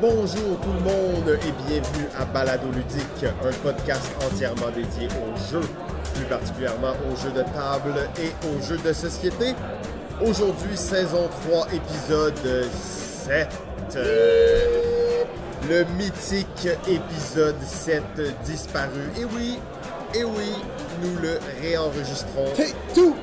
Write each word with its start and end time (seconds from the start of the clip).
Bonjour 0.00 0.60
tout 0.62 0.72
le 0.72 0.80
monde 0.80 1.38
et 1.42 1.66
bienvenue 1.66 2.06
à 2.16 2.24
Balado 2.24 2.68
Ludique, 2.70 3.24
un 3.24 3.52
podcast 3.64 4.08
entièrement 4.24 4.70
dédié 4.72 5.08
aux 5.08 5.36
jeux, 5.50 5.68
plus 6.14 6.24
particulièrement 6.26 6.92
aux 7.10 7.16
jeux 7.16 7.32
de 7.32 7.42
table 7.42 8.08
et 8.22 8.30
aux 8.46 8.62
jeux 8.62 8.78
de 8.78 8.92
société. 8.92 9.54
Aujourd'hui, 10.24 10.76
saison 10.76 11.28
3, 11.48 11.66
épisode 11.72 12.68
7. 13.26 13.48
Euh, 13.96 15.24
le 15.68 15.84
mythique 15.96 16.68
épisode 16.86 17.60
7 17.60 18.02
disparu. 18.44 19.10
Et 19.18 19.24
oui, 19.24 19.58
et 20.14 20.22
oui, 20.22 20.54
nous 21.02 21.20
le 21.20 21.40
réenregistrons 21.60 22.52
two! 22.94 23.16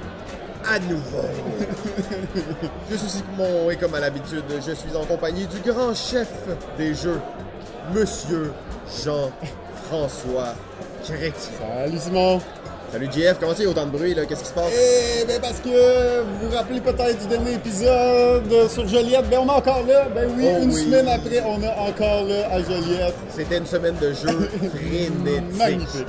À 0.67 0.79
nouveau. 0.79 1.25
je 2.89 2.95
suis 2.95 3.09
Simon 3.09 3.69
et 3.69 3.75
comme 3.75 3.95
à 3.95 3.99
l'habitude, 3.99 4.43
je 4.65 4.71
suis 4.73 4.95
en 4.95 5.05
compagnie 5.05 5.47
du 5.47 5.59
grand 5.59 5.93
chef 5.93 6.29
des 6.77 6.93
jeux, 6.93 7.19
Monsieur 7.93 8.51
Jean-François 9.03 10.55
Chrétien. 11.03 11.51
Salut 11.59 11.99
Simon! 11.99 12.41
Salut 12.95 13.09
JF, 13.11 13.39
comment 13.41 13.51
il 13.57 13.63
y 13.63 13.67
a 13.67 13.69
autant 13.69 13.85
de 13.87 13.91
bruit 13.91 14.13
là? 14.13 14.25
Qu'est-ce 14.25 14.43
qui 14.43 14.47
se 14.47 14.53
passe? 14.53 14.71
Eh 14.71 15.25
ben 15.25 15.41
parce 15.41 15.59
que 15.59 16.21
vous 16.21 16.47
vous 16.47 16.55
rappelez 16.55 16.79
peut-être 16.79 17.19
du 17.19 17.27
dernier 17.27 17.55
épisode 17.55 18.69
sur 18.69 18.87
Joliette, 18.87 19.29
ben 19.29 19.39
on 19.43 19.47
est 19.47 19.51
encore 19.57 19.83
là, 19.85 20.07
ben 20.15 20.29
oui, 20.37 20.45
Oh 20.47 20.63
une 20.63 20.71
oui. 20.71 20.83
semaine 20.85 21.09
après 21.09 21.43
on 21.45 21.61
est 21.61 21.73
encore 21.77 22.23
là 22.23 22.47
à 22.53 22.59
Joliette. 22.61 23.15
C'était 23.35 23.57
une 23.57 23.65
semaine 23.65 23.95
de 24.01 24.13
jeu 24.13 24.49
frénétique. 24.69 25.57
Magnifique. 25.57 26.07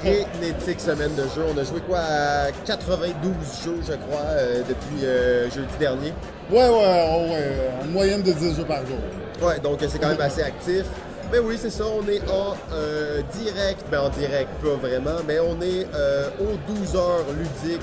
Frénétique 0.00 0.80
semaine 0.80 1.14
de 1.14 1.22
jeu. 1.22 1.44
On 1.54 1.56
a 1.58 1.62
joué 1.62 1.78
quoi 1.86 2.00
à 2.00 2.50
92 2.64 3.32
jeux, 3.64 3.78
je 3.86 3.92
crois, 3.92 4.26
euh, 4.30 4.62
depuis 4.68 5.04
euh, 5.06 5.48
jeudi 5.48 5.76
dernier. 5.78 6.12
Ouais, 6.50 6.56
ouais, 6.58 6.70
ouais, 6.70 7.30
ouais, 7.30 7.70
en 7.84 7.86
moyenne 7.86 8.22
de 8.22 8.32
10 8.32 8.56
jeux 8.56 8.64
par 8.64 8.84
jour. 8.84 8.98
Ouais, 9.46 9.60
donc 9.60 9.78
c'est 9.88 10.00
quand 10.00 10.08
même 10.08 10.20
assez 10.20 10.42
actif. 10.42 10.86
Mais 11.32 11.40
oui, 11.40 11.56
c'est 11.58 11.70
ça, 11.70 11.84
on 11.86 12.06
est 12.08 12.20
en 12.30 12.54
euh, 12.72 13.20
direct, 13.32 13.84
ben 13.90 14.00
en 14.00 14.08
direct, 14.10 14.48
pas 14.62 14.74
vraiment, 14.76 15.18
mais 15.26 15.40
on 15.40 15.60
est 15.60 15.86
euh, 15.92 16.28
aux 16.40 16.72
12 16.72 16.94
heures 16.94 17.24
ludiques, 17.36 17.80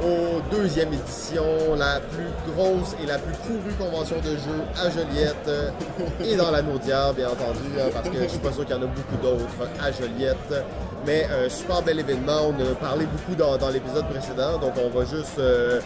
aux 0.00 0.40
deuxième 0.54 0.92
édition, 0.92 1.74
la 1.76 1.98
plus 1.98 2.52
grosse 2.52 2.94
et 3.02 3.06
la 3.06 3.18
plus 3.18 3.34
courue 3.38 3.74
convention 3.78 4.16
de 4.18 4.30
jeux 4.30 4.62
à 4.80 4.90
Joliette 4.90 5.34
euh, 5.48 5.70
et 6.24 6.36
dans 6.36 6.52
la 6.52 6.62
Naudière, 6.62 7.12
bien 7.14 7.28
entendu, 7.28 7.58
hein, 7.78 7.90
parce 7.92 8.08
que 8.08 8.22
je 8.22 8.28
suis 8.28 8.38
pas 8.38 8.52
sûr 8.52 8.64
qu'il 8.64 8.76
y 8.76 8.78
en 8.78 8.82
a 8.82 8.86
beaucoup 8.86 9.16
d'autres 9.22 9.68
à 9.82 9.90
Joliette. 9.90 10.64
Mais 11.06 11.26
euh, 11.30 11.48
super 11.48 11.82
bel 11.82 11.98
événement, 12.00 12.48
on 12.48 12.72
a 12.72 12.74
parlé 12.74 13.06
beaucoup 13.06 13.34
dans, 13.36 13.56
dans 13.58 13.68
l'épisode 13.68 14.08
précédent, 14.08 14.58
donc 14.58 14.72
on 14.82 14.88
va 14.88 15.04
juste 15.04 15.38
euh, 15.38 15.80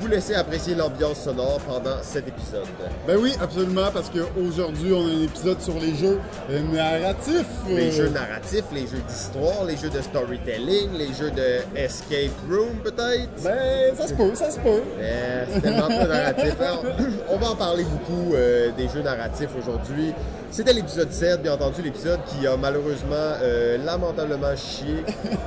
vous 0.00 0.08
laisser 0.08 0.34
apprécier 0.34 0.74
l'ambiance 0.74 1.22
sonore 1.24 1.60
pendant 1.66 1.96
cet 2.02 2.28
épisode. 2.28 2.66
Ben 3.06 3.18
oui, 3.20 3.34
absolument, 3.40 3.90
parce 3.92 4.10
qu'aujourd'hui 4.10 4.92
on 4.92 5.06
a 5.06 5.10
un 5.10 5.22
épisode 5.24 5.60
sur 5.60 5.74
les 5.74 5.94
jeux 5.94 6.18
narratifs. 6.72 7.46
Les 7.68 7.90
jeux 7.90 8.08
narratifs, 8.08 8.64
les 8.72 8.86
jeux 8.86 9.02
d'histoire, 9.06 9.64
les 9.66 9.76
jeux 9.76 9.90
de 9.90 10.00
storytelling, 10.00 10.92
les 10.96 11.12
jeux 11.12 11.30
de 11.30 11.78
escape 11.78 12.32
room 12.50 12.76
peut-être? 12.82 13.42
Ben, 13.44 13.94
ça 13.96 14.08
se 14.08 14.14
peut, 14.14 14.34
ça 14.34 14.50
se 14.50 14.58
peut. 14.58 14.82
Mais 14.98 15.46
c'est 15.52 15.60
tellement 15.60 15.88
peu 15.88 16.08
narratif. 16.08 16.54
Alors, 16.60 16.84
on 17.28 17.36
va 17.36 17.50
en 17.50 17.56
parler 17.56 17.84
beaucoup 17.84 18.34
euh, 18.34 18.70
des 18.76 18.88
jeux 18.88 19.02
narratifs 19.02 19.50
aujourd'hui. 19.58 20.14
C'était 20.52 20.74
l'épisode 20.74 21.10
7, 21.10 21.40
bien 21.42 21.54
entendu, 21.54 21.80
l'épisode 21.80 22.20
qui 22.26 22.46
a 22.46 22.58
malheureusement 22.58 23.14
euh, 23.42 23.78
lamentablement 23.82 24.54
chié, 24.54 24.96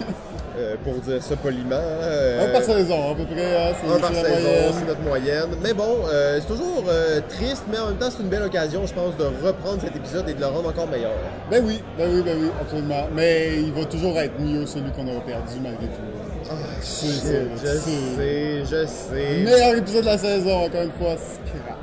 euh, 0.57 0.75
pour 0.83 0.95
dire 0.95 1.21
ça 1.21 1.35
poliment. 1.35 1.75
euh, 1.79 2.49
Un 2.49 2.51
par 2.51 2.63
saison, 2.63 3.11
à 3.11 3.15
peu 3.15 3.23
près. 3.25 3.55
hein, 3.69 3.73
un 3.87 3.99
par 3.99 4.09
saison, 4.15 4.73
c'est 4.79 4.87
notre 4.87 5.01
moyenne. 5.01 5.49
Mais 5.61 5.73
bon, 5.73 5.97
euh, 6.07 6.39
c'est 6.41 6.47
toujours 6.47 6.83
triste, 7.29 7.65
mais 7.71 7.77
en 7.77 7.89
même 7.89 7.97
temps, 7.97 8.09
c'est 8.09 8.23
une 8.23 8.29
belle 8.29 8.41
occasion, 8.41 8.87
je 8.87 8.93
pense, 8.95 9.15
de 9.17 9.25
reprendre 9.45 9.79
cet 9.79 9.95
épisode 9.95 10.27
et 10.27 10.33
de 10.33 10.39
le 10.39 10.47
rendre 10.47 10.69
encore 10.69 10.87
meilleur. 10.87 11.11
Ben 11.51 11.63
oui, 11.63 11.83
ben 11.99 12.09
oui, 12.11 12.23
ben 12.25 12.35
oui, 12.41 12.49
absolument. 12.59 13.07
Mais 13.13 13.59
il 13.61 13.71
va 13.73 13.85
toujours 13.85 14.17
être 14.17 14.39
mieux 14.39 14.65
celui 14.65 14.91
qu'on 14.91 15.07
aura 15.07 15.21
perdu 15.23 15.59
malgré 15.61 15.85
tout. 15.85 16.01
Ça, 16.43 16.53
Je 16.81 16.85
c'est- 16.85 17.77
sais, 17.77 18.65
je 18.65 18.85
sais. 18.87 19.43
Meilleur 19.43 19.75
épisode 19.77 20.01
de 20.01 20.07
la 20.07 20.17
saison, 20.17 20.65
encore 20.65 20.81
une 20.81 20.91
fois, 20.93 21.15
scrap. 21.15 21.77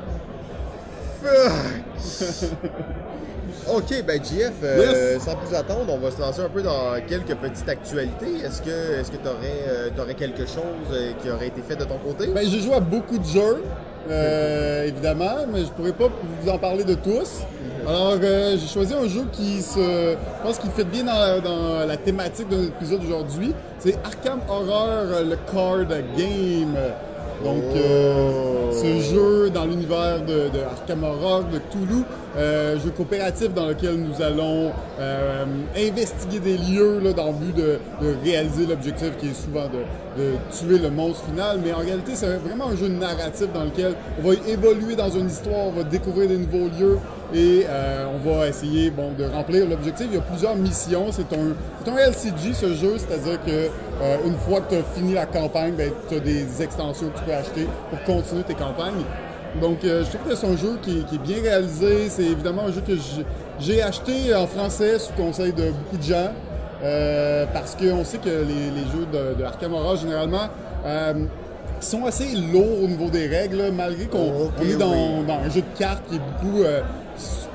Ok, 3.71 4.03
ben 4.05 4.23
JF, 4.23 4.53
euh, 4.65 5.19
sans 5.21 5.37
plus 5.37 5.55
attendre, 5.55 5.87
on 5.89 5.99
va 5.99 6.11
se 6.11 6.21
lancer 6.21 6.41
un 6.41 6.49
peu 6.49 6.63
dans 6.63 6.95
quelques 7.09 7.35
petites 7.37 7.69
actualités. 7.69 8.45
Est-ce 8.45 8.61
que 8.61 9.01
est-ce 9.01 9.11
que 9.11 9.17
tu 9.17 10.01
aurais, 10.01 10.15
quelque 10.15 10.47
chose 10.47 10.91
euh, 10.93 11.13
qui 11.23 11.31
aurait 11.31 11.47
été 11.47 11.63
fait 11.63 11.77
de 11.77 11.85
ton 11.85 11.99
côté? 11.99 12.27
Ben, 12.29 12.45
j'ai 12.49 12.61
joué 12.61 12.75
à 12.75 12.81
beaucoup 12.81 13.19
de 13.19 13.25
jeux, 13.25 13.63
euh, 14.11 14.89
évidemment, 14.89 15.47
mais 15.53 15.61
je 15.61 15.71
pourrais 15.71 15.93
pas 15.93 16.09
vous 16.41 16.51
en 16.51 16.59
parler 16.59 16.85
de 16.85 16.95
tous. 16.95 17.43
Alors, 17.87 18.17
euh, 18.23 18.57
j'ai 18.57 18.69
choisi 18.69 18.95
un 18.95 19.09
jeu 19.09 19.25
qui 19.33 19.61
se, 19.61 19.79
je 19.81 20.43
pense 20.43 20.59
qu'il 20.59 20.71
fait 20.71 20.85
bien 20.85 21.05
dans, 21.05 21.41
dans 21.41 21.87
la 21.87 21.97
thématique 21.97 22.49
de 22.49 22.57
notre 22.57 22.77
épisode 22.77 23.01
d'aujourd'hui. 23.01 23.55
C'est 23.79 23.97
Arkham 24.05 24.41
Horror, 24.49 24.89
euh, 24.89 25.25
le 25.25 25.37
card 25.53 25.87
game. 26.17 26.77
Donc, 27.45 27.65
euh, 27.75 28.71
ce 28.71 29.01
jeu 29.13 29.51
dans 29.51 29.65
l'univers 29.65 30.21
de, 30.21 30.49
de 30.57 30.63
Arkham 30.65 31.03
Horror, 31.05 31.45
de 31.45 31.59
Cthulhu, 31.59 32.05
euh, 32.37 32.79
jeu 32.79 32.91
coopératif 32.91 33.53
dans 33.53 33.67
lequel 33.69 33.97
nous 33.97 34.23
allons 34.23 34.71
euh, 35.01 35.45
investiguer 35.77 36.39
des 36.39 36.57
lieux 36.57 37.01
là, 37.01 37.13
dans 37.13 37.27
le 37.27 37.33
but 37.33 37.57
de, 37.57 37.79
de 38.01 38.15
réaliser 38.25 38.67
l'objectif 38.67 39.17
qui 39.19 39.29
est 39.29 39.35
souvent 39.35 39.67
de, 39.67 40.23
de 40.23 40.31
tuer 40.57 40.79
le 40.79 40.91
monstre 40.91 41.25
final. 41.25 41.59
Mais 41.65 41.73
en 41.73 41.79
réalité, 41.79 42.13
c'est 42.15 42.37
vraiment 42.37 42.69
un 42.69 42.77
jeu 42.77 42.89
narratif 42.89 43.49
dans 43.53 43.65
lequel 43.65 43.95
on 44.23 44.29
va 44.29 44.35
évoluer 44.49 44.95
dans 44.95 45.11
une 45.11 45.27
histoire, 45.27 45.67
on 45.67 45.73
va 45.73 45.83
découvrir 45.83 46.29
des 46.29 46.39
nouveaux 46.39 46.69
lieux 46.79 46.99
et 47.35 47.65
euh, 47.69 48.07
on 48.15 48.19
va 48.29 48.49
essayer 48.49 48.91
bon, 48.91 49.13
de 49.17 49.25
remplir 49.25 49.67
l'objectif. 49.69 50.07
Il 50.11 50.15
y 50.15 50.19
a 50.19 50.23
plusieurs 50.23 50.55
missions. 50.57 51.07
C'est 51.11 51.33
un, 51.33 51.97
LCG 51.97 52.53
ce 52.55 52.75
jeu, 52.75 52.97
c'est-à-dire 52.99 53.39
que 53.45 53.51
euh, 53.51 54.17
une 54.27 54.37
fois 54.37 54.61
que 54.61 54.75
tu 54.75 54.81
as 54.81 54.85
fini 54.95 55.15
la 55.15 55.27
campagne, 55.27 55.73
ben, 55.77 55.91
tu 56.09 56.17
as 56.17 56.21
des 56.21 56.63
extensions 56.63 57.09
que 57.09 57.19
tu 57.19 57.25
peux 57.25 57.33
acheter 57.33 57.67
pour 57.91 58.03
continuer 58.05 58.43
tes 58.43 58.55
campagnes. 58.55 59.03
Donc, 59.61 59.85
euh, 59.85 60.03
je 60.05 60.11
trouve 60.17 60.31
que 60.31 60.35
c'est 60.37 60.47
un 60.47 60.57
jeu 60.57 60.79
qui, 60.83 61.05
qui 61.05 61.15
est 61.17 61.19
bien 61.19 61.43
réalisé. 61.43 62.09
C'est 62.09 62.25
évidemment 62.25 62.63
un 62.69 62.73
jeu 62.73 62.83
que 62.87 62.95
j'ai- 63.61 63.83
acheté 63.83 64.35
en 64.35 64.47
français 64.47 64.99
sous 64.99 65.13
conseil 65.13 65.53
de 65.53 65.71
beaucoup 65.71 65.97
de 65.99 66.03
gens. 66.03 66.31
parce 67.53 67.77
qu'on 67.77 68.05
sait 68.05 68.19
que 68.19 68.29
les, 68.29 68.71
les 68.75 68.87
jeux 68.93 69.07
de, 69.13 69.39
de 69.39 69.45
Arkham 69.45 69.73
Horror, 69.75 69.97
généralement, 69.97 70.49
sont 71.81 72.05
assez 72.07 72.29
lourds 72.53 72.83
au 72.85 72.87
niveau 72.87 73.09
des 73.11 73.27
règles, 73.27 73.71
malgré 73.75 74.07
qu'on 74.07 74.51
est 74.63 74.77
dans, 74.77 74.93
oui. 74.93 75.27
dans 75.27 75.35
un 75.45 75.51
jeu 75.51 75.61
de 75.63 75.79
cartes 75.79 76.03
qui 76.09 76.17
est 76.17 76.21
beaucoup. 76.41 76.63
euh, 76.63 76.81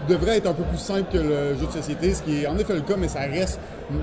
devrait 0.07 0.38
être 0.38 0.47
un 0.47 0.53
peu 0.53 0.63
plus 0.63 0.79
simple 0.79 1.06
que 1.12 1.18
le 1.18 1.56
jeu 1.59 1.66
de 1.66 1.72
société, 1.72 2.13
ce 2.13 2.22
qui 2.23 2.44
est 2.44 2.47
en 2.47 2.57
effet 2.57 2.73
le 2.73 2.81
cas, 2.81 2.95
mais 2.97 3.07
ça 3.07 3.22
reste 3.22 3.59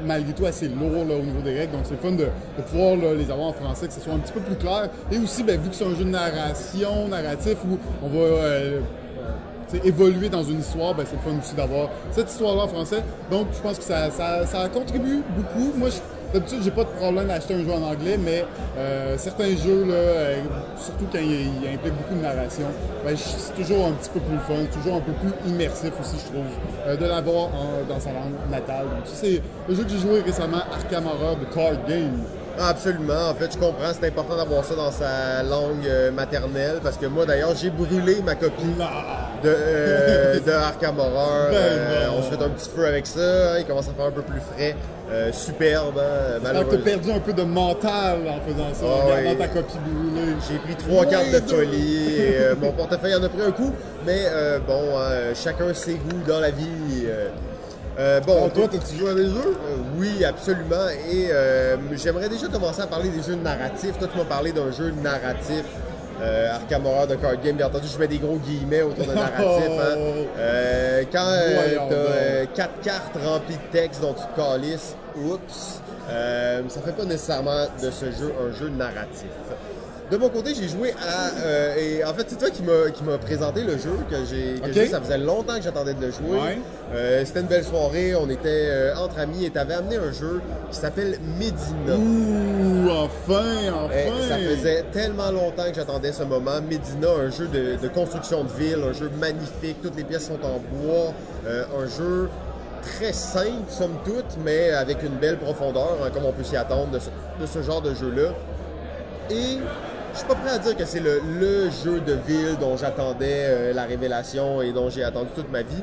malgré 0.06 0.32
tout 0.32 0.47
assez 0.47 0.69
lourd 0.69 1.03
au 1.03 1.22
niveau 1.22 1.41
des 1.42 1.59
règles. 1.59 1.72
Donc 1.72 1.82
c'est 1.84 2.00
fun 2.00 2.12
de, 2.12 2.28
pouvoir 2.70 2.97
les 3.15 3.31
avoir 3.31 3.48
en 3.48 3.53
français, 3.53 3.87
que 3.87 3.92
ce 3.92 4.00
soit 4.00 4.15
un 4.15 4.19
petit 4.19 4.32
peu 4.32 4.41
plus 4.41 4.56
clair. 4.56 4.88
Et 5.10 5.19
aussi, 5.19 5.42
ben, 5.42 5.60
vu 5.60 5.70
que 5.70 5.75
c'est 5.75 5.84
un 5.84 5.94
jeu 5.94 6.04
de 6.04 6.10
narration, 6.10 7.09
narratif, 7.09 7.56
où 7.69 7.78
on 8.03 8.09
va 8.09 8.19
euh, 8.19 8.81
évoluer 9.84 10.28
dans 10.28 10.44
une 10.44 10.60
histoire, 10.60 10.94
ben, 10.94 11.04
c'est 11.09 11.19
fun 11.28 11.37
aussi 11.38 11.54
d'avoir 11.54 11.88
cette 12.12 12.31
histoire-là 12.31 12.62
en 12.62 12.69
français. 12.69 13.03
Donc, 13.31 13.48
je 13.53 13.60
pense 13.60 13.78
que 13.78 13.84
ça, 13.84 14.10
contribue 14.72 15.22
beaucoup. 15.36 15.72
D'habitude, 16.34 16.59
j'ai 16.62 16.71
pas 16.71 16.84
de 16.84 16.89
problème 16.89 17.28
d'acheter 17.28 17.55
un 17.55 17.65
jeu 17.65 17.72
en 17.72 17.83
anglais, 17.83 18.19
mais 18.19 18.45
euh, 18.77 19.17
certains 19.17 19.50
jeux, 19.50 19.87
euh, 19.89 20.37
surtout 20.77 21.06
quand 21.11 21.21
il, 21.21 21.62
il 21.62 21.69
implique 21.75 21.95
beaucoup 21.95 22.15
de 22.15 22.22
narration, 22.22 22.67
ben, 23.05 23.17
c'est 23.17 23.55
toujours 23.55 23.87
un 23.87 23.93
petit 23.93 24.11
peu 24.11 24.21
plus 24.21 24.39
fun, 24.39 24.65
toujours 24.72 24.97
un 24.97 25.00
peu 25.00 25.12
plus 25.12 25.33
immersif 25.50 25.93
aussi, 26.00 26.17
je 26.19 26.33
trouve, 26.33 26.45
euh, 26.87 26.97
de 26.97 27.06
l'avoir 27.06 27.50
dans 27.89 28.00
sa 28.00 28.12
langue 28.12 28.34
natale. 28.50 28.87
C'est 29.05 29.41
le 29.69 29.75
jeu 29.75 29.84
que 29.84 29.91
j'ai 29.91 29.99
joué 29.99 30.21
récemment, 30.21 30.62
Arkham 30.72 31.06
Horror, 31.06 31.37
de 31.37 31.45
Card 31.55 31.87
Game. 31.89 32.21
Ah, 32.59 32.69
Absolument. 32.69 33.31
En 33.31 33.34
fait, 33.34 33.53
je 33.53 33.59
comprends. 33.59 33.92
C'est 33.98 34.06
important 34.09 34.37
d'avoir 34.37 34.65
ça 34.65 34.75
dans 34.75 34.91
sa 34.92 35.42
langue 35.42 35.87
euh, 35.87 36.10
maternelle 36.12 36.78
parce 36.82 36.97
que 36.97 37.06
moi, 37.06 37.26
d'ailleurs, 37.26 37.54
j'ai 37.56 37.70
brûlé 37.70 38.22
ma 38.25 38.34
copie 38.36 38.62
de, 39.42 39.48
euh, 39.48 40.39
de 40.41 40.51
Arkham 40.53 40.98
Horror. 40.98 41.48
Ben 41.51 41.56
Euh, 41.56 42.06
non. 42.06 42.12
on 42.18 42.22
se 42.22 42.28
fait 42.36 42.42
un 42.45 42.48
petit 42.51 42.71
feu 42.71 42.86
avec 42.86 43.06
ça. 43.06 43.21
hein. 43.21 43.56
Il 43.59 43.65
commence 43.66 43.89
à 43.89 43.92
faire 43.92 44.06
un 44.06 44.10
peu 44.12 44.22
plus 44.22 44.41
frais. 44.54 44.77
Euh, 45.12 45.30
superbe, 45.33 45.98
hein, 45.98 46.03
Alors, 46.03 46.41
t'as 46.42 46.53
malheureusement. 46.53 46.84
perdu 46.84 47.10
un 47.12 47.18
peu 47.21 47.33
de 47.34 47.42
mental 47.42 48.18
en 48.27 48.41
faisant 48.51 48.72
ça, 48.72 48.84
Ah 48.86 49.18
en 49.27 49.30
oui. 49.30 49.36
ta 49.36 49.48
copie 49.48 49.77
brûlée. 49.84 50.34
J'ai 50.48 50.59
pris 50.59 50.74
trois 50.77 51.04
cartes 51.04 51.30
de 51.30 51.41
folie 51.41 52.07
et 52.16 52.39
mon 52.60 52.72
portefeuille 52.72 53.15
en 53.15 53.22
a 53.22 53.28
pris 53.28 53.42
un 53.47 53.50
coup. 53.50 53.72
Mais 54.07 54.22
euh, 54.30 54.59
bon, 54.66 54.80
hein, 54.98 55.34
chacun 55.34 55.74
ses 55.74 55.95
goûts 55.95 56.22
dans 56.27 56.41
la 56.41 56.50
vie. 56.50 57.07
Euh. 57.99 58.21
Bon, 58.21 58.49
toi, 58.49 58.69
t'as-tu 58.71 58.97
joué 58.97 59.11
à 59.11 59.15
des 59.15 59.27
jeux? 59.27 59.57
Euh, 59.69 59.77
oui, 59.99 60.25
absolument. 60.25 60.89
Et 61.11 61.29
euh, 61.31 61.77
j'aimerais 61.97 62.29
déjà 62.29 62.49
commencer 62.49 62.83
à 62.83 62.87
parler 62.87 63.09
des 63.11 63.23
jeux 63.23 63.37
narratifs. 63.37 63.99
Toi, 63.99 64.09
tu 64.11 64.19
m'as 64.19 64.25
parlé 64.25 64.53
d'un 64.53 64.71
jeu 64.73 64.93
narratif. 65.03 65.65
Euh, 66.23 66.55
Arkham 66.55 66.87
Horror 66.87 67.09
de 67.09 67.17
Card 67.17 67.41
Game, 67.43 67.57
bien 67.57 67.67
entendu, 67.67 67.89
je 67.93 67.99
mets 67.99 68.07
des 68.07 68.19
gros 68.19 68.37
guillemets 68.37 68.83
autour 68.83 69.05
de 69.07 69.15
narratif. 69.15 69.71
hein. 69.81 69.97
Euh, 70.39 71.03
quand 71.13 71.27
euh, 71.27 72.45
t'as 72.47 72.55
quatre 72.55 72.81
cartes 72.83 73.17
remplies 73.25 73.57
de 73.57 73.73
texte 73.79 74.01
dont 74.01 74.15
tu 74.15 74.23
te 74.23 74.37
calisses, 74.41 74.95
oups, 75.17 75.81
euh, 76.11 76.63
ça 76.69 76.81
fait 76.81 76.93
pas 76.93 77.05
nécessairement 77.05 77.67
de 77.83 77.91
ce 77.91 78.07
jeu 78.07 78.33
un 78.41 78.53
jeu 78.57 78.69
narratif. 78.69 79.27
De 80.10 80.18
mon 80.18 80.28
côté, 80.28 80.54
j'ai 80.54 80.68
joué 80.68 80.92
à. 81.03 81.30
euh, 81.45 81.77
et 81.77 82.04
en 82.04 82.12
fait, 82.12 82.27
c'est 82.28 82.36
toi 82.39 82.51
qui 82.51 82.62
m'as 82.62 83.16
présenté 83.18 83.62
le 83.62 83.72
jeu 83.78 83.97
que 84.10 84.16
j'ai. 84.28 84.60
que 84.60 84.66
Ok. 84.66 84.72
j'ai- 84.74 84.86
Ça 84.89 85.01
faisait 85.01 85.16
longtemps 85.18 85.56
que 85.56 85.62
j'attendais 85.62 85.95
de 85.95 86.01
le 86.04 86.10
jouer. 86.12 86.39
Ouais. 86.39 86.59
Euh, 86.95 87.24
C'était 87.24 87.41
une 87.41 87.47
belle 87.47 87.65
soirée. 87.65 88.15
On 88.15 88.28
était 88.28 88.48
euh, 88.68 88.95
entre 88.97 89.18
amis 89.18 89.47
et 89.47 89.51
t'avais 89.51 89.74
amené 89.74 89.97
un 89.97 90.12
jeu 90.12 90.42
qui 90.71 90.77
s'appelle 90.78 91.18
Medina. 91.39 91.97
Ouh, 91.97 92.91
enfin, 92.91 93.42
Eh, 93.65 93.71
enfin! 93.71 94.28
ça 94.28 94.36
faisait 94.36 94.84
tellement 94.92 95.30
longtemps 95.30 95.68
que 95.71 95.74
j'attendais 95.74 96.12
ce 96.12 96.22
moment. 96.22 96.60
Medina, 96.60 97.09
un 97.09 97.30
jeu 97.30 97.47
de, 97.48 97.77
de 97.83 97.89
construction 97.89 98.45
de 98.45 98.50
ville, 98.53 98.80
un 98.86 98.92
jeu 98.92 99.10
magnifique, 99.18 99.80
toutes 99.83 99.97
les 99.97 100.04
pièces 100.04 100.27
sont 100.27 100.34
en 100.45 100.60
bois, 100.71 101.15
euh, 101.47 101.65
un 101.83 101.86
jeu 101.86 102.28
très 102.83 103.15
simple, 103.15 103.71
somme 103.71 103.97
toute, 104.04 104.36
mais 104.45 104.71
avec 104.71 105.03
une 105.03 105.16
belle 105.16 105.39
profondeur, 105.39 105.97
hein, 106.04 106.10
comme 106.12 106.27
on 106.27 106.33
peut 106.33 106.45
s'y 106.45 106.59
attendre 106.59 106.91
de 106.91 106.98
ce, 106.98 107.09
de 107.41 107.47
ce 107.47 107.62
genre 107.62 107.80
de 107.80 107.95
jeu-là. 107.95 108.33
Et 109.30 109.57
je 110.15 110.19
suis 110.19 110.27
pas 110.28 110.34
prêt 110.37 110.51
à 110.51 110.59
dire 110.59 110.77
que 110.77 110.84
c'est 110.84 111.01
le, 111.01 111.21
le 111.41 111.71
jeu 111.71 112.01
de 112.01 112.13
ville 112.27 112.57
dont 112.61 112.77
j'attendais 112.77 113.45
euh, 113.47 113.72
la 113.75 113.84
révélation 113.84 114.63
et 114.63 114.72
dont 114.72 114.89
j'ai 114.89 115.05
attendu 115.05 115.28
toute 115.34 115.51
ma 115.53 115.63
vie. 115.63 115.83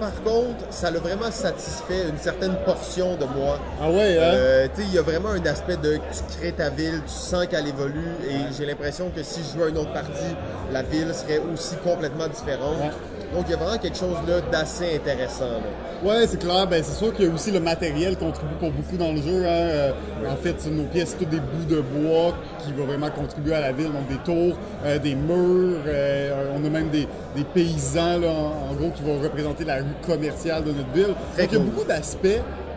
Par 0.00 0.22
contre, 0.24 0.64
ça 0.70 0.90
l'a 0.90 0.98
vraiment 0.98 1.30
satisfait 1.30 2.08
une 2.08 2.18
certaine 2.18 2.56
portion 2.64 3.14
de 3.16 3.24
moi. 3.26 3.60
Ah 3.80 3.88
ouais, 3.90 4.18
hein? 4.18 4.22
Euh, 4.34 4.66
tu 4.74 4.80
sais, 4.82 4.88
il 4.88 4.94
y 4.94 4.98
a 4.98 5.02
vraiment 5.02 5.28
un 5.30 5.46
aspect 5.46 5.76
de 5.76 5.94
tu 5.94 6.36
crées 6.38 6.52
ta 6.52 6.68
ville, 6.68 7.00
tu 7.06 7.12
sens 7.12 7.46
qu'elle 7.46 7.68
évolue 7.68 8.10
et 8.28 8.52
j'ai 8.56 8.66
l'impression 8.66 9.10
que 9.14 9.22
si 9.22 9.40
je 9.44 9.56
jouais 9.56 9.66
à 9.66 9.68
une 9.68 9.78
autre 9.78 9.92
partie, 9.92 10.34
la 10.72 10.82
ville 10.82 11.14
serait 11.14 11.40
aussi 11.52 11.76
complètement 11.76 12.26
différente. 12.26 12.78
Ouais. 12.80 12.90
Donc 13.32 13.44
il 13.46 13.52
y 13.52 13.54
a 13.54 13.56
vraiment 13.56 13.78
quelque 13.78 13.96
chose 13.96 14.16
là 14.28 14.40
d'assez 14.52 14.96
intéressant. 14.96 15.44
là. 15.46 16.08
Ouais, 16.08 16.26
c'est 16.26 16.38
clair. 16.38 16.66
Ben, 16.66 16.82
c'est 16.84 16.96
sûr 16.98 17.14
qu'il 17.14 17.26
y 17.26 17.28
a 17.30 17.32
aussi 17.32 17.50
le 17.50 17.60
matériel 17.60 18.16
contribue 18.16 18.54
pour 18.60 18.70
beaucoup 18.70 18.96
dans 18.96 19.10
le 19.12 19.16
jeu. 19.22 19.44
hein. 19.44 19.48
Euh, 19.48 19.92
En 20.30 20.36
fait, 20.36 20.54
nos 20.70 20.84
pièces, 20.84 21.10
c'est 21.18 21.24
tous 21.24 21.30
des 21.30 21.40
bouts 21.40 21.64
de 21.68 21.80
bois 21.80 22.34
qui 22.64 22.72
vont 22.72 22.84
vraiment 22.84 23.10
contribuer 23.10 23.54
à 23.54 23.60
la 23.60 23.72
ville. 23.72 23.86
Donc, 23.92 24.06
des 24.08 24.18
tours, 24.24 24.56
euh, 24.84 24.98
des 24.98 25.14
murs. 25.14 25.78
euh, 25.86 26.52
on 26.56 26.64
a 26.64 26.68
même 26.68 26.88
des, 26.90 27.08
des 27.36 27.44
paysans, 27.54 28.18
là, 28.18 28.28
en, 28.28 28.72
en 28.72 28.74
gros, 28.74 28.90
qui 28.90 29.02
vont 29.02 29.18
représenter 29.20 29.64
la 29.64 29.76
rue 29.76 29.84
commerciale 30.06 30.64
de 30.64 30.72
notre 30.72 30.90
ville. 30.92 31.14
Très 31.32 31.44
Donc, 31.44 31.52
il 31.52 31.58
y 31.58 31.60
a 31.62 31.64
beaucoup 31.64 31.84
d'aspects 31.88 32.26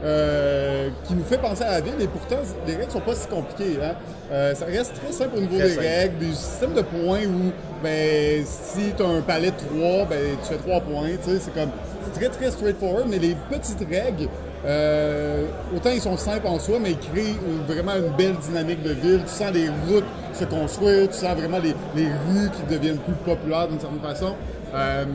euh, 0.04 0.90
qui 1.06 1.14
nous 1.16 1.24
fait 1.24 1.38
penser 1.38 1.64
à 1.64 1.72
la 1.72 1.82
ville. 1.82 1.94
Et 2.00 2.08
pourtant, 2.08 2.38
les 2.68 2.76
règles 2.76 2.92
sont 2.92 3.00
pas 3.02 3.16
si 3.16 3.28
compliquées. 3.28 3.78
Hein. 3.82 3.96
Euh, 4.32 4.54
ça 4.56 4.66
reste 4.66 4.94
très 5.02 5.12
simple 5.12 5.38
au 5.38 5.42
niveau 5.42 5.58
Très 5.58 5.68
des 5.70 5.74
simple. 5.76 5.86
règles, 5.88 6.18
des 6.20 6.34
systèmes 6.34 6.74
de 6.74 6.82
points 6.82 7.26
où, 7.26 7.52
ben, 7.84 8.44
si 8.46 8.94
tu 8.96 9.04
as 9.04 9.08
un 9.08 9.22
palais 9.22 9.52
de 9.52 9.58
3, 9.58 10.06
ben, 10.10 10.20
tu 10.44 10.54
fais 10.54 10.58
3 10.58 10.82
points. 10.82 11.08
tu 11.24 11.32
sais, 11.32 11.40
C'est 11.40 11.54
comme 11.54 11.70
c'est 12.14 12.20
très 12.20 12.30
très 12.30 12.52
straightforward, 12.52 13.08
mais 13.10 13.18
les 13.20 13.36
petites 13.50 13.80
règles, 13.90 14.30
euh, 14.66 15.46
autant 15.76 15.90
ils 15.94 16.00
sont 16.02 16.16
simples 16.18 16.48
en 16.48 16.58
soi, 16.60 16.78
mais 16.82 16.92
ils 16.92 16.98
créent 17.00 17.36
une- 17.48 17.66
vraiment 17.74 17.96
une 17.96 18.16
belle 18.16 18.36
dynamique 18.38 18.82
de 18.84 18.92
ville. 18.92 19.22
Tu 19.26 19.34
sens 19.34 19.52
les 19.54 19.68
routes 19.90 20.06
se 20.34 20.46
construire, 20.46 21.10
tu 21.10 21.16
sens 21.18 21.36
vraiment 21.36 21.58
les, 21.60 21.74
les 21.96 22.06
rues 22.08 22.50
qui 22.52 22.74
deviennent 22.74 22.98
plus 22.98 23.14
populaires 23.26 23.68
d'une 23.68 23.80
certaine 23.80 24.00
façon. 24.02 24.36
Euh, 24.76 25.06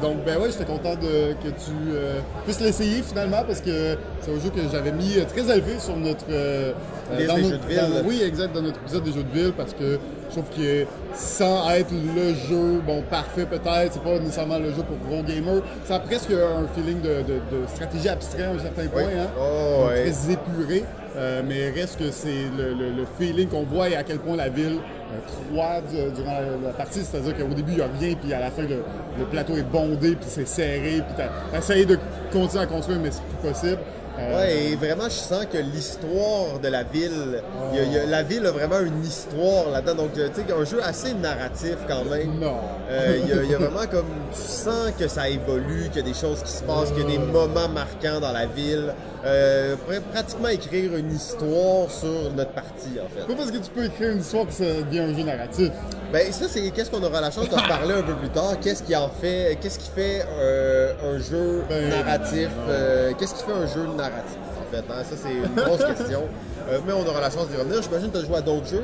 donc, 0.00 0.24
ben 0.24 0.38
ouais, 0.38 0.48
j'étais 0.50 0.64
content 0.64 0.94
de, 0.94 1.34
que 1.34 1.48
tu 1.48 1.72
euh, 1.92 2.20
puisses 2.44 2.60
l'essayer 2.60 3.02
finalement 3.02 3.42
parce 3.46 3.60
que 3.60 3.96
c'est 4.20 4.30
un 4.30 4.40
jeu 4.40 4.48
que 4.50 4.60
j'avais 4.72 4.92
mis 4.92 5.18
euh, 5.18 5.24
très 5.24 5.42
élevé 5.42 5.78
sur 5.78 5.96
notre. 5.96 6.24
euh, 6.30 6.72
euh, 7.12 7.26
dans 7.26 7.36
notre- 7.36 7.48
jeux 7.50 7.58
de 7.58 7.66
ville. 7.66 7.76
dans- 8.02 8.08
oui, 8.08 8.22
exact, 8.26 8.54
dans 8.54 8.62
notre 8.62 8.80
épisode 8.80 9.04
des 9.04 9.12
jeux 9.12 9.22
de 9.24 9.30
ville 9.38 9.52
parce 9.56 9.74
que 9.74 9.98
je 10.30 10.40
trouve 10.40 10.48
que 10.56 10.86
sans 11.14 11.70
être 11.72 11.90
le 11.92 12.34
jeu, 12.34 12.80
bon, 12.86 13.02
parfait 13.10 13.44
peut-être, 13.44 13.92
c'est 13.92 14.02
pas 14.02 14.18
nécessairement 14.18 14.58
le 14.58 14.70
jeu 14.70 14.82
pour 14.82 14.96
gros 15.08 15.22
gamers, 15.22 15.62
ça 15.84 15.96
a 15.96 16.00
presque 16.00 16.30
un 16.30 16.66
feeling 16.74 17.00
de, 17.02 17.08
de- 17.22 17.60
de 17.62 17.66
stratégie 17.68 18.08
abstrait 18.08 18.44
à 18.44 18.50
un 18.52 18.58
certain 18.58 18.86
point, 18.88 19.02
hein. 19.02 19.28
Oh, 19.38 19.80
Donc, 19.82 19.88
ouais. 19.90 20.10
très 20.10 20.32
épuré, 20.32 20.84
euh, 21.16 21.42
mais 21.46 21.70
reste 21.70 21.98
que 21.98 22.10
c'est 22.10 22.28
le, 22.56 22.70
le- 22.70 22.90
le 22.90 23.04
feeling 23.20 23.48
qu'on 23.48 23.64
voit 23.64 23.90
et 23.90 23.96
à 23.96 24.02
quel 24.02 24.18
point 24.18 24.34
la 24.36 24.48
ville 24.48 24.78
euh, 25.14 25.80
du- 26.10 26.14
durant 26.22 26.38
la, 26.64 26.70
partie, 26.70 27.00
c'est-à-dire 27.04 27.36
qu'au 27.36 27.54
début 27.54 27.72
il 27.72 27.76
n'y 27.76 27.82
a 27.82 27.88
rien, 28.00 28.14
puis 28.20 28.32
à 28.32 28.40
la 28.40 28.50
fin 28.50 28.62
le, 28.62 28.82
le 29.18 29.24
plateau 29.30 29.56
est 29.56 29.62
bondé, 29.62 30.16
puis 30.16 30.26
c'est 30.28 30.46
serré, 30.46 31.02
puis 31.06 31.14
t'as 31.16 31.58
essayé 31.58 31.84
de 31.84 31.98
continuer 32.32 32.62
à 32.62 32.66
construire, 32.66 32.98
mais 33.00 33.10
c'est 33.10 33.22
plus 33.22 33.50
possible. 33.52 33.78
Euh, 34.16 34.36
Ouais, 34.36 34.56
et 34.56 34.76
vraiment, 34.76 35.06
je 35.06 35.10
sens 35.10 35.44
que 35.52 35.58
l'histoire 35.58 36.60
de 36.62 36.68
la 36.68 36.84
ville, 36.84 37.42
il 37.72 37.76
y 37.78 37.80
a- 37.80 37.82
il 37.84 37.92
y 37.94 37.98
a- 37.98 38.06
la 38.06 38.22
ville 38.22 38.46
a 38.46 38.52
vraiment 38.52 38.78
une 38.78 39.04
histoire 39.04 39.70
là-dedans. 39.72 40.04
Donc, 40.04 40.12
tu 40.12 40.20
sais, 40.20 40.52
un 40.56 40.64
jeu 40.64 40.80
assez 40.84 41.14
narratif 41.14 41.76
quand 41.88 42.04
même. 42.04 42.38
Non. 42.40 42.54
Euh, 42.90 43.16
Il 43.24 43.28
y, 43.28 43.32
a- 43.32 43.42
il 43.42 43.50
y 43.50 43.54
a 43.56 43.58
vraiment 43.58 43.86
comme. 43.90 44.06
Tu 44.32 44.38
sens 44.40 44.92
que 44.96 45.08
ça 45.08 45.28
évolue, 45.28 45.88
qu'il 45.92 45.96
y 46.06 46.08
a 46.10 46.12
des 46.12 46.14
choses 46.18 46.40
qui 46.44 46.52
se 46.52 46.62
passent, 46.62 46.92
qu'il 46.92 47.02
y 47.02 47.06
a 47.06 47.18
des 47.18 47.18
moments 47.18 47.68
marquants 47.68 48.20
dans 48.20 48.30
la 48.32 48.46
ville. 48.46 48.94
Euh, 49.26 49.74
pr- 49.88 50.00
pratiquement 50.12 50.48
écrire 50.48 50.94
une 50.96 51.10
histoire 51.14 51.90
sur 51.90 52.30
notre 52.36 52.50
partie, 52.52 52.98
en 53.02 53.08
fait. 53.08 53.26
Pas 53.26 53.34
parce 53.34 53.50
que 53.50 53.56
tu 53.56 53.70
peux 53.70 53.84
écrire 53.84 54.10
une 54.10 54.20
histoire 54.20 54.46
que 54.46 54.52
ça 54.52 54.64
devient 54.64 54.98
un 55.00 55.14
jeu 55.16 55.22
narratif. 55.24 55.70
Ben, 56.12 56.30
ça, 56.30 56.46
c'est 56.48 56.70
qu'est-ce 56.70 56.90
qu'on 56.90 57.02
aura 57.02 57.20
la 57.22 57.30
chance 57.30 57.48
de 57.48 57.54
reparler 57.54 57.94
un 57.94 58.02
peu 58.02 58.14
plus 58.14 58.28
tard? 58.28 58.54
Qu'est-ce 58.60 58.82
qui 58.82 58.94
en 58.94 59.08
fait. 59.08 59.56
Qu'est-ce 59.62 59.78
qui 59.78 59.88
fait 59.90 60.26
euh, 60.38 60.92
un 61.14 61.18
jeu 61.18 61.62
Ben, 61.70 61.88
narratif 61.88 62.48
euh, 62.68 63.12
Qu'est-ce 63.18 63.34
qui 63.34 63.44
fait 63.44 63.52
un 63.52 63.66
jeu 63.66 63.86
narratif, 63.96 64.36
en 64.60 64.70
fait 64.70 64.84
hein? 64.90 65.02
Ça, 65.08 65.16
c'est 65.16 65.32
une 65.32 65.54
grosse 65.64 65.84
question. 65.96 66.24
Euh, 66.70 66.78
mais 66.86 66.92
on 66.92 67.06
aura 67.06 67.20
la 67.22 67.30
chance 67.30 67.48
d'y 67.48 67.56
revenir. 67.56 67.80
J'imagine 67.82 68.10
que 68.10 68.18
tu 68.18 68.24
as 68.24 68.26
joué 68.26 68.36
à 68.36 68.42
d'autres 68.42 68.66
jeux 68.66 68.82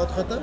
entre 0.00 0.24
temps. 0.28 0.42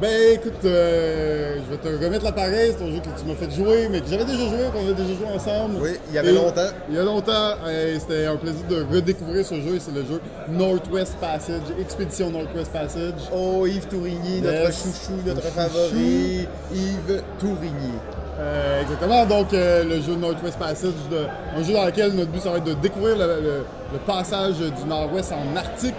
Ben 0.00 0.32
écoute, 0.32 0.64
euh, 0.64 1.58
je 1.62 1.70
vais 1.70 1.76
te 1.98 2.04
remettre 2.04 2.24
l'appareil, 2.24 2.72
c'est 2.74 2.82
un 2.82 2.90
jeu 2.90 3.00
que 3.00 3.20
tu 3.20 3.26
m'as 3.26 3.34
fait 3.34 3.50
jouer, 3.54 3.86
mais 3.90 4.00
que 4.00 4.06
j'avais 4.08 4.24
déjà 4.24 4.48
joué, 4.48 4.64
qu'on 4.72 4.80
avait 4.80 4.94
déjà 4.94 5.12
joué 5.14 5.26
ensemble. 5.34 5.74
Oui, 5.78 5.90
il 6.08 6.14
y 6.14 6.18
avait 6.18 6.30
Et 6.30 6.34
longtemps. 6.34 6.70
Il 6.88 6.94
y 6.94 6.98
a 6.98 7.02
longtemps, 7.02 7.54
euh, 7.66 7.98
c'était 8.00 8.24
un 8.24 8.36
plaisir 8.36 8.62
de 8.70 8.82
redécouvrir 8.94 9.44
ce 9.44 9.56
jeu, 9.56 9.74
et 9.76 9.78
c'est 9.80 9.92
le 9.94 10.00
jeu 10.06 10.18
Northwest 10.48 11.16
Passage, 11.20 11.60
Expédition 11.78 12.30
Northwest 12.30 12.72
Passage. 12.72 13.12
Oh, 13.30 13.66
Yves 13.66 13.88
Tourigny, 13.88 14.40
notre 14.40 14.72
chouchou, 14.72 15.20
notre 15.26 15.42
Chouchou. 15.42 15.54
favori. 15.54 16.48
Yves 16.72 17.22
Tourigny. 17.38 17.92
Euh, 18.40 18.80
exactement, 18.80 19.26
donc 19.26 19.52
euh, 19.52 19.84
le 19.84 20.00
jeu 20.00 20.14
Northwest 20.14 20.58
Passage, 20.58 20.92
de- 21.10 21.26
un 21.58 21.62
jeu 21.62 21.74
dans 21.74 21.84
lequel 21.84 22.12
notre 22.14 22.30
but 22.30 22.40
ça 22.40 22.50
va 22.52 22.56
être 22.56 22.64
de 22.64 22.72
découvrir 22.72 23.16
le, 23.18 23.26
le- 23.26 23.64
le 23.92 23.98
passage 24.06 24.54
du 24.56 24.84
Nord-Ouest 24.88 25.32
en 25.32 25.54
Arctique. 25.56 25.94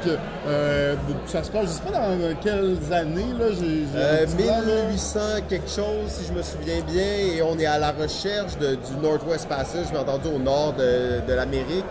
Euh, 0.48 0.96
de- 0.96 1.30
ça 1.30 1.44
se 1.44 1.52
passe, 1.52 1.64
je 1.64 1.68
sais 1.74 1.82
pas 1.82 1.92
dans 2.00 2.18
quelles 2.42 2.78
années, 2.92 3.34
là, 3.38 3.46
j'ai... 3.50 3.86
j'ai 3.94 4.00
un 4.00 4.02
Euh, 4.02 4.26
là. 4.48 4.62
1800 4.88 5.20
quelque 5.50 5.70
chose, 5.70 6.08
si 6.08 6.26
je 6.28 6.34
me 6.34 6.42
souviens 6.42 6.82
bien, 6.92 7.04
et 7.36 7.42
on 7.44 7.60
est 7.60 7.66
à 7.68 7.78
la 7.78 7.92
recherche 7.92 8.58
de- 8.58 8.76
du 8.76 8.98
Northwest 9.04 9.48
Passage, 9.48 9.92
bien 9.92 10.00
entendu 10.02 10.30
au 10.36 10.40
nord 10.40 10.74
de, 10.74 11.22
de 11.28 11.34
l'Amérique. 11.34 11.86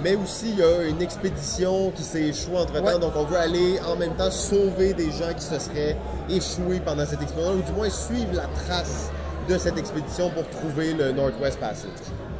Mais 0.00 0.14
aussi, 0.14 0.50
il 0.50 0.58
y 0.60 0.62
a 0.62 0.82
une 0.88 1.02
expédition 1.02 1.90
qui 1.90 2.04
s'est 2.04 2.22
échouée 2.22 2.56
entre-temps, 2.58 2.84
Ouais. 2.84 2.98
donc 3.00 3.14
on 3.16 3.24
veut 3.24 3.36
aller 3.36 3.80
en 3.84 3.96
même 3.96 4.14
temps 4.14 4.30
sauver 4.30 4.92
des 4.94 5.06
gens 5.10 5.32
qui 5.36 5.42
se 5.44 5.58
seraient 5.58 5.96
échoués 6.30 6.80
pendant 6.84 7.04
cette 7.04 7.20
expédition, 7.20 7.54
ou 7.54 7.62
du 7.62 7.72
moins 7.72 7.90
suivre 7.90 8.32
la 8.34 8.44
trace 8.64 9.10
de 9.48 9.58
cette 9.58 9.78
expédition 9.78 10.30
pour 10.30 10.48
trouver 10.48 10.92
le 10.92 11.12
Northwest 11.12 11.58
Passage. 11.58 11.90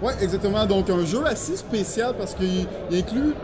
Ouais, 0.03 0.12
exactement. 0.21 0.65
Donc, 0.67 0.91
un 0.91 1.05
jeu 1.05 1.25
assez 1.27 1.57
spécial 1.57 2.15
parce 2.19 2.35
qu'il 2.35 2.67
il 2.91 2.99
inclut 2.99 3.35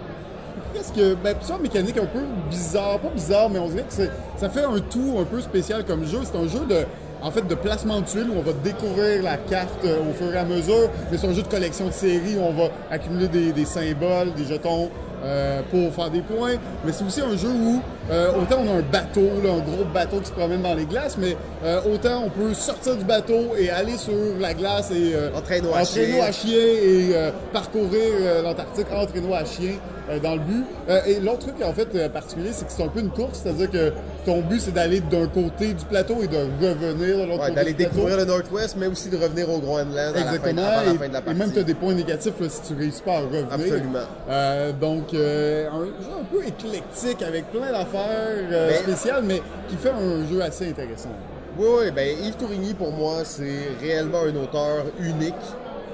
presque 0.72 1.00
ben, 1.22 1.34
plusieurs 1.36 1.60
mécaniques 1.60 1.96
un 1.96 2.06
peu 2.06 2.20
bizarres. 2.50 2.98
Pas 3.00 3.08
bizarres, 3.08 3.50
mais 3.50 3.58
on 3.58 3.68
dirait 3.68 3.84
que 3.84 4.08
ça 4.36 4.48
fait 4.48 4.64
un 4.64 4.78
tout 4.78 5.16
un 5.18 5.24
peu 5.24 5.40
spécial 5.40 5.84
comme 5.84 6.06
jeu. 6.06 6.18
C'est 6.24 6.36
un 6.36 6.48
jeu 6.48 6.66
de. 6.68 6.84
En 7.22 7.30
fait, 7.30 7.46
de 7.46 7.54
placement 7.54 8.00
de 8.00 8.04
tuiles 8.04 8.28
où 8.28 8.38
on 8.38 8.42
va 8.42 8.52
découvrir 8.52 9.22
la 9.22 9.38
carte 9.38 9.82
euh, 9.86 10.10
au 10.10 10.12
fur 10.12 10.30
et 10.34 10.36
à 10.36 10.44
mesure, 10.44 10.90
mais 11.10 11.16
c'est 11.16 11.26
un 11.26 11.32
jeu 11.32 11.40
de 11.40 11.48
collection 11.48 11.86
de 11.86 11.92
séries 11.92 12.36
où 12.36 12.42
on 12.42 12.52
va 12.52 12.68
accumuler 12.90 13.28
des, 13.28 13.50
des 13.50 13.64
symboles, 13.64 14.34
des 14.36 14.44
jetons 14.44 14.90
euh, 15.24 15.62
pour 15.70 15.94
faire 15.94 16.10
des 16.10 16.20
points. 16.20 16.56
Mais 16.84 16.92
c'est 16.92 17.02
aussi 17.02 17.22
un 17.22 17.34
jeu 17.34 17.48
où 17.48 17.80
euh, 18.10 18.30
autant 18.40 18.58
on 18.64 18.68
a 18.68 18.78
un 18.78 18.82
bateau, 18.82 19.28
là, 19.42 19.50
un 19.52 19.58
gros 19.60 19.84
bateau 19.92 20.18
qui 20.20 20.26
se 20.26 20.32
promène 20.32 20.62
dans 20.62 20.74
les 20.74 20.84
glaces, 20.86 21.16
mais 21.18 21.36
euh, 21.64 21.80
autant 21.92 22.24
on 22.26 22.30
peut 22.30 22.52
sortir 22.54 22.96
du 22.96 23.04
bateau 23.04 23.54
et 23.58 23.70
aller 23.70 23.96
sur 23.96 24.12
la 24.38 24.52
glace 24.54 24.90
et 24.90 25.14
euh, 25.14 25.30
En 25.34 25.40
traîneau 25.40 25.70
à 25.74 25.80
en 25.80 25.84
traîneau 25.84 26.22
à 26.22 26.32
chien 26.32 26.58
et 26.58 27.10
euh, 27.14 27.30
parcourir 27.52 28.00
euh, 28.20 28.42
l'Antarctique 28.42 28.86
en 28.94 29.06
traîneau 29.06 29.34
à 29.34 29.44
chien 29.44 29.72
euh, 30.10 30.18
dans 30.18 30.34
le 30.34 30.40
but. 30.40 30.64
Euh, 30.88 31.00
et 31.06 31.20
l'autre 31.20 31.38
truc 31.46 31.54
en 31.64 31.72
fait 31.72 32.08
particulier, 32.12 32.50
c'est 32.52 32.66
que 32.66 32.72
c'est 32.72 32.82
un 32.82 32.88
peu 32.88 33.00
une 33.00 33.10
course, 33.10 33.40
c'est-à-dire 33.42 33.70
que 33.70 33.92
ton 34.26 34.40
but 34.42 34.60
c'est 34.60 34.74
d'aller 34.74 35.00
d'un 35.00 35.26
côté 35.26 35.72
du 35.72 35.84
plateau 35.86 36.16
et 36.22 36.26
de 36.28 36.36
revenir 36.36 37.16
de 37.18 37.22
l'autre 37.22 37.32
Ouais, 37.40 37.48
côté 37.48 37.52
d'aller 37.54 37.74
plateau. 37.74 37.90
découvrir 37.94 38.16
le 38.18 38.24
Northwest, 38.26 38.76
mais 38.78 38.86
aussi 38.86 39.08
de 39.08 39.16
revenir 39.16 39.48
au 39.50 39.58
Groenland 39.60 39.96
à 39.96 40.06
la 40.06 40.12
fin, 40.12 40.20
Exactement. 40.34 40.62
avant 40.62 40.76
la 40.86 40.92
et, 40.92 40.98
fin 40.98 41.08
de 41.08 41.12
la 41.14 41.18
et 41.18 41.22
partie. 41.22 41.38
même 41.40 41.52
tu 41.52 41.58
as 41.58 41.62
des 41.62 41.74
points 41.74 41.94
négatifs 41.94 42.34
là, 42.38 42.46
si 42.50 42.60
tu 42.62 42.74
réussis 42.78 43.02
pas 43.02 43.12
à 43.16 43.20
revenir. 43.20 43.46
Absolument. 43.50 43.98
Euh, 44.28 44.72
donc, 44.72 45.14
euh, 45.14 45.68
un 45.70 45.84
jeu 45.84 46.10
un 46.20 46.24
peu 46.24 46.46
éclectique 46.46 47.22
avec 47.22 47.50
plein 47.50 47.72
d'affaires 47.72 47.93
euh, 48.00 48.68
Mais- 48.70 48.76
spéciales, 48.78 49.22
mais 49.24 49.42
qui 49.68 49.76
fait 49.76 49.90
un 49.90 50.26
jeu 50.26 50.42
assez 50.42 50.68
intéressant. 50.70 51.10
Oui, 51.58 51.66
oui, 51.80 51.90
ben 51.92 52.08
Yves 52.24 52.36
Tourigny, 52.36 52.74
pour 52.74 52.90
moi, 52.92 53.18
c'est 53.24 53.68
réellement 53.80 54.22
un 54.22 54.34
auteur 54.36 54.84
unique. 55.00 55.34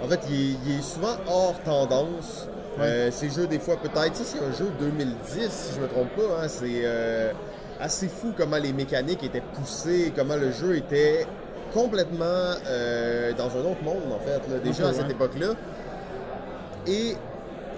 En 0.03 0.09
fait, 0.09 0.21
il 0.31 0.35
est, 0.35 0.57
il 0.67 0.79
est 0.79 0.83
souvent 0.83 1.17
hors 1.29 1.59
tendance. 1.65 2.49
Euh, 2.81 3.11
ces 3.11 3.29
jeux, 3.29 3.47
des 3.47 3.59
fois, 3.59 3.77
peut-être, 3.77 4.17
ça, 4.17 4.25
c'est 4.25 4.39
un 4.39 4.53
jeu 4.57 4.71
2010, 4.81 5.51
si 5.51 5.75
je 5.75 5.81
me 5.81 5.87
trompe 5.89 6.09
pas. 6.17 6.43
hein. 6.43 6.49
C'est 6.49 6.83
euh, 6.85 7.33
assez 7.79 8.09
fou 8.09 8.33
comment 8.35 8.57
les 8.57 8.73
mécaniques 8.73 9.23
étaient 9.23 9.43
poussées, 9.55 10.13
comment 10.17 10.37
le 10.37 10.51
jeu 10.53 10.77
était 10.77 11.27
complètement 11.75 12.25
euh, 12.67 13.33
dans 13.35 13.49
un 13.51 13.61
autre 13.71 13.83
monde, 13.85 14.03
en 14.15 14.19
fait, 14.25 14.51
là, 14.51 14.59
déjà 14.65 14.89
à 14.89 14.93
cette 14.95 15.07
ouais. 15.07 15.11
époque-là. 15.13 15.49
Et 16.87 17.15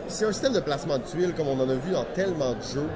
c'est 0.06 0.24
un 0.26 0.32
système 0.32 0.52
de 0.52 0.60
placement 0.60 0.98
de 0.98 1.02
tuiles, 1.02 1.34
comme 1.36 1.48
on 1.48 1.58
en 1.60 1.68
a 1.68 1.74
vu 1.74 1.90
dans 1.92 2.04
tellement 2.14 2.50
de 2.52 2.62
jeux. 2.74 2.88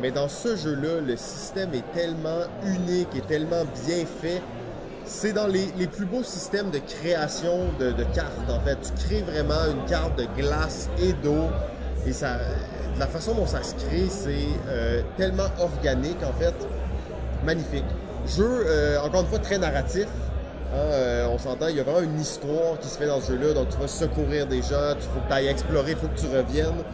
Mais 0.00 0.10
dans 0.10 0.28
ce 0.28 0.56
jeu-là, 0.56 1.00
le 1.06 1.16
système 1.16 1.74
est 1.74 1.92
tellement 1.92 2.42
unique 2.64 3.08
et 3.16 3.20
tellement 3.20 3.64
bien 3.86 4.04
fait. 4.20 4.42
C'est 5.04 5.32
dans 5.32 5.46
les, 5.46 5.66
les 5.76 5.86
plus 5.86 6.06
beaux 6.06 6.22
systèmes 6.22 6.70
de 6.70 6.78
création 6.78 7.66
de, 7.78 7.92
cartes, 8.14 8.48
en 8.48 8.60
fait. 8.60 8.78
Tu 8.80 9.04
crées 9.06 9.22
vraiment 9.22 9.66
une 9.70 9.84
carte 9.88 10.16
de 10.18 10.26
glace 10.36 10.88
et 10.98 11.12
d'eau. 11.12 11.48
Et 12.06 12.12
ça, 12.12 12.38
la 12.98 13.06
façon 13.06 13.34
dont 13.34 13.46
ça 13.46 13.62
se 13.62 13.74
crée, 13.74 14.06
c'est 14.08 14.46
euh, 14.68 15.02
tellement 15.16 15.48
organique, 15.58 16.22
en 16.22 16.32
fait. 16.38 16.54
Magnifique. 17.44 17.84
Jeu, 18.26 18.64
euh, 18.66 19.00
encore 19.00 19.22
une 19.22 19.26
fois, 19.26 19.38
très 19.38 19.58
narratif. 19.58 20.06
Hein, 20.72 20.76
euh, 20.76 21.26
on 21.32 21.38
s'entend, 21.38 21.66
il 21.66 21.76
y 21.76 21.80
a 21.80 21.82
vraiment 21.82 22.00
une 22.00 22.20
histoire 22.20 22.78
qui 22.80 22.88
se 22.88 22.96
fait 22.96 23.06
dans 23.06 23.20
ce 23.20 23.32
jeu-là. 23.32 23.54
Donc, 23.54 23.70
tu 23.70 23.76
vas 23.78 23.88
secourir 23.88 24.46
des 24.46 24.62
gens, 24.62 24.94
il 24.94 25.02
faut 25.02 25.20
que 25.20 25.26
tu 25.26 25.32
ailles 25.32 25.48
explorer, 25.48 25.92
il 25.92 25.96
faut 25.96 26.06
que 26.06 26.20
tu 26.20 26.26
reviennes. 26.26 26.84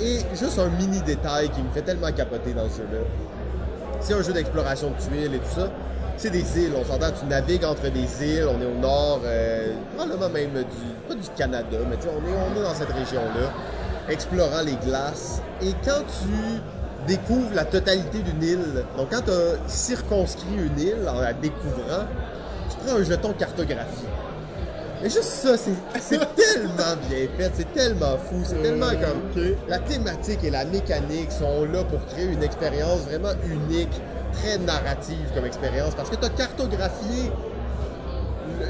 Et 0.00 0.18
juste 0.34 0.58
un 0.58 0.68
mini 0.68 1.00
détail 1.00 1.48
qui 1.50 1.62
me 1.62 1.70
fait 1.70 1.82
tellement 1.82 2.12
capoter 2.12 2.52
dans 2.52 2.68
ce 2.68 2.78
jeu-là. 2.78 2.98
C'est 4.00 4.14
un 4.14 4.22
jeu 4.22 4.32
d'exploration 4.32 4.90
de 4.90 4.96
tuiles 4.96 5.34
et 5.34 5.38
tout 5.38 5.60
ça. 5.60 5.68
C'est 6.18 6.30
des 6.30 6.58
îles, 6.58 6.72
on 6.78 6.84
s'entend, 6.84 7.10
tu 7.18 7.26
navigues 7.26 7.64
entre 7.64 7.90
des 7.90 8.24
îles, 8.24 8.46
on 8.48 8.60
est 8.60 8.66
au 8.66 8.78
nord, 8.80 9.20
euh, 9.24 9.74
probablement 9.96 10.30
même 10.30 10.52
du, 10.52 11.08
pas 11.08 11.14
du 11.14 11.28
Canada, 11.36 11.76
mais 11.90 11.96
tu 11.96 12.08
on 12.08 12.26
est, 12.26 12.34
on 12.34 12.58
est 12.58 12.62
dans 12.62 12.74
cette 12.74 12.92
région-là, 12.92 13.52
explorant 14.08 14.62
les 14.64 14.76
glaces. 14.76 15.42
Et 15.60 15.72
quand 15.84 16.02
tu 16.22 16.60
découvres 17.06 17.54
la 17.54 17.64
totalité 17.64 18.20
d'une 18.20 18.42
île, 18.42 18.84
donc 18.96 19.08
quand 19.10 19.22
tu 19.22 19.30
as 19.30 19.68
circonscrit 19.68 20.56
une 20.56 20.80
île 20.80 21.08
en 21.08 21.20
la 21.20 21.34
découvrant, 21.34 22.06
tu 22.70 22.76
prends 22.84 22.96
un 22.96 23.04
jeton 23.04 23.34
cartographie. 23.34 24.06
Et 25.04 25.10
juste 25.10 25.24
ça, 25.24 25.56
c'est 25.56 25.72
c'est 26.00 26.18
tellement 26.34 26.96
bien 27.08 27.28
fait, 27.36 27.50
c'est 27.54 27.72
tellement 27.74 28.16
fou, 28.16 28.42
c'est 28.44 28.62
tellement 28.62 28.90
comme... 28.90 29.44
ok. 29.44 29.56
La 29.68 29.78
thématique 29.78 30.42
et 30.42 30.50
la 30.50 30.64
mécanique 30.64 31.30
sont 31.30 31.64
là 31.66 31.84
pour 31.84 32.04
créer 32.06 32.24
une 32.24 32.42
expérience 32.42 33.00
vraiment 33.02 33.32
unique, 33.46 33.92
très 34.32 34.58
narrative 34.58 35.26
comme 35.34 35.44
expérience, 35.44 35.94
parce 35.94 36.08
que 36.08 36.16
tu 36.16 36.24
as 36.24 36.30
cartographié 36.30 37.30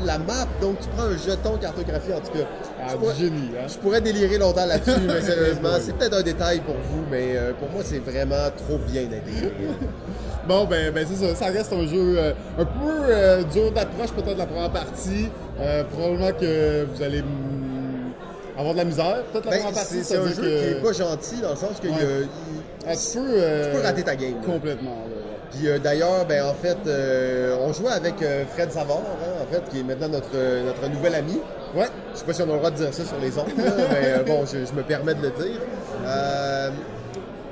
la 0.04 0.18
map, 0.18 0.46
donc 0.60 0.80
tu 0.80 0.88
prends 0.88 1.04
un 1.06 1.16
jeton 1.16 1.56
cartographié, 1.60 2.14
en 2.14 2.20
tout 2.20 2.32
cas. 2.32 2.44
Ah, 2.80 2.88
je, 2.92 2.96
pourrais, 2.96 3.14
génie, 3.14 3.50
hein? 3.58 3.66
je 3.68 3.74
pourrais 3.78 4.00
délirer 4.00 4.38
longtemps 4.38 4.66
là-dessus, 4.66 5.00
mais 5.06 5.20
sérieusement, 5.20 5.70
c'est 5.80 5.96
peut-être 5.96 6.14
un 6.14 6.22
détail 6.22 6.60
pour 6.60 6.74
vous, 6.74 7.04
mais 7.10 7.36
euh, 7.36 7.52
pour 7.58 7.70
moi, 7.70 7.82
c'est 7.84 7.98
vraiment 7.98 8.50
trop 8.56 8.78
bien 8.90 9.02
intégré. 9.02 9.52
Bon, 10.48 10.64
ben, 10.64 10.92
ben 10.92 11.04
c'est 11.10 11.26
ça. 11.26 11.34
Ça 11.34 11.46
reste 11.46 11.72
un 11.72 11.84
jeu 11.88 12.14
euh, 12.18 12.32
un 12.56 12.64
peu 12.64 12.88
euh, 13.10 13.42
dur 13.52 13.72
d'approche, 13.72 14.12
peut-être 14.12 14.38
la 14.38 14.46
première 14.46 14.70
partie. 14.70 15.28
Probablement 15.90 16.30
que 16.38 16.84
vous 16.94 17.02
allez 17.02 17.24
avoir 18.56 18.72
de 18.74 18.78
la 18.78 18.84
misère. 18.84 19.24
Peut-être 19.32 19.46
la 19.46 19.50
Ben, 19.50 19.56
première 19.58 19.74
partie, 19.74 20.04
c'est 20.04 20.16
un 20.18 20.28
jeu 20.28 20.34
que- 20.34 20.40
qui 20.42 20.68
est 20.78 20.82
pas 20.82 20.92
gentil, 20.92 21.40
dans 21.42 21.50
le 21.50 21.56
sens 21.56 21.80
que 21.82 21.88
Ouais. 21.88 21.94
il 21.98 22.00
y 22.00 22.06
a- 22.06 22.92
il- 22.92 22.96
tu, 22.96 23.18
peux, 23.18 23.24
tu 23.64 23.76
peux 23.76 23.82
rater 23.82 24.02
ta 24.04 24.14
game. 24.14 24.34
Complètement. 24.46 24.90
là. 25.10 25.15
Puis 25.52 25.68
euh, 25.68 25.78
d'ailleurs, 25.78 26.24
ben 26.26 26.44
en 26.44 26.54
fait, 26.54 26.78
euh, 26.86 27.56
on 27.60 27.72
jouait 27.72 27.92
avec 27.92 28.20
euh, 28.22 28.44
Fred 28.46 28.70
Savard, 28.70 28.98
hein, 28.98 29.42
en 29.42 29.52
fait, 29.52 29.62
qui 29.70 29.80
est 29.80 29.82
maintenant 29.82 30.08
notre, 30.08 30.34
notre 30.64 30.88
nouvel 30.88 31.14
ami. 31.14 31.40
Ouais. 31.74 31.86
Je 32.14 32.18
sais 32.18 32.24
pas 32.24 32.32
si 32.32 32.42
on 32.42 32.50
a 32.50 32.52
le 32.52 32.58
droit 32.58 32.70
de 32.70 32.76
dire 32.76 32.92
ça 32.94 33.04
sur 33.04 33.18
les 33.18 33.38
ondes, 33.38 33.48
là, 33.56 33.64
mais 33.92 34.24
bon, 34.24 34.44
je, 34.44 34.64
je 34.64 34.72
me 34.72 34.82
permets 34.82 35.14
de 35.14 35.22
le 35.22 35.30
dire. 35.30 35.60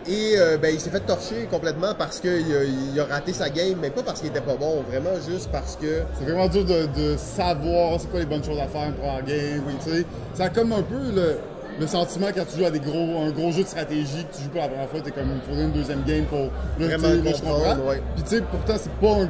Et 0.06 0.36
ben, 0.60 0.70
il 0.74 0.78
s'est 0.78 0.90
fait 0.90 1.00
torcher 1.00 1.48
complètement 1.50 1.94
parce 1.96 2.20
qu'il 2.20 2.30
a, 2.30 2.62
il 2.62 3.00
a 3.00 3.04
raté 3.06 3.32
sa 3.32 3.48
game, 3.48 3.78
mais 3.80 3.88
pas 3.88 4.02
parce 4.02 4.20
qu'il 4.20 4.28
était 4.28 4.42
pas 4.42 4.54
bon, 4.54 4.82
vraiment 4.82 5.14
juste 5.26 5.48
parce 5.50 5.76
que 5.76 6.02
C'est 6.18 6.24
vraiment 6.24 6.46
dur 6.48 6.64
de, 6.64 6.86
de 6.94 7.16
savoir 7.16 7.98
c'est 7.98 8.10
quoi 8.10 8.20
les 8.20 8.26
bonnes 8.26 8.44
choses 8.44 8.60
à 8.60 8.66
faire 8.66 8.92
pour 8.92 9.08
un 9.10 9.22
game. 9.22 9.62
Oui, 9.66 9.74
tu 9.82 9.90
sais. 9.90 10.04
Ça 10.34 10.44
a 10.44 10.48
comme 10.50 10.72
un 10.72 10.82
peu 10.82 11.10
le, 11.14 11.38
le 11.80 11.86
sentiment 11.86 12.26
quand 12.34 12.44
tu 12.50 12.58
joues 12.58 12.66
à 12.66 12.70
des 12.70 12.78
gros, 12.80 13.22
un 13.26 13.30
gros 13.30 13.50
jeu 13.50 13.62
de 13.62 13.68
stratégie 13.68 14.24
que 14.30 14.36
tu 14.36 14.42
joues 14.44 14.50
pas 14.50 14.60
la 14.60 14.68
première 14.68 14.88
fois, 14.88 15.00
t'es 15.00 15.10
comme, 15.10 15.30
il 15.34 15.40
faudrait 15.48 15.64
une 15.64 15.72
deuxième 15.72 16.02
game 16.04 16.24
pour 16.26 16.38
là, 16.38 16.48
Vraiment 16.78 17.08
je 17.24 17.40
comprends. 17.42 17.88
ouais. 17.88 18.02
Puis 18.14 18.22
tu 18.24 18.36
sais, 18.36 18.42
pourtant, 18.42 18.74
c'est 18.78 18.92
pas 18.92 19.12
un 19.22 19.28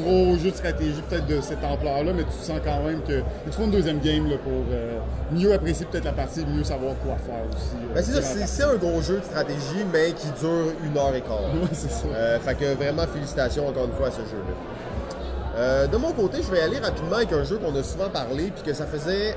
gros 0.00 0.36
jeu 0.38 0.50
de 0.50 0.56
stratégie 0.56 1.02
peut-être 1.08 1.26
de 1.26 1.40
cette 1.40 1.62
ampleur-là, 1.62 2.12
mais 2.12 2.24
tu 2.24 2.32
sens 2.44 2.58
quand 2.64 2.82
même 2.82 3.00
que 3.02 3.22
il 3.46 3.52
faut 3.52 3.62
une 3.62 3.70
deuxième 3.70 4.00
game 4.00 4.28
là, 4.28 4.36
pour 4.42 4.52
euh, 4.72 4.98
mieux 5.30 5.52
apprécier 5.52 5.86
peut-être 5.86 6.04
la 6.04 6.12
partie, 6.12 6.44
mieux 6.46 6.64
savoir 6.64 6.94
quoi 7.04 7.16
faire 7.24 7.44
aussi. 7.54 7.76
euh, 7.76 7.94
ben, 7.94 8.02
c'est 8.02 8.20
ça, 8.22 8.46
c'est 8.46 8.62
un 8.64 8.74
gros 8.76 9.00
jeu 9.00 9.18
de 9.18 9.24
stratégie, 9.24 9.84
mais 9.92 10.12
qui 10.12 10.26
dure 10.40 10.72
une 10.84 10.98
heure 10.98 11.14
et 11.14 11.20
quart. 11.20 11.42
Ouais, 11.54 11.68
c'est 11.72 11.90
ça. 11.90 12.06
Euh, 12.12 12.38
fait 12.40 12.54
que 12.56 12.74
vraiment 12.74 13.06
félicitations 13.06 13.68
encore 13.68 13.84
une 13.84 13.92
fois 13.92 14.08
à 14.08 14.10
ce 14.10 14.18
jeu-là. 14.22 15.86
De 15.86 15.96
mon 15.96 16.10
côté, 16.12 16.38
je 16.42 16.50
vais 16.50 16.60
aller 16.60 16.78
rapidement 16.80 17.16
avec 17.16 17.32
un 17.32 17.44
jeu 17.44 17.58
qu'on 17.58 17.74
a 17.78 17.82
souvent 17.84 18.08
parlé, 18.10 18.50
puis 18.54 18.64
que 18.64 18.72
ça 18.72 18.86
faisait. 18.86 19.36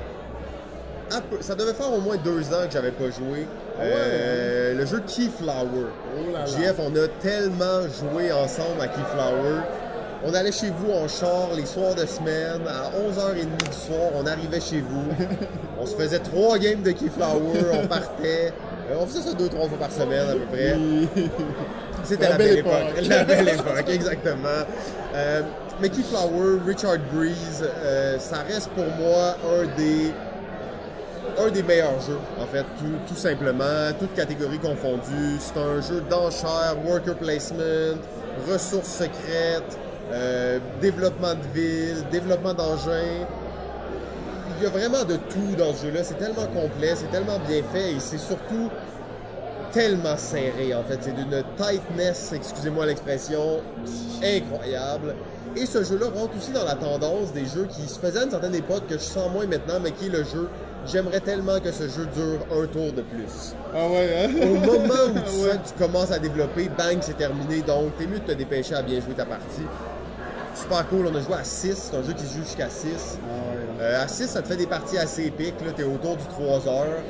Un 1.10 1.20
peu- 1.20 1.38
ça 1.40 1.54
devait 1.54 1.72
faire 1.74 1.92
au 1.92 2.00
moins 2.00 2.16
deux 2.16 2.42
ans 2.52 2.66
que 2.66 2.72
j'avais 2.72 2.90
pas 2.90 3.04
joué. 3.10 3.46
Euh, 3.80 4.74
le 4.74 4.86
jeu 4.86 5.00
Keyflower. 5.06 5.86
Oh 6.16 6.32
là 6.32 6.40
là. 6.40 6.46
JF, 6.46 6.74
on 6.80 6.94
a 6.96 7.08
tellement 7.20 7.82
joué 7.82 8.32
ensemble 8.32 8.80
à 8.80 8.88
Keyflower. 8.88 9.60
On 10.24 10.34
allait 10.34 10.50
chez 10.52 10.70
vous 10.70 10.90
en 10.92 11.06
char 11.06 11.50
les 11.56 11.64
soirs 11.64 11.94
de 11.94 12.04
semaine, 12.04 12.60
à 12.66 12.90
11h30 12.98 13.56
du 13.56 13.72
soir, 13.72 14.10
on 14.16 14.26
arrivait 14.26 14.60
chez 14.60 14.80
vous. 14.80 15.04
on 15.80 15.86
se 15.86 15.94
faisait 15.94 16.18
trois 16.18 16.58
games 16.58 16.82
de 16.82 16.90
Keyflower, 16.90 17.62
on 17.82 17.86
partait. 17.86 18.52
Euh, 18.90 18.96
on 19.00 19.06
faisait 19.06 19.20
ça 19.28 19.34
deux, 19.34 19.48
trois 19.48 19.68
fois 19.68 19.78
par 19.78 19.92
semaine 19.92 20.28
à 20.28 20.32
peu 20.32 20.40
près. 20.50 20.76
C'était 22.02 22.24
La 22.24 22.30
la, 22.30 22.36
belle 22.38 22.58
époque. 22.58 22.72
époque. 22.96 23.06
La 23.08 23.24
belle 23.24 23.48
époque, 23.48 23.88
exactement. 23.88 24.48
Euh, 25.14 25.42
mais 25.80 25.88
Keyflower, 25.88 26.58
Richard 26.66 26.96
Breeze, 27.12 27.64
ça 28.18 28.38
reste 28.48 28.70
pour 28.70 28.86
moi 28.98 29.36
un 29.60 29.66
des 29.76 30.12
un 31.38 31.50
des 31.50 31.62
meilleurs 31.62 32.00
jeux, 32.00 32.18
en 32.40 32.46
fait, 32.46 32.64
tout, 33.06 33.14
simplement, 33.14 33.92
toutes 33.98 34.14
catégories 34.14 34.58
confondues. 34.58 35.38
C'est 35.38 35.58
un 35.58 35.80
jeu 35.80 36.02
d'enchères, 36.08 36.76
worker 36.84 37.16
placement, 37.16 37.96
ressources 38.50 38.88
secrètes, 38.88 39.78
euh, 40.12 40.58
développement 40.80 41.34
de 41.34 41.60
ville, 41.60 42.04
développement 42.10 42.54
d'engins. 42.54 43.26
Il 44.58 44.64
y 44.64 44.66
a 44.66 44.70
vraiment 44.70 45.04
de 45.04 45.16
tout 45.16 45.54
dans 45.56 45.72
ce 45.74 45.86
jeu-là. 45.86 46.02
C'est 46.02 46.18
tellement 46.18 46.46
complet, 46.46 46.94
c'est 46.96 47.10
tellement 47.10 47.38
bien 47.46 47.62
fait 47.72 47.92
et 47.92 48.00
c'est 48.00 48.18
surtout 48.18 48.70
tellement 49.72 50.16
serré, 50.16 50.74
en 50.74 50.82
fait. 50.82 50.98
C'est 51.02 51.14
d'une 51.14 51.42
tightness, 51.56 52.32
excusez-moi 52.32 52.86
l'expression, 52.86 53.60
incroyable. 54.22 55.14
Et 55.56 55.66
ce 55.66 55.82
jeu-là 55.84 56.06
rentre 56.06 56.36
aussi 56.36 56.52
dans 56.52 56.64
la 56.64 56.74
tendance 56.74 57.32
des 57.32 57.46
jeux 57.46 57.66
qui 57.68 57.82
se 57.88 57.98
faisaient 57.98 58.20
à 58.20 58.24
une 58.24 58.30
certaine 58.30 58.54
époque, 58.54 58.86
que 58.88 58.94
je 58.94 59.02
sens 59.02 59.30
moins 59.32 59.46
maintenant, 59.46 59.80
mais 59.82 59.92
qui 59.92 60.06
est 60.06 60.10
le 60.10 60.24
jeu. 60.24 60.48
J'aimerais 60.86 61.20
tellement 61.20 61.60
que 61.60 61.70
ce 61.70 61.84
jeu 61.88 62.06
dure 62.14 62.38
un 62.50 62.66
tour 62.66 62.92
de 62.92 63.02
plus. 63.02 63.54
Ah 63.74 63.86
ouais, 63.88 64.24
hein? 64.24 64.30
Au 64.42 64.54
moment 64.54 64.94
où 65.08 65.18
tu 65.18 65.18
Ouais. 65.44 65.50
sens 65.52 65.58
que 65.62 65.68
tu 65.68 65.74
commences 65.84 66.10
à 66.12 66.18
développer, 66.18 66.70
bang, 66.76 66.98
c'est 67.02 67.16
terminé. 67.18 67.60
Donc, 67.62 67.96
t'es 67.98 68.06
mieux 68.06 68.20
de 68.20 68.24
te 68.24 68.32
dépêcher 68.32 68.74
à 68.74 68.82
bien 68.82 69.00
jouer 69.00 69.14
ta 69.14 69.26
partie. 69.26 69.66
Super 70.54 70.88
cool, 70.88 71.06
on 71.06 71.14
a 71.14 71.20
joué 71.20 71.34
à 71.34 71.44
6, 71.44 71.90
c'est 71.90 71.96
un 71.96 72.02
jeu 72.02 72.12
qui 72.14 72.24
se 72.24 72.34
joue 72.38 72.42
jusqu'à 72.44 72.68
6. 72.70 73.18
Ah 73.22 73.26
ouais. 73.54 73.84
Euh, 73.84 74.02
à 74.02 74.08
6, 74.08 74.28
ça 74.28 74.40
te 74.42 74.48
fait 74.48 74.56
des 74.56 74.66
parties 74.66 74.98
assez 74.98 75.26
épiques. 75.26 75.54
Tu 75.76 75.82
es 75.82 75.84
autour 75.84 76.16
du 76.16 76.24
3 76.24 76.66
heures, 76.66 77.02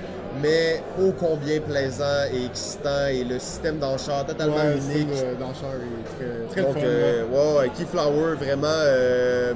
mais 0.42 0.82
ô 1.00 1.12
combien 1.12 1.60
plaisant 1.60 2.04
et 2.32 2.44
excitant. 2.46 3.06
Et 3.10 3.22
le 3.24 3.38
système 3.38 3.78
d'enchères 3.78 4.26
totalement 4.26 4.56
Ouais, 4.56 4.74
le 4.74 4.94
unique. 4.94 5.08
euh, 5.14 5.34
d'enchère 5.36 5.68
est 5.76 6.50
très, 6.50 6.62
très 6.62 6.62
Donc, 6.62 6.74
le 6.74 6.80
fun. 6.80 6.86
euh, 6.86 7.20
là. 7.22 7.26
ouais, 7.26 7.58
ouais, 7.60 7.70
Keyflower, 7.78 8.34
vraiment. 8.34 8.66
euh, 8.66 9.52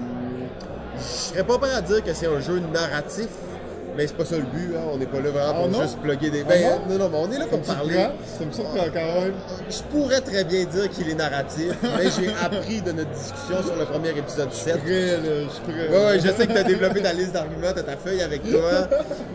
je 0.97 1.02
serais 1.02 1.42
pas 1.45 1.59
prêt 1.59 1.75
à 1.75 1.81
dire 1.83 2.04
que 2.04 2.14
c'est 2.14 2.26
un 2.28 2.40
jeu 2.40 2.61
narratif. 2.73 3.28
Mais 3.97 4.07
c'est 4.07 4.17
pas 4.17 4.25
ça 4.25 4.37
le 4.37 4.43
but, 4.43 4.75
hein. 4.75 4.81
on 4.93 4.97
n'est 4.97 5.07
pas 5.07 5.21
là 5.21 5.31
vraiment 5.31 5.65
Ah 5.65 5.69
pour 5.69 5.83
juste 5.83 5.99
plugger 6.01 6.31
des. 6.31 6.43
Ah 6.43 6.49
Ben, 6.49 6.63
non? 6.63 6.81
non, 6.89 6.99
non, 6.99 7.09
mais 7.11 7.19
on 7.19 7.33
est 7.33 7.39
là 7.39 7.47
pour 7.47 7.61
parler. 7.61 7.95
Ça 8.39 8.45
me 8.45 8.53
surprend 8.53 8.85
quand 8.93 9.21
même. 9.21 9.35
Je 9.69 9.83
pourrais 9.91 10.21
très 10.21 10.45
bien 10.45 10.65
dire 10.65 10.89
qu'il 10.91 11.11
est 11.11 11.15
narratif, 11.15 11.73
mais 11.83 12.05
j'ai 12.11 12.31
appris 12.43 12.81
de 12.81 12.93
notre 12.93 13.11
discussion 13.11 13.63
sur 13.63 13.77
le 13.77 13.85
premier 13.85 14.11
épisode 14.11 14.53
7 14.53 14.79
Prêt, 14.83 14.91
là, 14.91 15.19
je 15.45 15.49
suis 15.51 15.63
prêt. 15.63 15.89
Ouais, 15.89 16.05
ouais, 16.07 16.21
je 16.21 16.29
sais 16.29 16.47
que 16.47 16.53
tu 16.53 16.59
as 16.59 16.63
développé 16.63 17.03
ta 17.03 17.13
liste 17.13 17.33
d'arguments, 17.33 17.73
tu 17.77 17.83
ta 17.83 17.97
feuille 17.97 18.23
avec 18.23 18.43
toi. 18.51 18.89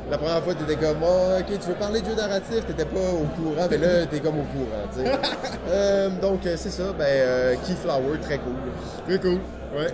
La 0.10 0.18
première 0.18 0.44
fois, 0.44 0.54
tu 0.56 0.64
étais 0.64 0.84
comme, 0.84 0.98
oh, 1.04 1.40
ok, 1.40 1.60
tu 1.60 1.68
veux 1.68 1.76
parler 1.76 2.02
de 2.02 2.06
jeu 2.08 2.16
narratif, 2.16 2.64
tu 2.68 2.74
pas 2.74 2.84
au 2.84 3.42
courant, 3.42 3.68
mais 3.70 3.78
là, 3.78 4.06
tu 4.10 4.16
es 4.16 4.20
comme 4.20 4.40
au 4.40 4.44
courant, 4.44 4.88
tu 4.94 5.04
sais. 5.04 5.12
Euh, 5.70 6.10
donc, 6.22 6.46
euh, 6.46 6.56
c'est 6.56 6.70
ça, 6.70 6.94
ben, 6.98 7.06
euh, 7.06 7.56
Keyflower, 7.66 8.18
très 8.22 8.38
cool. 8.38 8.54
Très 9.06 9.20
cool. 9.20 9.40
Ouais. 9.78 9.94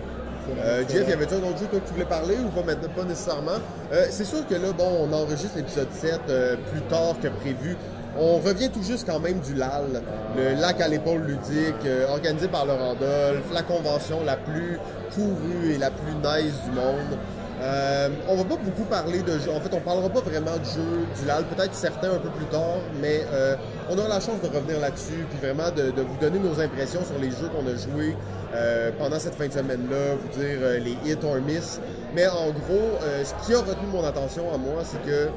Euh, 0.50 0.84
Jeff, 0.90 1.08
y 1.08 1.14
avait-tu 1.14 1.36
un 1.36 1.44
autre 1.44 1.60
jeu 1.60 1.68
que 1.72 1.78
tu 1.78 1.94
voulais 1.94 2.06
parler 2.06 2.36
ou 2.38 2.50
pas, 2.50 2.64
maintenant, 2.64 2.90
pas 2.96 3.04
nécessairement? 3.04 3.52
Euh, 3.92 4.06
c'est 4.10 4.26
sûr 4.26 4.46
que 4.48 4.56
là, 4.56 4.72
bon, 4.78 5.08
on 5.10 5.14
enregistre 5.14 5.58
l'épisode 5.58 5.88
7 5.92 6.20
euh, 6.30 6.56
plus 6.72 6.82
tard 6.82 7.16
que 7.22 7.28
prévu. 7.28 7.76
On 8.18 8.38
revient 8.38 8.70
tout 8.70 8.84
juste 8.84 9.08
quand 9.08 9.20
même 9.20 9.40
du 9.40 9.56
LAL, 9.56 10.04
le 10.38 10.62
lac 10.62 10.80
à 10.82 10.88
l'épaule 10.88 11.22
ludique, 11.22 11.88
organisé 12.08 12.48
par 12.48 12.64
le 12.68 12.74
Randolph, 12.74 13.52
la 13.52 13.64
convention 13.64 14.24
la 14.24 14.38
plus 14.38 14.78
courue 15.16 15.74
et 15.74 15.78
la 15.80 15.90
plus 15.90 16.14
nice 16.14 16.54
du 16.64 16.72
monde. 16.76 17.18
Euh, 17.64 18.10
on 18.28 18.36
va 18.36 18.44
pas 18.44 18.58
beaucoup 18.58 18.84
parler 18.84 19.22
de 19.22 19.40
jeux. 19.40 19.52
En 19.56 19.62
fait, 19.62 19.74
on 19.74 19.80
parlera 19.80 20.10
pas 20.10 20.20
vraiment 20.20 20.58
de 20.58 20.66
jeux 20.66 21.06
du 21.18 21.26
LAL, 21.26 21.46
peut-être 21.46 21.74
certains 21.74 22.12
un 22.12 22.18
peu 22.20 22.28
plus 22.30 22.46
tard, 22.48 22.80
mais 23.02 23.22
euh, 23.32 23.56
on 23.90 23.98
aura 23.98 24.10
la 24.10 24.20
chance 24.20 24.42
de 24.42 24.48
revenir 24.54 24.82
là-dessus, 24.82 25.26
puis 25.30 25.40
vraiment 25.40 25.72
de, 25.72 25.92
de 25.92 26.02
vous 26.02 26.18
donner 26.20 26.40
nos 26.40 26.60
impressions 26.60 27.06
sur 27.06 27.18
les 27.20 27.30
jeux 27.30 27.50
qu'on 27.56 27.66
a 27.66 27.76
joués 27.78 28.18
euh, 28.54 28.92
pendant 29.00 29.18
cette 29.18 29.36
fin 29.36 29.48
de 29.48 29.54
semaine-là, 29.54 30.16
vous 30.22 30.40
dire 30.40 30.60
les 30.84 30.98
hits 31.10 31.18
or 31.24 31.36
miss. 31.36 31.80
Mais 32.14 32.28
en 32.28 32.48
gros, 32.52 33.00
ce 33.24 33.46
qui 33.46 33.54
a 33.54 33.60
retenu 33.60 33.88
mon 33.94 34.04
attention 34.04 34.54
à 34.54 34.58
moi, 34.58 34.84
c'est 34.84 35.02
que 35.10 35.30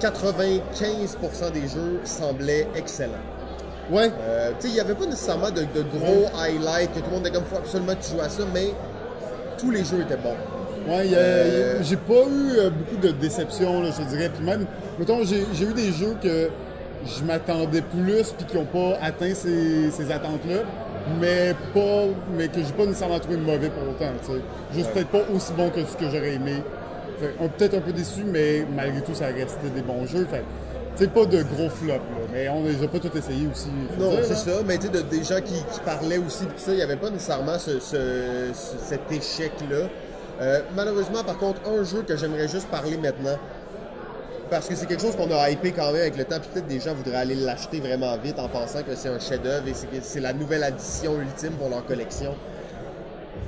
95% 0.00 1.52
des 1.52 1.62
jeux 1.62 2.00
semblaient 2.04 2.68
excellents. 2.76 3.14
Ouais. 3.90 4.10
Tu 4.10 4.14
sais, 4.60 4.68
il 4.68 4.74
n'y 4.74 4.80
avait 4.80 4.94
pas 4.94 5.06
nécessairement 5.06 5.50
de, 5.50 5.62
de 5.62 5.82
gros 5.82 6.26
highlights 6.38 6.92
que 6.92 6.98
tout 6.98 7.06
le 7.06 7.16
monde 7.16 7.26
était 7.26 7.36
comme 7.36 7.46
faut 7.46 7.56
absolument 7.56 7.94
que 7.94 8.04
tu 8.04 8.10
joues 8.10 8.20
à 8.20 8.28
ça, 8.28 8.42
mais 8.52 8.74
tous 9.58 9.70
les 9.70 9.84
jeux 9.84 10.00
étaient 10.00 10.16
bons. 10.16 10.36
Ouais, 10.88 11.08
Euh, 11.12 11.82
j'ai 11.82 11.96
pas 11.96 12.14
eu 12.14 12.58
euh, 12.58 12.70
beaucoup 12.70 12.96
de 12.96 13.10
déceptions, 13.12 13.82
là, 13.82 13.90
je 13.96 14.02
dirais. 14.04 14.30
Puis 14.34 14.44
même, 14.44 14.64
mettons, 14.98 15.22
j'ai 15.24 15.64
eu 15.64 15.74
des 15.74 15.92
jeux 15.92 16.16
que 16.22 16.48
je 17.04 17.24
m'attendais 17.24 17.82
plus 17.82 18.32
puis 18.36 18.46
qui 18.46 18.56
n'ont 18.56 18.64
pas 18.64 18.98
atteint 19.02 19.34
ces, 19.34 19.90
ces 19.90 20.10
attentes-là, 20.10 20.60
mais 21.20 21.54
pas, 21.74 22.06
mais 22.36 22.48
que 22.48 22.60
j'ai 22.60 22.72
pas 22.72 22.86
nécessairement 22.86 23.18
trouvé 23.18 23.36
mauvais 23.36 23.68
pour 23.70 23.82
autant. 23.88 24.12
Juste 24.74 24.90
peut-être 24.92 25.08
pas 25.08 25.22
aussi 25.34 25.52
bon 25.52 25.68
que 25.70 25.80
ce 25.84 25.96
que 25.96 26.06
j'aurais 26.10 26.34
aimé. 26.34 26.62
Peut-être 27.58 27.74
un 27.74 27.80
peu 27.80 27.92
déçu, 27.92 28.22
mais 28.24 28.64
malgré 28.74 29.00
tout, 29.02 29.14
ça 29.14 29.26
restait 29.26 29.70
des 29.74 29.82
bons 29.82 30.06
jeux. 30.06 30.26
Fait, 30.30 30.44
sais, 31.04 31.06
pas 31.08 31.24
de 31.26 31.42
gros 31.42 31.68
flops, 31.68 31.88
là. 31.90 31.98
Mais 32.32 32.48
on 32.48 32.64
les 32.64 32.82
a 32.82 32.88
pas 32.88 32.98
tout 32.98 33.16
essayé 33.16 33.48
aussi. 33.50 33.68
Non, 33.98 34.12
c'est 34.22 34.30
là. 34.30 34.34
ça, 34.36 34.50
mais 34.66 34.76
tu 34.78 34.86
sais, 34.86 34.92
de- 34.92 35.00
des 35.02 35.24
gens 35.24 35.40
qui, 35.40 35.54
qui 35.54 35.80
parlaient 35.84 36.18
aussi, 36.18 36.44
tout 36.44 36.52
ça, 36.56 36.72
il 36.72 36.76
n'y 36.76 36.82
avait 36.82 36.96
pas 36.96 37.10
nécessairement 37.10 37.58
ce, 37.58 37.78
ce- 37.80 38.50
ce- 38.54 38.78
cet 38.84 39.10
échec-là. 39.10 39.86
Euh, 40.40 40.60
malheureusement, 40.76 41.24
par 41.24 41.36
contre, 41.38 41.60
un 41.68 41.82
jeu 41.84 42.02
que 42.06 42.16
j'aimerais 42.16 42.48
juste 42.48 42.68
parler 42.68 42.96
maintenant, 42.96 43.36
parce 44.50 44.66
que 44.68 44.74
c'est 44.74 44.86
quelque 44.86 45.02
chose 45.02 45.14
qu'on 45.16 45.30
a 45.30 45.50
hypé 45.50 45.72
quand 45.72 45.86
même 45.92 46.00
avec 46.02 46.16
le 46.16 46.24
temps, 46.24 46.38
puis 46.40 46.48
peut-être 46.54 46.68
des 46.68 46.80
gens 46.80 46.94
voudraient 46.94 47.16
aller 47.18 47.34
l'acheter 47.34 47.80
vraiment 47.80 48.16
vite 48.16 48.38
en 48.38 48.48
pensant 48.48 48.82
que 48.82 48.94
c'est 48.94 49.08
un 49.08 49.18
chef-d'œuvre 49.18 49.66
et 49.68 49.74
c'est 49.74 49.86
que 49.88 49.96
c'est 50.00 50.20
la 50.20 50.32
nouvelle 50.32 50.62
addition 50.62 51.20
ultime 51.20 51.52
pour 51.52 51.68
leur 51.68 51.84
collection. 51.84 52.34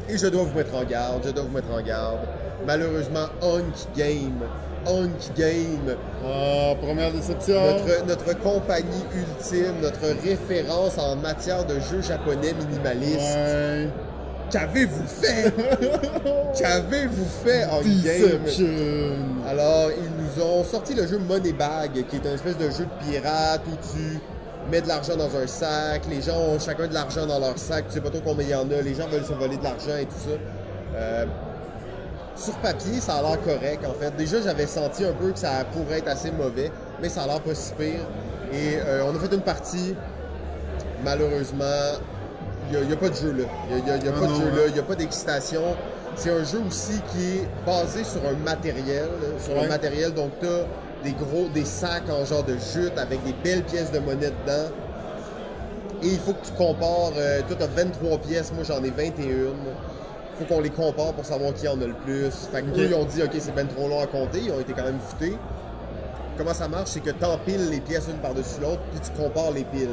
Et 0.09 0.19
je 0.19 0.27
dois 0.27 0.43
vous 0.43 0.57
mettre 0.57 0.75
en 0.75 0.85
garde, 0.85 1.23
je 1.25 1.31
dois 1.31 1.45
vous 1.45 1.55
mettre 1.55 1.71
en 1.73 1.81
garde. 1.81 2.19
Malheureusement, 2.67 3.27
Hunk 3.43 3.97
Game, 3.97 4.41
Hunk 4.87 5.37
Game, 5.37 5.97
Ah, 6.25 6.75
première 6.81 7.13
déception. 7.13 7.55
notre, 7.55 8.07
notre 8.07 8.39
compagnie 8.41 9.05
ultime, 9.15 9.75
notre 9.83 10.07
référence 10.23 10.99
en 10.99 11.17
matière 11.17 11.65
de 11.67 11.75
jeux 11.81 12.03
japonais 12.03 12.55
minimalistes. 12.55 13.37
Ouais. 13.37 13.89
Qu'avez-vous 14.51 15.07
fait? 15.07 15.53
Qu'avez-vous 16.59 17.27
fait 17.45 17.65
en 17.67 17.81
game? 17.83 18.41
Alors, 19.49 19.91
ils 19.97 20.11
nous 20.25 20.43
ont 20.45 20.65
sorti 20.65 20.95
le 20.95 21.07
jeu 21.07 21.19
Moneybag, 21.19 21.93
qui 22.09 22.17
est 22.17 22.25
une 22.25 22.35
espèce 22.35 22.57
de 22.59 22.71
jeu 22.71 22.85
de 22.87 23.13
pirate 23.13 23.61
où 23.69 23.77
tu 23.97 24.19
mets 24.71 24.81
de 24.81 24.89
l'argent 24.89 25.17
dans 25.17 25.35
un 25.37 25.47
sac, 25.47 26.03
les 26.11 26.21
gens 26.23 26.37
ont 26.39 26.59
chacun 26.59 26.87
de 26.87 26.95
l'argent 26.95 27.27
dans 27.27 27.39
leur 27.39 27.59
sac, 27.59 27.87
tu 27.89 27.95
sais 27.95 28.01
pas 28.01 28.11
trop 28.11 28.21
combien 28.25 28.45
il 28.47 28.51
y 28.51 28.55
en 28.55 28.71
a, 28.71 28.83
les 28.83 28.95
gens 28.95 29.09
veulent 29.09 29.25
se 29.25 29.33
voler 29.33 29.57
de 29.57 29.65
l'argent 29.65 29.97
et 30.01 30.05
tout 30.07 30.19
ça. 30.19 30.31
Euh, 30.97 31.25
sur 32.37 32.55
papier, 32.55 33.01
ça 33.01 33.15
a 33.17 33.23
l'air 33.23 33.41
correct 33.43 33.85
en 33.87 33.95
fait. 33.95 34.17
Déjà, 34.17 34.41
j'avais 34.41 34.67
senti 34.67 35.05
un 35.05 35.13
peu 35.13 35.33
que 35.33 35.39
ça 35.39 35.65
pourrait 35.73 35.99
être 35.99 36.09
assez 36.09 36.31
mauvais, 36.31 36.71
mais 37.01 37.09
ça 37.09 37.23
a 37.23 37.27
l'air 37.27 37.41
pas 37.41 37.55
si 37.55 37.73
pire. 37.75 38.07
Et 38.53 38.77
euh, 38.77 39.05
on 39.07 39.15
a 39.15 39.19
fait 39.19 39.35
une 39.35 39.43
partie. 39.43 39.95
Malheureusement, 41.05 41.65
il 42.73 42.87
n'y 42.87 42.93
a, 42.93 42.97
pas 42.97 43.09
de 43.09 43.15
jeu 43.15 43.33
là. 43.33 43.45
Il 43.71 43.85
n'y 43.85 43.91
a, 43.91 43.97
y 43.97 44.09
a 44.09 44.13
Ah 44.15 44.21
pas 44.21 44.27
de 44.27 44.35
jeu 44.35 44.51
là, 44.51 44.67
il 44.69 44.73
n'y 44.75 44.79
a 44.79 44.83
pas 44.83 44.95
d'excitation. 44.95 45.63
C'est 46.17 46.31
un 46.31 46.45
jeu 46.45 46.61
aussi 46.67 47.01
qui 47.13 47.39
est 47.39 47.49
basé 47.67 48.05
sur 48.05 48.21
un 48.27 48.35
matériel. 48.45 49.09
Sur 49.39 49.59
un 49.63 49.67
matériel, 49.67 50.13
donc 50.13 50.31
tu 50.41 50.47
as 50.47 50.67
des 51.05 51.13
gros, 51.13 51.49
des 51.55 51.65
sacs 51.65 52.09
en 52.11 52.25
genre 52.25 52.45
de 52.45 52.55
jute 52.55 52.97
avec 52.99 53.23
des 53.25 53.33
belles 53.45 53.65
pièces 53.65 53.91
de 53.93 53.99
monnaie 53.99 54.33
dedans. 54.45 54.69
Et 56.03 56.09
il 56.09 56.19
faut 56.19 56.33
que 56.33 56.47
tu 56.47 56.53
compares. 56.53 57.13
euh, 57.17 57.41
toi, 57.47 57.57
tu 57.59 57.63
as 57.63 57.85
23 57.85 58.19
pièces, 58.19 58.53
moi 58.53 58.65
j'en 58.65 58.83
ai 58.83 58.91
21. 58.91 59.25
Faut 60.41 60.55
qu'on 60.55 60.61
les 60.63 60.71
compare 60.71 61.13
pour 61.13 61.25
savoir 61.27 61.53
qui 61.53 61.69
en 61.69 61.79
a 61.83 61.87
le 61.87 61.93
plus. 61.93 62.31
Fait 62.51 62.63
que 62.63 62.69
eux, 62.69 62.87
ils 62.89 62.95
ont 62.95 63.05
dit, 63.05 63.23
OK, 63.23 63.33
c'est 63.39 63.55
ben 63.55 63.69
trop 63.69 63.89
long 63.89 64.01
à 64.01 64.07
compter. 64.07 64.41
Ils 64.41 64.51
ont 64.51 64.61
été 64.61 64.73
quand 64.73 64.85
même 64.85 64.99
foutés. 64.99 65.37
Comment 66.39 66.55
ça 66.55 66.67
marche? 66.67 66.91
C'est 66.93 67.01
que 67.01 67.11
tu 67.11 67.25
empiles 67.27 67.69
les 67.69 67.81
pièces 67.81 68.09
une 68.09 68.17
par-dessus 68.17 68.59
l'autre, 68.63 68.81
puis 68.91 69.01
tu 69.01 69.11
compares 69.23 69.51
les 69.51 69.65
piles. 69.65 69.91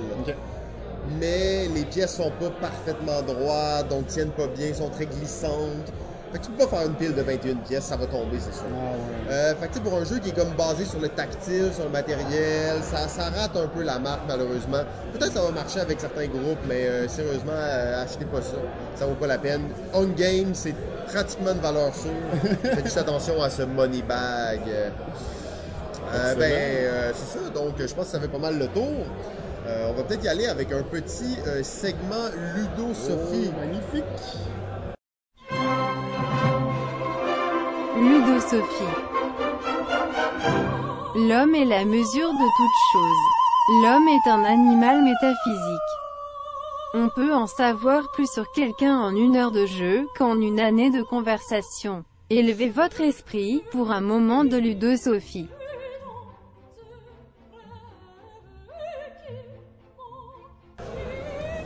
Mais 1.20 1.68
les 1.68 1.84
pièces 1.84 2.16
sont 2.16 2.32
pas 2.39 2.50
parfaitement 2.62 3.22
droites, 3.24 3.89
donc 3.89 4.08
tiennent 4.08 4.32
pas 4.32 4.48
bien, 4.48 4.74
sont 4.74 4.89
très 4.89 5.06
glissantes. 5.06 5.92
Fait 6.38 6.41
que 6.41 6.46
tu 6.46 6.51
peux 6.51 6.67
pas 6.67 6.77
faire 6.77 6.88
une 6.88 6.94
pile 6.94 7.15
de 7.15 7.22
21 7.24 7.56
pièces, 7.67 7.86
ça 7.86 7.96
va 7.96 8.06
tomber, 8.06 8.38
c'est 8.39 8.54
sûr. 8.54 8.65
Ah, 8.69 8.91
ouais. 8.91 9.34
Euh, 9.34 9.56
fait 9.56 9.69
que 9.69 9.80
pour 9.80 9.97
un 9.97 10.06
jeu 10.06 10.19
qui 10.19 10.30
est 10.30 10.36
comme 10.36 10.52
basé 10.52 10.86
sur 10.86 11.00
le 11.00 11.10
tactile, 11.10 11.71
sur 11.73 11.86
le 11.86 11.89
matériel, 11.89 12.78
ça, 12.84 13.08
ça 13.08 13.23
rate 13.32 13.56
un 13.56 13.65
peu 13.65 13.82
la 13.82 13.97
marque 13.97 14.21
malheureusement. 14.28 14.84
Peut-être 15.13 15.30
que 15.30 15.34
ça 15.34 15.41
va 15.41 15.50
marcher 15.50 15.80
avec 15.80 16.00
certains 16.00 16.28
groupes, 16.28 16.60
mais 16.67 16.86
euh, 16.86 17.08
sérieusement, 17.08 17.54
euh, 17.54 18.04
achetez 18.04 18.26
pas 18.26 18.43
ça. 18.43 18.58
Ça 18.95 19.08
vaut 19.08 19.15
pas 19.15 19.26
la 19.26 19.39
peine. 19.39 19.63
On 19.95 20.06
game, 20.10 20.54
c'est 20.54 20.76
pratiquement 21.08 21.54
une 21.54 21.60
valeur 21.60 21.95
sûre. 21.95 22.12
Faites 22.62 22.86
juste 22.86 22.97
attention 22.97 23.41
à 23.41 23.50
ce 23.50 23.63
money 23.63 24.04
bag. 24.08 24.62
Ben, 26.38 26.54
c'est 27.15 27.39
ça. 27.39 27.50
Donc, 27.50 27.73
je 27.80 27.93
pense 27.95 28.06
que 28.06 28.12
ça 28.12 28.19
fait 28.19 28.28
pas 28.28 28.38
mal 28.38 28.60
le 28.60 28.67
tour. 28.67 29.08
On 29.65 29.93
va 29.93 30.04
peut-être 30.04 30.23
y 30.23 30.28
aller 30.28 30.45
avec 30.45 30.71
un 30.71 30.84
petit 30.84 31.36
segment 31.63 32.30
Ludo 32.56 32.93
Sophie. 32.93 33.52
Oh, 33.52 33.60
magnifique. 33.60 34.06
Ludosophie. 37.97 38.83
L'homme 41.15 41.55
est 41.55 41.65
la 41.65 41.83
mesure 41.83 42.31
de 42.31 42.57
toute 42.57 42.77
chose. 42.93 43.81
L'homme 43.81 44.07
est 44.07 44.29
un 44.29 44.43
animal 44.43 45.03
métaphysique. 45.03 45.91
On 46.93 47.10
peut 47.10 47.33
en 47.33 47.47
savoir 47.47 48.12
plus 48.12 48.31
sur 48.31 48.51
quelqu'un 48.51 48.97
en 48.97 49.15
une 49.15 49.36
heure 49.36 49.51
de 49.51 49.65
jeu 49.65 50.07
qu'en 50.15 50.39
une 50.39 50.60
année 50.60 50.91
de 50.91 51.01
conversation. 51.01 52.03
Élevez 52.29 52.69
votre 52.69 53.01
esprit 53.01 53.63
pour 53.71 53.89
un 53.91 54.01
moment 54.01 54.43
de 54.43 54.57
ludosophie. 54.57 55.49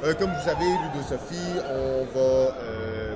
Euh, 0.03 0.15
comme 0.15 0.31
vous 0.31 0.45
savez, 0.45 0.65
Ludosophie, 0.65 1.59
on 1.69 2.05
va 2.05 2.55
euh, 2.59 3.15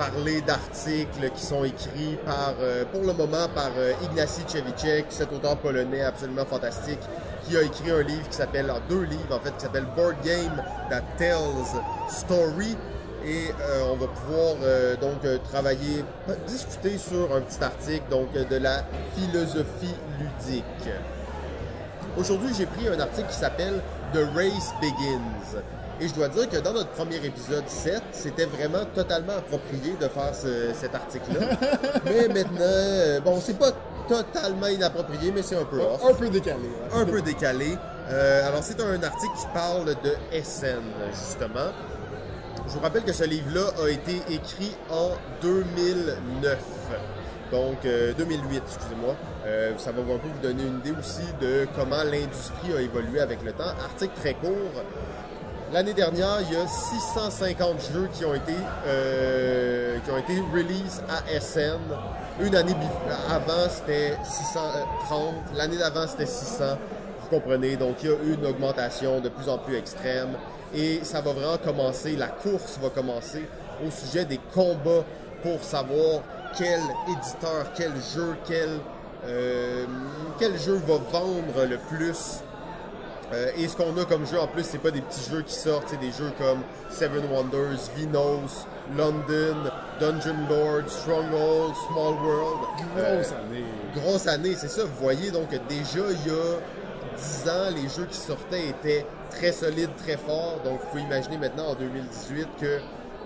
parler 0.00 0.40
d'articles 0.40 1.30
qui 1.34 1.44
sont 1.44 1.62
écrits 1.62 2.16
par, 2.24 2.54
euh, 2.58 2.86
pour 2.90 3.02
le 3.02 3.12
moment, 3.12 3.46
par 3.54 3.70
euh, 3.76 3.92
Ignacy 4.04 4.40
Cevicek, 4.46 5.04
cet 5.10 5.30
auteur 5.30 5.58
polonais 5.58 6.00
absolument 6.00 6.46
fantastique, 6.46 7.00
qui 7.44 7.54
a 7.54 7.60
écrit 7.60 7.90
un 7.90 8.02
livre 8.02 8.26
qui 8.26 8.34
s'appelle, 8.34 8.72
deux 8.88 9.02
livres 9.02 9.36
en 9.36 9.40
fait, 9.40 9.54
qui 9.58 9.60
s'appelle 9.60 9.84
Board 9.94 10.14
Game 10.24 10.56
That 10.88 11.02
Tells 11.18 11.82
Story. 12.08 12.78
Et 13.26 13.48
euh, 13.60 13.92
on 13.92 13.96
va 13.96 14.06
pouvoir 14.06 14.54
donc 15.02 15.20
travailler, 15.50 16.02
discuter 16.48 16.96
sur 16.96 17.36
un 17.36 17.42
petit 17.42 17.62
article 17.62 18.04
donc 18.08 18.32
de 18.32 18.56
la 18.56 18.84
philosophie 19.14 19.94
ludique. 20.18 20.88
Aujourd'hui, 22.16 22.48
j'ai 22.56 22.64
pris 22.64 22.88
un 22.88 22.98
article 22.98 23.28
qui 23.28 23.36
s'appelle 23.36 23.82
The 24.14 24.20
Race 24.34 24.72
Begins. 24.80 25.60
Et 26.00 26.08
je 26.08 26.14
dois 26.14 26.28
dire 26.28 26.48
que 26.48 26.56
dans 26.56 26.72
notre 26.72 26.90
premier 26.90 27.16
épisode 27.16 27.68
7, 27.68 28.02
c'était 28.12 28.46
vraiment 28.46 28.84
totalement 28.94 29.34
approprié 29.36 29.94
de 30.00 30.08
faire 30.08 30.34
ce- 30.34 30.72
cet 30.74 30.94
article-là. 30.94 31.46
mais 32.06 32.28
maintenant, 32.28 32.56
euh, 32.60 33.20
bon, 33.20 33.38
c'est 33.40 33.58
pas 33.58 33.72
totalement 34.08 34.66
inapproprié, 34.68 35.30
mais 35.34 35.42
c'est 35.42 35.56
un 35.56 35.64
peu 35.64 35.78
off 35.80 36.02
Un 36.08 36.14
peu 36.14 36.28
décalé. 36.30 36.62
ouais. 36.62 37.00
un 37.00 37.04
peu 37.04 37.20
décalé. 37.20 37.76
Euh, 38.08 38.48
alors, 38.48 38.62
c'est 38.62 38.80
un 38.80 39.02
article 39.02 39.32
qui 39.38 39.46
parle 39.52 39.84
de 40.02 40.42
SN, 40.42 40.80
justement. 41.12 41.68
Je 42.66 42.72
vous 42.74 42.80
rappelle 42.80 43.04
que 43.04 43.12
ce 43.12 43.24
livre-là 43.24 43.66
a 43.84 43.88
été 43.90 44.22
écrit 44.30 44.74
en 44.90 45.10
2009. 45.42 46.58
Donc, 47.52 47.84
euh, 47.84 48.12
2008, 48.16 48.62
excusez-moi. 48.64 49.14
Euh, 49.44 49.72
ça 49.76 49.92
va 49.92 50.00
un 50.00 50.04
peu 50.18 50.28
vous 50.28 50.40
donner 50.42 50.62
une 50.62 50.78
idée 50.78 50.94
aussi 50.98 51.26
de 51.40 51.66
comment 51.76 52.02
l'industrie 52.04 52.72
a 52.76 52.80
évolué 52.80 53.20
avec 53.20 53.42
le 53.42 53.52
temps. 53.52 53.64
Article 53.84 54.12
très 54.20 54.34
court. 54.34 54.50
L'année 55.72 55.94
dernière, 55.94 56.40
il 56.40 56.52
y 56.52 56.56
a 56.56 56.66
650 56.66 57.92
jeux 57.92 58.08
qui 58.12 58.24
ont 58.24 58.34
été, 58.34 58.54
euh, 58.86 59.98
qui 60.04 60.10
ont 60.10 60.18
été 60.18 60.40
release 60.52 61.00
à 61.08 61.40
SN. 61.40 61.78
Une 62.40 62.56
année 62.56 62.74
avant, 63.28 63.68
c'était 63.68 64.16
630. 64.24 65.34
L'année 65.54 65.76
d'avant, 65.76 66.08
c'était 66.08 66.26
600. 66.26 66.76
Vous 67.22 67.28
comprenez? 67.28 67.76
Donc, 67.76 68.02
il 68.02 68.10
y 68.10 68.12
a 68.12 68.16
eu 68.16 68.34
une 68.34 68.46
augmentation 68.46 69.20
de 69.20 69.28
plus 69.28 69.48
en 69.48 69.58
plus 69.58 69.76
extrême. 69.76 70.30
Et 70.74 71.04
ça 71.04 71.20
va 71.20 71.32
vraiment 71.32 71.58
commencer, 71.58 72.16
la 72.16 72.28
course 72.28 72.76
va 72.82 72.88
commencer 72.88 73.44
au 73.86 73.90
sujet 73.92 74.24
des 74.24 74.40
combats 74.52 75.04
pour 75.44 75.62
savoir 75.62 76.22
quel 76.58 76.80
éditeur, 77.08 77.66
quel 77.76 77.92
jeu, 78.12 78.34
quel, 78.44 78.70
euh, 79.24 79.84
quel 80.36 80.58
jeu 80.58 80.80
va 80.84 80.96
vendre 81.12 81.64
le 81.64 81.78
plus. 81.96 82.40
Euh, 83.32 83.50
et 83.56 83.68
ce 83.68 83.76
qu'on 83.76 83.96
a 83.96 84.04
comme 84.04 84.26
jeu 84.26 84.40
en 84.40 84.48
plus, 84.48 84.64
c'est 84.64 84.78
pas 84.78 84.90
des 84.90 85.02
petits 85.02 85.30
jeux 85.30 85.42
qui 85.42 85.54
sortent, 85.54 85.88
c'est 85.88 86.00
des 86.00 86.10
jeux 86.10 86.32
comme 86.36 86.60
Seven 86.90 87.24
Wonders, 87.30 87.78
Vinos, 87.96 88.66
London, 88.96 89.70
Dungeon 90.00 90.48
Lord, 90.48 90.88
Stronghold, 90.88 91.74
Small 91.88 92.14
World. 92.24 92.68
Euh, 92.98 93.16
Grosse 93.16 93.32
année. 93.32 93.64
grosse 93.94 94.26
année, 94.26 94.54
c'est 94.56 94.68
ça. 94.68 94.84
Vous 94.84 95.00
voyez, 95.00 95.30
donc 95.30 95.50
déjà, 95.68 96.10
il 96.10 96.26
y 96.26 96.30
a 96.30 97.16
10 97.16 97.48
ans, 97.50 97.70
les 97.76 97.88
jeux 97.88 98.06
qui 98.10 98.16
sortaient 98.18 98.68
étaient 98.68 99.06
très 99.30 99.52
solides, 99.52 99.94
très 99.96 100.16
forts. 100.16 100.60
Donc, 100.64 100.80
vous 100.80 100.86
pouvez 100.88 101.02
imaginer 101.02 101.38
maintenant, 101.38 101.68
en 101.68 101.74
2018, 101.74 102.48
que 102.60 102.80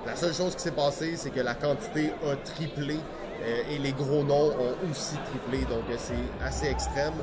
la 0.06 0.16
seule 0.16 0.34
chose 0.34 0.54
qui 0.54 0.62
s'est 0.62 0.70
passée, 0.70 1.14
c'est 1.16 1.30
que 1.30 1.40
la 1.40 1.54
quantité 1.54 2.12
a 2.30 2.36
triplé 2.36 2.96
euh, 3.42 3.62
et 3.70 3.78
les 3.78 3.92
gros 3.92 4.22
noms 4.22 4.50
ont 4.50 4.90
aussi 4.90 5.16
triplé. 5.30 5.64
Donc, 5.64 5.84
euh, 5.90 5.96
c'est 5.98 6.44
assez 6.44 6.66
extrême. 6.66 7.14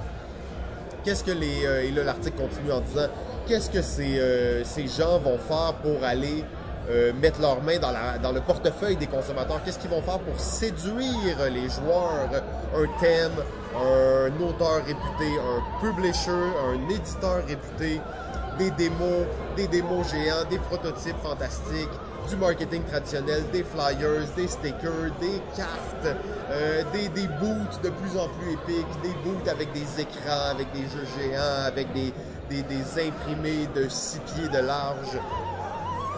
Qu'est-ce 1.04 1.24
que 1.24 1.32
les. 1.32 1.66
euh, 1.66 1.84
et 1.84 1.92
là, 1.92 2.04
l'article 2.04 2.38
continue 2.38 2.72
en 2.72 2.82
disant 2.82 3.08
qu'est-ce 3.48 3.70
que 3.70 3.82
ces, 3.82 4.20
euh, 4.20 4.64
ces 4.64 4.88
gens 4.88 5.18
vont 5.20 5.38
faire 5.38 5.74
pour 5.82 6.04
aller 6.04 6.44
euh, 6.90 7.12
mettre 7.22 7.42
leurs 7.42 7.62
mains 7.64 7.80
dans, 7.80 7.92
la, 7.92 8.18
dans 8.20 8.32
le 8.32 8.42
portefeuille 8.42 8.98
des 8.98 9.08
consommateurs? 9.08 9.62
Qu'est-ce 9.66 9.80
qu'ils 9.80 9.90
vont 9.90 10.02
faire 10.02 10.20
pour 10.20 10.40
séduire 10.40 11.50
les 11.52 11.70
joueurs? 11.70 12.30
Un 12.76 13.00
thème, 13.02 13.32
un 13.76 14.44
auteur 14.44 14.78
réputé, 14.86 15.32
un 15.40 15.80
publisher, 15.86 16.32
un 16.32 16.90
éditeur 16.90 17.38
réputé, 17.48 18.00
des 18.60 18.72
démos, 18.72 19.26
des 19.56 19.68
démos 19.68 20.12
géants, 20.12 20.46
des 20.50 20.60
prototypes 20.60 21.18
fantastiques, 21.24 21.90
du 22.30 22.36
marketing 22.38 22.84
traditionnel, 22.84 23.44
des 23.52 23.64
flyers, 23.64 24.28
des 24.36 24.48
stickers, 24.48 25.12
des 25.20 25.42
cartes, 25.56 26.16
euh, 26.52 26.84
des, 26.94 27.10
des 27.10 27.28
boots 27.28 27.82
de 27.84 27.90
plus 27.90 28.18
en 28.18 28.28
plus 28.30 28.54
épiques, 28.54 29.02
des 29.02 29.14
boots 29.24 29.48
avec 29.48 29.72
des 29.74 30.02
écrans, 30.02 30.52
avec 30.52 30.72
des 30.72 30.84
jeux 30.84 31.08
géants, 31.18 31.66
avec 31.66 31.92
des, 31.94 32.14
des, 32.50 32.64
des 32.64 33.08
imprimés 33.08 33.68
de 33.76 33.88
6 33.90 34.20
pieds 34.20 34.48
de 34.50 34.66
large, 34.66 35.18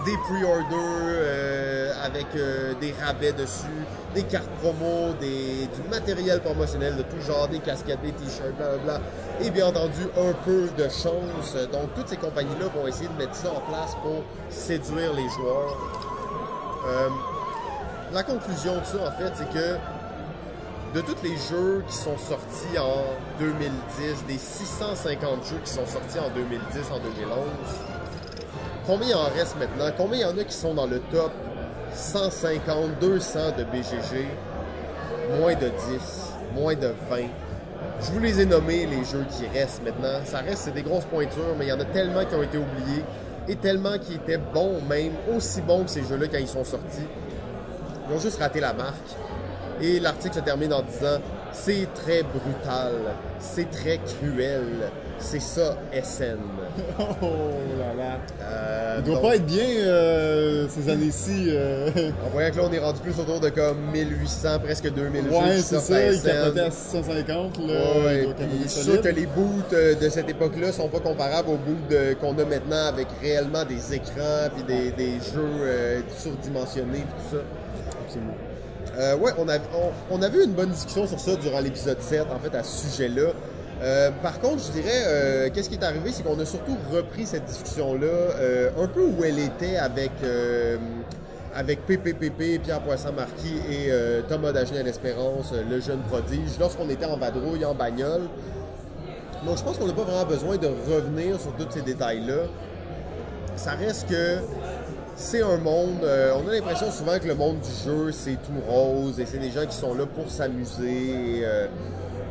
des 0.05 0.17
pre-orders 0.17 0.67
euh, 0.73 1.93
avec 2.03 2.27
euh, 2.35 2.73
des 2.79 2.93
rabais 3.01 3.31
dessus, 3.31 3.65
des 4.13 4.23
cartes 4.23 4.49
promo, 4.61 5.13
du 5.19 5.89
matériel 5.89 6.41
promotionnel 6.41 6.97
de 6.97 7.03
tout 7.03 7.21
genre, 7.21 7.47
des 7.47 7.59
casquettes, 7.59 8.01
des 8.01 8.11
t-shirts, 8.11 8.55
blablabla, 8.57 9.01
et 9.41 9.49
bien 9.49 9.67
entendu 9.67 10.01
un 10.17 10.33
peu 10.45 10.67
de 10.77 10.83
chance. 10.89 11.55
Donc 11.71 11.93
toutes 11.95 12.09
ces 12.09 12.17
compagnies-là 12.17 12.67
vont 12.75 12.87
essayer 12.87 13.07
de 13.07 13.17
mettre 13.17 13.35
ça 13.35 13.51
en 13.51 13.61
place 13.61 13.95
pour 14.01 14.23
séduire 14.49 15.13
les 15.13 15.29
joueurs. 15.29 15.77
Euh, 16.87 17.09
la 18.11 18.23
conclusion 18.23 18.79
de 18.79 18.85
ça, 18.85 18.97
en 19.07 19.11
fait, 19.11 19.31
c'est 19.35 19.49
que 19.53 19.77
de 20.93 21.01
tous 21.01 21.23
les 21.23 21.35
jeux 21.37 21.83
qui 21.87 21.95
sont 21.95 22.17
sortis 22.17 22.77
en 22.77 23.03
2010, 23.39 24.25
des 24.27 24.37
650 24.37 25.45
jeux 25.45 25.59
qui 25.63 25.71
sont 25.71 25.87
sortis 25.87 26.19
en 26.19 26.29
2010, 26.29 26.91
en 26.91 26.99
2011, 26.99 27.37
combien 28.85 29.09
il 29.09 29.15
en 29.15 29.29
reste 29.35 29.55
maintenant? 29.57 29.91
Combien 29.97 30.17
il 30.17 30.21
y 30.21 30.25
en 30.25 30.37
a 30.37 30.43
qui 30.43 30.53
sont 30.53 30.73
dans 30.73 30.87
le 30.87 30.99
top 30.99 31.31
150, 31.93 32.99
200 32.99 33.39
de 33.57 33.63
BGG? 33.63 34.27
Moins 35.39 35.55
de 35.55 35.69
10, 35.69 36.33
moins 36.53 36.75
de 36.75 36.93
20. 37.09 37.17
Je 38.01 38.11
vous 38.11 38.19
les 38.19 38.41
ai 38.41 38.45
nommés, 38.45 38.85
les 38.85 39.03
jeux 39.03 39.25
qui 39.29 39.47
restent 39.47 39.83
maintenant. 39.83 40.19
Ça 40.25 40.39
reste, 40.39 40.63
c'est 40.65 40.73
des 40.73 40.81
grosses 40.81 41.05
pointures, 41.05 41.55
mais 41.57 41.65
il 41.65 41.69
y 41.69 41.73
en 41.73 41.79
a 41.79 41.85
tellement 41.85 42.25
qui 42.25 42.35
ont 42.35 42.43
été 42.43 42.57
oubliés 42.57 43.03
et 43.47 43.55
tellement 43.55 43.97
qui 43.97 44.15
étaient 44.15 44.37
bons 44.37 44.81
même, 44.87 45.13
aussi 45.35 45.61
bons 45.61 45.83
que 45.83 45.89
ces 45.89 46.03
jeux-là 46.03 46.27
quand 46.27 46.37
ils 46.37 46.47
sont 46.47 46.63
sortis. 46.63 47.07
Ils 48.09 48.15
ont 48.15 48.19
juste 48.19 48.39
raté 48.39 48.59
la 48.59 48.73
marque. 48.73 49.15
Et 49.81 49.99
l'article 49.99 50.35
se 50.35 50.39
termine 50.41 50.73
en 50.73 50.81
disant 50.81 51.19
c'est 51.51 51.87
très 51.93 52.23
brutal, 52.23 52.93
c'est 53.39 53.69
très 53.69 53.97
cruel, 53.97 54.89
c'est 55.19 55.41
ça 55.41 55.77
SN. 56.03 56.37
Oh 57.21 57.25
là 57.79 57.93
là. 58.03 58.17
Euh, 58.41 58.95
Il 58.99 59.03
doit 59.05 59.15
donc, 59.15 59.23
pas 59.23 59.35
être 59.35 59.45
bien 59.45 59.63
euh, 59.65 60.67
ces 60.69 60.89
années-ci. 60.89 61.45
euh. 61.49 61.89
En 62.25 62.29
voyant 62.29 62.51
que 62.51 62.57
là, 62.57 62.63
on 62.69 62.73
est 62.73 62.79
rendu 62.79 62.99
plus 62.99 63.17
autour 63.19 63.39
de 63.39 63.49
comme 63.49 63.77
1800, 63.93 64.59
presque 64.63 64.91
2000 64.91 65.23
jeux 65.25 65.29
ouais, 65.31 65.57
c'est 65.61 65.79
ça, 65.79 66.11
il 66.11 66.21
capotait 66.21 66.59
à 66.61 66.71
650. 66.71 67.57
Là, 67.59 67.63
Ouais, 68.05 68.27
il 68.61 68.69
solide. 68.69 68.91
sûr 68.93 69.01
que 69.01 69.07
les 69.09 69.25
boots 69.25 69.73
euh, 69.73 69.95
de 69.95 70.09
cette 70.09 70.29
époque-là 70.29 70.71
sont 70.71 70.89
pas 70.89 70.99
comparables 70.99 71.49
aux 71.49 71.57
boots 71.57 71.95
qu'on 72.19 72.37
a 72.37 72.45
maintenant 72.45 72.85
avec 72.87 73.07
réellement 73.21 73.63
des 73.65 73.93
écrans 73.93 74.49
puis 74.53 74.63
des, 74.63 74.91
des 74.91 75.13
jeux 75.33 76.03
surdimensionnés 76.17 77.05
puis 77.05 77.23
tout 77.29 77.37
ça. 77.37 77.43
Absolument. 78.05 78.33
Euh, 78.97 79.15
ouais, 79.17 79.31
on 79.39 79.49
a, 79.49 79.57
on, 79.57 80.17
on 80.17 80.21
avait 80.21 80.39
eu 80.39 80.43
une 80.45 80.51
bonne 80.53 80.69
discussion 80.69 81.07
sur 81.07 81.19
ça 81.19 81.35
durant 81.35 81.59
l'épisode 81.59 81.99
7, 81.99 82.25
en 82.31 82.37
fait, 82.39 82.55
à 82.55 82.61
ce 82.63 82.87
sujet-là. 82.89 83.29
Euh, 83.83 84.11
par 84.21 84.39
contre, 84.39 84.63
je 84.63 84.71
dirais, 84.71 85.03
euh, 85.07 85.49
qu'est-ce 85.53 85.67
qui 85.67 85.75
est 85.75 85.83
arrivé, 85.83 86.11
c'est 86.13 86.23
qu'on 86.23 86.39
a 86.39 86.45
surtout 86.45 86.77
repris 86.91 87.25
cette 87.25 87.43
discussion-là 87.45 88.07
euh, 88.07 88.69
un 88.81 88.87
peu 88.87 89.01
où 89.01 89.23
elle 89.25 89.39
était 89.39 89.75
avec, 89.75 90.11
avec 91.53 91.85
PPPP, 91.85 92.61
Pierre 92.63 92.81
Poisson-Marquis 92.81 93.59
et 93.69 93.91
Thomas 94.29 94.53
Dagenet-L'Espérance, 94.53 95.53
le 95.69 95.81
jeune 95.81 95.99
prodige, 96.03 96.57
lorsqu'on 96.59 96.89
était 96.89 97.05
en 97.05 97.17
vadrouille, 97.17 97.65
en 97.65 97.75
bagnole. 97.75 98.23
Donc, 99.45 99.57
je 99.57 99.63
pense 99.63 99.77
qu'on 99.77 99.87
n'a 99.87 99.93
pas 99.93 100.03
vraiment 100.03 100.25
besoin 100.25 100.55
de 100.55 100.67
revenir 100.67 101.39
sur 101.39 101.51
tous 101.53 101.69
ces 101.69 101.81
détails-là. 101.81 102.43
Ça 103.57 103.71
reste 103.71 104.07
que 104.07 104.37
c'est 105.17 105.43
un 105.43 105.57
monde. 105.57 105.99
on 106.01 106.47
a 106.47 106.53
l'impression 106.53 106.89
souvent 106.89 107.19
que 107.19 107.27
le 107.27 107.35
monde 107.35 107.59
du 107.59 107.85
jeu, 107.85 108.11
c'est 108.13 108.37
tout 108.41 108.71
rose 108.71 109.19
et 109.19 109.25
c'est 109.25 109.37
des 109.37 109.51
gens 109.51 109.65
qui 109.65 109.75
sont 109.75 109.93
là 109.93 110.05
pour 110.05 110.31
s'amuser, 110.31 111.43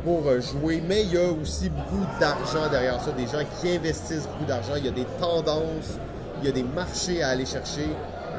pour 0.03 0.27
euh, 0.27 0.41
jouer. 0.41 0.81
Mais 0.87 1.03
il 1.03 1.13
y 1.13 1.17
a 1.17 1.31
aussi 1.31 1.69
beaucoup 1.69 2.05
d'argent 2.19 2.69
derrière 2.69 3.01
ça, 3.01 3.11
des 3.11 3.25
gens 3.25 3.43
qui 3.59 3.75
investissent 3.75 4.27
beaucoup 4.27 4.45
d'argent. 4.45 4.73
Il 4.77 4.85
y 4.85 4.89
a 4.89 4.91
des 4.91 5.07
tendances, 5.19 5.97
il 6.41 6.47
y 6.47 6.49
a 6.49 6.51
des 6.51 6.63
marchés 6.63 7.23
à 7.23 7.29
aller 7.29 7.45
chercher. 7.45 7.87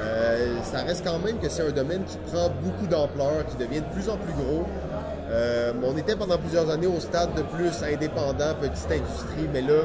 Euh, 0.01 0.57
ça 0.63 0.83
reste 0.83 1.05
quand 1.05 1.19
même 1.19 1.39
que 1.39 1.49
c'est 1.49 1.67
un 1.67 1.71
domaine 1.71 2.05
qui 2.05 2.19
prend 2.31 2.51
beaucoup 2.63 2.87
d'ampleur, 2.87 3.47
qui 3.47 3.57
devient 3.57 3.81
de 3.81 3.95
plus 3.95 4.09
en 4.09 4.17
plus 4.17 4.33
gros. 4.33 4.65
Euh, 5.31 5.73
on 5.83 5.97
était 5.97 6.17
pendant 6.17 6.37
plusieurs 6.37 6.69
années 6.71 6.87
au 6.87 7.01
stade 7.01 7.35
de 7.35 7.43
plus 7.43 7.83
indépendant, 7.83 8.55
petite 8.61 8.91
industrie, 8.91 9.49
mais 9.53 9.63
là, 9.63 9.83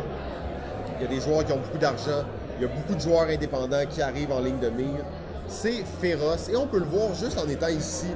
il 0.98 1.04
y 1.04 1.08
a 1.08 1.10
des 1.10 1.22
joueurs 1.22 1.46
qui 1.46 1.54
ont 1.54 1.60
beaucoup 1.60 1.78
d'argent. 1.78 2.24
Il 2.58 2.64
y 2.64 2.66
a 2.66 2.68
beaucoup 2.68 2.96
de 2.96 3.00
joueurs 3.00 3.30
indépendants 3.30 3.86
qui 3.90 4.02
arrivent 4.02 4.32
en 4.32 4.42
ligne 4.42 4.60
de 4.60 4.70
mire. 4.70 5.06
C'est 5.48 5.84
féroce 6.02 6.50
et 6.50 6.56
on 6.58 6.68
peut 6.68 6.80
le 6.80 6.86
voir 6.86 7.14
juste 7.16 7.40
en 7.40 7.48
étant 7.48 7.70
ici. 7.70 8.08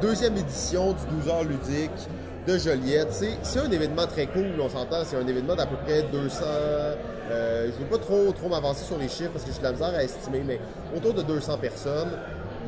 Deuxième 0.00 0.36
édition 0.36 0.92
du 0.92 1.16
12 1.22 1.28
heures 1.28 1.44
ludique 1.44 2.08
de 2.46 2.58
Joliette. 2.58 3.12
C'est, 3.12 3.58
un 3.58 3.70
événement 3.70 4.06
très 4.06 4.26
cool, 4.26 4.52
on 4.60 4.68
s'entend. 4.68 5.04
C'est 5.04 5.16
un 5.16 5.26
événement 5.26 5.54
d'à 5.54 5.66
peu 5.66 5.76
près 5.76 6.02
200. 6.02 6.44
euh, 6.44 7.66
je 7.66 7.78
ne 7.78 7.84
veux 7.84 7.90
pas 7.90 7.98
trop, 7.98 8.32
trop 8.32 8.48
m'avancer 8.48 8.84
sur 8.84 8.98
les 8.98 9.08
chiffres 9.08 9.30
parce 9.32 9.44
que 9.44 9.52
j'ai 9.52 9.58
de 9.58 9.64
la 9.64 9.72
misère 9.72 9.94
à 9.94 10.02
estimer, 10.02 10.42
mais 10.46 10.60
autour 10.96 11.14
de 11.14 11.22
200 11.22 11.58
personnes. 11.58 12.10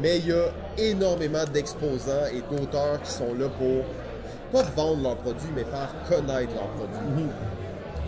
Mais 0.01 0.19
il 0.19 0.29
y 0.29 0.33
a 0.33 0.47
énormément 0.77 1.45
d'exposants 1.53 2.27
et 2.33 2.43
d'auteurs 2.55 3.01
qui 3.03 3.11
sont 3.11 3.35
là 3.35 3.49
pour 3.49 3.85
pas 4.53 4.69
vendre 4.77 5.03
leurs 5.03 5.17
produits, 5.17 5.51
mais 5.55 5.65
faire 5.65 5.93
connaître 6.09 6.55
leurs 6.55 6.71
produits. 6.77 7.27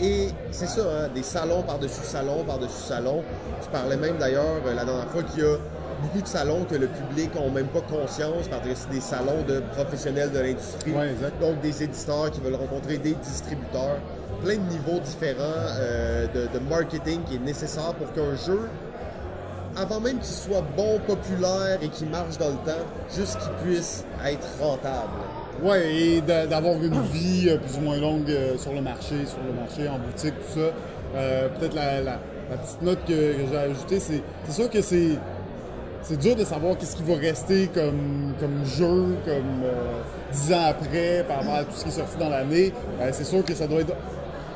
Et 0.01 0.29
c'est 0.51 0.67
ça, 0.67 0.83
hein, 0.83 1.09
des 1.15 1.23
salons 1.23 1.63
par-dessus 1.63 2.05
salons 2.05 2.43
par-dessus 2.45 2.83
salons. 2.89 3.23
Tu 3.63 3.69
parlais 3.69 3.99
même 3.99 4.17
d'ailleurs 4.17 4.57
euh, 4.65 4.75
la 4.75 4.85
dernière 4.85 5.09
fois 5.09 5.23
qu'il 5.25 5.41
y 5.41 5.47
a 5.47 5.57
beaucoup 6.03 6.21
de 6.23 6.27
salons 6.27 6.65
que 6.65 6.75
le 6.77 6.87
public 6.89 7.35
n'a 7.35 7.49
même 7.51 7.67
pas 7.69 7.81
conscience 7.81 8.49
parce 8.49 8.63
que 8.67 8.75
c'est 8.75 8.91
des 8.91 9.01
salons 9.01 9.43
de 9.47 9.61
professionnels 9.75 10.31
de 10.33 10.39
l'industrie. 10.41 10.93
Ouais. 10.93 11.15
Donc 11.41 11.61
des 11.61 11.83
éditeurs 11.83 12.31
qui 12.31 12.41
veulent 12.41 12.55
rencontrer 12.55 12.99
des 12.99 13.15
distributeurs. 13.15 13.99
Plein 14.45 14.55
de 14.57 14.71
niveaux 14.71 14.99
différents 15.01 15.39
euh, 15.79 16.27
de, 16.35 16.59
de 16.59 16.65
marketing 16.69 17.21
qui 17.25 17.37
est 17.37 17.45
nécessaire 17.45 17.93
pour 17.95 18.11
qu'un 18.15 18.35
jeu, 18.37 18.61
avant 19.77 20.01
même 20.01 20.17
qu'il 20.19 20.25
soit 20.35 20.65
bon, 20.77 20.99
populaire 21.07 21.79
et 21.83 21.89
qu'il 21.89 22.09
marche 22.09 22.39
dans 22.39 22.49
le 22.49 22.55
temps, 22.55 22.85
juste 23.15 23.39
qu'il 23.39 23.53
puisse 23.71 24.05
être 24.27 24.47
rentable. 24.61 25.13
Ouais, 25.63 25.95
et 25.95 26.21
d'a- 26.23 26.47
d'avoir 26.47 26.75
une 26.83 27.01
vie 27.13 27.49
euh, 27.51 27.59
plus 27.59 27.77
ou 27.77 27.81
moins 27.83 27.99
longue 27.99 28.31
euh, 28.31 28.57
sur 28.57 28.73
le 28.73 28.81
marché, 28.81 29.27
sur 29.27 29.39
le 29.47 29.53
marché, 29.53 29.89
en 29.89 29.99
boutique, 29.99 30.35
tout 30.39 30.59
ça. 30.61 30.67
Euh, 31.17 31.49
Peut-être 31.59 31.75
la, 31.75 32.01
la- 32.01 32.19
la 32.51 32.57
petite 32.57 32.83
note 32.83 32.99
que, 33.07 33.13
que 33.13 33.47
j'ai 33.51 33.57
ajoutée, 33.59 34.01
c'est 34.01 34.23
c'est 34.47 34.53
sûr 34.53 34.71
que 34.71 34.81
c'est 34.81 35.11
c'est 36.03 36.19
dur 36.19 36.35
de 36.37 36.45
savoir 36.45 36.77
qu'est-ce 36.79 36.97
qui 36.97 37.03
va 37.03 37.17
rester 37.17 37.69
comme, 37.69 38.35
comme 38.41 38.65
jeu, 38.65 39.17
comme 39.25 39.63
euh, 39.65 40.01
dix 40.33 40.53
ans 40.53 40.65
après, 40.69 41.25
par 41.29 41.39
rapport 41.39 41.55
à 41.55 41.65
tout 41.65 41.73
ce 41.75 41.85
qui 41.85 41.89
est 41.91 41.93
sorti 41.93 42.17
dans 42.19 42.29
l'année. 42.29 42.73
Euh, 43.01 43.11
c'est 43.13 43.25
sûr 43.25 43.45
que 43.45 43.55
ça 43.55 43.67
doit 43.67 43.81
être, 43.81 43.95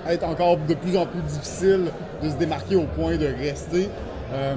être 0.09 0.25
encore 0.25 0.57
de 0.57 0.75
plus 0.75 0.97
en 0.97 1.07
plus 1.07 1.21
difficile 1.23 1.85
de 2.23 2.29
se 2.31 2.35
démarquer 2.37 2.77
au 2.77 2.85
point 2.97 3.17
de 3.17 3.27
rester. 3.27 3.89
Euh, 4.33 4.55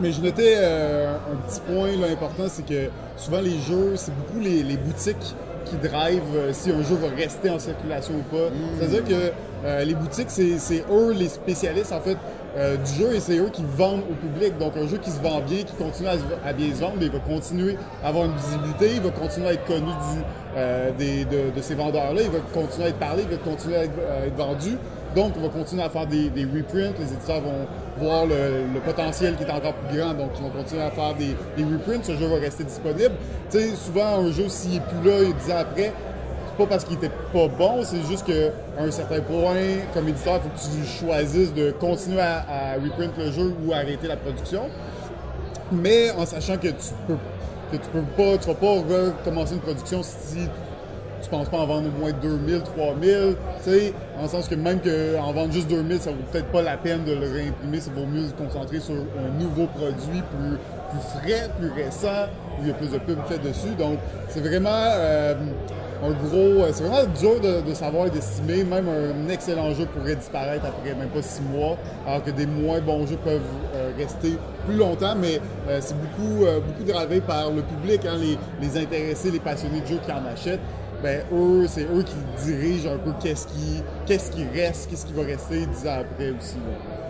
mais 0.00 0.12
je 0.12 0.20
notais 0.20 0.54
euh, 0.56 1.14
un 1.14 1.36
petit 1.48 1.60
point 1.60 1.88
là, 1.96 2.06
important, 2.12 2.44
c'est 2.48 2.66
que 2.66 2.88
souvent 3.16 3.40
les 3.40 3.58
jeux, 3.58 3.94
c'est 3.96 4.14
beaucoup 4.14 4.40
les, 4.40 4.62
les 4.62 4.76
boutiques 4.76 5.34
qui 5.66 5.76
drive 5.76 6.22
euh, 6.34 6.52
si 6.52 6.70
un 6.70 6.82
jeu 6.82 6.94
va 6.96 7.08
rester 7.14 7.50
en 7.50 7.58
circulation 7.58 8.14
ou 8.14 8.34
pas. 8.34 8.48
C'est-à-dire 8.78 9.04
que 9.04 9.32
euh, 9.64 9.84
les 9.84 9.94
boutiques, 9.94 10.30
c'est 10.30 10.84
eux 10.90 11.12
les 11.12 11.28
spécialistes 11.28 11.92
en 11.92 12.00
fait 12.00 12.16
euh, 12.56 12.76
du 12.76 12.92
jeu 12.94 13.14
et 13.14 13.20
c'est 13.20 13.36
eux 13.38 13.50
qui 13.52 13.64
vendent 13.76 14.02
au 14.10 14.14
public. 14.14 14.56
Donc 14.58 14.76
un 14.76 14.86
jeu 14.86 14.98
qui 14.98 15.10
se 15.10 15.20
vend 15.20 15.40
bien, 15.40 15.58
qui 15.64 15.74
continue 15.74 16.08
à, 16.08 16.48
à 16.48 16.52
bien 16.52 16.74
se 16.74 16.80
vendre, 16.80 16.94
il 17.00 17.10
va 17.10 17.18
continuer 17.18 17.76
à 18.02 18.08
avoir 18.08 18.26
une 18.26 18.34
visibilité, 18.36 18.90
il 18.96 19.00
va 19.02 19.10
continuer 19.10 19.48
à 19.48 19.52
être 19.54 19.64
connu 19.66 19.86
du, 19.86 20.22
euh, 20.56 20.90
des- 20.98 21.24
de, 21.24 21.50
de 21.56 21.62
ces 21.62 21.74
vendeurs-là, 21.74 22.22
il 22.22 22.30
va 22.30 22.38
continuer 22.52 22.86
à 22.86 22.88
être 22.90 22.98
parlé, 22.98 23.24
il 23.24 23.36
va 23.36 23.42
continuer 23.42 23.76
à 23.76 23.84
être, 23.84 23.98
à 24.22 24.26
être 24.26 24.36
vendu. 24.36 24.76
Donc, 25.14 25.34
on 25.38 25.42
va 25.42 25.48
continuer 25.48 25.82
à 25.84 25.88
faire 25.88 26.08
des, 26.08 26.28
des 26.28 26.42
reprints. 26.44 26.92
Les 26.98 27.12
éditeurs 27.12 27.40
vont 27.40 27.66
voir 27.98 28.26
le, 28.26 28.64
le 28.74 28.80
potentiel 28.80 29.36
qui 29.36 29.44
est 29.44 29.50
encore 29.50 29.74
plus 29.74 29.96
grand. 29.98 30.12
Donc, 30.12 30.30
ils 30.36 30.42
vont 30.42 30.50
continuer 30.50 30.82
à 30.82 30.90
faire 30.90 31.14
des, 31.14 31.36
des 31.56 31.62
reprints. 31.62 32.04
Ce 32.04 32.16
jeu 32.16 32.26
va 32.26 32.34
rester 32.40 32.64
disponible. 32.64 33.12
Tu 33.48 33.58
sais, 33.60 33.76
souvent, 33.76 34.18
un 34.18 34.32
jeu, 34.32 34.48
s'il 34.48 34.74
est 34.74 34.80
plus 34.80 35.08
là, 35.08 35.18
dix 35.38 35.52
ans 35.52 35.58
après, 35.60 35.92
pas 36.56 36.66
parce 36.66 36.84
qu'il 36.84 36.96
était 36.96 37.10
pas 37.32 37.48
bon, 37.48 37.82
c'est 37.82 38.02
juste 38.08 38.26
qu'à 38.26 38.82
un 38.82 38.90
certain 38.90 39.20
point, 39.20 39.54
comme 39.92 40.08
éditeur, 40.08 40.40
il 40.40 40.50
faut 40.50 40.70
que 40.70 40.76
tu 40.76 40.86
choisisses 40.86 41.54
de 41.54 41.70
continuer 41.72 42.20
à, 42.20 42.44
à 42.48 42.74
reprint 42.74 43.16
le 43.18 43.30
jeu 43.30 43.54
ou 43.64 43.72
arrêter 43.72 44.06
la 44.06 44.16
production. 44.16 44.62
Mais 45.72 46.10
en 46.12 46.26
sachant 46.26 46.56
que 46.56 46.68
tu 46.68 46.92
peux 47.06 47.16
que 47.72 47.76
tu 47.76 47.88
peux 47.88 48.02
pas, 48.16 48.38
tu 48.38 48.46
vas 48.46 48.54
pas 48.54 48.72
recommencer 48.72 49.54
une 49.54 49.60
production 49.60 50.02
si 50.02 50.48
tu 51.22 51.30
penses 51.30 51.48
pas 51.48 51.58
en 51.58 51.66
vendre 51.66 51.88
au 51.88 52.00
moins 52.00 52.12
2000, 52.12 52.62
3000, 52.62 53.36
tu 53.64 53.70
sais, 53.70 53.94
le 54.20 54.28
sens 54.28 54.46
que 54.46 54.54
même 54.54 54.80
qu'en 54.80 55.32
vendre 55.32 55.52
juste 55.52 55.68
2000, 55.68 56.00
ça 56.00 56.10
vaut 56.10 56.16
peut-être 56.30 56.50
pas 56.52 56.62
la 56.62 56.76
peine 56.76 57.04
de 57.04 57.12
le 57.12 57.26
réimprimer, 57.26 57.80
ça 57.80 57.90
vaut 57.94 58.06
mieux 58.06 58.28
se 58.28 58.34
concentrer 58.34 58.80
sur 58.80 58.94
un 58.94 59.42
nouveau 59.42 59.66
produit 59.66 60.22
plus, 60.22 60.58
plus 60.90 61.20
frais, 61.20 61.50
plus 61.58 61.70
récent, 61.70 62.26
où 62.58 62.62
il 62.62 62.68
y 62.68 62.70
a 62.70 62.74
plus 62.74 62.90
de 62.90 62.98
pubs 62.98 63.24
fait 63.26 63.38
dessus. 63.38 63.74
Donc, 63.78 63.98
c'est 64.28 64.40
vraiment 64.40 64.68
euh, 64.70 65.34
un 66.04 66.10
gros. 66.12 66.64
C'est 66.72 66.84
vraiment 66.84 67.10
dur 67.18 67.40
de, 67.40 67.74
savoir 67.74 68.06
et 68.06 68.10
d'estimer. 68.10 68.64
Même 68.64 68.88
un 68.88 69.28
excellent 69.28 69.72
jeu 69.74 69.86
pourrait 69.86 70.16
disparaître 70.16 70.66
après 70.66 70.94
même 70.94 71.08
pas 71.08 71.22
six 71.22 71.42
mois, 71.42 71.76
alors 72.06 72.22
que 72.22 72.30
des 72.30 72.46
moins 72.46 72.80
bons 72.80 73.06
jeux 73.06 73.18
peuvent 73.24 73.40
euh, 73.74 73.90
rester 73.96 74.38
plus 74.66 74.76
longtemps, 74.76 75.14
mais 75.16 75.40
euh, 75.68 75.78
c'est 75.80 75.96
beaucoup, 75.96 76.44
beaucoup 76.66 76.84
gravé 76.84 77.20
par 77.20 77.50
le 77.50 77.62
public, 77.62 78.00
hein, 78.06 78.16
les, 78.18 78.38
les 78.60 78.80
intéressés, 78.80 79.30
les 79.30 79.40
passionnés 79.40 79.80
de 79.80 79.86
jeux 79.86 80.00
qui 80.04 80.12
en 80.12 80.24
achètent 80.26 80.60
ben 81.04 81.22
eux, 81.32 81.66
c'est 81.68 81.82
eux 81.82 82.02
qui 82.02 82.14
dirigent 82.46 82.90
un 82.94 82.96
peu 82.96 83.12
qu'est-ce 83.22 83.46
qui, 83.46 83.82
qu'est-ce 84.06 84.30
qui 84.30 84.42
reste, 84.54 84.88
qu'est-ce 84.88 85.04
qui 85.04 85.12
va 85.12 85.22
rester 85.22 85.66
dix 85.66 85.86
ans 85.86 86.00
après 86.00 86.30
aussi. 86.30 86.56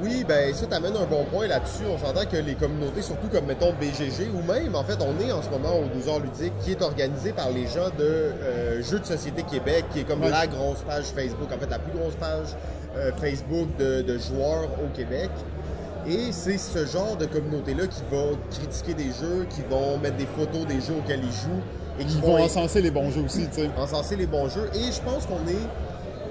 Oui, 0.02 0.24
ben 0.26 0.52
ça 0.54 0.66
t'amène 0.66 0.96
un 0.96 1.04
bon 1.04 1.24
point 1.24 1.46
là-dessus. 1.46 1.85
On 1.88 1.98
s'entend 1.98 2.24
que 2.26 2.37
les 2.37 2.54
communautés, 2.54 3.02
surtout 3.02 3.28
comme 3.28 3.46
mettons 3.46 3.72
BGG, 3.72 4.28
ou 4.35 4.42
même 4.42 4.74
en 4.74 4.83
fait 4.83 4.98
on 5.00 5.18
est 5.24 5.30
en 5.30 5.42
ce 5.42 5.50
moment 5.50 5.78
au 5.78 5.85
12 5.94 6.09
heures 6.09 6.20
ludique, 6.20 6.52
qui 6.61 6.72
est 6.72 6.83
organisé 6.83 7.33
par 7.33 7.50
les 7.50 7.66
gens 7.66 7.90
de 7.96 8.04
euh, 8.04 8.83
Jeux 8.83 8.98
de 8.98 9.07
Société 9.07 9.42
Québec, 9.42 9.85
qui 9.92 10.00
est 10.00 10.04
comme 10.04 10.22
la 10.22 10.46
grosse 10.46 10.83
page 10.83 11.04
Facebook, 11.07 11.48
en 11.52 11.59
fait 11.59 11.70
la 11.70 11.78
plus 11.78 11.96
grosse 11.96 12.14
page 12.16 12.48
euh, 12.96 13.12
Facebook 13.20 13.68
de, 13.78 14.02
de 14.02 14.18
joueurs 14.18 14.68
au 14.85 14.94
Québec. 14.96 15.30
Et 16.07 16.33
c'est 16.33 16.59
ce 16.59 16.85
genre 16.85 17.16
de 17.16 17.24
communauté-là 17.26 17.87
qui 17.87 18.02
va 18.11 18.37
critiquer 18.50 18.94
des 18.94 19.11
jeux, 19.12 19.46
qui 19.48 19.62
vont 19.70 19.96
mettre 19.98 20.16
des 20.16 20.26
photos 20.26 20.66
des 20.66 20.80
jeux 20.80 20.96
auxquels 20.98 21.22
ils 21.24 21.33
jouent, 21.33 21.62
et 21.98 22.04
qui 22.04 22.20
vont 22.20 22.42
encenser 22.42 22.83
les 22.83 22.90
bons 22.90 23.11
jeux 23.11 23.22
aussi, 23.22 23.46
tu 23.48 23.62
sais. 23.62 23.70
Encenser 23.78 24.16
les 24.16 24.26
bons 24.26 24.48
jeux. 24.48 24.68
Et 24.74 24.92
je 24.92 25.00
pense 25.00 25.24
qu'on 25.24 25.46
est 25.48 25.66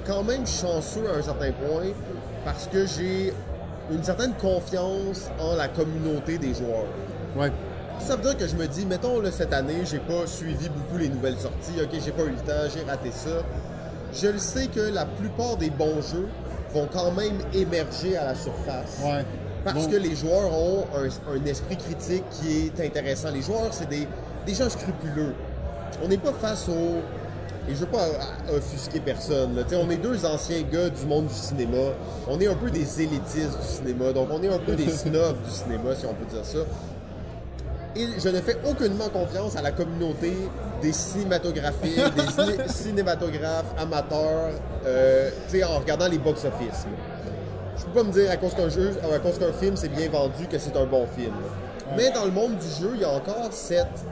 quand 0.06 0.24
même 0.24 0.46
chanceux 0.46 1.10
à 1.12 1.18
un 1.18 1.22
certain 1.22 1.52
point 1.54 1.92
parce 2.46 2.68
que 2.68 2.86
j'ai 2.86 3.34
une 3.92 4.04
certaine 4.04 4.34
confiance 4.34 5.30
en 5.40 5.56
la 5.56 5.68
communauté 5.68 6.38
des 6.38 6.54
joueurs. 6.54 6.86
Ouais. 7.36 7.52
Ça 8.00 8.16
veut 8.16 8.24
dire 8.24 8.38
que 8.38 8.48
je 8.48 8.56
me 8.56 8.68
dis, 8.68 8.86
mettons, 8.86 9.20
là, 9.20 9.32
cette 9.32 9.54
année, 9.54 9.86
j'ai 9.86 10.00
pas 10.00 10.26
suivi 10.26 10.70
beaucoup 10.70 10.98
les 10.98 11.10
nouvelles 11.10 11.38
sorties. 11.38 11.82
OK, 11.82 11.90
j'ai 12.04 12.12
pas 12.12 12.24
eu 12.24 12.32
le 12.32 12.38
temps, 12.38 12.70
j'ai 12.74 12.84
raté 12.84 13.12
ça. 13.12 13.44
Je 14.14 14.28
le 14.28 14.40
sais 14.40 14.68
que 14.68 14.80
la 14.80 15.06
plupart 15.06 15.58
des 15.58 15.70
bons 15.70 16.02
jeux 16.02 16.28
vont 16.74 16.88
quand 16.92 17.12
même 17.12 17.38
émerger 17.54 18.18
à 18.18 18.26
la 18.26 18.36
surface. 18.36 19.00
Ouais. 19.04 19.26
Parce 19.64 19.88
que 19.88 19.96
les 19.96 20.16
joueurs 20.16 20.52
ont 20.52 20.86
un, 20.96 21.36
un, 21.36 21.46
esprit 21.46 21.78
critique 21.78 22.24
qui 22.32 22.68
est 22.68 22.86
intéressant. 22.86 23.32
Les 23.32 23.42
joueurs, 23.42 23.70
c'est 23.72 23.88
des, 23.88 24.08
des 24.46 24.54
gens 24.54 24.70
scrupuleux 24.70 25.34
on 26.02 26.08
n'est 26.08 26.18
pas 26.18 26.34
face 26.34 26.68
au. 26.70 27.02
Et 27.70 27.76
je 27.76 27.80
veux 27.80 27.86
pas 27.88 28.08
offusquer 28.54 29.00
personne. 29.00 29.56
Là. 29.56 29.64
On 29.78 29.90
est 29.90 29.98
deux 29.98 30.26
anciens 30.26 30.62
gars 30.64 30.90
du 30.90 31.06
monde 31.06 31.28
du 31.28 31.34
cinéma. 31.34 31.94
On 32.28 32.40
est 32.40 32.48
un 32.48 32.56
peu 32.56 32.70
des 32.70 33.02
élitistes 33.02 33.58
du 33.60 33.68
cinéma. 33.68 34.12
Donc 34.12 34.28
on 34.32 34.44
est 34.44 34.54
un 34.54 34.60
peu 34.60 34.76
des 34.76 34.90
snobs 34.90 35.42
du 35.44 35.52
cinéma, 35.52 35.96
si 35.96 36.06
on 36.06 36.14
peut 36.14 36.26
dire 36.26 36.44
ça. 36.44 36.60
Et 37.96 38.08
je 38.20 38.30
ne 38.30 38.42
fais 38.42 38.58
aucunement 38.68 39.08
confiance 39.10 39.56
à 39.56 39.62
la 39.62 39.72
communauté 39.72 40.34
des 40.82 40.92
cinématographies, 40.92 41.96
des 41.96 42.68
cinématographes 42.68 43.72
amateurs, 43.78 44.50
euh, 44.86 45.30
en 45.64 45.80
regardant 45.80 46.08
les 46.08 46.18
box-office. 46.18 46.88
Je 47.78 47.86
peux 47.86 47.92
pas 47.92 48.04
me 48.04 48.12
dire 48.12 48.32
à 48.32 48.38
cause 48.38 48.56
qu'un 48.56 48.70
jeu, 48.70 48.92
à 49.04 49.20
cause 49.20 49.38
qu'un 49.38 49.54
film 49.54 49.76
s'est 49.76 49.90
bien 49.90 50.10
vendu 50.10 50.48
que 50.50 50.58
c'est 50.58 50.76
un 50.76 50.86
bon 50.86 51.06
film. 51.16 51.34
Mais 51.98 52.12
dans 52.12 52.26
le 52.26 52.32
monde 52.32 52.58
du 52.58 52.68
jeu, 52.82 52.92
il 52.96 53.02
y 53.02 53.04
a 53.04 53.10
encore 53.10 53.50
cette, 53.52 54.06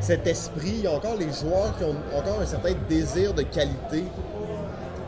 cet 0.00 0.26
esprit, 0.26 0.74
il 0.76 0.84
y 0.84 0.86
a 0.86 0.92
encore 0.92 1.16
les 1.16 1.32
joueurs 1.32 1.76
qui 1.78 1.84
ont 1.84 1.96
encore 2.16 2.40
un 2.40 2.46
certain 2.46 2.72
désir 2.88 3.34
de 3.34 3.42
qualité 3.42 4.04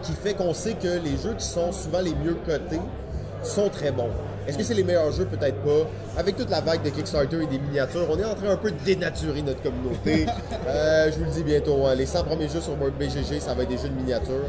qui 0.03 0.13
fait 0.13 0.35
qu'on 0.35 0.55
sait 0.55 0.75
que 0.75 0.89
les 0.89 1.17
jeux 1.23 1.35
qui 1.37 1.45
sont 1.45 1.73
souvent 1.73 2.01
les 2.01 2.15
mieux 2.15 2.37
cotés 2.47 2.81
sont 3.43 3.69
très 3.69 3.91
bons. 3.91 4.11
Est-ce 4.47 4.57
que 4.57 4.65
c'est 4.65 4.75
les 4.75 4.83
meilleurs 4.83 5.13
jeux? 5.13 5.27
Peut-être 5.27 5.59
pas. 5.59 5.87
Avec 6.17 6.37
toute 6.37 6.49
la 6.51 6.63
vague 6.63 6.83
de 6.83 6.89
Kickstarter 6.89 7.43
et 7.43 7.47
des 7.47 7.59
miniatures, 7.59 8.07
on 8.11 8.19
est 8.19 8.25
en 8.25 8.35
train 8.35 8.51
un 8.51 8.57
peu 8.57 8.71
de 8.71 8.79
dénaturer 8.85 9.43
notre 9.43 9.63
communauté. 9.63 10.27
Euh, 10.67 11.11
je 11.11 11.19
vous 11.19 11.25
le 11.25 11.31
dis 11.31 11.43
bientôt, 11.45 11.87
hein, 11.87 11.95
les 11.95 12.05
100 12.05 12.25
premiers 12.25 12.49
jeux 12.49 12.61
sur 12.61 12.75
BGG, 12.77 13.41
ça 13.41 13.55
va 13.55 13.63
être 13.63 13.71
des 13.71 13.79
jeux 13.79 13.89
de 13.89 13.95
miniatures. 13.95 14.45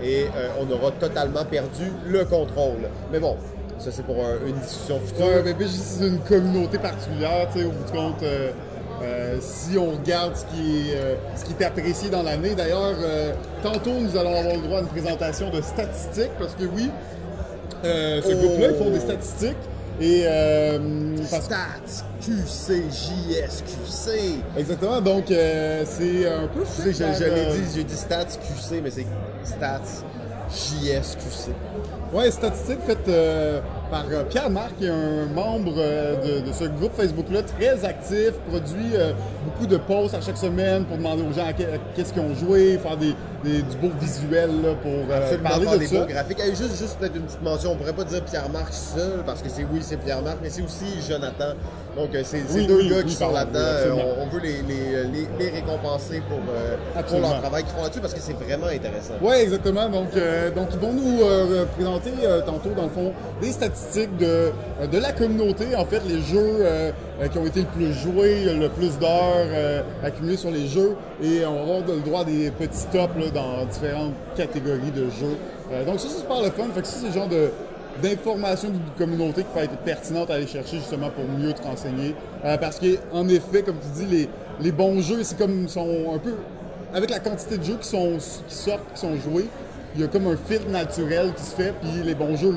Et 0.00 0.26
euh, 0.36 0.48
on 0.60 0.70
aura 0.70 0.92
totalement 0.92 1.44
perdu 1.44 1.90
le 2.06 2.24
contrôle. 2.24 2.88
Mais 3.10 3.18
bon, 3.18 3.36
ça, 3.78 3.90
c'est 3.90 4.04
pour 4.04 4.16
une 4.46 4.58
discussion 4.58 5.00
future. 5.00 5.26
Ouais, 5.26 5.42
mais 5.58 5.66
c'est 5.68 6.06
une 6.06 6.20
communauté 6.20 6.78
particulière, 6.78 7.48
tu 7.52 7.60
sais, 7.60 7.64
au 7.64 7.70
bout 7.70 7.84
du 7.84 7.92
compte. 7.92 8.22
Euh, 8.22 8.52
euh, 9.02 9.38
si 9.40 9.76
on 9.76 9.90
regarde 9.90 10.34
ce 10.36 10.44
qui 10.44 10.90
est, 10.90 10.96
euh, 10.96 11.14
ce 11.36 11.44
qui 11.44 11.52
est 11.52 11.64
apprécié 11.64 12.08
dans 12.08 12.22
l'année. 12.22 12.54
D'ailleurs, 12.54 12.94
tantôt, 13.62 13.92
nous 13.92 14.16
allons 14.16 14.38
avoir 14.38 14.54
le 14.54 14.62
droit 14.62 14.78
à 14.78 14.82
une 14.82 14.88
présentation 14.88 15.50
de 15.50 15.60
statistiques, 15.60 16.30
parce 16.38 16.54
que 16.54 16.64
oui, 16.64 16.90
ce 17.82 18.22
oh. 18.26 18.36
groupe-là, 18.36 18.68
ils 18.70 18.76
font 18.76 18.90
des 18.90 19.00
statistiques. 19.00 19.56
Et, 20.00 20.24
Stats, 21.24 22.04
QC, 22.20 22.84
JSQC. 22.90 24.40
Exactement, 24.56 25.00
donc 25.00 25.24
c'est 25.28 26.26
un 26.26 26.48
peu... 26.48 26.64
je, 26.64 26.92
je 26.92 27.24
l'ai 27.24 27.58
dit, 27.58 27.72
j'ai 27.74 27.84
dit 27.84 27.96
stats, 27.96 28.24
QC, 28.24 28.80
mais 28.82 28.90
c'est 28.90 29.06
stats, 29.44 29.80
JSQC. 30.50 31.52
Ouais, 32.14 32.30
statistique 32.30 32.78
faite 32.86 33.08
euh, 33.08 33.60
par 33.94 34.04
euh, 34.10 34.24
Pierre-Marc, 34.24 34.76
qui 34.78 34.86
est 34.86 34.90
un 34.90 35.26
membre 35.32 35.74
euh, 35.78 36.40
de, 36.42 36.52
ce 36.52 36.64
groupe 36.64 36.92
Facebook-là, 36.96 37.42
très 37.42 37.84
actif, 37.84 38.32
produit 38.48 38.94
beaucoup 39.44 39.66
de 39.66 39.76
posts 39.76 40.14
à 40.14 40.20
chaque 40.20 40.36
semaine 40.36 40.84
pour 40.84 40.96
demander 40.96 41.22
aux 41.22 41.32
gens 41.32 41.46
qu'est-ce 41.94 42.12
qu'ils 42.12 42.22
ont 42.22 42.34
joué, 42.34 42.78
faire 42.78 42.96
des, 42.96 43.14
du 43.44 43.76
beau 43.80 43.90
visuel 44.00 44.50
là, 44.62 44.70
pour 44.82 45.42
parler 45.42 45.66
de 45.66 45.78
des 45.78 45.86
ça. 45.86 46.00
beaux 46.00 46.06
graphiques. 46.06 46.38
juste 46.50 46.78
juste 46.78 46.98
peut-être 46.98 47.16
une 47.16 47.22
petite 47.22 47.42
mention, 47.42 47.72
on 47.72 47.76
pourrait 47.76 47.92
pas 47.92 48.04
dire 48.04 48.24
Pierre-Marc 48.24 48.72
seul, 48.72 49.22
parce 49.24 49.42
que 49.42 49.48
c'est 49.48 49.66
oui, 49.70 49.80
c'est 49.82 49.98
Pierre-Marc, 49.98 50.38
mais 50.42 50.50
c'est 50.50 50.62
aussi 50.62 50.86
Jonathan. 51.08 51.54
Donc, 51.96 52.10
c'est 52.24 52.66
deux 52.66 52.88
gars 52.88 53.02
qui 53.04 53.14
sont 53.14 53.30
là-dedans. 53.30 53.96
on, 54.18 54.26
veut 54.26 54.40
les, 54.40 54.62
les, 54.62 55.28
les, 55.38 55.50
récompenser 55.50 56.22
pour, 56.28 56.40
pour 57.04 57.20
leur 57.20 57.40
travail 57.40 57.62
qu'ils 57.62 57.72
font 57.72 57.82
là-dessus 57.82 58.00
parce 58.00 58.14
que 58.14 58.20
c'est 58.20 58.32
vraiment 58.32 58.66
intéressant. 58.66 59.14
Oui, 59.22 59.36
exactement. 59.36 59.88
Donc, 59.88 60.08
donc, 60.56 60.68
ils 60.72 60.80
vont 60.80 60.92
nous 60.92 61.20
présenter 61.76 62.10
euh, 62.24 62.40
tantôt, 62.42 62.70
dans 62.70 62.84
le 62.84 62.88
fond, 62.88 63.12
des 63.40 63.52
statistiques 63.52 63.83
de, 63.92 64.26
euh, 64.26 64.86
de 64.90 64.98
la 64.98 65.12
communauté. 65.12 65.76
En 65.76 65.84
fait, 65.84 66.02
les 66.06 66.20
jeux 66.22 66.58
euh, 66.60 66.90
qui 67.30 67.38
ont 67.38 67.46
été 67.46 67.60
le 67.60 67.66
plus 67.66 67.92
joués, 67.92 68.44
le 68.44 68.68
plus 68.68 68.98
d'heures 68.98 69.84
accumulées 70.02 70.36
sur 70.36 70.50
les 70.50 70.66
jeux. 70.66 70.96
Et 71.22 71.44
on 71.44 71.62
avoir 71.62 71.80
le 71.86 72.00
droit 72.00 72.24
des 72.24 72.50
petits 72.50 72.86
tops 72.92 73.32
dans 73.32 73.64
différentes 73.66 74.14
catégories 74.36 74.90
de 74.94 75.04
jeux. 75.04 75.36
donc 75.86 76.00
ça, 76.00 76.08
c'est 76.08 76.20
super 76.20 76.42
le 76.42 76.50
fun. 76.50 76.64
Fait 76.74 76.82
que 76.82 76.86
ça, 76.86 76.96
c'est 77.00 77.06
le 77.08 77.12
genre 77.12 77.28
d'informations 78.02 78.70
d'une 78.70 78.80
communauté 78.98 79.42
qui 79.42 79.48
peut 79.54 79.64
être 79.64 79.76
pertinente 79.78 80.30
à 80.30 80.34
aller 80.34 80.46
chercher 80.46 80.78
justement 80.78 81.10
pour 81.10 81.24
mieux 81.38 81.52
te 81.52 81.62
renseigner. 81.62 82.14
parce 82.60 82.80
qu'en 82.80 83.28
effet, 83.28 83.62
comme 83.62 83.76
tu 83.76 84.04
dis, 84.04 84.10
les, 84.10 84.28
les 84.60 84.72
bons 84.72 85.00
jeux, 85.00 85.22
c'est 85.22 85.38
comme 85.38 85.68
sont 85.68 86.12
un 86.14 86.18
peu 86.18 86.34
avec 86.92 87.10
la 87.10 87.18
quantité 87.18 87.58
de 87.58 87.64
jeux 87.64 87.76
qui 87.80 87.88
sont 87.88 88.18
qui 88.48 88.54
sortent, 88.54 88.92
qui 88.94 89.00
sont 89.00 89.16
joués, 89.16 89.46
il 89.94 90.00
y 90.00 90.04
a 90.04 90.08
comme 90.08 90.26
un 90.26 90.36
filtre 90.36 90.68
naturel 90.70 91.32
qui 91.36 91.44
se 91.44 91.54
fait, 91.54 91.72
puis 91.80 92.02
les 92.04 92.14
bons 92.14 92.36
jeux 92.36 92.54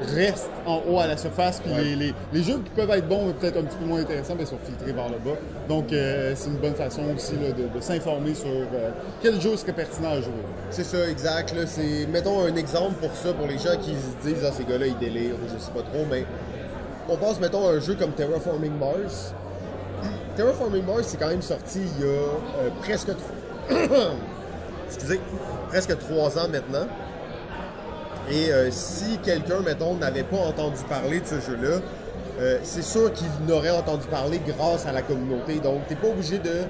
restent 0.00 0.50
en 0.66 0.82
haut 0.88 0.98
à 0.98 1.06
la 1.06 1.16
surface, 1.16 1.60
puis 1.60 1.72
les, 1.96 2.14
les, 2.32 2.42
jeux 2.42 2.58
qui 2.64 2.70
peuvent 2.70 2.90
être 2.90 3.08
bons, 3.08 3.32
peut-être 3.38 3.58
un 3.58 3.62
petit 3.62 3.76
peu 3.76 3.84
moins 3.84 4.00
intéressants, 4.00 4.34
mais 4.38 4.46
sont 4.46 4.58
filtrés 4.64 4.92
vers 4.92 5.08
le 5.08 5.18
bas. 5.18 5.36
Donc, 5.68 5.92
euh, 5.92 6.32
c'est 6.36 6.48
une 6.48 6.56
bonne 6.56 6.74
façon 6.74 7.02
aussi 7.14 7.34
de, 7.34 7.80
s'informer 7.80 8.34
sur 8.34 8.48
euh, 8.48 8.90
quel 9.22 9.40
jeu 9.40 9.56
serait 9.56 9.72
pertinent 9.72 10.10
à 10.10 10.20
jouer. 10.20 10.32
C'est 10.70 10.84
ça, 10.84 11.08
exact. 11.08 11.54
Là, 11.54 11.62
mettons 12.10 12.44
un 12.44 12.56
exemple 12.56 12.94
pour 13.00 13.14
ça, 13.14 13.32
pour 13.32 13.46
les 13.46 13.58
gens 13.58 13.76
qui 13.80 13.90
se 13.94 14.28
disent 14.28 14.44
Ah, 14.46 14.52
ces 14.52 14.64
gars-là, 14.64 14.86
ils 14.86 14.98
délirent, 14.98 15.36
je 15.52 15.58
sais 15.58 15.70
pas 15.72 15.82
trop, 15.82 16.04
mais 16.10 16.24
on 17.08 17.16
pense, 17.16 17.40
mettons, 17.40 17.68
à 17.68 17.72
un 17.72 17.80
jeu 17.80 17.94
comme 17.94 18.12
Terraforming 18.12 18.72
Mars. 18.78 19.34
Terraforming 20.36 20.84
Mars, 20.84 21.08
c'est 21.08 21.18
quand 21.18 21.28
même 21.28 21.42
sorti 21.42 21.80
il 21.80 22.04
y 22.04 22.08
a 22.08 22.12
euh, 22.12 22.70
presque 22.82 23.10
excusez, 24.86 25.20
presque 25.68 25.98
trois 25.98 26.38
ans 26.38 26.48
maintenant. 26.48 26.86
Et 28.30 28.52
euh, 28.52 28.70
si 28.70 29.18
quelqu'un, 29.18 29.60
mettons, 29.60 29.94
n'avait 29.94 30.22
pas 30.22 30.36
entendu 30.36 30.82
parler 30.88 31.20
de 31.20 31.26
ce 31.26 31.40
jeu-là, 31.40 31.78
euh, 32.40 32.58
c'est 32.62 32.82
sûr 32.82 33.12
qu'il 33.12 33.26
n'aurait 33.46 33.70
entendu 33.70 34.06
parler 34.06 34.40
grâce 34.46 34.86
à 34.86 34.92
la 34.92 35.02
communauté. 35.02 35.56
Donc, 35.56 35.80
tu 35.88 35.94
n'es 35.94 36.00
pas 36.00 36.08
obligé 36.08 36.38
de 36.38 36.62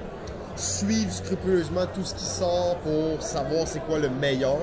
suivre 0.55 1.11
scrupuleusement 1.11 1.85
tout 1.93 2.03
ce 2.03 2.15
qui 2.15 2.25
sort 2.25 2.77
pour 2.83 3.21
savoir 3.21 3.67
c'est 3.67 3.79
quoi 3.81 3.99
le 3.99 4.09
meilleur, 4.09 4.57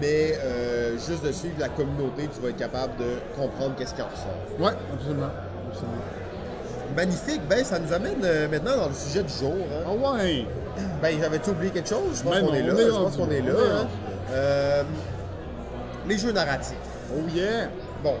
mais 0.00 0.38
euh, 0.42 0.92
juste 0.92 1.24
de 1.24 1.30
suivre 1.30 1.56
la 1.58 1.68
communauté, 1.68 2.28
tu 2.34 2.40
vas 2.40 2.48
être 2.48 2.56
capable 2.56 2.96
de 2.96 3.40
comprendre 3.40 3.74
qu'est-ce 3.76 3.94
qui 3.94 4.02
en 4.02 4.06
ressort. 4.06 4.38
Oui, 4.58 4.70
absolument. 4.94 5.30
Magnifique. 6.96 7.42
Ben, 7.48 7.64
ça 7.64 7.78
nous 7.78 7.92
amène 7.92 8.20
maintenant 8.50 8.76
dans 8.76 8.88
le 8.88 8.94
sujet 8.94 9.22
du 9.22 9.32
jour. 9.32 9.52
Hein. 9.52 9.84
Ah 9.86 10.22
ouais! 10.22 10.46
Ben, 11.02 11.16
j'avais-tu 11.20 11.50
oublié 11.50 11.70
quelque 11.70 11.88
chose? 11.88 12.18
Je 12.18 12.22
pense 12.22 12.38
qu'on 12.38 12.54
est, 12.54 12.62
là. 12.62 12.74
Je 12.76 12.90
pense 12.90 13.16
qu'on 13.16 13.30
est 13.30 13.40
là. 13.40 14.84
Les 16.08 16.18
jeux 16.18 16.32
narratifs. 16.32 16.76
Oh 17.14 17.20
yeah! 17.34 17.68
Bon. 18.02 18.14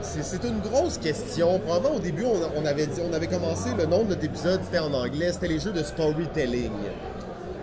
C'est 0.00 0.42
une 0.44 0.58
grosse 0.60 0.98
question. 0.98 1.60
Probablement 1.60 1.96
au 1.96 2.00
début, 2.00 2.24
on, 2.24 2.66
avait 2.66 2.86
dit, 2.86 3.00
on 3.08 3.12
avait 3.14 3.28
commencé, 3.28 3.70
le 3.78 3.86
nom 3.86 4.02
de 4.02 4.08
notre 4.10 4.24
épisode, 4.24 4.60
c'était 4.64 4.80
en 4.80 4.92
anglais, 4.92 5.30
c'était 5.32 5.46
les 5.48 5.60
jeux 5.60 5.70
de 5.72 5.82
storytelling. 5.82 6.72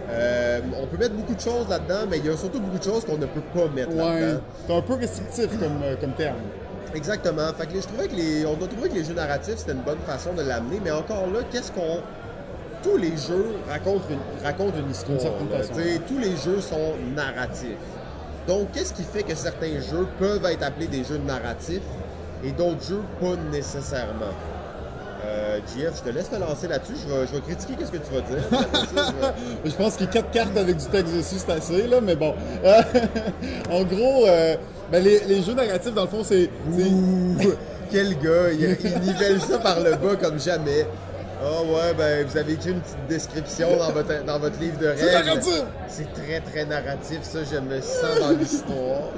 Euh, 0.10 0.62
on 0.82 0.88
peut 0.88 0.98
mettre 0.98 1.16
beaucoup 1.16 1.36
de 1.36 1.40
choses 1.42 1.68
là-dedans, 1.70 2.08
mais 2.10 2.18
il 2.20 2.26
y 2.26 2.30
a 2.30 2.38
surtout 2.38 2.60
beaucoup 2.62 2.78
de 2.80 2.84
choses 2.84 3.04
qu'on 3.06 3.18
ne 3.18 3.26
peut 3.26 3.42
pas 3.54 3.68
mettre 3.68 3.92
Ouais. 3.94 4.22
là-dedans. 4.22 4.42
C'est 4.66 4.76
un 4.76 4.82
peu 4.82 4.94
restrictif 4.94 5.48
comme, 5.60 5.84
euh, 5.84 5.96
comme 6.00 6.14
terme. 6.14 6.38
Exactement. 6.96 7.54
Fait 7.58 7.68
que 7.68 7.74
les- 7.74 7.82
je 7.82 7.88
trouvais 7.88 8.08
que 8.08 8.16
les, 8.16 8.46
on 8.46 8.54
a 8.54 8.68
trouvé 8.68 8.90
que 8.90 8.96
les 8.96 9.04
jeux 9.04 9.14
narratifs, 9.14 9.58
c'était 9.58 9.74
une 9.74 9.82
bonne 9.84 10.00
façon 10.08 10.34
de 10.34 10.42
l'amener, 10.42 10.80
mais 10.84 10.92
encore 10.92 11.28
là, 11.32 11.40
qu'est-ce 11.52 11.72
qu'on. 11.72 12.00
Tous 12.82 12.96
les 12.96 13.18
jeux 13.18 13.58
racontent 13.70 14.06
une, 14.10 14.44
racontent 14.44 14.78
une 14.80 14.90
histoire. 14.90 15.20
Certaine 15.20 15.50
façon. 15.50 15.74
Tous 16.08 16.18
les 16.18 16.38
jeux 16.38 16.62
sont 16.62 16.94
narratifs. 17.14 17.76
Donc, 18.50 18.72
qu'est-ce 18.74 18.94
qui 18.96 19.04
fait 19.04 19.22
que 19.22 19.36
certains 19.36 19.80
jeux 19.80 20.08
peuvent 20.18 20.44
être 20.46 20.64
appelés 20.64 20.88
des 20.88 21.04
jeux 21.04 21.20
narratifs 21.20 21.84
et 22.44 22.52
d'autres 22.52 22.82
jeux 22.90 23.04
pas 23.22 23.36
nécessairement? 23.52 24.34
Euh, 25.24 25.60
je 25.68 26.02
te 26.02 26.10
laisse 26.10 26.32
me 26.32 26.40
lancer 26.40 26.68
là-dessus. 26.68 26.94
Je 27.08 27.14
vais, 27.14 27.28
je 27.28 27.34
vais 27.36 27.42
critiquer 27.42 27.74
qu'est-ce 27.78 27.92
que 27.92 27.98
tu 27.98 28.12
vas 28.12 28.22
dire. 28.22 28.44
Ça, 28.50 29.14
je 29.14 29.22
vais- 29.22 29.70
Je 29.70 29.76
pense 29.76 29.98
qu'il 29.98 30.08
y 30.08 30.10
a 30.10 30.12
quatre 30.14 30.32
cartes 30.32 30.58
avec 30.58 30.78
du 30.78 30.86
texte 30.88 31.14
dessus, 31.14 31.36
c'est 31.38 31.52
assez, 31.52 31.86
là, 31.88 32.02
mais 32.02 32.16
bon. 32.16 32.34
Euh, 32.66 32.82
en 33.72 33.84
gros, 33.84 34.26
euh, 34.26 34.56
ben, 34.92 35.04
les, 35.04 35.20
les 35.28 35.44
jeux 35.44 35.54
narratifs, 35.54 35.94
dans 35.94 36.04
le 36.06 36.08
fond, 36.08 36.24
c'est. 36.24 36.50
quel 37.92 38.18
gars, 38.18 38.52
il, 38.52 38.78
il 38.84 39.00
nivelle 39.02 39.40
ça 39.42 39.60
par 39.60 39.80
le 39.80 39.92
bas 39.92 40.16
comme 40.20 40.40
jamais. 40.40 40.88
Ah 41.42 41.62
ouais, 41.64 41.94
ben 41.98 42.26
vous 42.28 42.38
avez 42.38 42.54
écrit 42.54 42.72
une 42.72 42.82
petite 42.82 43.08
description 43.08 43.78
dans 43.78 43.92
votre, 43.92 44.26
dans 44.26 44.40
votre 44.40 44.60
livre 44.60 44.78
de 44.78 44.88
narratif! 45.26 45.64
C'est 45.88 46.12
très 46.14 46.42
très 46.42 46.66
narratif, 46.66 47.20
ça 47.24 47.40
je 47.50 47.58
me 47.60 47.80
sens 47.82 48.20
dans 48.20 48.32
l'histoire. 48.32 49.02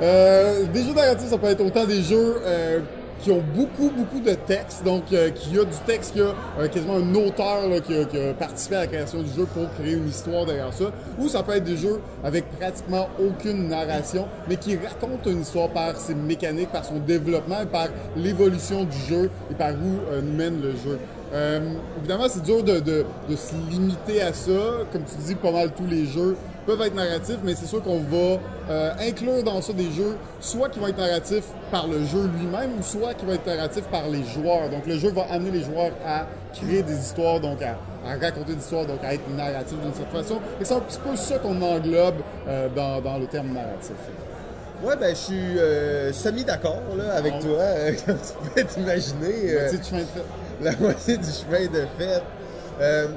Euh, 0.00 0.64
des 0.72 0.84
jeux 0.84 0.94
narratifs, 0.94 1.28
ça 1.28 1.38
peut 1.38 1.48
être 1.48 1.60
autant 1.60 1.84
des 1.84 2.04
jeux 2.04 2.36
euh, 2.44 2.78
qui 3.20 3.30
ont 3.30 3.42
beaucoup, 3.54 3.90
beaucoup 3.90 4.20
de 4.20 4.34
texte, 4.34 4.84
donc 4.84 5.04
euh, 5.12 5.30
qui 5.30 5.58
a 5.58 5.64
du 5.64 5.76
texte, 5.86 6.14
qui 6.14 6.20
a 6.20 6.34
euh, 6.58 6.68
quasiment 6.68 6.96
un 6.96 7.14
auteur 7.14 7.68
là, 7.68 7.80
qui, 7.80 7.94
a, 7.94 8.04
qui 8.04 8.18
a 8.18 8.32
participé 8.34 8.76
à 8.76 8.80
la 8.80 8.86
création 8.86 9.22
du 9.22 9.30
jeu 9.30 9.46
pour 9.46 9.68
créer 9.74 9.94
une 9.94 10.08
histoire 10.08 10.46
derrière 10.46 10.72
ça, 10.72 10.92
ou 11.18 11.28
ça 11.28 11.42
peut 11.42 11.56
être 11.56 11.64
des 11.64 11.76
jeux 11.76 12.00
avec 12.22 12.44
pratiquement 12.58 13.08
aucune 13.20 13.68
narration, 13.68 14.26
mais 14.48 14.56
qui 14.56 14.76
racontent 14.76 15.30
une 15.30 15.42
histoire 15.42 15.68
par 15.70 15.96
ses 15.96 16.14
mécaniques, 16.14 16.70
par 16.70 16.84
son 16.84 16.98
développement, 16.98 17.62
et 17.62 17.66
par 17.66 17.88
l'évolution 18.16 18.84
du 18.84 18.98
jeu 19.08 19.30
et 19.50 19.54
par 19.54 19.72
où 19.72 20.12
euh, 20.12 20.20
nous 20.22 20.36
mène 20.36 20.60
le 20.60 20.72
jeu. 20.72 20.98
Euh, 21.32 21.60
évidemment, 21.98 22.24
c'est 22.28 22.42
dur 22.42 22.62
de, 22.62 22.80
de- 22.80 23.04
de 23.28 23.36
se 23.36 23.52
limiter 23.70 24.22
à 24.22 24.32
ça. 24.32 24.50
Comme 24.92 25.02
tu 25.04 25.14
dis, 25.26 25.34
pas 25.34 25.50
mal 25.52 25.70
tous 25.72 25.86
les 25.86 26.06
jeux 26.06 26.36
peuvent 26.66 26.80
être 26.82 26.94
narratifs, 26.94 27.38
mais 27.44 27.54
c'est 27.54 27.66
sûr 27.66 27.82
qu'on 27.82 27.98
va 28.00 28.38
euh, 28.70 28.92
inclure 29.00 29.42
dans 29.42 29.60
ça 29.62 29.72
des 29.72 29.90
jeux, 29.90 30.16
soit 30.40 30.68
qui 30.70 30.78
vont 30.78 30.86
être 30.88 30.98
narratifs 30.98 31.44
par 31.70 31.86
le 31.86 32.04
jeu 32.04 32.30
lui-même, 32.38 32.70
ou 32.78 32.82
soit 32.82 33.14
qui 33.14 33.24
vont 33.26 33.32
être 33.32 33.46
narratifs 33.46 33.84
par 33.84 34.08
les 34.08 34.22
joueurs. 34.24 34.68
Donc 34.70 34.86
le 34.86 34.98
jeu 34.98 35.10
va 35.10 35.26
amener 35.30 35.50
les 35.50 35.62
joueurs 35.62 35.92
à 36.06 36.26
créer 36.54 36.82
des 36.82 36.94
histoires, 36.96 37.40
donc 37.40 37.60
à, 37.62 37.76
à 38.08 38.12
raconter 38.18 38.54
des 38.54 38.60
histoires, 38.60 38.86
donc 38.86 38.98
à 39.04 39.12
être 39.14 39.28
narratif 39.36 39.78
d'une 39.82 39.94
certaine 39.94 40.22
façon. 40.22 40.40
Et 40.60 40.64
c'est 40.64 40.74
un 40.74 40.80
petit 40.80 40.98
peu 40.98 41.14
ça 41.16 41.38
qu'on 41.38 41.60
englobe 41.60 42.16
euh, 42.48 42.68
dans, 42.74 43.00
dans 43.02 43.18
le 43.18 43.26
terme 43.26 43.48
narratif. 43.48 43.92
Ouais, 44.82 44.94
ben 44.96 45.10
je 45.10 45.14
suis 45.20 45.58
euh, 45.58 46.12
semi-d'accord 46.12 46.80
là, 46.96 47.14
avec 47.14 47.32
Bon. 47.32 47.40
toi, 47.40 47.58
euh, 47.60 47.92
comme 48.06 48.16
tu 48.16 48.50
peux 48.54 48.64
t'imaginer. 48.64 49.34
euh, 49.52 49.70
Tu 49.70 49.76
sais, 49.82 49.96
la 50.62 50.76
moitié 50.76 51.16
du 51.16 51.24
chemin 51.30 51.66
de 51.66 51.86
fait. 51.98 52.22
Euh, 52.80 53.08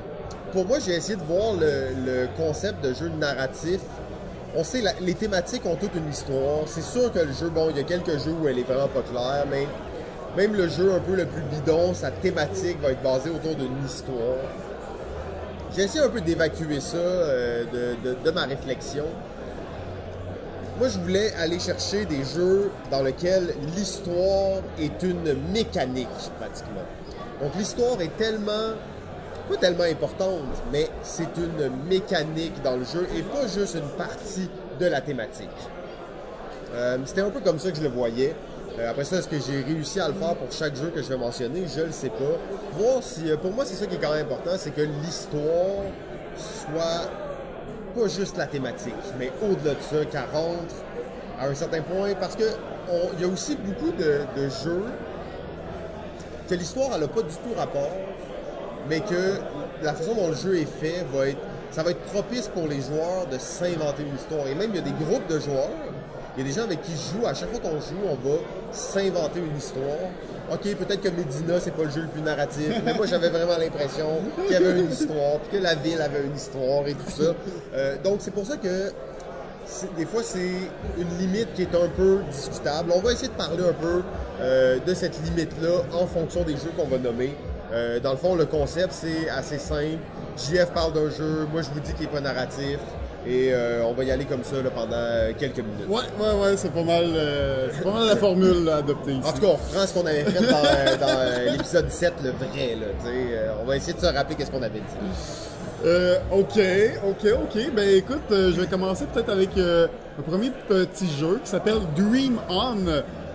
pour 0.52 0.66
moi, 0.66 0.80
j'ai 0.80 0.96
essayé 0.96 1.16
de 1.16 1.24
voir 1.24 1.54
le, 1.60 2.28
concept 2.38 2.84
de 2.84 2.94
jeu 2.94 3.10
narratif. 3.10 3.80
On 4.56 4.64
sait, 4.64 4.84
les 5.00 5.14
thématiques 5.14 5.66
ont 5.66 5.76
toute 5.76 5.96
une 5.96 6.10
histoire. 6.10 6.64
C'est 6.68 6.84
sûr 6.84 7.12
que 7.12 7.20
le 7.20 7.32
jeu, 7.32 7.50
bon, 7.50 7.70
il 7.70 7.78
y 7.78 7.80
a 7.80 7.84
quelques 7.84 8.20
jeux 8.20 8.34
où 8.42 8.48
elle 8.48 8.60
est 8.60 8.64
vraiment 8.64 8.90
pas 8.90 9.02
claire, 9.02 9.46
mais 9.50 9.66
même 10.36 10.54
le 10.56 10.68
jeu 10.68 10.94
un 10.94 11.00
peu 11.00 11.16
le 11.16 11.26
plus 11.26 11.42
bidon, 11.44 11.94
sa 11.94 12.12
thématique 12.12 12.82
va 12.82 12.92
être 12.92 13.02
basée 13.02 13.30
autour 13.30 13.56
d'une 13.56 13.86
histoire. 13.86 14.38
J'ai 15.74 15.84
essayé 15.84 16.04
un 16.04 16.10
peu 16.10 16.20
d'évacuer 16.20 16.82
ça 16.82 16.98
euh, 16.98 17.64
de- 18.04 18.16
de 18.26 18.32
ma 18.32 18.44
réflexion. 18.44 19.06
Moi, 20.78 20.90
je 20.90 21.00
voulais 21.00 21.32
aller 21.36 21.60
chercher 21.60 22.06
des 22.06 22.24
jeux 22.26 22.72
dans 22.90 23.04
lesquels 23.04 23.54
l'histoire 23.78 24.62
est 24.80 25.02
une 25.04 25.34
mécanique, 25.54 26.08
pratiquement. 26.40 26.82
Donc, 27.42 27.56
l'histoire 27.58 28.00
est 28.02 28.16
tellement, 28.18 28.76
pas 29.50 29.58
tellement 29.58 29.84
importante, 29.84 30.62
mais 30.72 30.90
c'est 31.02 31.36
une 31.38 31.72
mécanique 31.88 32.62
dans 32.64 32.78
le 32.78 32.84
jeu 32.84 33.08
et 33.18 33.24
pas 33.24 33.48
juste 33.48 33.76
une 33.76 33.90
partie 33.98 34.48
de 34.80 34.86
la 34.86 35.02
thématique. 35.02 35.50
Euh, 36.74 36.98
C'était 37.06 37.22
un 37.22 37.32
peu 37.32 37.40
comme 37.40 37.58
ça 37.58 37.72
que 37.72 37.78
je 37.78 37.84
le 37.84 37.90
voyais. 37.90 38.36
Euh, 38.80 38.92
après 38.92 39.04
ça, 39.04 39.18
est-ce 39.18 39.28
que 39.28 39.40
j'ai 39.40 39.62
réussi 39.62 40.00
à 40.00 40.08
le 40.08 40.14
faire 40.14 40.36
pour 40.36 40.52
chaque 40.52 40.76
jeu 40.76 40.92
que 40.94 41.02
je 41.02 41.10
vais 41.10 41.18
mentionner? 41.18 41.64
Je 41.68 41.82
le 41.82 41.92
sais 41.92 42.10
pas. 42.10 42.38
Voir 42.78 43.02
si, 43.02 43.30
euh, 43.30 43.38
pour 43.38 43.52
moi, 43.52 43.66
c'est 43.66 43.76
ça 43.76 43.88
qui 43.88 43.96
est 43.96 44.00
quand 44.00 44.14
même 44.14 44.26
important, 44.28 44.52
c'est 44.58 44.72
que 44.72 44.82
l'histoire 44.82 45.84
soit 46.38 47.10
pas 47.96 48.08
juste 48.08 48.38
la 48.38 48.46
thématique, 48.46 48.94
mais 49.20 49.32
au-delà 49.42 49.74
de 49.74 49.82
ça, 49.82 50.06
qu'elle 50.06 50.30
rentre 50.32 50.76
à 51.40 51.48
un 51.48 51.56
certain 51.56 51.82
point, 51.82 52.14
parce 52.20 52.36
que 52.36 52.44
il 53.16 53.22
y 53.22 53.24
a 53.24 53.28
aussi 53.28 53.56
beaucoup 53.56 53.92
de 53.92 54.50
jeux 54.64 54.84
que 56.52 56.56
l'histoire 56.56 56.90
elle 56.96 57.04
a 57.04 57.08
pas 57.08 57.22
du 57.22 57.34
tout 57.34 57.54
rapport, 57.58 57.92
mais 58.90 59.00
que 59.00 59.40
la 59.82 59.94
façon 59.94 60.16
dont 60.16 60.28
le 60.28 60.36
jeu 60.36 60.58
est 60.58 60.66
fait 60.66 61.06
va 61.14 61.30
être, 61.30 61.40
ça 61.72 61.82
va 61.82 61.92
être 61.92 62.02
propice 62.02 62.50
pour 62.50 62.68
les 62.68 62.82
joueurs 62.82 63.26
de 63.32 63.38
s'inventer 63.38 64.04
une 64.04 64.16
histoire. 64.16 64.46
Et 64.48 64.56
même 64.56 64.72
il 64.74 64.76
y 64.76 64.80
a 64.80 64.82
des 64.82 65.06
groupes 65.06 65.28
de 65.28 65.40
joueurs, 65.40 65.70
il 66.36 66.44
y 66.44 66.46
a 66.46 66.50
des 66.50 66.54
gens 66.54 66.64
avec 66.64 66.82
qui 66.82 66.92
je 66.92 67.18
joue. 67.18 67.26
À 67.26 67.34
chaque 67.34 67.52
fois 67.52 67.60
qu'on 67.60 67.80
joue, 67.80 68.04
on 68.06 68.16
va 68.16 68.38
s'inventer 68.74 69.40
une 69.40 69.58
histoire. 69.58 70.12
Ok, 70.52 70.64
peut-être 70.76 71.02
que 71.02 71.08
Medina 71.08 71.58
c'est 71.62 71.72
pas 71.72 71.84
le 71.84 71.90
jeu 71.90 72.02
le 72.02 72.10
plus 72.10 72.22
narratif, 72.22 72.82
mais 72.84 72.94
moi 72.96 73.06
j'avais 73.06 73.30
vraiment 73.30 73.58
l'impression 73.58 74.08
qu'il 74.36 74.52
y 74.52 74.56
avait 74.56 74.78
une 74.78 74.92
histoire, 74.92 75.40
que 75.50 75.58
la 75.58 75.76
ville 75.76 76.02
avait 76.02 76.26
une 76.26 76.36
histoire 76.36 76.86
et 76.86 76.96
tout 76.96 77.12
ça. 77.12 77.34
Euh, 77.74 77.96
donc 78.04 78.18
c'est 78.20 78.32
pour 78.32 78.46
ça 78.46 78.58
que 78.58 78.92
des 79.98 80.06
fois, 80.06 80.22
c'est 80.24 80.52
une 80.98 81.18
limite 81.20 81.54
qui 81.54 81.64
est 81.64 81.76
un 81.76 81.88
peu 81.96 82.20
discutable. 82.32 82.92
On 82.96 83.00
va 83.00 83.14
essayer 83.14 83.30
de 83.30 83.34
parler 83.34 83.64
un 83.64 83.74
peu 83.74 84.02
euh, 84.40 84.80
de 84.86 84.94
cette 84.94 85.22
limite-là 85.24 85.84
en 85.94 86.08
fonction 86.08 86.44
des 86.44 86.54
jeux 86.54 86.72
qu'on 86.76 86.88
va 86.88 86.98
nommer. 86.98 87.36
Euh, 87.72 88.00
dans 88.00 88.12
le 88.12 88.18
fond, 88.18 88.36
le 88.36 88.46
concept, 88.46 88.92
c'est 88.92 89.30
assez 89.30 89.58
simple. 89.58 90.00
JF 90.38 90.72
parle 90.74 90.94
d'un 90.94 91.10
jeu, 91.10 91.48
moi 91.52 91.62
je 91.62 91.70
vous 91.70 91.80
dis 91.80 91.94
qu'il 91.94 92.06
n'est 92.06 92.12
pas 92.12 92.22
narratif. 92.22 92.80
Et 93.26 93.54
euh, 93.54 93.84
on 93.86 93.94
va 93.94 94.04
y 94.04 94.10
aller 94.10 94.26
comme 94.26 94.44
ça 94.44 94.56
là, 94.64 94.72
pendant 94.72 95.38
quelques 95.38 95.60
minutes. 95.60 95.88
Ouais, 95.88 96.02
ouais, 96.20 96.42
ouais, 96.42 96.58
c'est 96.58 96.74
pas 96.74 96.84
mal, 96.84 97.06
c'est 97.72 97.84
pas 97.84 97.92
mal 97.92 98.08
la 98.08 98.16
formule 98.16 98.66
là, 98.66 98.78
adoptée 98.78 99.12
ici. 99.12 99.30
En 99.30 99.32
tout 99.32 99.42
cas, 99.42 99.48
on 99.48 99.52
reprend 99.52 99.86
ce 99.86 99.94
qu'on 99.94 100.06
avait 100.08 100.24
fait 100.24 100.42
dans, 100.42 101.06
dans, 101.08 101.52
l'épisode 101.52 101.92
7, 101.92 102.14
le 102.24 102.32
vrai. 102.32 102.78
Là, 102.80 103.54
on 103.62 103.66
va 103.66 103.78
essayer 103.78 103.94
de 103.94 104.00
se 104.00 104.08
rappeler 104.08 104.36
qu'est-ce 104.36 104.50
qu'on 104.50 104.64
avait 104.64 104.80
dit. 104.80 105.51
Euh, 105.86 106.20
ok, 106.32 106.60
ok, 107.08 107.34
ok. 107.44 107.72
Ben 107.76 107.89
écoute, 107.89 108.32
euh, 108.32 108.52
je 108.54 108.62
vais 108.62 108.67
commencer 108.67 109.06
peut-être 109.12 109.30
avec 109.30 109.58
euh, 109.58 109.88
un 110.20 110.22
premier 110.22 110.52
petit 110.67 111.08
jeu 111.20 111.39
qui 111.44 111.50
s'appelle 111.50 111.80
Dream 111.96 112.39
On. 112.50 112.76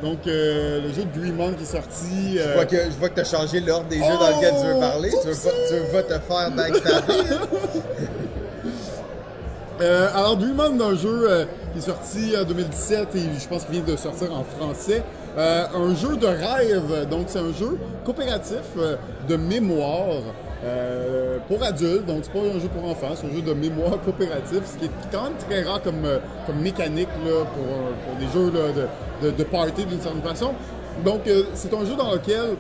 Donc 0.02 0.18
le 0.26 0.92
jeu 0.94 1.04
de 1.04 1.20
Dream 1.20 1.40
On 1.40 1.52
qui 1.52 1.62
est 1.62 1.66
sorti. 1.66 2.38
Je 2.38 2.52
vois 2.54 2.66
que, 2.66 2.76
je 2.76 2.98
vois 2.98 3.09
que 3.09 3.14
tu 3.14 3.20
as 3.20 3.24
changé 3.24 3.61
l'ordre 3.61 3.88
des 3.88 3.96
jeux 3.96 4.04
Oh, 4.04 4.18
dans 4.20 4.28
lesquels 4.28 4.54
tu 4.61 4.66
veux 4.66 4.80
parler. 4.80 5.11
Tu 5.11 5.28
veux, 5.28 5.35
pas, 5.35 5.50
tu 5.68 5.74
veux 5.74 5.92
pas 5.92 6.02
te 6.02 6.20
faire 6.20 6.50
backstabber. 6.50 7.14
alors, 10.14 10.37
Dream 10.37 10.61
On, 10.61 10.80
un 10.80 10.96
jeu 10.96 11.48
qui 11.72 11.78
est 11.78 11.82
sorti 11.82 12.35
en 12.38 12.44
2017 12.44 13.09
et 13.14 13.20
je 13.40 13.48
pense 13.48 13.64
qu'il 13.64 13.80
vient 13.80 13.94
de 13.94 13.96
sortir 13.98 14.32
en 14.32 14.44
français. 14.44 15.02
Un 15.37 15.94
jeu 15.94 16.16
de 16.16 16.26
rêve, 16.26 17.09
donc 17.11 17.26
c'est 17.28 17.38
un 17.40 17.52
jeu 17.54 17.78
coopératif 18.04 18.76
de 19.28 19.37
mémoire 19.37 20.22
euh, 20.66 21.38
pour 21.46 21.62
adultes, 21.62 22.07
donc 22.07 22.18
c'est 22.22 22.33
pas 22.33 22.40
un 22.40 22.59
jeu 22.59 22.68
pour 22.68 22.90
enfants, 22.90 23.14
c'est 23.14 23.26
un 23.26 23.31
jeu 23.31 23.42
de 23.42 23.52
mémoire 23.52 24.00
coopératif, 24.05 24.62
ce 24.64 24.79
qui 24.79 24.87
est 24.87 24.90
quand 25.12 25.24
même 25.24 25.37
très 25.48 25.62
rare 25.62 25.81
comme, 25.81 26.05
euh, 26.05 26.18
mécanique 26.61 27.09
euh, 27.24 27.44
pour 27.44 28.16
des 28.18 28.26
jeux 28.33 28.50
de, 29.22 29.31
de, 29.31 29.44
party 29.44 29.85
d'une 29.87 30.00
certaine 30.00 30.22
façon. 30.22 30.55
Donc 31.05 31.20
c'est 31.55 31.72
un 31.72 31.85
jeu 31.85 31.94
dans 31.94 32.12
lequel 32.12 32.57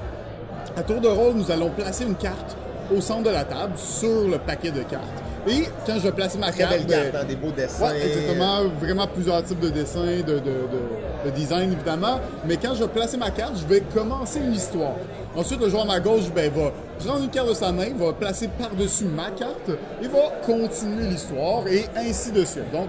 à 0.76 0.82
tour 0.82 1.00
de 1.00 1.08
rôle, 1.08 1.34
nous 1.34 1.50
allons 1.50 1.70
placer 1.70 2.04
une 2.04 2.14
carte 2.14 2.56
au 2.94 3.00
centre 3.00 3.24
de 3.24 3.30
la 3.30 3.44
table 3.44 3.72
sur 3.76 4.28
le 4.28 4.38
paquet 4.38 4.70
de 4.70 4.82
cartes. 4.82 5.25
Et 5.48 5.64
quand 5.86 5.94
je 5.94 6.00
vais 6.00 6.12
placer 6.12 6.38
ma 6.38 6.50
carte, 6.52 6.72
belle 6.72 6.86
carte, 7.12 7.22
hein, 7.22 7.24
des 7.28 7.36
beaux 7.36 7.52
dessins. 7.52 7.86
Ouais, 7.86 8.04
exactement. 8.04 8.62
Vraiment 8.80 9.06
plusieurs 9.06 9.42
types 9.44 9.60
de 9.60 9.68
dessins, 9.70 10.00
de, 10.04 10.32
de, 10.34 10.38
de- 10.40 11.26
de 11.26 11.30
design 11.30 11.72
évidemment. 11.72 12.20
Mais 12.46 12.56
quand 12.56 12.74
je 12.74 12.82
vais 12.82 12.88
placer 12.88 13.16
ma 13.16 13.30
carte, 13.30 13.52
je 13.56 13.64
vais 13.72 13.80
commencer 13.94 14.40
une 14.40 14.54
histoire. 14.54 14.94
Ensuite, 15.36 15.60
le 15.60 15.68
joueur 15.68 15.82
à 15.82 15.86
ma 15.86 16.00
gauche 16.00 16.30
ben, 16.34 16.50
va 16.52 16.72
prendre 17.04 17.22
une 17.22 17.30
carte 17.30 17.48
de 17.48 17.54
sa 17.54 17.70
main, 17.72 17.86
va 17.96 18.12
placer 18.12 18.48
par-dessus 18.58 19.04
ma 19.04 19.30
carte 19.30 19.70
et 20.02 20.08
va 20.08 20.18
continuer 20.44 21.08
l'histoire 21.08 21.66
et 21.68 21.84
ainsi 21.96 22.32
de 22.32 22.44
suite. 22.44 22.70
Donc, 22.72 22.88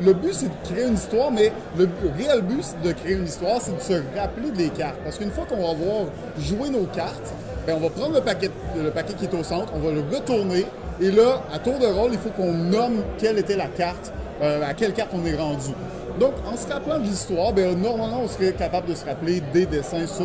le 0.00 0.12
but, 0.12 0.34
c'est 0.34 0.46
de 0.46 0.52
créer 0.70 0.86
une 0.86 0.94
histoire, 0.94 1.30
mais 1.30 1.50
le 1.78 1.88
réel 2.18 2.42
but 2.42 2.62
de 2.84 2.92
créer 2.92 3.14
une 3.14 3.24
histoire, 3.24 3.60
c'est 3.62 3.74
de 3.74 3.80
se 3.80 3.94
rappeler 4.18 4.50
des 4.50 4.68
cartes. 4.68 4.96
Parce 5.04 5.16
qu'une 5.16 5.30
fois 5.30 5.46
qu'on 5.48 5.56
va 5.56 5.70
avoir 5.70 6.04
joué 6.38 6.68
nos 6.68 6.84
cartes, 6.84 7.32
ben, 7.66 7.76
on 7.78 7.80
va 7.80 7.88
prendre 7.90 8.14
le 8.14 8.20
paquet, 8.20 8.50
le 8.76 8.90
paquet 8.90 9.14
qui 9.14 9.24
est 9.24 9.34
au 9.34 9.42
centre, 9.42 9.72
on 9.74 9.78
va 9.78 9.90
le 9.92 10.00
retourner, 10.14 10.66
et 11.00 11.10
là, 11.10 11.42
à 11.52 11.58
tour 11.58 11.78
de 11.78 11.86
rôle, 11.86 12.10
il 12.12 12.18
faut 12.18 12.30
qu'on 12.30 12.52
nomme 12.52 13.02
quelle 13.18 13.38
était 13.38 13.56
la 13.56 13.66
carte, 13.68 14.12
euh, 14.42 14.62
à 14.68 14.74
quelle 14.74 14.92
carte 14.92 15.10
on 15.14 15.24
est 15.26 15.34
rendu. 15.36 15.70
Donc, 16.18 16.32
en 16.50 16.56
se 16.56 16.66
rappelant 16.72 16.98
de 16.98 17.04
l'histoire, 17.04 17.52
ben, 17.52 17.76
normalement, 17.80 18.22
on 18.24 18.28
serait 18.28 18.52
capable 18.52 18.88
de 18.88 18.94
se 18.94 19.04
rappeler 19.04 19.42
des 19.52 19.66
dessins 19.66 20.06
sur 20.06 20.24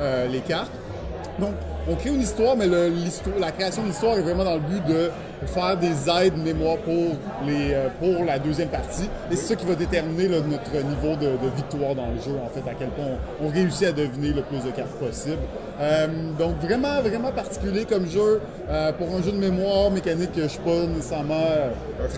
euh, 0.00 0.26
les 0.28 0.40
cartes. 0.40 0.70
Donc, 1.38 1.52
on 1.90 1.94
crée 1.94 2.10
une 2.10 2.20
histoire, 2.20 2.56
mais 2.56 2.66
le- 2.66 2.92
la 3.40 3.50
création 3.50 3.82
de 3.82 3.88
l'histoire 3.88 4.18
est 4.18 4.20
vraiment 4.22 4.44
dans 4.44 4.54
le 4.54 4.60
but 4.60 4.84
de 4.86 5.10
faire 5.46 5.76
des 5.76 6.08
aides 6.08 6.36
mémoire 6.36 6.78
pour, 6.78 7.16
les, 7.46 7.72
euh, 7.74 7.88
pour 7.98 8.24
la 8.24 8.38
deuxième 8.38 8.68
partie. 8.68 9.08
Et 9.30 9.36
c'est 9.36 9.48
ça 9.48 9.56
qui 9.56 9.66
va 9.66 9.74
déterminer 9.74 10.28
là, 10.28 10.38
notre 10.40 10.72
niveau 10.72 11.16
de, 11.16 11.26
de 11.26 11.56
victoire 11.56 11.94
dans 11.94 12.08
le 12.08 12.20
jeu, 12.20 12.38
en 12.44 12.48
fait, 12.48 12.68
à 12.68 12.74
quel 12.74 12.88
point 12.88 13.06
on, 13.40 13.46
on 13.46 13.48
réussit 13.50 13.88
à 13.88 13.92
deviner 13.92 14.32
le 14.32 14.42
plus 14.42 14.64
de 14.64 14.70
cartes 14.70 14.98
possible. 14.98 15.38
Euh, 15.80 16.06
donc 16.38 16.60
vraiment, 16.60 17.00
vraiment 17.00 17.32
particulier 17.32 17.84
comme 17.84 18.06
jeu. 18.06 18.40
Euh, 18.68 18.92
pour 18.92 19.08
un 19.16 19.22
jeu 19.22 19.32
de 19.32 19.38
mémoire 19.38 19.90
mécanique, 19.90 20.30
je 20.36 20.46
suis 20.46 20.60
pas 20.60 20.86
nécessairement 20.86 21.34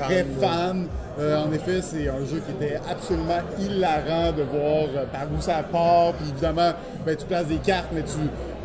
très 0.01 0.27
fan. 0.41 0.87
Euh, 1.19 1.45
en 1.45 1.53
effet, 1.53 1.81
c'est 1.81 2.09
un 2.09 2.25
jeu 2.27 2.43
qui 2.45 2.65
était 2.65 2.79
absolument 2.91 3.41
hilarant 3.59 4.33
de 4.33 4.43
voir 4.43 5.07
par 5.13 5.27
où 5.37 5.41
ça 5.41 5.63
part. 5.71 6.13
Puis 6.15 6.31
évidemment, 6.31 6.73
ben, 7.07 7.17
tu 7.17 7.25
places 7.27 7.47
des 7.47 7.59
cartes, 7.59 7.89
mais 7.93 8.03
tu 8.03 8.19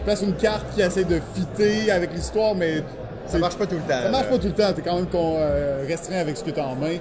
places 0.04 0.22
une 0.24 0.34
carte 0.34 0.66
qui 0.74 0.82
essaie 0.82 1.04
de 1.04 1.20
fitter 1.36 1.92
avec 1.92 2.14
l'histoire, 2.14 2.56
mais 2.56 2.84
Ça 3.30 3.38
marche 3.40 3.56
pas 3.58 3.66
tout 3.68 3.76
le 3.76 3.82
temps. 3.82 4.02
ça 4.04 4.10
marche 4.10 4.28
pas 4.30 4.38
tout 4.38 4.48
le 4.48 4.54
temps. 4.54 4.74
Tu 4.74 4.80
es 4.82 4.84
quand 4.84 4.96
même 4.96 5.06
con- 5.08 5.36
euh, 5.38 5.86
restreint 5.88 6.18
avec 6.20 6.36
ce 6.38 6.44
que 6.44 6.52
tu 6.52 6.60
as 6.60 6.66
en 6.66 6.76
main. 6.76 6.98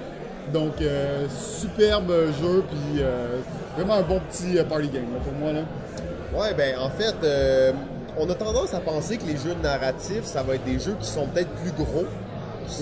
Donc, 0.53 0.81
euh, 0.81 1.25
superbe 1.29 2.11
jeu, 2.41 2.63
puis 2.69 3.01
euh, 3.03 3.37
vraiment 3.75 3.95
un 3.95 4.01
bon 4.01 4.19
petit 4.29 4.57
party 4.67 4.87
game 4.89 5.03
là, 5.13 5.19
pour 5.23 5.33
moi. 5.33 5.51
Là. 5.53 5.61
Ouais, 6.33 6.53
ben 6.55 6.75
en 6.79 6.89
fait, 6.89 7.15
on 8.17 8.29
a 8.29 8.33
tendance 8.35 8.73
à 8.73 8.79
penser 8.79 9.17
que 9.17 9.25
les 9.25 9.37
jeux 9.37 9.55
narratifs, 9.63 10.25
ça 10.25 10.41
va 10.43 10.55
être 10.55 10.63
des 10.65 10.79
jeux 10.79 10.95
qui 10.99 11.07
sont 11.07 11.25
peut-être 11.27 11.49
plus 11.63 11.71
gros. 11.71 12.05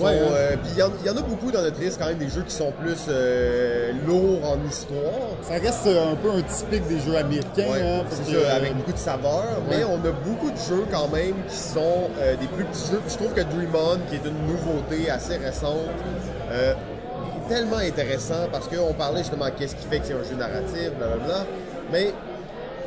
Ouais, 0.00 0.10
hein. 0.10 0.32
euh, 0.32 0.56
Puis 0.62 0.72
il 0.74 0.78
y, 0.78 0.82
en- 0.82 0.92
il 1.02 1.06
y 1.06 1.10
en 1.10 1.16
a 1.16 1.22
beaucoup 1.22 1.50
dans 1.50 1.62
notre 1.62 1.80
liste 1.80 1.98
quand 2.00 2.06
même 2.08 2.18
des 2.18 2.28
jeux 2.28 2.42
qui 2.46 2.54
sont 2.54 2.72
plus 2.72 3.06
euh, 3.08 3.92
lourds 4.06 4.40
en 4.44 4.58
histoire. 4.68 5.36
Ça 5.42 5.54
reste 5.54 5.86
euh, 5.86 6.12
un 6.12 6.16
peu 6.16 6.30
un 6.30 6.42
typique 6.42 6.86
des 6.88 7.00
jeux 7.00 7.16
américains. 7.16 7.70
Ouais, 7.70 7.82
hein, 7.82 8.04
c'est 8.10 8.32
ça, 8.32 8.54
avec 8.54 8.76
beaucoup 8.76 8.92
de 8.92 8.98
saveur. 8.98 9.44
Mais 9.70 9.84
on 9.84 9.94
a 9.96 10.12
beaucoup 10.26 10.50
de 10.50 10.56
jeux 10.58 10.84
quand 10.92 11.08
même 11.08 11.34
qui 11.48 11.56
sont 11.56 12.08
euh, 12.20 12.36
des 12.36 12.46
plus 12.46 12.64
petits 12.64 12.90
jeux. 12.92 13.00
Puis 13.04 13.12
je 13.12 13.16
trouve 13.16 13.32
que 13.34 13.40
Dream 13.42 13.70
On, 13.74 13.98
qui 14.10 14.16
est 14.16 14.28
une 14.28 14.46
nouveauté 14.46 15.10
assez 15.10 15.36
récente, 15.36 15.88
est 16.52 17.48
tellement 17.48 17.76
intéressant 17.78 18.46
parce 18.52 18.68
qu'on 18.68 18.92
parlait 18.94 19.20
justement 19.20 19.46
qu'est-ce 19.56 19.74
qui 19.74 19.86
fait 19.86 20.00
que 20.00 20.06
c'est 20.06 20.14
un 20.14 20.22
jeu 20.24 20.36
narratif, 20.38 20.90
blablabla. 20.98 21.46
Mais 21.92 22.12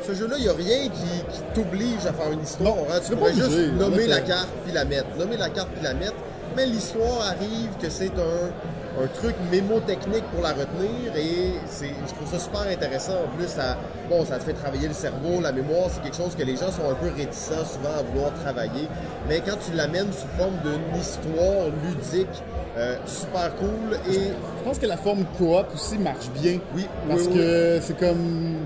ce 0.06 0.14
jeu-là, 0.14 0.34
il 0.38 0.44
n'y 0.44 0.48
a 0.48 0.52
rien 0.52 0.88
qui, 0.88 1.32
qui 1.32 1.40
t'oblige 1.54 2.06
à 2.08 2.12
faire 2.12 2.32
une 2.32 2.42
histoire. 2.42 2.74
hein. 2.90 2.98
Tu 3.06 3.14
pourrais 3.16 3.30
pas 3.32 3.36
juste 3.36 3.72
nommer 3.78 4.06
la 4.06 4.20
carte 4.20 4.48
puis 4.64 4.72
la 4.72 4.84
mettre. 4.84 5.06
Nommer 5.18 5.36
la 5.36 5.48
carte 5.48 5.68
puis 5.74 5.82
la 5.82 5.94
mettre. 5.94 6.14
Mais 6.56 6.66
l'histoire 6.66 7.22
arrive 7.28 7.70
que 7.80 7.88
c'est 7.88 8.10
un, 8.18 9.02
un 9.02 9.06
truc 9.06 9.34
mémotechnique 9.50 10.24
pour 10.34 10.42
la 10.42 10.50
retenir 10.50 11.16
et 11.16 11.54
c'est, 11.66 11.86
je 12.06 12.14
trouve 12.14 12.28
ça 12.30 12.38
super 12.38 12.60
intéressant. 12.70 13.14
En 13.24 13.36
plus, 13.36 13.48
ça, 13.48 13.76
bon, 14.10 14.24
ça 14.24 14.38
te 14.38 14.44
fait 14.44 14.52
travailler 14.52 14.88
le 14.88 14.94
cerveau, 14.94 15.40
la 15.40 15.52
mémoire, 15.52 15.88
c'est 15.90 16.02
quelque 16.02 16.16
chose 16.16 16.34
que 16.36 16.42
les 16.42 16.56
gens 16.56 16.70
sont 16.70 16.90
un 16.90 16.94
peu 16.94 17.08
réticents 17.16 17.64
souvent 17.64 17.94
à 17.98 18.02
vouloir 18.02 18.32
travailler. 18.44 18.86
Mais 19.28 19.40
quand 19.40 19.56
tu 19.64 19.74
l'amènes 19.74 20.12
sous 20.12 20.28
forme 20.38 20.56
d'une 20.62 21.00
histoire 21.00 21.66
ludique, 21.84 22.42
euh, 22.76 22.96
super 23.06 23.54
cool 23.56 23.96
et 24.10 24.14
Je 24.58 24.64
pense 24.64 24.78
que 24.78 24.86
la 24.86 24.96
forme 24.96 25.24
coop 25.38 25.66
aussi 25.74 25.98
marche 25.98 26.28
bien. 26.40 26.58
Oui, 26.74 26.86
Parce 27.08 27.22
oui, 27.22 27.28
oui. 27.32 27.38
que 27.38 27.78
c'est 27.82 27.98
comme. 27.98 28.56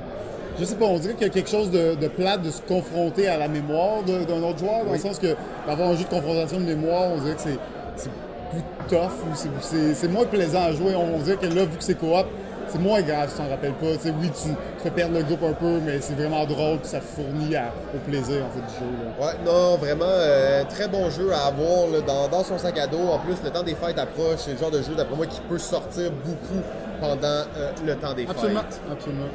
Je 0.59 0.65
sais 0.65 0.77
pas, 0.77 0.87
on 0.87 0.99
dirait 0.99 1.13
qu'il 1.15 1.27
y 1.27 1.31
a 1.31 1.33
quelque 1.33 1.51
chose 1.51 1.71
de, 1.71 1.97
de 1.97 2.09
plate 2.09 2.41
de 2.43 2.51
se 2.51 2.63
confronter 2.63 3.29
à 3.29 3.37
la 3.37 3.47
mémoire 3.47 4.03
d'un 4.05 4.43
autre 4.43 4.59
joueur, 4.59 4.85
dans 4.85 4.93
Oui. 4.93 4.97
le 4.97 5.03
sens 5.03 5.19
que 5.19 5.35
d'avoir 5.67 5.91
un 5.91 5.97
jeu 5.97 6.05
de 6.05 6.09
confrontation 6.09 6.59
de 6.61 6.65
mémoire, 6.65 7.11
on 7.15 7.21
dirait 7.21 7.35
que 7.35 7.43
c'est 7.43 7.59
c'est 7.97 8.11
plus 8.51 8.63
tough 8.89 9.11
ou 9.31 9.35
c'est- 9.35 9.49
c'est 9.61 9.95
c'est 9.95 10.09
moins 10.09 10.25
plaisant 10.27 10.63
à 10.65 10.73
jouer. 10.73 10.95
On, 10.95 11.17
on 11.17 11.19
dirait 11.19 11.37
que 11.37 11.47
là, 11.47 11.65
vu 11.65 11.77
que 11.77 11.83
c'est 11.85 11.95
coop, 11.99 12.27
c'est 12.69 12.79
moins 12.81 13.01
grave 13.01 13.29
si 13.31 13.37
tu 13.37 13.43
t'en 13.43 13.49
rappelles 13.49 13.73
pas. 13.75 13.87
Oui, 13.87 14.31
tu, 14.31 14.49
tu 14.51 14.55
fais 14.83 14.91
perdre 14.91 15.15
le 15.17 15.23
groupe 15.25 15.43
un 15.45 15.53
peu, 15.53 15.79
mais 15.85 16.01
c'est 16.01 16.15
vraiment 16.15 16.45
drôle 16.47 16.79
puis 16.79 16.89
ça 16.89 17.01
fournit 17.01 17.55
à- 17.57 17.73
au 17.95 17.99
plaisir 18.09 18.45
en 18.45 18.51
fait, 18.51 18.61
du 18.61 18.75
jeu. 18.79 18.93
là. 19.05 19.27
Ouais, 19.27 19.33
non, 19.45 19.77
vraiment, 19.77 20.05
euh, 20.09 20.65
très 20.69 20.89
bon 20.89 21.09
jeu 21.11 21.33
à 21.33 21.47
avoir 21.47 21.89
là, 21.93 22.01
dans, 22.07 22.29
dans 22.29 22.45
son 22.45 22.59
sac 22.59 22.79
à 22.79 22.87
dos. 22.87 22.99
En 23.13 23.19
plus, 23.19 23.37
le 23.45 23.51
temps 23.51 23.63
des 23.63 23.75
fêtes 23.75 23.99
approche. 23.99 24.39
C'est 24.39 24.53
le 24.53 24.59
genre 24.59 24.71
de 24.71 24.83
jeu, 24.83 24.95
d'après 24.97 25.17
moi, 25.17 25.27
qui 25.27 25.41
peut 25.43 25.59
sortir 25.59 26.11
beaucoup 26.25 26.63
pendant 27.01 27.23
euh, 27.25 27.71
le 27.85 27.95
temps 27.97 28.15
des 28.15 28.27
Absolument, 28.29 28.61
fêtes. 28.61 28.81
absolument. 28.93 29.27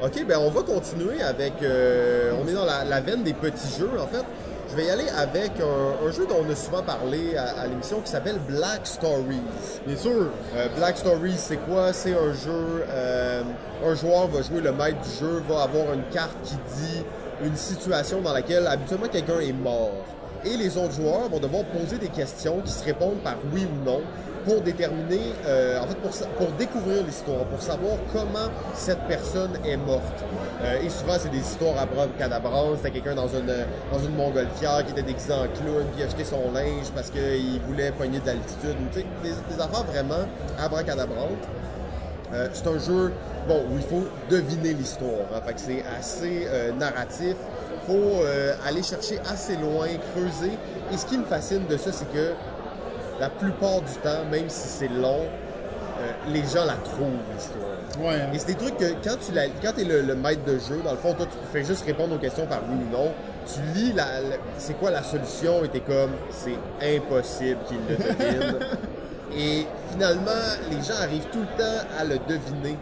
OK, 0.00 0.24
ben 0.28 0.38
on 0.40 0.50
va 0.50 0.62
continuer 0.62 1.20
avec... 1.22 1.54
euh, 1.62 2.30
on 2.40 2.46
est 2.46 2.52
dans 2.54 2.64
la, 2.64 2.84
la 2.84 3.00
veine 3.00 3.24
des 3.24 3.32
petits 3.32 3.76
jeux, 3.78 3.90
en 4.00 4.06
fait. 4.06 4.24
Je 4.70 4.76
vais 4.76 4.84
y 4.84 4.90
aller 4.90 5.08
avec 5.16 5.52
un, 5.60 6.10
jeu 6.10 6.26
dont 6.26 6.44
on 6.46 6.50
a 6.50 6.54
souvent 6.54 6.82
parlé 6.82 7.36
à, 7.36 7.60
à 7.60 7.66
l'émission 7.66 8.00
qui 8.00 8.10
s'appelle 8.10 8.38
Black 8.48 8.80
Stories. 8.86 9.40
Bien 9.86 9.96
sûr. 9.96 10.26
Euh, 10.56 10.68
Black 10.76 10.98
Stories, 10.98 11.36
c'est 11.38 11.56
quoi? 11.56 11.92
C'est 11.92 12.12
un 12.12 12.32
jeu. 12.32 12.84
euh, 12.90 13.42
un 13.84 13.94
joueur 13.94 14.26
va 14.28 14.42
jouer 14.42 14.60
le 14.60 14.72
maître 14.72 15.00
du 15.00 15.18
jeu, 15.20 15.42
va 15.48 15.62
avoir 15.62 15.94
une 15.94 16.04
carte 16.12 16.36
qui 16.44 16.56
dit 16.76 17.02
une 17.44 17.56
situation 17.56 18.20
dans 18.20 18.32
laquelle 18.32 18.66
habituellement 18.66 19.08
quelqu'un 19.08 19.40
est 19.40 19.52
mort. 19.52 20.04
Et 20.44 20.56
les 20.56 20.76
autres 20.76 20.92
joueurs 20.92 21.28
vont 21.28 21.40
devoir 21.40 21.64
poser 21.64 21.98
des 21.98 22.08
questions 22.08 22.60
qui 22.64 22.72
se 22.72 22.84
répondent 22.84 23.22
par 23.24 23.36
oui 23.52 23.64
ou 23.64 23.84
non 23.84 24.00
pour 24.44 24.60
déterminer, 24.60 25.32
euh, 25.46 25.80
en 25.80 25.86
fait, 25.86 25.96
pour, 25.96 26.10
pour 26.10 26.52
découvrir 26.58 27.02
l'histoire, 27.04 27.44
pour 27.44 27.60
savoir 27.60 27.94
comment 28.12 28.48
cette 28.74 29.00
personne 29.08 29.52
est 29.64 29.76
morte. 29.76 30.24
Euh, 30.62 30.82
et 30.82 30.88
souvent, 30.88 31.14
c'est 31.18 31.30
des 31.30 31.38
histoires 31.38 31.76
à 31.78 31.86
cadabrantes. 32.18 32.76
C'était 32.76 32.90
quelqu'un 32.90 33.14
dans 33.14 33.28
une, 33.28 33.46
dans 33.92 33.98
une 33.98 34.14
montgolfière 34.14 34.84
qui 34.84 34.92
était 34.92 35.02
déguisé 35.02 35.32
en 35.32 35.46
clown, 35.46 35.84
qui 35.96 36.02
a 36.02 36.08
jeté 36.08 36.24
son 36.24 36.52
linge 36.52 36.90
parce 36.94 37.10
qu'il 37.10 37.60
voulait 37.66 37.92
pogner 37.92 38.20
de 38.20 38.26
l'altitude. 38.26 38.76
Des, 38.94 39.04
des 39.30 39.60
affaires 39.62 39.84
vraiment 39.84 40.26
abracadabrantes. 40.58 41.46
Euh, 42.32 42.48
c'est 42.52 42.66
un 42.66 42.78
jeu 42.78 43.12
bon, 43.48 43.62
où 43.70 43.76
il 43.76 43.82
faut 43.82 44.04
deviner 44.28 44.74
l'histoire. 44.74 45.26
hein. 45.34 45.40
Fait 45.46 45.54
que 45.54 45.60
c'est 45.60 45.82
assez 45.98 46.46
euh, 46.46 46.72
narratif. 46.72 47.36
Il 47.72 47.94
faut 47.94 48.22
euh, 48.22 48.54
aller 48.66 48.82
chercher 48.82 49.18
assez 49.30 49.56
loin, 49.56 49.86
creuser. 50.14 50.52
Et 50.92 50.96
ce 50.98 51.06
qui 51.06 51.16
me 51.16 51.24
fascine 51.24 51.66
de 51.66 51.76
ça, 51.78 51.90
c'est 51.90 52.10
que 52.12 52.32
la 53.20 53.28
plupart 53.30 53.80
du 53.80 53.92
temps, 54.02 54.24
même 54.30 54.48
si 54.48 54.68
c'est 54.68 54.88
long, 54.88 55.22
euh, 56.00 56.10
les 56.32 56.42
gens 56.42 56.64
la 56.64 56.74
trouvent, 56.84 57.08
l'histoire. 57.34 57.64
Ouais. 58.00 58.20
hein. 58.22 58.30
Et 58.32 58.38
c'est 58.38 58.46
des 58.48 58.54
trucs 58.54 58.76
que 58.76 58.92
quand 59.02 59.16
tu 59.24 59.32
la, 59.32 59.46
quand 59.62 59.76
es 59.78 59.84
le, 59.84 60.02
le 60.02 60.14
maître 60.14 60.44
de 60.44 60.58
jeu, 60.58 60.80
dans 60.84 60.92
le 60.92 60.98
fond, 60.98 61.14
toi, 61.14 61.26
tu 61.26 61.36
fais 61.52 61.64
juste 61.64 61.84
répondre 61.84 62.14
aux 62.14 62.18
questions 62.18 62.46
par 62.46 62.60
oui 62.68 62.76
ou 62.76 62.96
non. 62.96 63.10
Tu 63.46 63.60
lis 63.74 63.92
la, 63.94 64.20
la- 64.20 64.36
c'est 64.58 64.74
quoi 64.78 64.90
la 64.90 65.02
solution? 65.02 65.64
Et 65.64 65.68
t'es 65.68 65.80
comme, 65.80 66.10
c'est 66.30 66.96
impossible 66.96 67.58
qu'il 67.66 67.78
le 67.88 67.96
devine. 67.96 68.56
et 69.36 69.66
finalement, 69.90 70.30
les 70.70 70.76
gens 70.76 71.00
arrivent 71.02 71.26
tout 71.32 71.40
le 71.40 71.62
temps 71.62 71.86
à 71.98 72.04
le 72.04 72.18
deviner. 72.28 72.76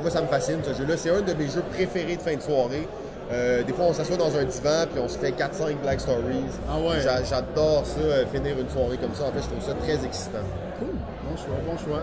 Moi, 0.00 0.10
ça 0.10 0.20
me 0.22 0.26
fascine, 0.26 0.58
ce 0.64 0.74
jeu-là. 0.74 0.96
C'est 0.96 1.10
un 1.10 1.20
de 1.20 1.32
mes 1.34 1.46
jeux 1.48 1.62
préférés 1.72 2.16
de 2.16 2.22
fin 2.22 2.34
de 2.34 2.40
soirée. 2.42 2.88
Euh, 3.32 3.62
des 3.62 3.72
fois, 3.72 3.86
on 3.88 3.92
s'assoit 3.94 4.16
dans 4.18 4.36
un 4.36 4.44
divan 4.44 4.86
puis 4.92 5.00
on 5.02 5.08
se 5.08 5.18
fait 5.18 5.30
4-5 5.32 5.76
Black 5.82 6.00
Stories. 6.00 6.44
Ah 6.68 6.78
ouais. 6.78 7.00
J'a- 7.02 7.24
J'adore 7.24 7.84
ça, 7.86 7.98
euh, 8.00 8.24
finir 8.32 8.58
une 8.58 8.68
soirée 8.68 8.98
comme 8.98 9.14
ça. 9.14 9.24
En 9.24 9.32
fait, 9.32 9.40
je 9.42 9.48
trouve 9.48 9.62
ça 9.64 9.74
très 9.74 10.04
excitant. 10.04 10.38
Cool, 10.78 10.88
bon 11.28 11.36
choix, 11.36 11.56
bon 11.66 11.76
choix. 11.78 12.02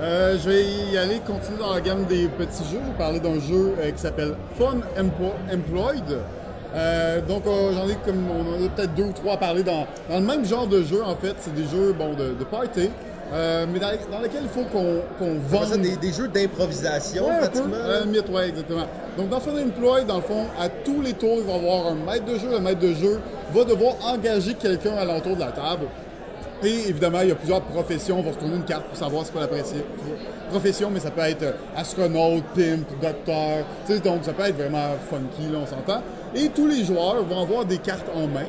Euh, 0.00 0.36
je 0.38 0.48
vais 0.50 0.64
y 0.92 0.96
aller, 0.98 1.20
continuer 1.26 1.58
dans 1.58 1.72
la 1.74 1.80
gamme 1.80 2.04
des 2.04 2.28
petits 2.28 2.64
jeux. 2.70 2.80
Je 2.82 2.90
vais 2.90 2.98
parler 2.98 3.20
d'un 3.20 3.40
jeu 3.40 3.74
qui 3.94 4.00
s'appelle 4.00 4.34
Fun 4.58 4.76
Empo- 4.98 5.34
Employed. 5.52 6.18
Donc, 7.28 7.44
j'en 7.46 7.88
ai 7.88 7.94
comme 8.04 8.24
on 8.30 8.40
en 8.62 8.66
a 8.66 8.68
peut-être 8.68 8.94
deux 8.94 9.04
ou 9.04 9.12
trois 9.12 9.34
à 9.34 9.36
parler 9.38 9.62
dans, 9.62 9.86
dans 10.10 10.16
le 10.20 10.26
même 10.26 10.44
genre 10.44 10.66
de 10.66 10.82
jeu 10.82 11.02
en 11.02 11.16
fait. 11.16 11.34
C'est 11.38 11.54
des 11.54 11.64
jeux 11.66 11.94
bon 11.94 12.12
de, 12.12 12.34
de 12.38 12.44
party, 12.44 12.90
euh, 13.32 13.66
mais 13.72 13.78
dans, 13.78 13.88
dans 14.12 14.20
lesquels 14.22 14.42
il 14.44 14.48
faut 14.48 14.64
qu'on 14.70 15.00
qu'on 15.18 15.36
ça 15.50 15.64
vende. 15.74 15.80
des, 15.82 15.96
des 15.96 16.12
jeux 16.12 16.28
d'improvisation, 16.28 17.24
Ouais, 17.26 17.30
un 17.32 17.34
peu. 17.40 17.40
pratiquement. 17.48 17.76
Euh, 17.76 18.04
mythe, 18.06 18.28
ouais, 18.28 18.48
exactement. 18.48 18.86
Donc, 19.18 19.28
dans 19.30 19.40
Fun 19.40 19.52
Employed, 19.52 20.06
dans 20.06 20.16
le 20.16 20.22
fond, 20.22 20.44
à 20.60 20.68
tous 20.68 21.00
les 21.02 21.12
tours, 21.14 21.38
il 21.38 21.44
va 21.44 21.52
y 21.54 21.56
avoir 21.56 21.86
un 21.88 21.94
maître 21.94 22.24
de 22.24 22.38
jeu. 22.38 22.48
Le 22.50 22.60
maître 22.60 22.80
de 22.80 22.92
jeu 22.94 23.20
va 23.52 23.64
devoir 23.64 23.94
engager 24.06 24.54
quelqu'un 24.54 24.94
à 24.96 25.04
l'entour 25.04 25.34
de 25.36 25.40
la 25.40 25.52
table. 25.52 25.86
Et 26.62 26.88
évidemment, 26.88 27.20
il 27.22 27.28
y 27.28 27.32
a 27.32 27.34
plusieurs 27.34 27.60
professions. 27.62 28.18
On 28.18 28.22
va 28.22 28.30
retourner 28.30 28.56
une 28.56 28.64
carte 28.64 28.84
pour 28.84 28.96
savoir 28.96 29.24
quoi 29.30 29.42
la 29.42 29.48
pré- 29.48 29.62
profession, 30.50 30.90
mais 30.92 31.00
ça 31.00 31.10
peut 31.10 31.20
être 31.22 31.42
euh, 31.42 31.52
astronaute, 31.76 32.44
pimp, 32.54 32.86
docteur. 33.02 33.64
Donc, 34.04 34.24
ça 34.24 34.32
peut 34.32 34.44
être 34.44 34.56
vraiment 34.56 34.94
funky, 35.10 35.50
là, 35.52 35.58
on 35.62 35.66
s'entend. 35.66 36.00
Et 36.34 36.48
tous 36.48 36.66
les 36.66 36.84
joueurs 36.84 37.22
vont 37.24 37.42
avoir 37.42 37.64
des 37.64 37.78
cartes 37.78 38.06
en 38.14 38.26
main. 38.26 38.46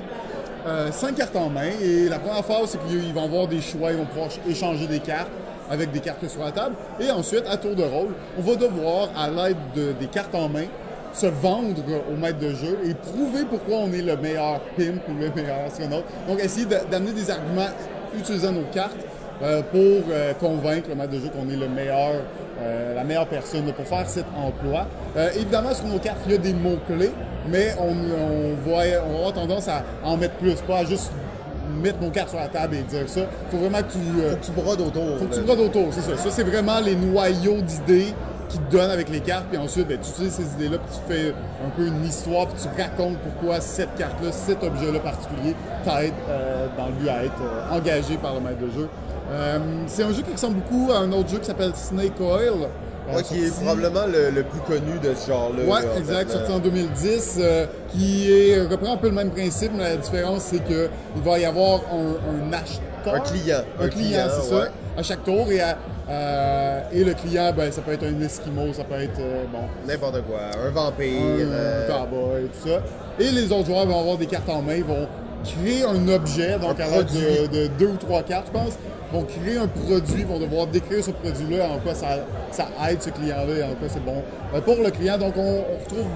Euh, 0.68 0.92
cinq 0.92 1.16
cartes 1.16 1.36
en 1.36 1.50
main. 1.50 1.70
Et 1.82 2.10
la 2.10 2.20
première 2.20 2.44
phase, 2.44 2.72
c'est 2.72 2.88
qu'ils 2.88 3.14
vont 3.14 3.24
avoir 3.24 3.48
des 3.48 3.62
choix. 3.62 3.92
Ils 3.92 3.98
vont 3.98 4.06
pouvoir 4.06 4.30
ch- 4.32 4.42
échanger 4.50 4.86
des 4.88 5.00
cartes 5.00 5.32
avec 5.70 5.92
des 5.92 6.00
cartes 6.02 6.28
sur 6.28 6.44
la 6.44 6.52
table. 6.52 6.76
Et 7.00 7.10
ensuite, 7.10 7.44
à 7.50 7.56
tour 7.58 7.74
de 7.76 7.84
rôle, 7.84 8.14
on 8.38 8.42
va 8.42 8.56
devoir, 8.56 9.10
à 9.18 9.30
l'aide 9.30 9.58
de- 9.76 9.94
des 9.94 10.08
cartes 10.08 10.36
en 10.36 10.50
main, 10.50 10.66
se 11.14 11.26
vendre 11.28 11.82
au 12.12 12.18
maître 12.18 12.40
de 12.40 12.50
jeu 12.50 12.78
et 12.86 12.94
prouver 12.94 13.46
pourquoi 13.50 13.78
on 13.78 13.92
est 13.94 14.02
le 14.02 14.18
meilleur 14.18 14.60
pimp 14.78 15.02
ou 15.10 15.14
le 15.20 15.30
meilleur 15.34 15.66
astronaute. 15.66 16.04
Donc, 16.28 16.40
essayer 16.44 16.66
d'amener 16.92 17.14
des 17.14 17.32
arguments 17.32 17.70
utilisant 18.18 18.52
nos 18.52 18.64
cartes 18.74 18.98
euh, 19.42 19.62
pour 19.72 19.80
euh, 20.12 20.34
convaincre 20.34 20.90
le 20.90 20.96
maître 20.96 21.12
de 21.14 21.20
jeu 21.20 21.30
qu'on 21.30 21.50
est 21.50 21.56
le 21.56 21.70
meilleur, 21.70 22.24
euh, 22.62 22.96
la 22.96 23.04
meilleure 23.04 23.28
personne 23.28 23.72
pour 23.74 23.86
faire 23.86 24.08
cet 24.08 24.26
emploi. 24.36 24.86
Euh, 25.16 25.30
évidemment, 25.36 25.74
sur 25.74 25.86
nos 25.86 26.00
cartes, 26.00 26.20
il 26.26 26.32
y 26.34 26.36
a 26.36 26.38
des 26.40 26.54
mots-clés, 26.54 27.12
mais 27.50 27.74
on, 27.80 27.84
on, 27.90 28.70
va, 28.70 28.84
on 29.10 29.16
avoir 29.16 29.34
tendance 29.34 29.68
à 29.68 29.84
en 30.04 30.18
mettre 30.18 30.36
plus, 30.36 30.56
pas 30.62 30.80
à 30.80 30.86
juste 30.86 31.12
mettre 31.82 32.00
nos 32.02 32.10
cartes 32.10 32.30
sur 32.30 32.40
la 32.40 32.48
table 32.48 32.76
et 32.76 32.82
dire 32.84 33.08
ça. 33.08 33.22
Il 33.22 33.52
faut 33.52 33.58
vraiment 33.64 33.80
que 33.80 33.92
tu... 33.92 34.00
euh, 34.22 34.32
Faut 34.32 34.38
que 34.38 34.46
tu 34.46 34.52
brodes 34.52 34.82
autour. 34.82 35.18
faut 35.20 35.26
que 35.26 35.36
tu 35.36 35.42
brodes 35.42 35.60
autour, 35.60 35.88
c'est 35.92 36.02
ça. 36.02 36.18
Ça, 36.18 36.30
c'est 36.32 36.44
vraiment 36.44 36.80
les 36.80 36.96
noyaux 36.96 37.62
d'idées 37.62 38.14
qui 38.50 38.60
te 38.60 38.72
donne 38.72 38.90
avec 38.90 39.10
les 39.10 39.20
cartes, 39.20 39.48
puis 39.50 39.58
ensuite, 39.58 39.90
ben, 39.90 39.98
tu 40.02 40.10
utilises 40.10 40.32
ces 40.32 40.54
idées-là, 40.54 40.78
puis 40.78 40.98
tu 40.98 41.14
fais 41.14 41.30
un 41.66 41.70
peu 41.76 41.86
une 41.86 42.06
histoire, 42.06 42.48
puis 42.48 42.56
tu 42.64 42.82
racontes 42.82 43.18
pourquoi 43.18 43.60
cette 43.60 43.94
carte-là, 43.96 44.32
cet 44.32 44.64
objet-là 44.64 45.00
particulier 45.00 45.54
t'aide 45.84 46.14
euh, 46.30 46.68
dans 46.78 46.86
le 46.86 46.92
but 46.94 47.10
à 47.10 47.26
être 47.26 47.42
euh, 47.44 47.76
engagé 47.78 48.16
par 48.16 48.34
le 48.36 48.40
maître 48.40 48.60
de 48.62 48.70
jeu. 48.72 48.88
Euh, 49.30 49.60
c'est 49.88 50.04
un 50.04 50.14
jeu 50.14 50.22
qui 50.22 50.32
ressemble 50.32 50.56
beaucoup 50.62 50.92
à 50.92 51.00
un 51.00 51.12
autre 51.12 51.30
jeu 51.30 51.40
qui 51.40 51.46
s'appelle 51.46 51.72
Snake 51.76 52.20
Oil. 52.20 52.50
euh, 52.50 53.16
Ouais, 53.16 53.24
qui 53.24 53.42
est 53.46 53.56
probablement 53.56 54.06
le, 54.06 54.32
le 54.32 54.44
plus 54.44 54.60
connu 54.62 55.00
de 55.02 55.14
ce 55.16 55.28
genre-là. 55.30 55.64
En 55.94 55.98
exact, 55.98 56.30
sorti 56.30 56.52
en 56.52 56.60
2010, 56.60 57.38
euh, 57.40 57.66
qui 57.90 58.30
est, 58.30 58.62
reprend 58.68 58.96
un 58.96 58.98
peu 58.98 59.08
le 59.08 59.14
même 59.14 59.30
principe, 59.32 59.72
mais 59.78 59.84
la 59.92 59.96
différence, 59.96 60.42
c'est 60.44 60.62
qu'il 60.62 60.90
va 61.24 61.40
y 61.40 61.46
avoir 61.46 61.80
un, 61.94 62.50
un 62.50 62.52
acheteur. 62.54 63.16
Un 63.16 63.20
client. 63.22 63.62
Un, 63.80 63.86
Un 63.86 63.88
client, 63.88 64.10
client, 64.10 64.28
c'est 64.42 64.54
ouais. 64.54 64.62
ça, 64.62 64.72
à 64.98 65.04
chaque 65.04 65.24
tour. 65.24 65.50
Et, 65.50 65.62
à- 65.62 65.78
euh, 66.10 66.82
et 66.92 67.04
le 67.06 67.14
client, 67.14 67.54
ben, 67.56 67.72
ça 67.72 67.82
peut 67.82 67.94
être 67.94 68.04
un 68.06 68.22
Esquimau, 68.22 68.74
ça 68.74 68.84
peut 68.84 68.96
être, 69.02 69.20
euh, 69.22 69.44
bon, 69.54 69.60
N'importe 69.88 70.22
quoi. 70.24 70.40
Un 70.66 70.70
vampire. 70.72 71.08
un 71.48 71.52
euh, 71.54 71.88
cowboy, 71.88 72.50
tout 72.62 72.68
ça. 72.70 72.82
Et 73.20 73.32
les 73.32 73.50
autres 73.54 73.68
joueurs 73.68 73.86
vont 73.86 74.00
avoir 74.02 74.18
des 74.18 74.26
cartes 74.26 74.50
en 74.50 74.62
main, 74.62 74.76
ils 74.76 74.84
vont 74.84 75.08
créer 75.52 75.84
un 75.84 76.08
objet, 76.10 76.58
donc 76.60 76.80
Un 76.80 76.84
à 76.84 76.90
l'aide 76.98 77.08
de, 77.08 77.48
de 77.64 77.68
deux 77.80 77.88
ou 77.88 77.98
trois 77.98 78.24
cartes, 78.24 78.48
je 78.48 78.60
pense, 78.60 78.74
vont 79.12 79.24
créer 79.24 79.58
un 79.58 79.68
produit, 79.68 80.24
vont 80.24 80.40
devoir 80.40 80.68
décrire 80.68 81.04
ce 81.04 81.12
produit-là, 81.12 81.66
en 81.74 81.78
quoi 81.80 81.94
ça, 81.96 82.08
ça 82.52 82.68
aide 82.90 83.02
ce 83.02 83.10
client-là 83.10 83.58
et 83.60 83.64
en 83.64 83.76
quoi 83.76 83.88
c'est 83.88 84.04
bon 84.04 84.22
euh, 84.54 84.62
pour 84.62 84.76
le 84.84 84.92
client. 84.92 85.18
Donc 85.18 85.34
on, 85.38 85.42
on 85.72 85.84
retrouve 85.84 86.08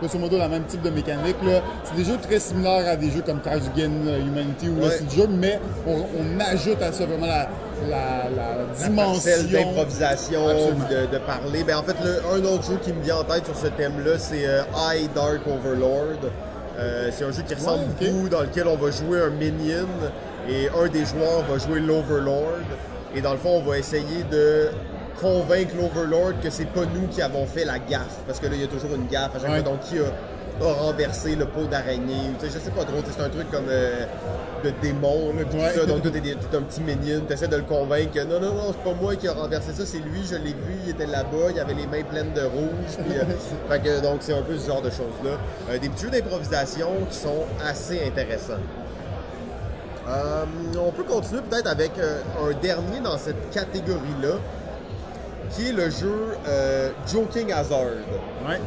grosso 0.00 0.18
modo 0.18 0.38
le 0.38 0.48
même 0.48 0.64
type 0.64 0.80
de 0.80 0.88
mécanique. 0.88 1.36
là. 1.44 1.60
C'est 1.84 1.94
des 1.96 2.04
jeux 2.04 2.16
très 2.22 2.38
similaires 2.40 2.88
à 2.88 2.96
des 2.96 3.10
jeux 3.10 3.20
comme 3.20 3.40
Cards 3.42 3.56
Against 3.74 4.26
Humanity 4.26 4.68
ou 4.70 4.76
le 4.76 4.86
Ouais. 4.86 5.00
de 5.00 5.10
jeu, 5.10 5.26
mais 5.30 5.60
on, 5.86 5.92
on 5.96 6.40
ajoute 6.40 6.80
à 6.80 6.90
ça 6.90 7.04
vraiment 7.04 7.26
la, 7.26 7.48
la, 7.90 8.30
la 8.34 8.86
dimension. 8.86 9.30
d'improvisation, 9.52 10.46
de, 10.48 11.12
de 11.12 11.18
parler. 11.18 11.64
Ben, 11.64 11.76
en 11.76 11.82
fait, 11.82 11.96
le- 12.02 12.22
un 12.34 12.42
autre 12.50 12.64
jeu 12.64 12.78
qui 12.82 12.94
me 12.94 13.02
vient 13.02 13.16
en 13.16 13.24
tête 13.24 13.44
sur 13.44 13.54
ce 13.56 13.66
thème-là, 13.66 14.12
c'est 14.18 14.46
euh, 14.46 14.62
I 14.74 15.06
Dark 15.14 15.40
Overlord. 15.46 16.30
Euh, 16.80 17.10
c'est 17.12 17.24
un 17.24 17.30
jeu 17.32 17.42
qui 17.46 17.54
ressemble 17.54 17.84
Ouais, 18.00 18.10
beaucoup, 18.10 18.28
dans 18.28 18.40
lequel 18.40 18.66
on 18.66 18.76
va 18.76 18.90
jouer 18.90 19.20
un 19.20 19.30
minion 19.30 19.86
et 20.48 20.68
un 20.68 20.88
des 20.88 21.04
joueurs 21.04 21.44
va 21.48 21.58
jouer 21.58 21.80
l'Overlord. 21.80 22.60
Et 23.14 23.20
dans 23.20 23.32
le 23.32 23.38
fond, 23.38 23.60
on 23.62 23.68
va 23.68 23.78
essayer 23.78 24.24
de 24.30 24.68
convaincre 25.20 25.74
l'Overlord 25.76 26.40
que 26.42 26.48
c'est 26.48 26.64
pas 26.66 26.82
nous 26.94 27.06
qui 27.08 27.20
avons 27.20 27.44
fait 27.44 27.64
la 27.66 27.78
gaffe. 27.78 28.20
Parce 28.26 28.40
que 28.40 28.46
là, 28.46 28.52
il 28.54 28.60
y 28.62 28.64
a 28.64 28.68
toujours 28.68 28.94
une 28.94 29.06
gaffe 29.08 29.36
à 29.36 29.40
chaque 29.40 29.50
Ouais. 29.50 29.60
fois. 29.60 29.70
Donc, 29.72 29.80
qui 29.80 29.98
a, 29.98 30.02
a 30.62 30.72
renversé 30.72 31.36
le 31.36 31.46
pot 31.46 31.64
d'araignée? 31.70 32.32
Je 32.42 32.48
sais 32.48 32.70
pas 32.70 32.84
trop. 32.84 32.96
C'est 33.10 33.22
un 33.22 33.28
truc 33.28 33.50
comme 33.50 33.64
euh, 33.68 34.04
de 34.64 34.70
démon. 34.82 35.32
là, 35.36 35.44
puis 35.48 35.56
tout 35.58 35.62
Ouais. 35.64 35.72
ça. 35.74 35.86
Donc, 35.86 36.02
des- 36.02 36.20
t'es 36.20 36.56
un 36.56 36.62
petit 36.62 36.80
minion. 36.82 37.22
Tu 37.26 37.32
essaies 37.32 37.48
de 37.48 37.56
le 37.56 37.62
convaincre 37.62 38.12
que 38.12 38.24
non, 38.24 38.40
non, 38.40 38.52
non, 38.54 38.72
c'est 38.72 38.90
pas 38.90 38.94
moi 39.00 39.16
qui 39.16 39.26
a 39.28 39.32
renversé 39.32 39.72
ça, 39.72 39.86
c'est 39.86 39.98
lui, 39.98 40.22
je 40.28 40.36
l'ai 40.36 40.52
vu, 40.52 40.74
il 40.84 40.90
était 40.90 41.06
là-bas, 41.06 41.50
il 41.54 41.58
avait 41.60 41.74
les 41.74 41.86
mains 41.86 42.02
pleines 42.02 42.32
de 42.34 42.42
rouge. 42.42 42.96
puis, 43.06 43.16
euh, 43.16 43.22
fait 43.70 43.80
que, 43.80 44.00
donc, 44.02 44.18
c'est 44.20 44.34
un 44.34 44.42
peu 44.42 44.56
ce 44.58 44.66
genre 44.66 44.82
de 44.82 44.90
choses-là. 44.90 45.38
Euh, 45.70 45.78
des 45.78 45.88
petits 45.88 46.04
jeux 46.04 46.10
d'improvisation 46.10 46.88
qui 47.10 47.16
sont 47.16 47.44
assez 47.64 48.02
intéressants. 48.06 48.54
Euh, 50.08 50.44
on 50.78 50.90
peut 50.90 51.04
continuer 51.04 51.40
peut-être 51.48 51.68
avec 51.68 51.92
un 51.98 52.52
dernier 52.60 53.00
dans 53.02 53.16
cette 53.16 53.50
catégorie-là, 53.50 54.34
qui 55.50 55.68
est 55.68 55.72
le 55.72 55.88
jeu 55.90 56.12
Joking 57.12 57.52
Hazard. 57.52 57.80
Ouais. 58.48 58.60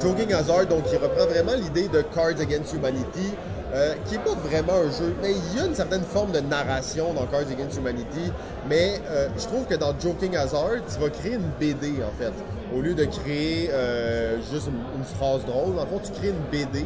Joking 0.00 0.32
Hazard, 0.32 0.66
donc 0.66 0.84
qui 0.84 0.96
reprend 0.96 1.26
vraiment 1.26 1.54
l'idée 1.54 1.88
de 1.88 2.02
Cards 2.02 2.40
Against 2.40 2.72
Humanity, 2.74 3.32
euh, 3.72 3.94
qui 4.04 4.12
n'est 4.14 4.24
pas 4.24 4.34
vraiment 4.34 4.74
un 4.74 4.90
jeu, 4.90 5.14
mais 5.20 5.32
il 5.32 5.58
y 5.58 5.60
a 5.60 5.66
une 5.66 5.74
certaine 5.74 6.02
forme 6.02 6.32
de 6.32 6.40
narration 6.40 7.12
dans 7.12 7.26
Cards 7.26 7.50
Against 7.50 7.76
Humanity, 7.78 8.32
mais 8.68 9.00
euh, 9.08 9.28
je 9.36 9.44
trouve 9.46 9.66
que 9.66 9.74
dans 9.74 9.98
Joking 9.98 10.36
Hazard, 10.36 10.84
tu 10.92 11.00
vas 11.00 11.10
créer 11.10 11.34
une 11.34 11.50
BD 11.58 12.02
en 12.02 12.12
fait. 12.18 12.32
Au 12.76 12.80
lieu 12.80 12.94
de 12.94 13.04
créer 13.04 13.70
euh, 13.72 14.36
juste 14.52 14.68
une, 14.68 15.04
phrase 15.04 15.44
drôle, 15.44 15.78
en 15.78 15.86
fond, 15.86 16.00
tu 16.02 16.12
crées 16.12 16.30
une 16.30 16.50
BD. 16.50 16.82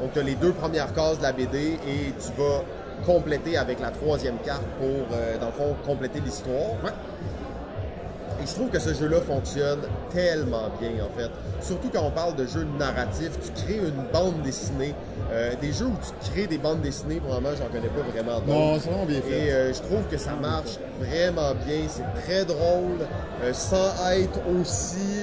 Donc, 0.00 0.12
tu 0.12 0.18
as 0.18 0.22
les 0.22 0.34
deux 0.34 0.52
premières 0.52 0.92
cases 0.92 1.18
de 1.18 1.22
la 1.22 1.32
BD 1.32 1.78
et 1.86 2.12
tu 2.18 2.32
vas 2.36 2.62
compléter 3.06 3.56
avec 3.56 3.80
la 3.80 3.90
troisième 3.90 4.36
carte 4.44 4.64
pour, 4.78 5.16
euh, 5.16 5.38
dans 5.38 5.46
le 5.46 5.52
fond, 5.52 5.76
compléter 5.86 6.20
l'histoire. 6.20 6.76
Et 8.42 8.46
je 8.46 8.54
trouve 8.54 8.70
que 8.70 8.80
ce 8.80 8.92
jeu-là 8.92 9.20
fonctionne 9.20 9.80
tellement 10.12 10.68
bien, 10.80 11.04
en 11.04 11.18
fait. 11.18 11.30
Surtout 11.60 11.90
quand 11.92 12.02
on 12.04 12.10
parle 12.10 12.34
de 12.34 12.44
jeux 12.46 12.66
narratifs, 12.78 13.38
tu 13.40 13.62
crées 13.62 13.76
une 13.78 14.02
bande 14.12 14.42
dessinée. 14.42 14.94
Euh, 15.30 15.52
des 15.60 15.72
jeux 15.72 15.86
où 15.86 15.96
tu 16.02 16.30
crées 16.30 16.46
des 16.48 16.58
bandes 16.58 16.80
dessinées, 16.80 17.20
probablement, 17.20 17.54
j'en 17.56 17.68
connais 17.68 17.88
pas 17.88 18.02
vraiment 18.02 18.40
d'autres. 18.40 18.46
Non, 18.46 18.80
c'est 18.80 18.88
vraiment 18.88 19.06
bien 19.06 19.20
fait. 19.22 19.46
Et 19.46 19.52
euh, 19.52 19.72
je 19.72 19.80
trouve 19.80 20.02
que 20.10 20.16
ça 20.16 20.32
marche 20.34 20.78
vraiment 20.98 21.54
bien. 21.66 21.82
C'est 21.88 22.22
très 22.22 22.44
drôle, 22.44 23.06
euh, 23.44 23.52
sans 23.52 23.92
être 24.10 24.40
aussi, 24.58 25.22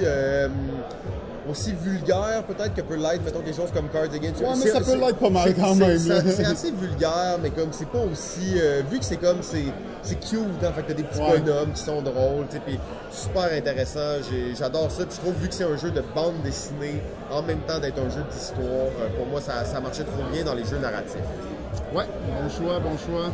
aussi 1.50 1.72
vulgaire, 1.72 2.42
peut-être 2.46 2.74
que 2.74 2.80
peut 2.82 2.96
l'être, 2.96 3.24
mettons, 3.24 3.40
des 3.40 3.52
choses 3.52 3.70
comme 3.74 3.88
Cards 3.88 4.04
Against 4.14 4.40
Ouais, 4.40 4.48
mais 4.58 4.70
ça 4.70 4.80
peut 4.80 4.96
l'être 4.98 5.18
pas 5.18 5.30
mal 5.30 5.54
quand 5.54 5.74
même. 5.74 5.98
C'est 5.98 6.44
assez 6.44 6.70
vulgaire, 6.70 7.38
mais 7.42 7.50
comme 7.50 7.68
c'est 7.72 7.88
pas 7.88 7.98
aussi. 8.10 8.54
euh, 8.56 8.82
vu 8.90 8.98
que 8.98 9.04
c'est 9.04 9.16
comme. 9.16 9.38
C'est 9.42 10.18
cute, 10.18 10.38
hein, 10.64 10.72
fait 10.74 10.82
que 10.82 10.88
t'as 10.88 10.94
des 10.94 11.02
petits 11.02 11.20
Ouais. 11.20 11.38
bonhommes 11.40 11.72
qui 11.72 11.82
sont 11.82 12.00
drôles, 12.00 12.46
tu 12.48 12.56
sais, 12.56 12.62
puis 12.66 12.78
super 13.10 13.52
intéressant. 13.52 14.22
J'adore 14.58 14.90
ça. 14.90 15.04
Puis 15.04 15.16
je 15.16 15.20
trouve, 15.20 15.34
vu 15.40 15.48
que 15.48 15.54
c'est 15.54 15.64
un 15.64 15.76
jeu 15.76 15.90
de 15.90 16.02
bande 16.14 16.40
dessinée, 16.42 17.02
en 17.30 17.42
même 17.42 17.58
temps 17.60 17.78
d'être 17.78 17.98
un 17.98 18.08
jeu 18.08 18.22
d'histoire, 18.32 18.62
euh, 19.00 19.08
pour 19.16 19.26
moi, 19.26 19.40
ça, 19.42 19.64
ça 19.64 19.78
marchait 19.80 20.04
trop 20.04 20.22
bien 20.32 20.42
dans 20.44 20.54
les 20.54 20.64
jeux 20.64 20.78
narratifs. 20.78 21.16
Ouais, 21.94 22.04
bon 22.26 22.48
choix, 22.48 22.78
bon 22.78 22.96
choix. 22.96 23.30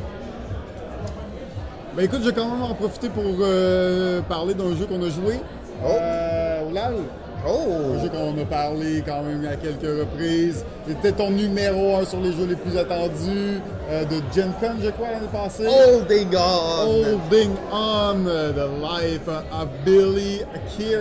Ben 1.97 2.03
écoute, 2.05 2.21
je 2.23 2.29
vais 2.31 2.35
quand 2.35 2.51
même 2.51 2.62
en 2.62 2.75
profiter 2.75 3.09
pour 3.09 3.23
euh, 3.41 4.21
parler 4.23 4.53
d'un 4.55 4.77
jeu 4.77 4.87
qu'on 4.87 5.03
a 5.03 5.09
joué. 5.09 5.41
Oh. 5.83 5.89
Euh, 5.89 6.62
LAL. 7.47 7.97
Un 7.99 8.03
jeu 8.03 8.11
Oh! 8.12 8.16
qu'on 8.16 8.42
a 8.42 8.44
parlé 8.44 9.03
quand 9.07 9.22
même 9.22 9.44
à 9.47 9.57
quelques 9.57 9.82
reprises. 10.01 10.64
C'était 10.88 11.12
ton 11.12 11.30
numéro 11.30 11.97
un 11.97 12.05
sur 12.05 12.20
les 12.20 12.32
jeux 12.32 12.47
les 12.49 12.57
plus 12.57 12.76
attendus 12.78 13.61
euh, 13.90 14.05
de 14.05 14.16
Gen 14.34 14.53
Con, 14.61 14.72
je 14.82 14.90
crois, 14.90 15.09
l'année 15.12 15.26
passée. 15.32 15.64
Holding 15.66 16.28
on! 16.36 17.05
Holding 17.05 17.51
On, 17.72 18.26
euh, 18.26 18.53
The 18.53 18.68
Life 18.82 19.28
of 19.28 19.68
Billy 19.84 20.40
Keir. 20.76 21.01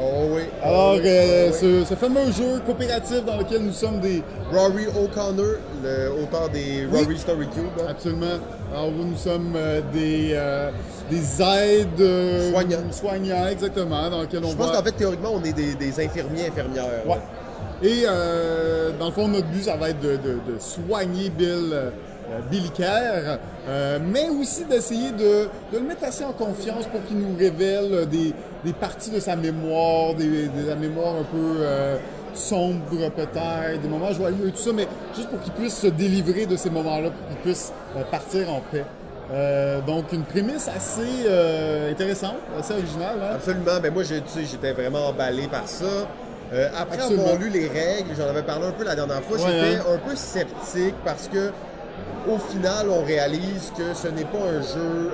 Oh 0.00 0.26
oui. 0.34 0.42
Alors, 0.62 0.94
Oh 0.94 0.98
oui, 1.00 1.08
euh, 1.08 1.48
oh 1.50 1.54
oui. 1.62 1.82
ce, 1.84 1.88
ce 1.88 1.94
fameux 1.94 2.26
jeu 2.32 2.60
coopératif 2.66 3.24
dans 3.24 3.36
lequel 3.38 3.62
nous 3.62 3.72
sommes 3.72 4.00
des, 4.00 4.22
Rory 4.52 4.86
O'Connor, 4.88 5.56
le 5.82 6.10
auteur 6.22 6.48
des 6.50 6.86
Oui. 6.90 7.00
Rory 7.02 7.18
Story 7.18 7.46
Cube. 7.48 7.64
hein. 7.80 7.86
Absolument. 7.90 8.26
Alors, 8.74 8.90
nous 8.90 9.16
sommes 9.16 9.52
euh, 9.54 9.80
des, 9.92 10.30
euh, 10.32 10.70
des 11.08 11.40
aides 11.42 12.00
euh, 12.00 12.50
Soignants. 12.50 12.78
soignants, 12.90 13.46
exactement, 13.48 14.10
dans 14.10 14.22
lesquels 14.22 14.44
on 14.44 14.50
Je 14.50 14.56
pense 14.56 14.70
va... 14.70 14.78
qu'en 14.78 14.82
fait, 14.82 14.92
théoriquement, 14.92 15.30
on 15.34 15.42
est 15.44 15.52
des, 15.52 15.74
des 15.74 16.04
infirmiers, 16.04 16.48
infirmières. 16.48 17.06
Ouais. 17.06 17.18
Et 17.88 18.02
euh, 18.08 18.90
dans 18.98 19.06
le 19.06 19.12
fond, 19.12 19.28
notre 19.28 19.46
but, 19.46 19.62
ça 19.62 19.76
va 19.76 19.90
être 19.90 20.00
de, 20.00 20.12
de- 20.16 20.52
de 20.54 20.58
soigner 20.58 21.28
Bill, 21.30 22.70
Kerr, 22.74 23.38
euh, 23.68 23.98
mais 24.10 24.28
aussi 24.30 24.64
d'essayer 24.64 25.12
de, 25.12 25.48
de 25.72 25.78
le 25.78 25.80
mettre 25.86 26.02
assez 26.04 26.24
en 26.24 26.32
confiance 26.32 26.86
pour 26.86 27.04
qu'il 27.04 27.18
nous 27.18 27.36
révèle 27.38 28.08
des, 28.08 28.32
des 28.64 28.72
parties 28.72 29.10
de 29.10 29.20
sa 29.20 29.36
mémoire, 29.36 30.14
des, 30.14 30.26
des- 30.48 30.62
de 30.62 30.68
la 30.68 30.74
mémoire 30.74 31.14
un 31.14 31.24
peu 31.24 31.56
euh, 31.60 31.96
sombre 32.36 33.10
peut-être, 33.14 33.80
des 33.80 33.88
moments 33.88 34.12
joyeux 34.12 34.50
tout 34.50 34.62
ça, 34.62 34.72
mais 34.72 34.86
juste 35.16 35.28
pour 35.28 35.40
qu'il 35.40 35.52
puisse 35.52 35.76
se 35.76 35.86
délivrer 35.88 36.46
de 36.46 36.56
ces 36.56 36.70
moments-là, 36.70 37.10
pour 37.10 37.28
qu'il 37.28 37.36
puisse 37.38 37.72
euh, 37.96 38.02
partir 38.10 38.50
en 38.52 38.60
paix. 38.70 38.84
Euh, 39.32 39.80
donc 39.80 40.12
une 40.12 40.22
prémisse 40.24 40.68
assez 40.68 41.26
euh, 41.26 41.90
intéressante, 41.90 42.36
assez 42.58 42.74
originale. 42.74 43.16
Hein? 43.22 43.34
Absolument. 43.36 43.80
Ben 43.82 43.92
moi, 43.92 44.02
j'étais 44.02 44.72
vraiment 44.72 45.08
emballé 45.08 45.48
par 45.48 45.66
ça. 45.66 46.06
Euh, 46.52 46.68
après 46.78 46.98
Absolument. 46.98 47.22
avoir 47.22 47.38
lu 47.40 47.48
les 47.48 47.66
règles, 47.68 48.10
j'en 48.16 48.28
avais 48.28 48.42
parlé 48.42 48.66
un 48.66 48.72
peu 48.72 48.84
la 48.84 48.94
dernière 48.94 49.22
fois, 49.22 49.38
Ouais, 49.38 49.44
j'étais 49.46 49.76
hein. 49.78 49.94
un 49.94 50.08
peu 50.08 50.14
sceptique 50.14 50.94
parce 51.04 51.28
que 51.28 51.50
au 52.30 52.38
final, 52.38 52.88
on 52.90 53.02
réalise 53.02 53.72
que 53.76 53.94
ce 53.94 54.08
n'est 54.08 54.24
pas 54.24 54.38
un 54.38 54.60
jeu 54.60 55.10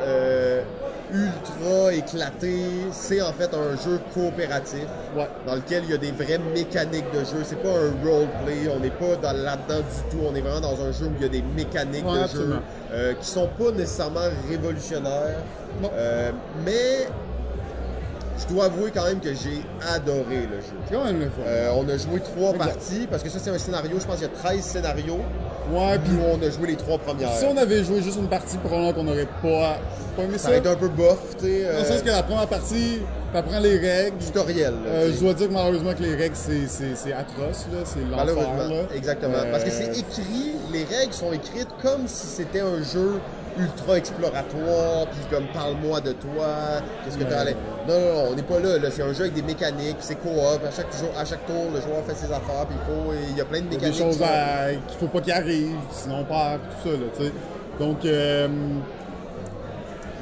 ultra 1.13 1.93
éclaté, 1.93 2.55
c'est 2.93 3.21
en 3.23 3.33
fait 3.33 3.51
un 3.55 3.77
jeu 3.77 4.01
coopératif 4.15 4.85
Ouais. 5.17 5.29
dans 5.47 5.55
lequel 5.57 5.85
il 5.85 5.91
y 5.91 5.95
a 5.95 5.99
des 5.99 6.13
vraies 6.13 6.39
mécaniques 6.55 7.11
de 7.13 7.21
jeu. 7.21 7.43
C'est 7.45 7.63
pas 7.63 7.69
un 7.71 7.91
roleplay, 8.05 8.69
on 8.75 8.81
n'est 8.81 8.91
pas 8.91 9.17
dans- 9.21 9.37
là-dedans 9.37 9.79
du 9.81 10.11
tout. 10.11 10.23
On 10.31 10.35
est 10.35 10.41
vraiment 10.41 10.61
dans 10.61 10.81
un 10.85 10.93
jeu 10.93 11.07
où 11.07 11.13
il 11.19 11.23
y 11.23 11.27
a 11.27 11.29
des 11.29 11.43
mécaniques 11.43 12.07
Ouais, 12.07 12.19
de 12.19 12.25
absolument. 12.25 12.57
jeu 12.57 12.63
euh, 12.93 13.15
qui 13.15 13.27
sont 13.29 13.49
pas 13.59 13.71
nécessairement 13.73 14.21
révolutionnaires. 14.49 15.37
Non. 15.83 15.91
Euh, 15.95 16.31
mais 16.65 17.07
je 18.39 18.53
dois 18.55 18.67
avouer 18.67 18.91
quand 18.91 19.05
même 19.05 19.21
que 19.21 19.35
j'ai 19.35 19.63
adoré 19.95 20.47
le 20.51 20.57
jeu. 20.61 20.73
C'est 20.89 20.95
quand 20.95 21.05
même 21.05 21.21
le 21.21 21.27
fun. 21.27 21.43
Euh, 21.47 21.71
on 21.77 21.89
a 21.89 21.97
joué 21.99 22.21
trois 22.21 22.51
Exact. 22.53 22.65
parties 22.67 23.07
parce 23.11 23.23
que 23.23 23.29
ça 23.29 23.39
c'est 23.39 23.51
un 23.51 23.59
scénario, 23.59 23.99
je 24.01 24.07
pense 24.07 24.17
qu'il 24.17 24.27
y 24.27 24.31
a 24.31 24.35
13 24.35 24.63
scénarios. 24.63 25.21
Ouais, 25.73 25.99
puis 25.99 26.13
on 26.33 26.41
a 26.47 26.51
joué 26.51 26.69
les 26.69 26.77
trois 26.77 26.99
premières. 26.99 27.33
Si 27.37 27.45
on 27.45 27.57
avait 27.57 27.85
joué 27.85 28.03
juste 28.03 28.19
une 28.19 28.29
partie, 28.29 28.57
probablement 28.59 28.93
qu'on 28.93 29.05
n'aurait 29.05 29.29
pas, 29.43 29.79
pas 30.17 30.23
aimé 30.23 30.33
Ça 30.39 30.45
ça. 30.45 30.51
va 30.51 30.57
être 30.57 30.67
un 30.67 30.77
peu 30.77 30.89
bof, 30.89 31.19
tu 31.39 31.45
sais. 31.47 31.63
Dans 31.65 31.69
le 31.71 31.75
euh, 31.77 31.85
sens 31.85 32.03
que 32.03 32.09
la 32.09 32.23
première 32.23 32.47
partie, 32.49 32.99
t'apprends 33.33 33.61
les 33.61 33.79
règles. 33.79 34.17
tutoriel. 34.19 34.73
là, 34.85 34.91
Euh, 34.91 35.13
je 35.15 35.21
dois 35.21 35.35
dire 35.35 35.49
que 35.49 35.53
malheureusement 35.53 35.95
que 35.95 36.03
les 36.03 36.15
règles, 36.15 36.37
c'est, 36.37 37.13
atroce, 37.13 37.67
là. 37.73 37.79
C'est 37.85 38.01
l'enfer, 38.11 38.87
exactement. 38.95 39.35
Euh, 39.37 39.51
Parce 39.51 39.65
que 39.65 39.71
c'est 39.71 39.99
écrit, 39.99 40.53
les 40.73 40.85
règles 40.85 41.13
sont 41.13 41.33
écrites 41.33 41.69
comme 41.83 42.07
si 42.07 42.27
c'était 42.27 42.61
un 42.61 42.83
jeu 42.83 43.21
ultra 43.61 43.97
exploratoire, 43.99 45.07
puis 45.11 45.21
comme 45.31 45.47
parle-moi 45.53 46.01
de 46.01 46.13
toi, 46.13 46.81
qu'est-ce 47.05 47.19
que 47.19 47.25
t'as 47.25 47.41
allé. 47.41 47.55
Non, 47.89 47.95
non, 47.99 48.15
non, 48.15 48.29
on 48.33 48.35
n'est 48.35 48.43
pas 48.43 48.59
là, 48.61 48.79
là. 48.79 48.89
C'est 48.91 49.03
un 49.03 49.13
jeu 49.13 49.23
avec 49.23 49.35
des 49.35 49.43
mécaniques, 49.43 49.97
c'est 50.01 50.17
coop. 50.17 50.31
À 50.67 50.71
chaque, 50.71 50.93
jour, 50.99 51.11
à 51.19 51.25
chaque 51.25 51.45
tour, 51.47 51.67
le 51.75 51.81
joueur 51.81 52.05
fait 52.07 52.15
ses 52.15 52.27
affaires, 52.33 52.67
puis 52.69 52.77
il 52.81 52.87
faut. 52.87 53.13
Il 53.31 53.37
y 53.37 53.41
a 53.41 53.45
plein 53.45 53.61
de 53.61 53.67
Il 53.67 53.73
y 53.73 53.77
a 53.77 53.79
mécaniques. 53.81 53.99
des 53.99 54.05
choses 54.05 54.23
à- 54.23 54.73
qu'il 54.89 54.99
faut 54.99 55.07
pas 55.09 55.21
qu'il 55.21 55.33
arrive, 55.33 55.77
sinon 55.93 56.21
on 56.21 56.25
perd, 56.25 56.61
tout 56.83 56.89
ça, 56.89 56.95
là, 56.97 57.07
tu 57.17 57.25
sais. 57.25 57.33
Donc, 57.79 58.05
euh, 58.05 58.49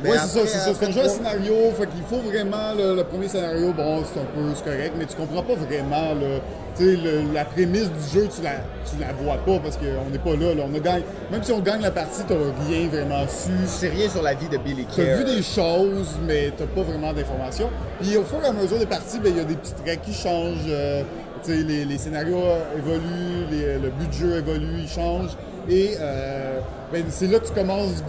Ouais, 0.05 0.16
c'est 0.18 0.38
ça, 0.38 0.46
c'est 0.46 0.59
ça. 0.59 0.72
C'est 0.78 0.86
un 0.86 0.90
jeu 0.92 1.01
à 1.03 1.09
scénario, 1.09 1.55
fait 1.78 1.86
qu'il 1.88 2.03
faut 2.09 2.22
vraiment, 2.28 2.74
le, 2.76 2.94
le 2.96 3.05
premier 3.05 3.28
scénario, 3.28 3.72
bon, 3.72 4.03
c'est 4.05 4.20
un 4.20 4.24
peu 4.24 4.55
c'est 4.55 4.64
correct, 4.64 4.92
mais 4.99 5.07
tu 5.07 5.16
comprends 5.16 5.42
pas 5.42 5.55
vraiment, 5.55 6.14
là, 6.14 6.40
tu 6.76 6.84
sais, 6.84 6.96
le- 7.03 7.32
la 7.34 7.44
prémisse 7.44 7.90
du 7.90 8.09
jeu, 8.20 8.28
tu 8.34 8.42
la, 8.42 8.53
tu 8.88 8.96
la 9.01 9.12
vois 9.12 9.36
pas 9.38 9.59
parce 9.62 9.76
qu'on 9.76 10.11
n'est 10.11 10.18
pas 10.18 10.36
là, 10.36 10.55
là. 10.55 10.62
On 10.70 10.74
a 10.74 10.78
gagné, 10.78 11.05
même 11.32 11.42
si 11.42 11.51
on 11.53 11.59
gagne 11.61 11.82
la 11.82 11.90
partie, 11.90 12.22
t'as 12.28 12.34
rien 12.68 12.86
vraiment 12.88 13.26
su. 13.28 13.51
Sais 13.66 13.88
rien 13.88 14.09
sur 14.09 14.22
la 14.22 14.34
vie 14.34 14.49
de 14.49 14.57
Billy 14.59 14.86
T'as 14.94 15.03
Kerr. 15.05 15.18
vu 15.18 15.24
des 15.24 15.42
choses, 15.42 16.16
mais 16.26 16.53
t'as 16.57 16.66
pas 16.66 16.82
vraiment 16.82 17.12
d'informations. 17.12 17.70
Puis 18.01 18.16
au 18.16 18.22
fur 18.24 18.38
et 18.44 18.46
à 18.49 18.53
mesure 18.53 18.78
des 18.78 18.86
parties, 18.86 19.18
ben, 19.18 19.32
il 19.32 19.38
y 19.38 19.40
a 19.40 19.44
des 19.44 19.57
petites 19.57 19.80
règles 19.84 20.03
qui 20.03 20.14
changent. 20.14 20.59
euh, 20.68 21.03
tu 21.44 21.51
sais, 21.53 21.62
les, 21.64 21.84
les 21.84 21.99
scénarios 21.99 22.42
évoluent, 22.76 23.46
les- 23.51 23.78
le 23.78 23.90
but 23.90 24.09
de 24.09 24.12
jeu 24.12 24.36
évolue, 24.38 24.80
il 24.82 24.88
change. 24.88 25.30
Et 25.68 25.96
euh, 26.01 26.61
ben, 26.92 27.05
c'est 27.11 27.26
là 27.26 27.38
que 27.38 27.46
tu 27.46 27.53
commences 27.53 28.03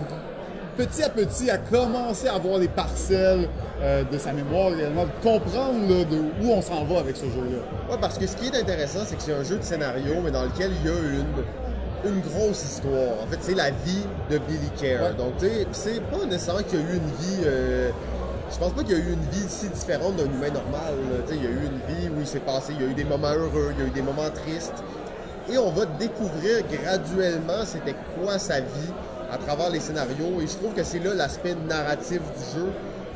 petit 0.79 1.03
à 1.03 1.09
petit 1.09 1.49
à 1.49 1.57
commencer 1.57 2.27
à 2.29 2.35
avoir 2.35 2.57
des 2.59 2.69
parcelles 2.69 3.49
euh, 3.81 4.03
de 4.05 4.17
sa 4.17 4.31
mémoire 4.31 4.71
réellement, 4.71 5.03
de 5.05 5.23
comprendre 5.23 5.79
là, 5.89 6.05
de 6.05 6.17
où 6.41 6.51
on 6.51 6.61
s'en 6.61 6.85
va 6.85 6.99
avec 6.99 7.17
ce 7.17 7.25
jeu-là. 7.25 7.59
Ouais, 7.91 7.97
parce 7.99 8.17
que 8.17 8.25
ce 8.25 8.35
qui 8.37 8.47
est 8.47 8.55
intéressant, 8.55 8.99
c'est 9.05 9.17
que 9.17 9.21
c'est 9.21 9.33
un 9.33 9.43
jeu 9.43 9.57
de 9.57 9.63
scénario, 9.63 10.13
mais 10.23 10.31
dans 10.31 10.43
lequel 10.43 10.71
il 10.79 10.89
y 10.89 10.93
a 10.93 10.97
une, 10.97 12.13
une 12.15 12.21
grosse 12.21 12.63
histoire. 12.63 13.21
En 13.21 13.27
fait, 13.27 13.39
c'est 13.41 13.55
la 13.55 13.71
vie 13.71 14.05
de 14.29 14.37
Billy 14.37 14.69
Kerr. 14.79 15.01
Ouais. 15.01 15.13
Donc, 15.17 15.37
tu 15.37 15.47
sais, 15.47 15.65
pis 15.65 15.67
c'est 15.73 16.01
pas 16.01 16.25
nécessairement 16.25 16.63
qu'il 16.63 16.79
y 16.79 16.81
a 16.81 16.85
eu 16.85 16.93
une 16.95 17.11
vie. 17.19 17.43
euh, 17.45 17.89
je 18.51 18.57
pense 18.57 18.71
pas 18.71 18.81
qu'il 18.83 18.97
y 18.97 19.01
a 19.01 19.03
eu 19.03 19.11
une 19.13 19.29
vie 19.31 19.45
si 19.49 19.67
différente 19.69 20.15
d'un 20.15 20.25
humain 20.25 20.49
normal. 20.53 20.95
là. 21.11 21.17
Tu 21.27 21.33
sais, 21.33 21.39
il 21.39 21.43
y 21.43 21.47
a 21.47 21.51
eu 21.51 21.65
une 21.65 21.93
vie 21.95 22.09
où 22.09 22.21
il 22.21 22.27
s'est 22.27 22.39
passé, 22.39 22.73
il 22.79 22.81
y 22.85 22.87
a 22.87 22.89
eu 22.89 22.93
des 22.95 23.03
moments 23.03 23.33
heureux, 23.33 23.73
il 23.77 23.83
y 23.83 23.85
a 23.85 23.87
eu 23.87 23.91
des 23.91 24.01
moments 24.01 24.29
tristes. 24.33 24.81
Et 25.51 25.57
on 25.57 25.71
va 25.71 25.85
découvrir 25.99 26.63
graduellement 26.71 27.65
c'était 27.65 27.95
quoi 28.15 28.39
sa 28.39 28.59
vie 28.61 28.93
à 29.31 29.37
travers 29.37 29.69
les 29.69 29.79
scénarios. 29.79 30.41
Et 30.41 30.47
je 30.47 30.55
trouve 30.57 30.73
que 30.73 30.83
c'est 30.83 30.99
là 30.99 31.13
l'aspect 31.13 31.55
narratif 31.67 32.19
du 32.19 32.59
jeu. 32.59 32.67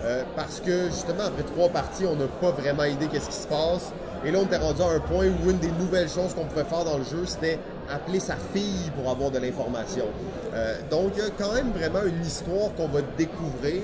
euh, 0.06 0.24
parce 0.36 0.60
que 0.60 0.86
justement, 0.88 1.24
après 1.28 1.44
trois 1.44 1.70
parties, 1.70 2.06
on 2.06 2.16
n'a 2.16 2.26
pas 2.42 2.52
vraiment 2.52 2.84
idée 2.84 3.08
qu'est-ce 3.08 3.30
qui 3.30 3.36
se 3.36 3.48
passe. 3.48 3.92
Et 4.26 4.32
là, 4.32 4.40
on 4.42 4.46
était 4.46 4.58
rendu 4.58 4.82
à 4.82 4.90
un 4.90 5.00
point 5.00 5.26
où 5.28 5.50
une 5.50 5.60
des 5.60 5.72
nouvelles 5.72 6.10
choses 6.10 6.34
qu'on 6.34 6.46
pouvait 6.46 6.64
faire 6.64 6.84
dans 6.86 6.98
le 6.98 7.04
jeu, 7.04 7.26
c'était 7.26 7.60
appeler 7.90 8.20
sa 8.20 8.36
fille 8.54 8.92
pour 8.96 9.10
avoir 9.10 9.32
de 9.32 9.40
l'information. 9.40 10.06
Euh, 10.54 10.76
donc, 10.90 11.12
il 11.16 11.24
y 11.24 11.26
a 11.26 11.30
quand 11.38 11.54
même 11.54 11.72
vraiment 11.72 12.04
une 12.06 12.26
histoire 12.26 12.74
qu'on 12.76 12.88
va 12.88 13.02
découvrir 13.18 13.84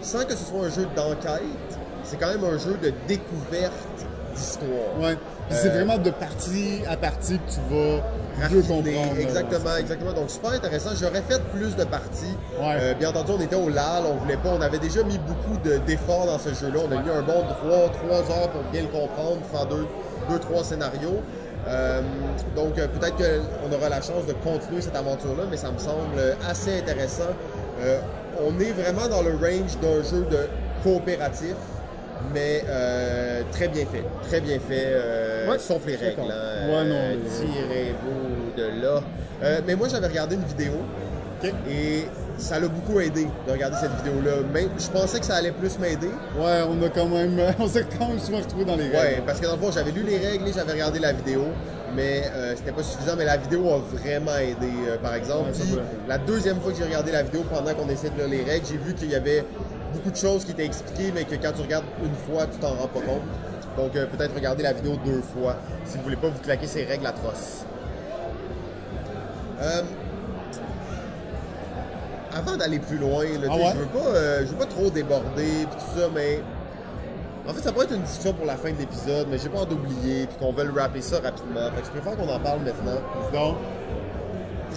sans 0.00 0.24
que 0.24 0.34
ce 0.36 0.44
soit 0.44 0.66
un 0.66 0.70
jeu 0.70 0.86
d'enquête. 0.94 1.42
C'est 2.02 2.18
quand 2.18 2.28
même 2.28 2.44
un 2.44 2.58
jeu 2.58 2.76
de 2.82 2.92
découverte 3.08 3.72
d'histoire. 4.34 4.98
Ouais. 5.00 5.16
Puis 5.48 5.58
c'est 5.60 5.68
Euh, 5.68 5.74
vraiment 5.84 5.98
de 5.98 6.10
partie 6.10 6.80
à 6.88 6.96
partie 6.96 7.38
que 7.38 7.50
tu 7.50 7.60
vas 7.70 8.48
mieux 8.48 8.62
comprendre. 8.62 9.14
là, 9.14 9.20
Exactement, 9.20 9.76
exactement. 9.78 10.12
Donc 10.12 10.30
super 10.30 10.50
intéressant. 10.52 10.90
J'aurais 10.98 11.22
fait 11.22 11.40
plus 11.54 11.76
de 11.76 11.84
parties. 11.84 12.36
Ouais. 12.60 12.76
Euh, 12.80 12.94
bien 12.94 13.10
entendu, 13.10 13.32
on 13.38 13.40
était 13.40 13.56
au 13.56 13.68
LAL, 13.68 14.04
on 14.10 14.14
voulait 14.16 14.36
pas, 14.38 14.50
on 14.50 14.60
avait 14.60 14.78
déjà 14.78 15.02
mis 15.02 15.18
beaucoup 15.18 15.58
de- 15.62 15.78
d'efforts 15.86 16.26
dans 16.26 16.38
ce 16.38 16.48
jeu-là. 16.50 16.80
On 16.88 16.92
a 16.96 17.02
mis 17.02 17.10
un 17.10 17.22
bon 17.22 17.42
3, 17.62 18.18
heures 18.30 18.48
pour 18.50 18.62
bien 18.72 18.82
le 18.82 18.88
comprendre, 18.88 19.38
faire 19.52 19.66
deux, 19.66 19.86
deux 20.30 20.38
trois 20.38 20.64
scénarios. 20.64 21.20
Euh, 21.66 22.00
donc 22.56 22.78
euh, 22.78 22.86
peut-être 22.88 23.16
qu'on 23.16 23.72
aura 23.74 23.88
la 23.88 24.00
chance 24.02 24.26
de 24.26 24.32
continuer 24.34 24.80
cette 24.82 24.96
aventure-là, 24.96 25.44
mais 25.50 25.56
ça 25.56 25.70
me 25.70 25.78
semble 25.78 26.18
assez 26.48 26.78
intéressant. 26.78 27.32
Euh, 27.82 27.98
on 28.40 28.58
est 28.60 28.72
vraiment 28.72 29.08
dans 29.08 29.22
le 29.22 29.30
range 29.32 29.78
d'un 29.80 30.02
jeu 30.02 30.26
de 30.30 30.48
coopératif, 30.82 31.54
mais 32.34 32.64
euh, 32.68 33.42
très 33.52 33.68
bien 33.68 33.84
fait. 33.86 34.04
Très 34.28 34.40
bien 34.40 34.58
fait, 34.58 34.84
euh, 35.44 35.50
Ouais, 35.52 35.58
sauf 35.58 35.82
les 35.86 35.96
règles. 35.96 36.20
hein. 36.22 36.68
Ouais, 36.68 36.84
non, 36.84 36.94
Euh, 36.94 37.14
Tirez-vous 37.38 38.56
de 38.56 38.82
là. 38.82 39.00
Euh, 39.42 39.60
mais 39.66 39.74
moi, 39.74 39.88
j'avais 39.88 40.06
regardé 40.08 40.36
une 40.36 40.44
vidéo 40.44 40.72
et 41.68 42.06
ça 42.38 42.58
l'a 42.58 42.68
beaucoup 42.68 42.98
aidé 43.00 43.26
de 43.46 43.52
regarder 43.52 43.76
cette 43.78 43.92
vidéo-là. 44.02 44.36
Même, 44.52 44.70
je 44.78 44.88
pensais 44.88 45.20
que 45.20 45.26
ça 45.26 45.34
allait 45.36 45.52
plus 45.52 45.78
m'aider. 45.78 46.08
Ouais, 46.38 46.60
on 46.68 46.82
a 46.82 46.88
quand 46.88 47.06
même, 47.06 47.38
on 47.58 47.68
s'est 47.68 47.84
quand 47.98 48.08
même 48.08 48.18
souvent 48.18 48.38
retrouvé 48.38 48.64
dans 48.64 48.76
les 48.76 48.88
Ouais, 48.88 48.98
règles. 48.98 49.22
parce 49.26 49.40
que 49.40 49.46
dans 49.46 49.52
le 49.56 49.58
fond, 49.58 49.70
j'avais 49.70 49.90
lu 49.90 50.02
les 50.04 50.16
règles 50.18 50.48
et 50.48 50.52
j'avais 50.52 50.72
regardé 50.72 51.00
la 51.00 51.12
vidéo, 51.12 51.42
mais 51.94 52.22
euh, 52.34 52.54
c'était 52.56 52.72
pas 52.72 52.82
suffisant. 52.82 53.12
Mais 53.18 53.26
la 53.26 53.36
vidéo 53.36 53.68
a 53.70 53.78
vraiment 53.96 54.36
aidé, 54.38 54.70
euh, 54.88 54.96
par 55.02 55.14
exemple. 55.14 55.50
Ouais, 55.50 55.58
Puis, 55.60 55.76
la 56.08 56.16
deuxième 56.18 56.60
fois 56.60 56.72
que 56.72 56.78
j'ai 56.78 56.84
regardé 56.84 57.12
la 57.12 57.22
vidéo 57.24 57.44
pendant 57.52 57.74
qu'on 57.74 57.88
essayait 57.90 58.10
de 58.10 58.16
lire 58.24 58.28
les 58.28 58.50
règles, 58.50 58.66
j'ai 58.70 58.78
vu 58.78 58.94
qu'il 58.94 59.10
y 59.10 59.14
avait 59.14 59.44
beaucoup 59.92 60.10
de 60.10 60.16
choses 60.16 60.44
qui 60.46 60.52
étaient 60.52 60.64
expliquées, 60.64 61.12
mais 61.14 61.24
que 61.24 61.34
quand 61.34 61.52
tu 61.54 61.60
regardes 61.62 61.84
une 62.02 62.14
fois, 62.34 62.46
tu 62.46 62.58
t'en 62.58 62.68
rends 62.70 62.88
pas 62.88 63.00
compte. 63.00 63.20
Donc, 63.76 63.96
euh, 63.96 64.06
peut-être 64.06 64.34
regarder 64.34 64.62
la 64.62 64.72
vidéo 64.72 64.96
deux 65.04 65.20
fois 65.20 65.56
si 65.84 65.96
vous 65.98 66.04
voulez 66.04 66.16
pas 66.16 66.28
vous 66.28 66.38
claquer 66.40 66.66
ces 66.66 66.84
règles 66.84 67.06
atroces. 67.06 67.64
Euh, 69.60 69.82
avant 72.32 72.56
d'aller 72.56 72.78
plus 72.78 72.98
loin, 72.98 73.24
là, 73.24 73.48
Ah 73.50 73.56
ouais? 73.56 73.72
je 73.74 73.78
veux 73.78 73.86
pas, 73.86 74.08
euh, 74.08 74.40
je 74.40 74.46
veux 74.52 74.58
pas 74.58 74.66
trop 74.66 74.90
déborder 74.90 75.66
puis 75.70 75.76
tout 75.78 76.00
ça, 76.00 76.08
mais 76.14 76.40
en 77.48 77.52
fait, 77.52 77.60
ça 77.62 77.72
pourrait 77.72 77.84
être 77.86 77.94
une 77.94 78.02
discussion 78.02 78.32
pour 78.32 78.46
la 78.46 78.56
fin 78.56 78.70
de 78.72 78.78
l'épisode, 78.78 79.26
mais 79.30 79.38
j'ai 79.38 79.48
pas 79.48 79.58
hâte 79.60 79.68
d'oublier 79.68 80.26
puis 80.26 80.36
qu'on 80.38 80.52
veut 80.52 80.64
le 80.64 80.72
rapper 80.80 81.02
ça 81.02 81.20
rapidement. 81.20 81.70
Fait 81.74 81.80
que 81.82 81.86
je 81.86 81.90
préfère 82.00 82.16
qu'on 82.16 82.32
en 82.32 82.40
parle 82.40 82.60
maintenant. 82.60 83.00
Donc, 83.32 83.56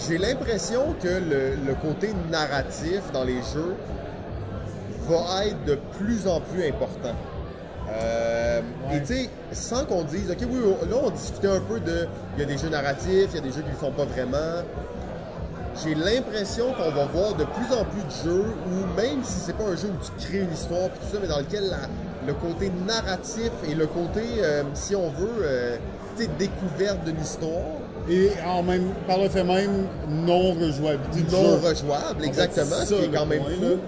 J'ai 0.06 0.18
l'impression 0.18 0.94
que 1.02 1.08
le, 1.08 1.56
le 1.66 1.74
côté 1.80 2.10
narratif 2.30 3.00
dans 3.12 3.24
les 3.24 3.40
jeux 3.54 3.74
va 5.08 5.46
être 5.46 5.64
de 5.64 5.76
plus 5.98 6.28
en 6.28 6.40
plus 6.40 6.66
important. 6.68 7.14
Euh, 7.92 8.60
Ouais. 8.90 8.96
Et 8.96 9.00
tu 9.02 9.06
sais, 9.14 9.30
sans 9.52 9.84
qu'on 9.84 10.02
dise, 10.02 10.30
ok, 10.30 10.38
oui, 10.50 10.58
là 10.90 10.96
on 11.04 11.10
discutait 11.10 11.48
un 11.48 11.60
peu 11.60 11.78
de, 11.78 12.06
il 12.36 12.40
y 12.40 12.42
a 12.42 12.46
des 12.46 12.56
jeux 12.56 12.70
narratifs, 12.70 13.28
il 13.32 13.34
y 13.34 13.38
a 13.38 13.42
des 13.42 13.50
jeux 13.52 13.60
qui 13.62 13.70
le 13.70 13.76
font 13.76 13.90
pas 13.92 14.04
vraiment. 14.06 14.62
J'ai 15.84 15.94
l'impression 15.94 16.72
qu'on 16.72 16.90
va 16.90 17.04
voir 17.04 17.34
de 17.34 17.44
plus 17.44 17.66
en 17.74 17.84
plus 17.84 18.02
de 18.02 18.30
jeux 18.30 18.44
où 18.66 18.96
même 19.00 19.22
si 19.22 19.38
c'est 19.40 19.52
pas 19.56 19.64
un 19.64 19.76
jeu 19.76 19.88
où 19.88 20.04
tu 20.04 20.26
crées 20.26 20.38
une 20.40 20.52
histoire 20.52 20.88
puis 20.88 21.00
tout 21.06 21.14
ça, 21.14 21.18
mais 21.22 21.28
dans 21.28 21.38
lequel 21.38 21.64
la- 21.70 21.88
le 22.26 22.32
côté 22.34 22.72
narratif 22.86 23.50
et 23.70 23.74
le 23.74 23.86
côté, 23.86 24.22
euh, 24.42 24.62
si 24.74 24.96
on 24.96 25.08
veut, 25.10 25.28
euh, 25.42 25.76
tu 26.16 26.24
sais, 26.24 26.30
découverte 26.38 27.04
d'une 27.04 27.20
histoire, 27.20 27.52
et 28.10 28.30
en 28.46 28.62
même, 28.62 28.88
par 29.06 29.18
le 29.18 29.28
fait 29.28 29.44
même, 29.44 29.86
non-rejouabilité 30.08 31.20
du 31.22 31.30
non 31.34 31.42
jeu. 31.60 31.68
rejouable, 31.68 32.20
fait, 32.20 32.26
exactement, 32.26 32.76
ce 32.84 32.94
qui 32.94 33.04
est 33.04 33.08
quand 33.08 33.26
même 33.26 33.42
fou. 33.44 33.78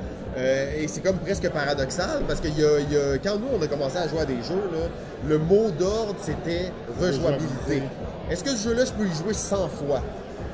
Euh, 0.40 0.72
et 0.80 0.88
c'est 0.88 1.02
comme 1.02 1.18
presque 1.18 1.48
paradoxal 1.50 2.22
parce 2.26 2.40
que 2.40 2.48
y 2.48 2.64
a, 2.64 2.80
il 2.80 2.92
y 2.92 2.96
a- 2.96 3.18
quand 3.22 3.38
nous 3.38 3.48
on 3.58 3.62
a 3.62 3.66
commencé 3.66 3.98
à 3.98 4.08
jouer 4.08 4.20
à 4.20 4.24
des 4.24 4.36
jeux, 4.42 4.62
là, 4.72 4.88
le 5.28 5.38
mot 5.38 5.70
d'ordre 5.70 6.16
c'était. 6.22 6.72
Rejouabilité. 6.98 7.82
Est-ce 8.30 8.42
que 8.42 8.50
ce 8.50 8.68
jeu-là 8.70 8.84
je 8.86 8.92
peux 8.92 9.04
y 9.06 9.14
jouer 9.14 9.34
100 9.34 9.68
fois? 9.68 10.00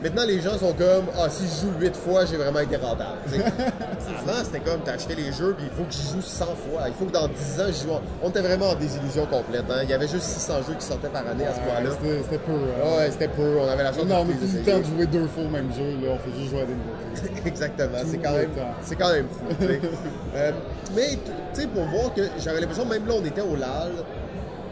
Maintenant 0.07 0.25
les 0.27 0.41
gens 0.41 0.57
sont 0.57 0.73
comme 0.73 1.07
Ah 1.19 1.29
si 1.29 1.45
je 1.45 1.63
joue 1.67 1.73
8 1.81 1.97
fois 1.97 2.25
j'ai 2.27 2.37
vraiment 2.37 2.61
été 2.61 2.77
rentable. 2.77 3.19
Avant 3.27 4.39
c'était 4.45 4.61
comme 4.61 4.81
t'as 4.85 4.93
acheté 4.93 5.15
les 5.17 5.33
jeux 5.33 5.55
puis 5.59 5.67
il 5.71 5.77
faut 5.77 5.83
que 5.85 5.93
j'y 5.93 6.03
joue 6.13 6.23
100 6.23 6.45
fois. 6.45 6.83
Il 6.87 6.95
faut 6.95 7.07
que 7.07 7.13
dans 7.13 7.27
10 7.27 7.61
ans 7.61 7.65
j'y 7.69 7.83
joue. 7.83 7.91
On 8.23 8.29
était 8.31 8.41
vraiment 8.41 8.71
en 8.71 8.75
désillusion 8.77 9.27
complète. 9.27 9.65
hein. 9.69 9.81
Il 9.83 9.91
y 9.91 9.95
avait 9.95 10.07
juste 10.07 10.23
600 10.25 10.55
jeux 10.69 10.75
qui 10.79 10.87
sortaient 10.87 11.09
par 11.09 11.27
année 11.27 11.47
à 11.47 11.55
ce 11.55 11.61
point-là. 11.61 11.91
C'était 12.23 12.39
peu. 12.39 12.53
euh, 12.53 12.99
Ouais, 12.99 13.11
c'était 13.11 13.29
peu. 13.29 13.59
On 13.59 13.69
avait 13.69 13.83
la 13.83 13.93
chance 13.93 14.05
Non, 14.05 14.21
on 14.21 14.25
de 14.27 14.31
le 14.31 14.65
temps 14.65 14.79
de 14.79 14.85
jouer 14.85 15.07
deux 15.07 15.27
fois 15.27 15.43
au 15.45 15.49
même 15.49 15.73
jeu, 15.75 15.85
là. 16.07 16.13
On 16.15 16.19
fait 16.19 16.39
juste 16.39 16.51
jouer 16.51 16.61
à 16.63 16.67
des 16.67 16.75
nouveaux. 16.75 17.41
Exactement, 17.47 17.99
c'est 18.07 18.19
quand 18.19 18.33
même, 18.33 18.51
quand 18.99 19.13
même 19.13 19.27
fou. 19.29 19.65
Euh, 20.37 20.53
mais 20.95 21.19
tu 21.55 21.61
sais, 21.63 21.67
pour 21.67 21.85
voir 21.85 22.13
que 22.15 22.21
j'avais 22.39 22.61
l'impression, 22.61 22.85
même 22.85 23.07
là, 23.07 23.15
on 23.21 23.25
était 23.25 23.41
au 23.41 23.57
LAL, 23.57 23.91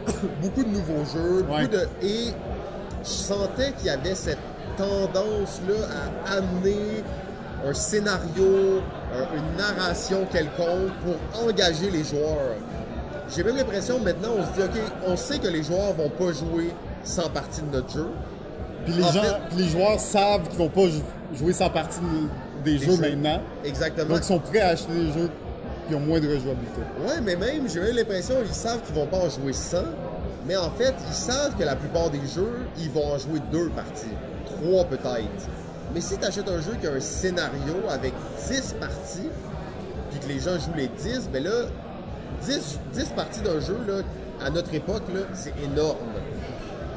beaucoup 0.41 0.63
de 0.63 0.69
nouveaux 0.69 1.03
jeux, 1.11 1.41
beaucoup 1.41 1.67
de 1.67 1.87
et 2.03 2.27
je 3.03 3.09
sentais 3.09 3.71
qu'il 3.77 3.87
y 3.87 3.89
avait 3.89 4.13
cette 4.13 4.37
tendance 4.77 5.61
là 5.67 5.75
à 6.29 6.37
amener 6.37 7.03
un 7.67 7.73
scénario, 7.73 8.81
un- 9.13 9.37
une 9.37 9.57
narration 9.57 10.25
quelconque 10.31 10.91
pour 11.03 11.43
engager 11.43 11.89
les 11.89 12.03
joueurs. 12.03 12.55
J'ai 13.35 13.43
même 13.43 13.57
l'impression 13.57 13.99
maintenant, 13.99 14.29
on 14.37 14.43
se 14.45 14.51
dit, 14.61 14.63
ok, 14.67 14.81
on 15.07 15.15
sait 15.17 15.39
que 15.39 15.47
les 15.47 15.63
joueurs 15.63 15.93
vont 15.93 16.09
pas 16.09 16.31
jouer 16.31 16.71
sans 17.03 17.29
partie 17.29 17.61
de 17.61 17.71
notre 17.75 17.89
jeu. 17.91 18.07
Puis 18.85 18.93
les, 18.93 19.03
En 19.03 19.11
gens, 19.11 19.21
fait- 19.23 19.35
puis 19.49 19.57
les 19.57 19.69
joueurs 19.69 19.99
savent 19.99 20.47
qu'ils 20.47 20.59
vont 20.59 20.69
pas 20.69 20.87
jou- 20.89 21.01
jouer 21.33 21.53
sans 21.53 21.69
partie 21.71 21.99
de- 21.99 22.63
des, 22.63 22.77
Des 22.77 22.85
jeux, 22.85 22.91
jeux. 22.95 23.01
maintenant. 23.01 23.41
Exactement. 23.63 24.09
Donc 24.09 24.19
ils 24.19 24.23
sont 24.25 24.39
prêts 24.39 24.59
à 24.59 24.69
acheter 24.69 24.93
des 24.93 25.11
jeux 25.11 25.29
qui 25.87 25.95
ont 25.95 25.99
moins 25.99 26.19
de 26.19 26.27
rejouabilité. 26.27 26.81
Ouais, 27.03 27.19
mais 27.23 27.35
même, 27.35 27.67
j'ai 27.67 27.79
même 27.79 27.95
l'impression 27.95 28.35
qu'ils 28.43 28.53
savent 28.53 28.81
qu'ils 28.81 28.95
vont 28.95 29.07
pas 29.07 29.17
en 29.17 29.29
jouer 29.29 29.53
100, 29.53 29.77
mais 30.47 30.55
en 30.55 30.69
fait, 30.71 30.93
ils 31.07 31.13
savent 31.15 31.55
que 31.57 31.63
la 31.63 31.75
plupart 31.75 32.11
des 32.11 32.21
jeux, 32.35 32.59
ils 32.77 32.91
vont 32.91 33.05
en 33.13 33.17
jouer 33.17 33.39
deux 33.51 33.69
parties, 33.69 34.05
trois 34.61 34.85
peut-être. 34.85 35.49
Mais 35.93 36.01
si 36.01 36.17
tu 36.17 36.25
achètes 36.25 36.49
un 36.49 36.61
jeu 36.61 36.73
qui 36.79 36.87
a 36.87 36.91
un 36.91 36.99
scénario 36.99 37.75
avec 37.89 38.13
10 38.49 38.75
parties, 38.79 39.29
puis 40.11 40.19
que 40.19 40.27
les 40.27 40.39
gens 40.39 40.59
jouent 40.59 40.75
les 40.75 40.87
10, 40.87 41.29
ben 41.31 41.43
là, 41.43 41.67
10, 42.43 42.79
10 42.93 43.05
parties 43.15 43.41
d'un 43.41 43.59
jeu, 43.59 43.77
là, 43.87 44.01
à 44.45 44.49
notre 44.49 44.73
époque, 44.73 45.03
là, 45.13 45.21
c'est 45.33 45.53
énorme. 45.63 45.97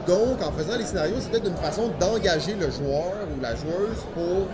Donc, 0.06 0.42
en 0.42 0.52
faisant 0.52 0.76
les 0.76 0.84
scénarios, 0.84 1.16
c'est 1.20 1.30
peut-être 1.30 1.48
une 1.48 1.56
façon 1.56 1.90
d'engager 2.00 2.54
le 2.54 2.70
joueur 2.70 3.12
ou 3.36 3.40
la 3.42 3.54
joueuse 3.54 4.04
pour 4.14 4.48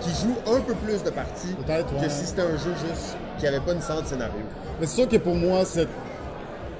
qui 0.00 0.10
joue 0.10 0.34
un 0.50 0.60
peu 0.60 0.74
plus 0.74 1.02
de 1.02 1.10
parties 1.10 1.54
ouais. 1.68 1.84
que 2.02 2.08
si 2.08 2.26
c'était 2.26 2.42
un 2.42 2.56
jeu 2.56 2.72
juste 2.88 3.16
qui 3.38 3.46
avait 3.46 3.60
pas 3.60 3.72
une 3.72 3.82
sorte 3.82 4.04
de 4.04 4.08
scénario. 4.08 4.40
Mais 4.80 4.86
c'est 4.86 4.96
sûr 4.96 5.08
que 5.08 5.16
pour 5.16 5.34
moi, 5.34 5.64
c'est. 5.64 5.86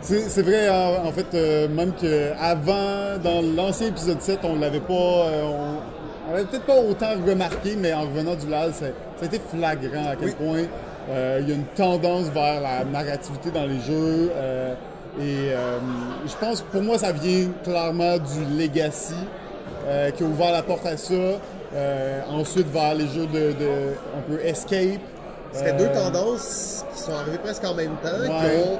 C'est 0.07 0.43
vrai, 0.43 0.69
en, 0.69 1.11
fait, 1.11 1.27
euh, 1.35 1.67
même 1.69 1.93
qu'avant, 1.93 3.19
dans 3.23 3.43
l'ancien 3.57 3.89
épisode 3.89 4.21
7, 4.23 4.39
on 4.45 4.57
l'avait 4.57 4.79
pas. 4.81 4.93
euh, 4.93 5.43
on, 5.43 6.31
on 6.31 6.33
l'avait 6.33 6.45
peut-être 6.47 6.65
pas 6.67 6.77
autant 6.79 7.09
remarqué, 7.27 7.75
mais 7.77 7.93
en 7.93 8.03
revenant 8.03 8.37
du 8.37 8.47
LAL, 8.49 8.73
ça, 8.73 8.87
ça 9.17 9.23
a 9.23 9.25
été 9.25 9.41
flagrant 9.53 10.11
à 10.11 10.15
quel 10.17 10.29
Oui. 10.29 10.35
point 10.39 10.63
euh, 11.11 11.39
il 11.43 11.49
y 11.49 11.53
a 11.53 11.55
une 11.57 11.65
tendance 11.75 12.27
vers 12.27 12.61
la 12.61 12.85
narrativité 12.85 13.51
dans 13.51 13.65
les 13.67 13.81
jeux. 13.81 14.31
euh, 14.37 14.75
et 15.19 15.51
euh, 15.53 15.79
je 16.27 16.35
pense 16.37 16.61
que 16.61 16.67
pour 16.71 16.83
moi, 16.83 16.99
ça 16.99 17.11
vient 17.11 17.49
clairement 17.65 18.17
du 18.19 18.59
Legacy 18.61 19.15
euh, 19.89 20.11
qui 20.11 20.23
a 20.23 20.27
ouvert 20.27 20.53
la 20.53 20.63
porte 20.63 20.87
à 20.87 20.97
ça. 20.97 21.15
Euh, 21.75 22.21
ensuite, 22.31 22.69
vers 22.73 22.95
les 22.95 23.09
jeux 23.09 23.27
de, 23.27 23.53
de 23.59 23.69
un 24.17 24.21
peu 24.29 24.39
Escape. 24.45 25.01
C'était 25.53 25.73
deux 25.73 25.89
tendances 25.89 26.85
qui 26.95 27.01
sont 27.01 27.13
arrivées 27.13 27.39
presque 27.39 27.65
en 27.65 27.75
même 27.75 27.97
temps, 28.03 28.21
Ouais. 28.21 28.27
qui 28.29 28.69
ont 28.69 28.79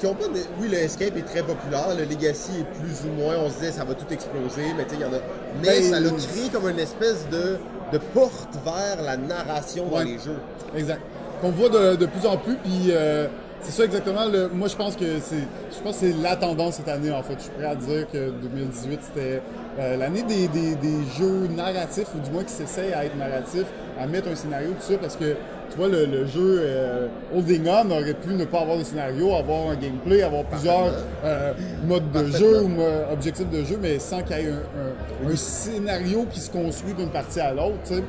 qui 0.00 0.06
ont 0.06 0.14
pas 0.14 0.26
de- 0.28 0.40
Oui, 0.60 0.68
le 0.68 0.78
Escape 0.78 1.16
est 1.16 1.22
très 1.26 1.42
populaire, 1.42 1.94
le 1.96 2.04
Legacy 2.04 2.50
est 2.60 2.78
plus 2.80 3.06
ou 3.08 3.12
moins, 3.20 3.34
on 3.44 3.50
se 3.50 3.58
disait 3.58 3.72
ça 3.72 3.84
va 3.84 3.94
tout 3.94 4.10
exploser, 4.12 4.72
mais 4.76 4.84
tu 4.84 4.90
sais, 4.90 4.96
il 4.96 5.00
y 5.02 5.04
en 5.04 5.08
a. 5.12 5.20
Mais 5.62 5.68
Ben, 5.80 5.82
ça 5.84 6.00
l'a 6.00 6.10
créé 6.10 6.48
comme 6.52 6.68
une 6.68 6.78
espèce 6.78 7.28
de, 7.30 7.58
de 7.92 7.98
porte 8.14 8.54
vers 8.64 9.02
la 9.04 9.16
narration 9.16 9.86
dans 9.88 9.98
Ouais. 9.98 10.04
les 10.04 10.18
jeux. 10.18 10.38
Exact. 10.76 11.00
Qu'on 11.42 11.50
voit 11.50 11.68
de, 11.68 11.96
de 11.96 12.06
plus 12.06 12.26
en 12.26 12.36
plus, 12.38 12.56
puis 12.56 12.88
euh, 12.90 13.26
c'est 13.62 13.72
ça 13.72 13.84
exactement. 13.84 14.24
Le, 14.26 14.48
moi, 14.48 14.68
je 14.68 14.76
pense 14.76 14.96
que 14.96 15.20
c'est, 15.22 15.36
je 15.36 15.82
pense 15.82 15.96
c'est 15.96 16.14
la 16.22 16.34
tendance 16.36 16.76
cette 16.76 16.88
année. 16.88 17.10
En 17.10 17.22
fait, 17.22 17.34
je 17.38 17.42
suis 17.44 17.50
prêt 17.52 17.66
à 17.66 17.74
dire 17.74 18.06
que 18.10 18.30
2018 18.30 19.00
c'était 19.02 19.42
euh, 19.78 19.96
l'année 19.96 20.22
des, 20.22 20.48
des, 20.48 20.74
des 20.76 20.98
jeux 21.18 21.46
narratifs, 21.54 22.08
ou 22.16 22.20
du 22.20 22.30
moins 22.30 22.44
qui 22.44 22.52
s'essayent 22.52 22.92
à 22.94 23.04
être 23.04 23.16
narratifs, 23.16 23.66
à 23.98 24.06
mettre 24.06 24.28
un 24.28 24.34
scénario 24.34 24.68
tout 24.70 24.92
ça, 24.92 24.98
parce 24.98 25.16
que 25.16 25.34
tu 25.70 25.76
vois 25.76 25.88
le, 25.88 26.04
le 26.06 26.26
jeu 26.26 26.58
euh, 26.60 27.06
Holding 27.34 27.66
On 27.68 27.90
aurait 27.92 28.14
pu 28.14 28.30
ne 28.34 28.44
pas 28.44 28.60
avoir 28.62 28.76
de 28.78 28.82
scénario, 28.84 29.34
avoir 29.34 29.70
un 29.70 29.76
gameplay, 29.76 30.22
avoir 30.22 30.44
plusieurs 30.44 30.92
euh, 31.24 31.52
modes 31.86 32.10
de 32.12 32.26
jeu 32.26 32.62
ou 32.62 32.68
mo- 32.68 32.82
objectifs 33.12 33.48
de 33.50 33.62
jeu, 33.64 33.78
mais 33.80 33.98
sans 33.98 34.22
qu'il 34.22 34.36
y 34.36 34.40
ait 34.40 34.48
un, 34.50 35.26
un- 35.28 35.32
un 35.32 35.36
scénario 35.36 36.26
qui 36.30 36.40
se 36.40 36.50
construit 36.50 36.94
d'une 36.94 37.10
partie 37.10 37.40
à 37.40 37.52
l'autre. 37.52 37.78
tu 37.86 37.94
sais. 37.94 38.02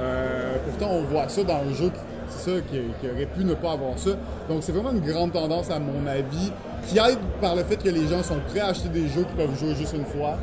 Euh, 0.00 0.54
pourtant, 0.64 0.94
on 0.94 1.02
voit 1.02 1.28
ça 1.28 1.42
dans 1.42 1.56
un 1.56 1.74
jeu, 1.74 1.90
qui- 1.90 2.00
c'est 2.28 2.50
ça, 2.50 2.56
qui, 2.70 2.78
qui 3.00 3.12
aurait 3.14 3.26
pu 3.26 3.44
ne 3.44 3.54
pas 3.54 3.72
avoir 3.72 3.98
ça. 3.98 4.10
Donc, 4.48 4.62
c'est 4.62 4.72
vraiment 4.72 4.90
une 4.92 5.00
grande 5.00 5.32
tendance, 5.32 5.70
à 5.70 5.78
mon 5.78 6.06
avis, 6.06 6.50
qui 6.86 6.96
aide 6.98 7.18
par 7.42 7.54
le 7.54 7.62
fait 7.64 7.76
que 7.76 7.90
les 7.90 8.06
gens 8.08 8.22
sont 8.22 8.38
prêts 8.48 8.60
à 8.60 8.68
acheter 8.68 8.88
des 8.88 9.06
jeux 9.08 9.22
qu'ils 9.24 9.36
peuvent 9.36 9.58
jouer 9.58 9.74
juste 9.74 9.92
une 9.94 10.06
fois. 10.06 10.38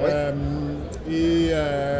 Euh, 0.00 0.32
et 1.10 1.48
euh, 1.52 1.93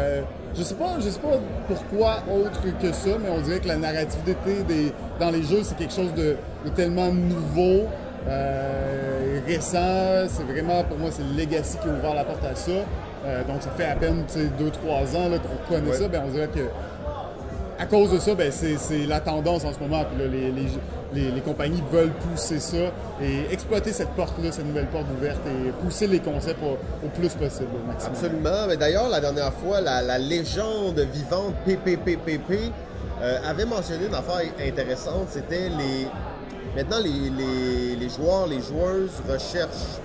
je 0.57 0.63
sais 0.63 0.75
pas, 0.75 0.95
je 0.99 1.09
sais 1.09 1.19
pas 1.19 1.37
pourquoi 1.67 2.23
autre 2.33 2.61
que 2.81 2.91
ça, 2.91 3.09
mais 3.21 3.29
on 3.29 3.41
dirait 3.41 3.59
que 3.59 3.67
la 3.67 3.77
narrativité 3.77 4.35
des, 4.67 4.93
dans 5.19 5.29
les 5.31 5.43
jeux, 5.43 5.61
c'est 5.63 5.77
quelque 5.77 5.93
chose 5.93 6.13
de, 6.13 6.35
de 6.65 6.69
tellement 6.75 7.11
nouveau, 7.11 7.87
euh, 8.27 9.39
récent. 9.47 10.27
C'est 10.27 10.43
vraiment, 10.43 10.83
pour 10.83 10.97
moi, 10.97 11.09
c'est 11.11 11.23
le 11.23 11.37
Legacy 11.41 11.77
qui 11.81 11.87
a 11.87 11.91
ouvert 11.91 12.13
la 12.15 12.23
porte 12.23 12.43
à 12.45 12.55
ça. 12.55 12.71
Euh, 13.25 13.43
donc, 13.43 13.61
ça 13.61 13.69
fait 13.75 13.85
à 13.85 13.95
peine 13.95 14.23
2-3 14.27 15.15
ans 15.15 15.29
qu'on 15.39 15.73
connaît 15.73 15.89
Ouais. 15.91 15.97
ça. 15.97 16.07
Ben, 16.07 16.23
on 16.27 16.31
dirait 16.31 16.47
que 16.47 16.59
à 17.77 17.85
cause 17.85 18.11
de 18.11 18.19
ça, 18.19 18.35
ben, 18.35 18.51
c'est 18.51 19.05
la 19.05 19.19
tendance 19.19 19.65
en 19.65 19.73
ce 19.73 19.79
moment. 19.79 20.03
Puis 20.05 20.17
là, 20.23 20.27
les, 20.31 20.51
les, 20.51 21.31
les- 21.31 21.41
compagnies 21.41 21.83
veulent 21.91 22.11
pousser 22.11 22.59
ça 22.59 22.77
et 23.21 23.51
exploiter 23.53 23.91
cette 23.93 24.09
porte-là, 24.11 24.51
cette 24.51 24.65
nouvelle 24.65 24.87
porte 24.87 25.05
ouverte 25.17 25.39
et 25.47 25.71
pousser 25.83 26.07
les 26.07 26.19
concepts 26.19 26.59
au, 26.63 27.07
plus 27.09 27.33
possible. 27.35 27.69
Absolument. 28.05 28.67
Mais 28.67 28.77
d'ailleurs, 28.77 29.09
la 29.09 29.19
dernière 29.21 29.53
fois, 29.53 29.81
la, 29.81 30.01
la 30.01 30.17
légende 30.17 30.99
vivante 31.13 31.53
PPPPP 31.65 32.71
euh, 33.21 33.37
avait 33.45 33.65
mentionné 33.65 34.07
une 34.07 34.15
affaire 34.15 34.41
intéressante. 34.65 35.27
C'était 35.29 35.69
les. 35.69 36.07
Maintenant, 36.75 36.99
les, 37.01 37.29
les- 37.29 37.95
les 37.95 38.09
joueurs, 38.09 38.47
les 38.47 38.59
joueuses 38.61 39.21
recherchent 39.29 39.99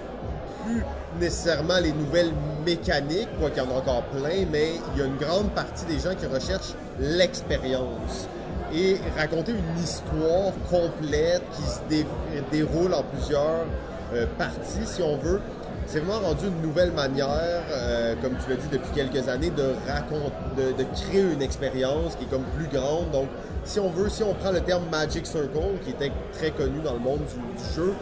nécessairement 1.19 1.79
les 1.83 1.93
nouvelles 1.93 2.33
mécaniques, 2.65 3.29
quoi 3.39 3.51
qu'il 3.51 3.63
y 3.63 3.67
en 3.67 3.71
a 3.71 3.79
encore 3.79 4.03
plein, 4.05 4.47
mais 4.51 4.73
il 4.95 5.01
y 5.01 5.03
a 5.03 5.07
une 5.07 5.17
grande 5.17 5.51
partie 5.51 5.85
des 5.87 5.99
gens 5.99 6.15
qui 6.15 6.27
recherchent 6.27 6.75
l'expérience. 6.99 8.29
Et 8.73 8.99
raconter 9.19 9.53
une 9.53 9.83
histoire 9.83 10.53
complète 10.71 11.43
qui 11.57 11.63
se 11.63 11.81
dé- 11.89 12.07
déroule 12.53 12.95
en 12.95 13.03
plusieurs 13.03 13.67
euh, 14.15 14.27
parties, 14.39 14.87
si 14.87 15.03
on 15.03 15.17
veut, 15.17 15.41
c'est 15.87 15.99
vraiment 15.99 16.29
rendu 16.29 16.47
une 16.47 16.63
nouvelle 16.63 16.93
manière, 16.93 17.29
euh, 17.73 18.15
comme 18.23 18.35
tu 18.45 18.49
l'as 18.49 18.57
dit 18.57 18.69
depuis 18.71 18.91
quelques 18.95 19.29
années, 19.29 19.51
de 19.51 19.75
raconter, 19.89 20.73
de, 20.79 20.85
créer 20.95 21.23
une 21.33 21.43
expérience 21.43 22.15
qui 22.15 22.25
est 22.25 22.29
comme 22.29 22.45
plus 22.57 22.69
grande. 22.69 23.11
Donc, 23.11 23.27
si 23.65 23.81
on 23.81 23.89
veut, 23.91 24.09
si 24.09 24.23
on 24.23 24.35
prend 24.35 24.53
le 24.53 24.61
terme 24.61 24.85
Magic 24.89 25.27
Circle, 25.27 25.79
qui 25.85 25.91
était 25.91 26.13
très 26.33 26.53
connu 26.53 26.81
dans 26.81 26.93
le 26.93 27.01
monde 27.01 27.21
du 27.27 27.75
jeu, 27.75 27.93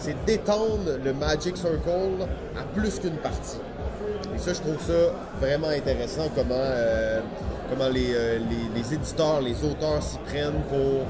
c'est 0.00 0.16
d'étendre 0.24 0.98
le 1.04 1.12
Magic 1.12 1.56
Circle 1.56 2.26
à 2.58 2.62
plus 2.74 2.98
qu'une 2.98 3.16
partie. 3.18 3.58
Et 4.34 4.38
ça, 4.38 4.52
je 4.54 4.60
trouve 4.60 4.80
ça 4.80 5.12
vraiment 5.40 5.68
intéressant, 5.68 6.28
comment, 6.34 6.54
euh, 6.58 7.20
comment 7.68 7.84
euh, 7.94 8.38
les- 8.38 8.80
les 8.80 8.94
éditeurs, 8.94 9.40
les 9.40 9.62
auteurs 9.64 10.02
s'y 10.02 10.18
prennent 10.18 10.62
pour 10.68 11.04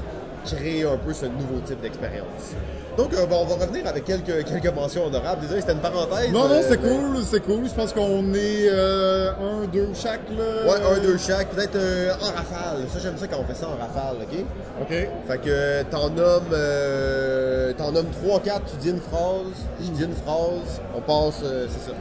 créer 0.45 0.83
un 0.83 0.97
peu 0.97 1.13
ce 1.13 1.25
nouveau 1.25 1.59
type 1.65 1.81
d'expérience. 1.81 2.53
Donc, 2.97 3.13
euh, 3.13 3.25
bon, 3.25 3.37
on 3.41 3.45
va 3.45 3.65
revenir 3.65 3.87
avec 3.87 4.03
quelques, 4.05 4.45
quelques 4.45 4.73
mentions 4.75 5.05
honorables. 5.05 5.41
Désolé, 5.41 5.61
c'était 5.61 5.73
une 5.73 5.79
parenthèse. 5.79 6.31
Non, 6.31 6.47
non, 6.47 6.55
euh, 6.55 6.61
c'est 6.67 6.81
mais- 6.81 6.89
cool, 6.89 7.23
c'est 7.23 7.39
cool. 7.45 7.65
Je 7.67 7.73
pense 7.73 7.93
qu'on 7.93 8.33
est 8.33 8.67
euh, 8.69 9.31
un, 9.31 9.65
deux 9.71 9.89
chaque, 9.93 10.21
là. 10.37 10.69
Ouais, 10.71 10.79
un, 10.97 10.99
deux 11.01 11.17
chaque. 11.17 11.49
Peut-être 11.49 11.75
euh, 11.75 12.11
en 12.21 12.25
rafale. 12.25 12.83
Ça, 12.93 12.99
j'aime 13.01 13.17
ça 13.17 13.27
quand 13.27 13.37
on 13.39 13.45
fait 13.45 13.55
ça 13.57 13.67
en 13.67 13.77
rafale, 13.81 14.17
OK? 14.21 14.45
OK. 14.81 15.07
Fait 15.27 15.37
que 15.41 15.83
t'en 15.89 16.09
nommes, 16.09 16.43
euh, 16.53 17.71
t'en 17.77 17.91
nommes 17.91 18.09
3-4, 18.27 18.41
tu 18.71 18.77
dis 18.81 18.89
une 18.89 19.01
phrase, 19.01 19.65
je 19.79 19.89
dis 19.89 20.03
une 20.03 20.15
phrase, 20.15 20.81
on 20.95 21.01
passe, 21.01 21.41
euh, 21.43 21.67
c'est 21.69 21.89
ça. 21.91 21.95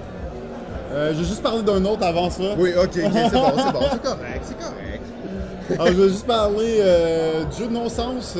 Euh, 0.92 1.12
je 1.14 1.18
vais 1.20 1.24
juste 1.24 1.42
parler 1.42 1.62
d'un 1.62 1.84
autre 1.84 2.04
avant 2.04 2.28
ça. 2.30 2.42
Oui, 2.58 2.72
ok, 2.76 2.82
ok, 2.82 2.90
c'est 2.96 3.02
bon, 3.32 3.52
c'est 3.56 3.72
bon, 3.72 3.80
c'est 3.92 4.02
correct, 4.02 4.42
c'est 4.42 4.58
correct. 4.58 5.02
Alors, 5.72 5.86
je 5.86 5.92
vais 5.92 6.08
juste 6.08 6.26
parler 6.26 6.78
euh, 6.80 7.44
du 7.44 7.56
jeu 7.58 7.66
de 7.68 7.72
non-sens. 7.72 8.36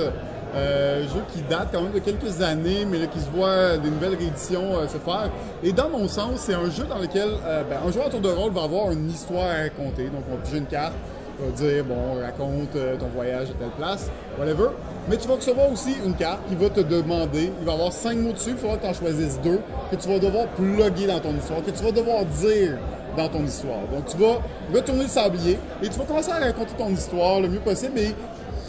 Euh, 0.55 1.03
jeu 1.03 1.23
qui 1.33 1.43
date 1.43 1.69
quand 1.73 1.83
même 1.83 1.93
de 1.93 1.99
quelques 2.01 2.41
années, 2.41 2.85
mais 2.85 2.99
là, 2.99 3.07
qui 3.07 3.21
se 3.21 3.31
voit 3.31 3.77
des 3.77 3.91
nouvelles 3.91 4.17
rééditions 4.17 4.79
euh, 4.79 4.89
se 4.89 4.99
faire. 4.99 5.31
Et 5.63 5.73
dans 5.73 5.89
mon 5.89 6.09
sens, 6.09 6.41
c'est 6.41 6.55
un 6.55 6.71
jeu 6.71 6.85
dans 6.85 6.99
lequel 6.99 7.29
euh, 7.45 7.63
ben, 7.69 7.79
un 7.87 7.93
joueur 7.93 8.07
à 8.07 8.11
tour 8.11 8.21
de 8.21 8.29
rôle 8.29 8.53
va 8.53 8.65
avoir 8.65 8.91
une 8.91 9.09
histoire 9.11 9.47
à 9.47 9.63
raconter. 9.63 10.05
Donc, 10.05 10.25
on 10.31 10.37
va 10.37 10.43
piger 10.43 10.59
une 10.59 10.67
carte, 10.67 10.95
on 11.41 11.47
va 11.47 11.53
dire, 11.53 11.85
bon, 11.85 12.21
raconte 12.21 12.75
euh, 12.75 12.97
ton 12.97 13.07
voyage 13.15 13.49
à 13.51 13.53
telle 13.53 13.71
place, 13.77 14.11
whatever. 14.39 14.71
Mais 15.09 15.17
tu 15.17 15.29
vas 15.29 15.37
recevoir 15.37 15.71
aussi 15.71 15.95
une 16.05 16.15
carte 16.15 16.41
qui 16.49 16.57
va 16.57 16.69
te 16.69 16.81
demander, 16.81 17.53
il 17.61 17.67
va 17.67 17.73
avoir 17.75 17.93
cinq 17.93 18.17
mots 18.17 18.33
dessus, 18.33 18.51
il 18.51 18.57
faudra 18.57 18.77
que 18.77 18.83
tu 18.83 18.89
en 18.89 18.95
choisisses 18.95 19.41
deux, 19.43 19.61
que 19.91 19.97
tu 19.97 20.09
vas 20.09 20.19
devoir 20.19 20.47
plugger 20.49 21.07
dans 21.07 21.21
ton 21.21 21.35
histoire, 21.37 21.63
que 21.63 21.71
tu 21.71 21.85
vas 21.85 21.93
devoir 21.93 22.25
dire 22.25 22.77
dans 23.17 23.29
ton 23.29 23.45
histoire. 23.45 23.87
Donc, 23.93 24.07
tu 24.07 24.17
vas 24.17 24.41
retourner 24.75 25.05
le 25.05 25.09
sablier 25.09 25.59
et 25.81 25.89
tu 25.89 25.97
vas 25.99 26.05
commencer 26.05 26.33
à 26.33 26.41
raconter 26.41 26.75
ton 26.77 26.89
histoire 26.89 27.41
le 27.41 27.49
mieux 27.49 27.61
possible 27.61 27.99
et 27.99 28.15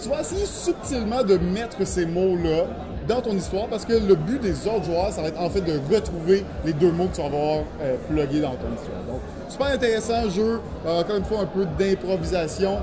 tu 0.01 0.09
vas 0.09 0.21
essayer 0.21 0.45
subtilement 0.45 1.23
de 1.23 1.37
mettre 1.37 1.85
ces 1.85 2.05
mots-là 2.05 2.65
dans 3.07 3.21
ton 3.21 3.33
histoire 3.33 3.67
parce 3.67 3.85
que 3.85 3.93
le 3.93 4.15
but 4.15 4.41
des 4.41 4.67
autres 4.67 4.85
joueurs, 4.85 5.11
ça 5.11 5.21
va 5.21 5.27
être 5.27 5.39
en 5.39 5.49
fait 5.49 5.61
de 5.61 5.73
retrouver 5.93 6.45
les 6.65 6.73
deux 6.73 6.91
mots 6.91 7.07
que 7.07 7.15
tu 7.15 7.21
vas 7.21 7.27
avoir 7.27 7.63
euh, 7.81 7.95
dans 8.09 8.55
ton 8.55 8.73
histoire. 8.73 9.03
Donc, 9.07 9.21
super 9.49 9.67
intéressant 9.67 10.29
jeu. 10.29 10.59
Euh, 10.85 11.01
encore 11.01 11.17
une 11.17 11.25
fois, 11.25 11.39
un 11.41 11.45
peu 11.45 11.65
d'improvisation 11.77 12.79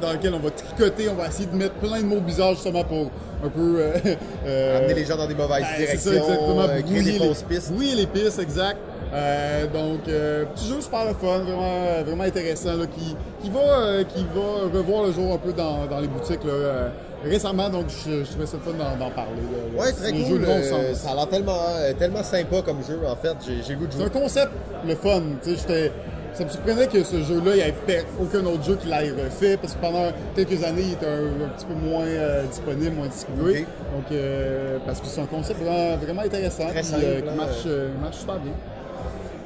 dans 0.00 0.12
lequel 0.12 0.34
on 0.34 0.38
va 0.38 0.50
tricoter, 0.50 1.08
on 1.08 1.14
va 1.14 1.28
essayer 1.28 1.46
de 1.46 1.56
mettre 1.56 1.74
plein 1.74 2.00
de 2.00 2.06
mots 2.06 2.20
bizarres 2.20 2.54
justement 2.54 2.84
pour 2.84 3.10
un 3.44 3.48
peu... 3.48 3.76
euh, 3.80 3.92
euh, 4.46 4.78
Amener 4.78 4.94
les 4.94 5.04
gens 5.04 5.16
dans 5.16 5.26
des 5.26 5.34
mauvaises 5.34 5.60
ben, 5.62 5.66
c'est 5.76 5.96
ça, 5.96 6.10
directions, 6.10 6.12
exactement. 6.32 6.60
euh, 6.62 6.66
créer 6.68 6.82
Brouiller 6.82 7.02
des 7.02 7.12
les- 7.12 7.18
fausses 7.28 7.42
pistes. 7.42 7.72
Oui, 7.76 7.92
les 7.96 8.06
pistes, 8.06 8.38
exact. 8.38 8.78
Euh, 9.14 9.66
donc, 9.68 10.00
euh, 10.08 10.44
petit 10.54 10.66
jeu 10.68 10.80
super 10.80 11.04
le 11.04 11.14
fun, 11.14 11.38
vraiment, 11.38 12.02
vraiment 12.04 12.24
intéressant, 12.24 12.74
là, 12.76 12.86
qui, 12.86 13.14
qui, 13.42 13.50
va, 13.50 13.60
euh, 13.60 14.04
qui 14.04 14.24
va 14.34 14.76
revoir 14.78 15.04
le 15.06 15.12
jour 15.12 15.32
un 15.32 15.38
peu 15.38 15.52
dans, 15.52 15.86
dans 15.86 16.00
les 16.00 16.08
boutiques 16.08 16.42
là, 16.44 16.52
euh, 16.52 16.88
récemment. 17.24 17.68
Donc, 17.70 17.84
je, 17.88 18.24
je 18.24 18.30
trouvais 18.30 18.46
ça 18.46 18.56
le 18.56 18.72
fun 18.72 18.76
d'en, 18.76 19.10
parler. 19.10 19.30
là. 19.76 19.80
Ouais, 19.80 19.88
C'est 19.94 20.02
très 20.02 20.12
cool. 20.12 20.26
jeu 20.26 20.38
bon 20.38 20.60
ça 20.94 21.10
a 21.12 21.14
l'air 21.14 21.28
tellement, 21.28 21.58
tellement 21.98 22.22
sympa 22.24 22.62
comme 22.62 22.78
jeu, 22.86 22.98
en 23.06 23.14
fait. 23.16 23.36
J'ai 23.66 23.74
goût 23.76 23.86
de 23.86 23.92
C'est 23.92 23.98
jouer. 23.98 24.06
un 24.06 24.20
concept, 24.20 24.50
le 24.86 24.94
fun. 24.96 25.22
Tu 25.42 25.50
sais, 25.50 25.56
j'étais- 25.56 25.92
ça 26.36 26.44
me 26.44 26.48
surprenait 26.50 26.86
que 26.86 27.02
ce 27.02 27.22
jeu-là, 27.22 27.52
il 27.52 27.56
n'y 27.56 27.62
avait 27.62 28.04
aucun 28.20 28.44
autre 28.46 28.62
jeu 28.62 28.76
qui 28.76 28.88
l'ait 28.88 29.10
refait, 29.10 29.56
parce 29.56 29.72
que 29.74 29.78
pendant 29.80 30.10
quelques 30.34 30.62
années, 30.64 30.82
il 30.82 30.92
était 30.92 31.06
un, 31.06 31.44
un 31.46 31.48
petit 31.56 31.64
peu 31.66 31.74
moins 31.74 32.04
euh, 32.04 32.42
disponible, 32.44 32.94
moins 32.94 33.06
distribué. 33.08 33.60
Donc, 33.94 34.04
euh, 34.12 34.78
parce 34.84 35.00
que 35.00 35.06
c'est 35.06 35.20
un 35.20 35.26
concept 35.26 35.60
vraiment, 35.62 35.96
vraiment 35.96 36.22
intéressant, 36.22 36.66
Très 36.68 36.82
simple, 36.82 37.02
euh, 37.04 37.20
qui 37.22 37.28
hein, 37.28 37.32
marche, 37.36 37.66
marche 38.02 38.16
super 38.18 38.38
bien. 38.38 38.52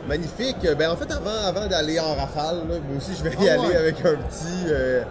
Magnifique. 0.08 0.56
Ben, 0.78 0.90
en 0.90 0.96
fait, 0.96 1.10
avant, 1.12 1.46
avant 1.46 1.66
d'aller 1.68 2.00
en 2.00 2.14
rafale, 2.14 2.56
là, 2.68 2.74
moi 2.88 2.96
aussi, 2.96 3.12
je 3.16 3.22
vais 3.22 3.30
y 3.44 3.48
Ah 3.48 3.52
aller 3.52 3.68
ouais. 3.68 3.76
avec 3.76 4.00
un 4.00 4.16
petit. 4.16 4.66
euh, 4.68 5.02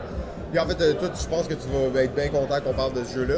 Puis 0.51 0.59
en 0.59 0.65
fait, 0.65 0.75
toi, 0.97 1.09
je 1.17 1.27
pense 1.27 1.47
que 1.47 1.53
tu 1.53 1.67
vas 1.93 2.03
être 2.03 2.15
bien 2.15 2.27
content 2.29 2.59
qu'on 2.59 2.73
parle 2.73 2.93
de 2.93 3.03
ce 3.05 3.15
jeu-là. 3.19 3.35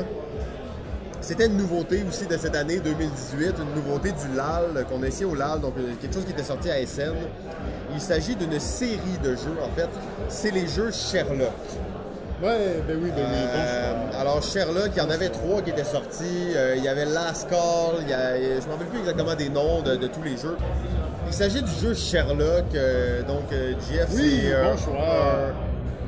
C'était 1.20 1.46
une 1.46 1.58
nouveauté 1.58 2.04
aussi 2.10 2.26
de 2.26 2.36
cette 2.36 2.56
année 2.56 2.80
2018, 2.80 3.54
une 3.60 3.76
nouveauté 3.84 4.10
du 4.12 4.36
LAL 4.36 4.86
qu'on 4.90 5.04
a 5.04 5.08
essayé 5.08 5.26
au 5.26 5.36
LAL, 5.36 5.60
donc 5.62 5.74
quelque 6.02 6.14
chose 6.16 6.26
qui 6.26 6.32
était 6.32 6.42
sorti 6.44 6.72
à 6.72 6.84
SN. 6.84 7.14
Il 7.94 8.02
s'agit 8.02 8.36
d'une 8.36 8.60
série 8.60 9.18
de 9.24 9.32
jeux, 9.32 9.58
en 9.64 9.70
fait. 9.78 9.90
C'est 10.30 10.52
les 10.52 10.68
jeux 10.68 10.92
Sherlock. 10.92 11.50
Ouais, 12.42 12.82
ben 12.88 12.98
oui, 13.02 13.12
ben 13.16 13.24
oui. 13.30 13.38
Euh, 13.56 13.94
alors 14.20 14.42
Sherlock, 14.42 14.90
il 14.96 14.98
y 14.98 15.02
en 15.06 15.10
avait 15.12 15.30
trois 15.30 15.62
qui 15.62 15.70
étaient 15.70 15.84
sortis. 15.84 16.54
Euh, 16.56 16.74
il 16.76 16.84
y 16.84 16.88
avait 16.88 17.06
Last 17.06 17.48
Call, 17.50 18.02
il 18.02 18.10
y 18.10 18.14
a- 18.14 18.36
je 18.38 18.62
ne 18.62 18.66
me 18.66 18.72
rappelle 18.72 18.88
plus 18.88 19.00
exactement 19.00 19.36
des 19.36 19.50
noms 19.50 19.82
de, 19.84 19.96
de 19.96 20.08
tous 20.08 20.24
les 20.24 20.38
jeux. 20.38 20.58
Il 21.28 21.34
s'agit 21.34 21.62
du 21.62 21.72
jeu 21.72 21.94
Sherlock, 21.94 22.66
euh, 22.74 23.22
donc 23.24 23.44
euh, 23.54 23.74
GF, 23.88 24.08
Oui, 24.16 24.42
c'est 24.44 24.54
euh, 24.54 24.72
bon 24.72 24.78
choix. 24.78 25.52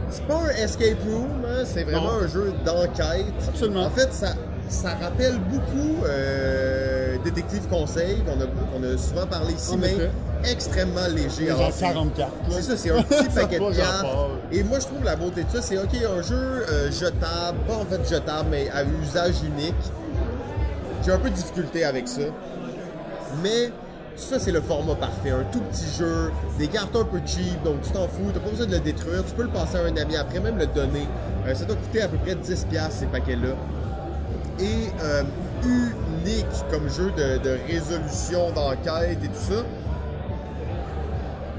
c'est 0.10 0.26
pas 0.26 0.36
un 0.38 0.50
escape 0.64 0.98
room, 1.08 1.30
hein, 1.48 1.64
c'est 1.66 1.84
vraiment 1.84 2.14
Non. 2.14 2.24
un 2.24 2.28
jeu 2.28 2.52
d'enquête. 2.66 3.26
Absolument. 3.48 3.86
En 3.86 3.90
fait, 3.92 4.12
ça, 4.12 4.30
ça 4.70 4.96
rappelle 5.00 5.38
beaucoup 5.52 6.04
euh, 6.06 6.93
Détective 7.24 7.68
Conseil, 7.70 8.22
qu'on 8.24 8.84
a, 8.84 8.98
souvent 8.98 9.26
parlé 9.28 9.54
ici, 9.54 9.78
mais 9.78 9.96
extrêmement 10.50 11.08
léger. 11.08 11.48
Genre 11.48 11.60
Alors, 11.60 11.72
c'est- 11.74 11.86
40 11.86 12.14
cartes. 12.16 12.32
c'est 12.50 12.62
ça, 12.62 12.78
c'est 12.78 12.92
un 12.98 13.02
petit 13.04 13.30
paquet 13.30 13.60
de 13.60 13.76
cartes. 13.76 14.06
Et 14.52 14.64
moi, 14.64 14.80
je 14.80 14.86
trouve 14.88 15.04
la 15.04 15.16
beauté 15.16 15.44
de 15.44 15.50
ça, 15.50 15.62
c'est 15.62 15.78
OK, 15.78 15.94
un 15.96 16.22
jeu 16.22 16.36
euh, 16.70 16.92
jetable, 16.92 17.58
pas 17.68 17.76
en 17.76 17.86
fait 17.86 18.08
jetable, 18.10 18.50
mais 18.52 18.70
à 18.70 18.84
usage 18.84 19.36
unique. 19.44 19.74
J'ai 21.06 21.12
un 21.12 21.18
peu 21.18 21.30
de 21.30 21.36
difficulté 21.36 21.84
avec 21.84 22.08
ça. 22.08 22.22
Mais 23.42 23.72
ça, 24.16 24.38
c'est 24.40 24.52
le 24.52 24.62
format 24.62 24.96
parfait. 24.96 25.32
Un 25.32 25.44
tout 25.52 25.60
petit 25.62 25.88
jeu, 25.98 26.32
des 26.60 26.68
cartes 26.68 26.96
un 26.96 27.04
peu 27.04 27.20
cheap, 27.26 27.62
donc 27.64 27.82
tu 27.82 27.92
t'en 27.92 28.08
fous, 28.08 28.32
t'as 28.34 28.40
pas 28.40 28.50
besoin 28.50 28.68
de 28.68 28.72
le 28.74 28.80
détruire, 28.80 29.24
tu 29.26 29.34
peux 29.34 29.44
le 29.44 29.50
passer 29.50 29.78
à 29.78 29.82
un 29.82 29.98
ami 29.98 30.16
après, 30.16 30.40
même 30.40 30.58
le 30.58 30.68
donner. 30.68 31.08
Euh, 31.48 31.56
ça 31.56 31.66
doit 31.66 31.76
coûter 31.76 32.02
à 32.04 32.08
peu 32.08 32.18
près 32.18 32.36
10$ 32.36 32.92
ces 32.92 33.06
paquets-là. 33.08 33.56
Et 34.60 34.92
euh, 35.02 35.24
unique 36.24 36.46
comme 36.72 36.90
jeu 36.90 37.12
de, 37.12 37.38
de 37.38 37.58
résolution, 37.68 38.52
d'enquête 38.52 39.20
et 39.24 39.28
tout 39.28 39.34
ça 39.54 39.64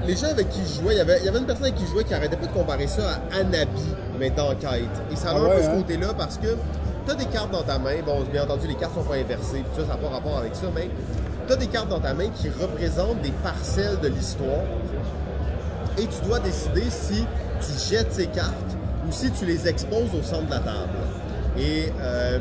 les 0.05 0.15
gens 0.15 0.27
avec 0.27 0.49
qui 0.49 0.59
je 0.61 0.81
jouais, 0.81 0.93
il 0.93 0.97
y 0.97 1.01
avait, 1.01 1.19
il 1.19 1.25
y 1.25 1.29
avait 1.29 1.39
une 1.39 1.45
personne 1.45 1.65
avec 1.65 1.75
qui 1.75 1.85
je 1.85 1.91
jouais 1.91 2.03
qui 2.03 2.13
arrêtait 2.13 2.35
pas 2.35 2.45
de 2.45 2.51
comparer 2.51 2.87
ça 2.87 3.21
à 3.31 3.37
Anabi, 3.39 3.81
mais 4.19 4.29
d'enquête. 4.29 4.83
Et 5.11 5.15
ça 5.15 5.29
a 5.29 5.33
Ah 5.35 5.39
un 5.39 5.49
peu 5.49 5.61
ce 5.63 5.67
hein? 5.67 5.77
côté-là 5.77 6.13
parce 6.15 6.37
que 6.37 6.47
tu 7.05 7.11
as 7.11 7.15
des 7.15 7.25
cartes 7.25 7.51
dans 7.51 7.63
ta 7.63 7.79
main. 7.79 7.95
Bon, 8.05 8.23
bien 8.31 8.43
entendu, 8.43 8.67
les 8.67 8.75
cartes 8.75 8.93
sont 8.93 9.03
pas 9.03 9.15
inversées, 9.15 9.63
tout 9.73 9.81
ça, 9.81 9.87
ça 9.87 9.93
n'a 9.93 9.97
pas 9.97 10.09
rapport 10.09 10.37
avec 10.37 10.55
ça, 10.55 10.67
mais 10.75 10.89
tu 11.47 11.53
as 11.53 11.55
des 11.55 11.67
cartes 11.67 11.89
dans 11.89 11.99
ta 11.99 12.13
main 12.13 12.29
qui 12.35 12.49
représentent 12.49 13.21
des 13.21 13.31
parcelles 13.43 13.99
de 14.01 14.09
l'histoire. 14.09 14.63
Et 15.97 16.05
tu 16.05 16.27
dois 16.27 16.39
décider 16.39 16.83
si 16.89 17.25
tu 17.61 17.89
jettes 17.95 18.11
ces 18.11 18.27
cartes 18.27 18.77
ou 19.07 19.11
si 19.11 19.31
tu 19.31 19.45
les 19.45 19.67
exposes 19.67 20.13
au 20.13 20.21
centre 20.21 20.45
de 20.45 20.51
la 20.51 20.59
table. 20.59 20.89
Et 21.57 21.91
euh, 22.01 22.37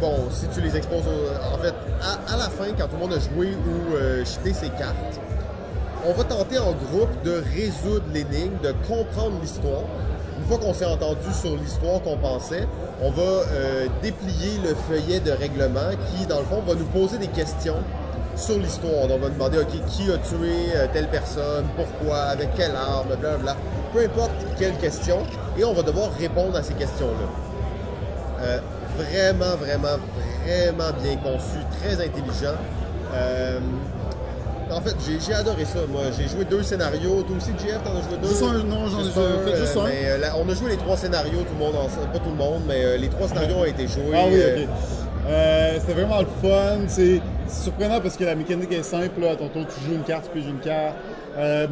bon, 0.00 0.28
si 0.30 0.46
tu 0.48 0.60
les 0.60 0.76
exposes 0.76 1.04
En 1.52 1.58
fait, 1.58 1.74
à, 2.02 2.36
la 2.36 2.48
fin, 2.50 2.66
quand 2.76 2.86
tout 2.86 2.96
le 2.96 3.00
monde 3.00 3.12
a 3.12 3.18
joué 3.18 3.54
ou 3.54 3.94
euh, 3.94 4.24
jeté 4.24 4.52
ses 4.52 4.70
cartes, 4.70 5.20
on 6.06 6.12
va 6.12 6.24
tenter 6.24 6.58
en 6.58 6.72
groupe 6.72 7.22
de 7.24 7.42
résoudre 7.54 8.04
l'énigme, 8.12 8.56
de 8.62 8.72
comprendre 8.86 9.40
l'histoire. 9.40 9.82
Une 10.38 10.44
fois 10.46 10.58
qu'on 10.58 10.72
s'est 10.72 10.86
entendu 10.86 11.32
sur 11.32 11.56
l'histoire 11.56 12.00
qu'on 12.02 12.16
pensait, 12.16 12.66
on 13.02 13.10
va 13.10 13.22
euh, 13.22 13.86
déplier 14.02 14.58
le 14.64 14.74
feuillet 14.74 15.20
de 15.20 15.32
règlement 15.32 15.90
qui, 16.10 16.26
dans 16.26 16.38
le 16.38 16.44
fond, 16.44 16.62
va 16.66 16.74
nous 16.74 16.86
poser 16.86 17.18
des 17.18 17.26
questions 17.26 17.76
sur 18.36 18.58
l'histoire. 18.58 19.10
On 19.10 19.18
va 19.18 19.28
demander, 19.28 19.58
OK, 19.58 19.86
qui 19.88 20.10
a 20.12 20.18
tué 20.18 20.72
euh, 20.76 20.86
telle 20.92 21.08
personne, 21.08 21.66
pourquoi, 21.76 22.18
avec 22.18 22.54
quelle 22.54 22.76
arme, 22.76 23.08
blablabla. 23.08 23.56
Peu 23.92 24.04
importe 24.04 24.30
quelle 24.58 24.76
question, 24.76 25.18
et 25.58 25.64
on 25.64 25.72
va 25.72 25.82
devoir 25.82 26.12
répondre 26.12 26.56
à 26.56 26.62
ces 26.62 26.74
questions-là. 26.74 28.60
Vraiment, 29.02 29.56
vraiment, 29.56 29.98
vraiment 30.44 30.92
bien 31.02 31.16
conçu, 31.16 31.58
très 31.80 31.94
intelligent. 31.94 32.56
Euh, 33.14 33.60
en 34.70 34.80
fait, 34.80 34.94
j'ai 35.26 35.32
adoré 35.34 35.64
ça. 35.64 35.80
Moi, 35.88 36.02
j'ai 36.16 36.28
joué 36.28 36.44
deux 36.44 36.62
scénarios. 36.62 37.22
Toi 37.22 37.36
aussi, 37.36 37.50
JF, 37.58 37.82
t'en 37.82 37.96
as 37.96 38.02
joué 38.02 38.18
deux? 38.20 38.28
Juste 38.28 38.42
un, 38.42 38.64
non, 38.64 38.86
j'en 38.86 39.00
ai 39.00 39.04
Juste 39.04 39.14
fait 39.14 39.20
un, 39.20 39.56
juste 39.56 39.76
euh, 39.76 39.80
un. 39.80 39.84
mais, 39.88 40.04
euh, 40.04 40.18
là, 40.18 40.34
on 40.38 40.48
a 40.48 40.54
joué 40.54 40.70
les 40.70 40.76
trois 40.76 40.96
scénarios, 40.96 41.38
tout 41.40 41.54
le 41.58 41.64
monde 41.64 41.74
ensemble. 41.76 42.12
Pas 42.12 42.18
tout 42.18 42.30
le 42.30 42.36
monde, 42.36 42.62
mais 42.66 42.84
euh, 42.84 42.96
les 42.98 43.08
trois 43.08 43.28
scénarios 43.28 43.56
ont 43.56 43.64
été 43.64 43.86
joués. 43.88 44.12
Ah 44.14 44.24
oui, 44.30 44.38
ok. 44.38 44.68
C'était 45.80 45.92
vraiment 45.94 46.20
le 46.20 46.26
fun. 46.42 46.78
C'est 46.88 47.20
surprenant 47.48 48.00
parce 48.00 48.16
que 48.16 48.24
la 48.24 48.34
mécanique 48.34 48.72
est 48.72 48.82
simple. 48.82 49.20
Là. 49.20 49.32
À 49.32 49.36
ton 49.36 49.48
tour, 49.48 49.64
tu 49.66 49.84
joues 49.86 49.94
une 49.94 50.02
carte, 50.02 50.24
tu 50.32 50.38
piges 50.38 50.48
une 50.48 50.60
carte. 50.60 50.96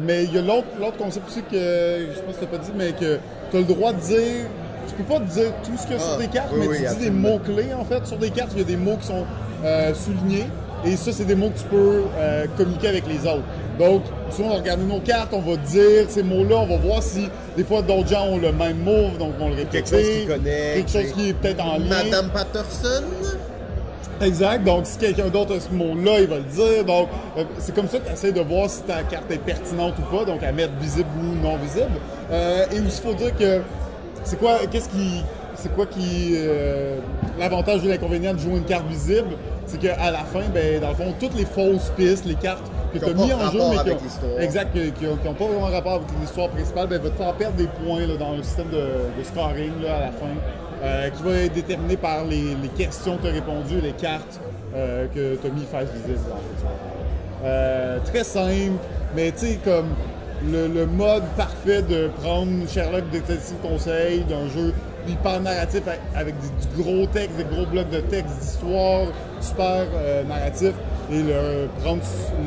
Mais 0.01 0.23
il 0.23 0.33
y 0.33 0.37
a 0.37 0.41
l'autre 0.41 0.97
concept 0.97 1.27
aussi 1.27 1.43
que 1.43 2.07
je 2.09 2.15
sais 2.15 2.21
pas 2.21 2.33
si 2.33 2.39
t'as 2.39 2.45
pas 2.47 2.57
dit, 2.57 2.71
mais 2.75 2.93
que 2.93 3.19
tu 3.51 3.57
as 3.57 3.59
le 3.59 3.65
droit 3.65 3.93
de 3.93 3.99
dire. 3.99 4.45
Tu 4.87 4.93
peux 4.95 5.13
pas 5.13 5.19
dire 5.19 5.51
tout 5.63 5.71
ce 5.77 5.83
qu'il 5.87 5.95
y 5.95 5.99
a 5.99 6.01
Ah, 6.01 6.09
sur 6.09 6.17
des 6.17 6.27
cartes, 6.27 6.49
oui, 6.53 6.59
mais 6.61 6.67
oui, 6.67 6.75
tu 6.77 6.81
dis 6.81 6.87
absolument. 6.87 7.21
des 7.21 7.29
mots-clés 7.29 7.73
en 7.73 7.85
fait. 7.85 8.05
Sur 8.07 8.17
des 8.17 8.29
cartes, 8.29 8.51
il 8.53 8.59
y 8.59 8.61
a 8.61 8.65
des 8.65 8.77
mots 8.77 8.97
qui 8.99 9.07
sont 9.07 9.25
euh, 9.63 9.93
soulignés. 9.93 10.47
Et 10.85 10.95
ça, 10.95 11.11
c'est 11.11 11.25
des 11.25 11.35
mots 11.35 11.49
que 11.49 11.57
tu 11.59 11.65
peux 11.65 12.03
euh, 12.17 12.45
communiquer 12.55 12.87
avec 12.89 13.03
les 13.07 13.27
autres. 13.27 13.43
Donc, 13.79 14.03
souvent, 14.29 14.49
on 14.49 14.51
va 14.53 14.57
regarder 14.59 14.83
nos 14.83 14.99
cartes, 14.99 15.33
on 15.33 15.41
va 15.41 15.55
dire 15.57 16.05
ces 16.07 16.21
mots-là, 16.23 16.55
on 16.57 16.67
va 16.67 16.77
voir 16.77 17.01
si 17.03 17.27
des 17.57 17.63
fois 17.63 17.81
d'autres 17.81 18.07
gens 18.09 18.27
ont 18.27 18.37
le 18.37 18.51
même 18.51 18.77
mot, 18.83 19.09
donc 19.19 19.37
vont 19.39 19.49
le 19.49 19.55
répéter. 19.55 19.81
quelque 19.81 19.89
chose 19.89 20.07
qu'ils 20.09 20.27
connaissent. 20.27 20.75
Quelque 20.75 20.91
chose 20.91 21.11
qui 21.13 21.29
est 21.29 21.33
peut-être 21.33 21.63
en 21.65 21.77
lien. 21.79 22.03
Madame 22.03 22.29
Patterson? 22.29 23.03
Exact. 24.21 24.63
Donc, 24.63 24.85
si 24.85 24.97
quelqu'un 24.97 25.27
d'autre 25.27 25.55
a 25.57 25.59
ce 25.59 25.69
mot-là, 25.71 26.19
il 26.21 26.27
va 26.27 26.37
le 26.37 26.43
dire. 26.43 26.85
Donc, 26.85 27.07
euh, 27.37 27.43
c'est 27.59 27.73
comme 27.75 27.87
ça 27.87 27.99
que 27.99 28.07
tu 28.07 28.13
essaies 28.13 28.31
de 28.31 28.41
voir 28.41 28.69
si 28.69 28.81
ta 28.83 29.03
carte 29.03 29.29
est 29.31 29.37
pertinente 29.37 29.93
ou 29.99 30.15
pas, 30.15 30.25
donc 30.25 30.41
à 30.43 30.51
mettre 30.51 30.73
visible 30.79 31.09
ou 31.21 31.43
non 31.43 31.57
visible. 31.57 31.91
Euh, 32.31 32.65
et 32.71 32.79
aussi, 32.79 33.01
il 33.03 33.09
faut 33.09 33.13
dire 33.15 33.35
que 33.37 33.61
c'est 34.27 34.37
quoi, 34.39 34.59
qu'est-ce 34.69 34.89
qui, 34.89 35.23
c'est 35.55 35.73
quoi 35.73 35.85
qui, 35.85 36.33
euh, 36.35 36.97
l'avantage 37.39 37.83
ou 37.83 37.87
l'inconvénient 37.87 38.33
de 38.33 38.39
jouer 38.39 38.57
une 38.57 38.63
carte 38.65 38.87
visible, 38.87 39.29
c'est 39.65 39.79
qu'à 39.79 40.11
la 40.11 40.19
fin, 40.19 40.41
ben, 40.53 40.79
dans 40.79 40.89
le 40.89 40.95
fond, 40.95 41.13
toutes 41.19 41.35
les 41.37 41.45
fausses 41.45 41.91
pistes, 41.97 42.25
les 42.25 42.35
cartes 42.35 42.63
que 42.93 42.99
tu 42.99 43.05
as 43.05 43.13
mis 43.25 43.33
en 43.33 43.39
jeu, 43.51 43.59
mais 43.71 43.75
qui 43.83 43.89
ont, 43.91 43.97
exact, 44.39 44.73
qui- 44.73 45.05
pas 45.05 45.45
vraiment 45.45 45.65
rapport 45.65 45.93
avec 45.95 46.07
l'histoire 46.21 46.49
principale, 46.49 46.87
ben, 46.87 47.01
va 47.01 47.09
te 47.09 47.15
faire 47.17 47.33
perdre 47.33 47.55
des 47.57 47.67
points 47.67 48.05
là, 48.07 48.15
dans 48.17 48.33
le 48.35 48.43
système 48.43 48.69
de, 48.69 48.77
de 48.77 49.23
scoring 49.23 49.81
là, 49.83 49.95
à 49.97 49.99
la 50.01 50.11
fin, 50.11 50.25
euh, 50.83 51.09
qui 51.09 51.23
va 51.23 51.31
être 51.37 51.53
déterminé 51.53 51.97
par 51.97 52.23
les, 52.23 52.55
les 52.61 52.69
questions 52.77 53.17
que 53.17 53.23
tu 53.23 53.27
as 53.29 53.31
répondues, 53.31 53.81
les 53.81 53.91
cartes 53.93 54.39
euh, 54.75 55.07
que 55.13 55.35
tu 55.35 55.47
as 55.47 55.49
mis 55.49 55.65
face 55.65 55.89
visible. 55.91 56.19
en 56.31 56.37
fait. 57.43 58.11
Très 58.11 58.23
simple, 58.23 58.77
mais 59.15 59.31
tu 59.31 59.39
sais, 59.47 59.59
comme 59.63 59.87
le, 60.45 60.67
le 60.67 60.85
mode 60.85 61.23
parfait 61.35 61.81
de 61.81 62.09
prendre 62.21 62.67
Sherlock 62.69 63.09
Détective 63.11 63.57
Conseil 63.61 64.21
d'un 64.21 64.47
jeu 64.47 64.73
hyper 65.07 65.39
narratif 65.39 65.81
avec, 66.15 66.35
du, 66.39 66.83
gros 66.83 67.05
texte, 67.07 67.37
des 67.37 67.43
gros 67.43 67.65
blocs 67.65 67.89
de 67.89 68.01
texte, 68.01 68.39
d'histoire, 68.39 69.07
super 69.41 69.85
euh, 69.95 70.23
narratif, 70.23 70.73
et 71.11 71.21
le, 71.21 71.67
prendre 71.81 72.01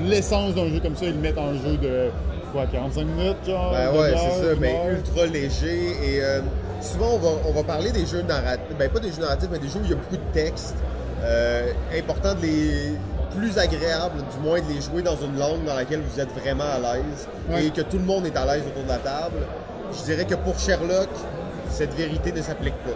l'essence 0.07 0.55
d'un 0.55 0.68
jeu 0.68 0.80
comme 0.80 0.97
ça 0.97 1.07
et 1.07 1.12
le 1.12 1.18
mettre 1.18 1.41
en 1.41 1.55
jeu 1.55 1.76
de 1.80 2.11
quoi, 2.53 2.66
45 2.66 3.05
minutes, 3.05 3.36
genre 3.47 3.72
Ben 3.72 3.99
ouais, 3.99 4.14
c'est 4.16 4.45
ça, 4.45 4.55
mais 4.61 4.74
heure? 4.74 4.99
ultra 4.99 5.26
léger. 5.26 5.91
Et 6.05 6.22
euh, 6.22 6.41
souvent, 6.82 7.14
on 7.14 7.18
va, 7.18 7.28
on 7.49 7.53
va 7.53 7.62
parler 7.62 7.93
des 7.93 8.05
jeux 8.07 8.22
narratifs. 8.22 8.76
Ben, 8.78 8.91
pas 8.91 9.01
des 9.01 9.11
jeux 9.11 9.22
narratifs, 9.22 9.49
mais 9.51 9.59
des 9.59 9.68
jeux 9.68 9.80
où 9.80 9.84
il 9.84 9.91
y 9.91 9.95
a 9.95 9.97
beaucoup 9.97 10.16
de 10.16 10.32
texte. 10.32 10.74
Euh, 11.22 11.72
important 11.97 12.34
de 12.34 12.43
les 12.43 12.93
plus 13.36 13.58
agréable, 13.58 14.18
du 14.32 14.46
moins, 14.46 14.60
de 14.60 14.72
les 14.72 14.80
jouer 14.80 15.02
dans 15.02 15.16
une 15.16 15.38
langue 15.38 15.64
dans 15.64 15.74
laquelle 15.74 16.00
vous 16.02 16.20
êtes 16.20 16.30
vraiment 16.38 16.64
à 16.64 16.78
l'aise 16.78 17.28
Ouais. 17.50 17.66
et 17.66 17.70
que 17.70 17.80
tout 17.82 17.98
le 17.98 18.04
monde 18.04 18.26
est 18.26 18.36
à 18.36 18.44
l'aise 18.46 18.62
autour 18.66 18.84
de 18.84 18.88
la 18.88 18.98
table. 18.98 19.38
Je 19.92 20.04
dirais 20.04 20.24
que 20.24 20.34
pour 20.36 20.58
Sherlock, 20.58 21.08
cette 21.68 21.94
vérité 21.94 22.32
ne 22.32 22.42
s'applique 22.42 22.74
pas. 22.84 22.90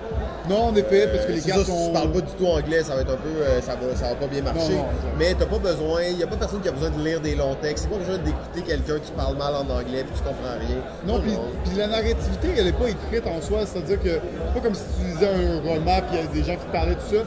Non, 0.48 0.64
en 0.64 0.74
effet, 0.76 1.06
parce 1.08 1.24
que 1.26 1.30
Euh, 1.32 1.34
les 1.36 1.40
cartes 1.40 1.60
ça, 1.60 1.64
si 1.64 1.70
sont... 1.70 1.86
tu 1.86 1.92
parles 1.92 2.12
pas 2.12 2.20
du 2.20 2.32
tout 2.32 2.46
anglais, 2.46 2.82
ça 2.82 2.94
va 2.96 3.00
être 3.02 3.12
un 3.12 3.16
peu, 3.16 3.28
euh, 3.40 3.60
ça 3.62 3.76
va, 3.76 3.96
ça 3.96 4.08
va 4.10 4.14
pas 4.16 4.26
bien 4.26 4.42
marcher. 4.42 4.72
Non, 4.74 4.78
non, 4.82 4.88
mais 5.18 5.32
t'as 5.34 5.46
pas 5.46 5.58
besoin, 5.58 6.02
il 6.10 6.18
y 6.18 6.22
a 6.22 6.26
pas 6.26 6.36
personne 6.36 6.60
qui 6.60 6.68
a 6.68 6.72
besoin 6.72 6.90
de 6.90 7.00
lire 7.02 7.20
des 7.20 7.34
longs 7.36 7.54
textes. 7.54 7.84
C'est 7.84 7.90
pas 7.90 8.04
besoin 8.04 8.18
d'écouter 8.18 8.62
quelqu'un 8.66 8.98
qui 8.98 9.12
parle 9.12 9.36
mal 9.36 9.54
en 9.54 9.60
anglais 9.70 10.04
puis 10.04 10.12
tu 10.16 10.22
comprends 10.22 10.58
rien. 10.58 10.76
Non, 11.06 11.20
puis, 11.20 11.76
la 11.78 11.86
narrativité, 11.86 12.48
elle 12.58 12.64
n'est 12.66 12.72
pas 12.72 12.88
écrite 12.88 13.26
en 13.26 13.40
soi. 13.40 13.60
C'est-à-dire 13.64 14.00
que 14.02 14.10
c'est 14.20 14.54
pas 14.54 14.60
comme 14.60 14.74
si 14.74 14.82
tu 14.98 15.06
lisais 15.06 15.28
un 15.28 15.60
roman 15.60 16.00
puis 16.10 16.18
il 16.18 16.20
y 16.20 16.22
a 16.22 16.26
des 16.44 16.44
gens 16.52 16.56
qui 16.58 16.66
parlaient 16.72 16.96
tout 16.96 17.14
ça. 17.16 17.22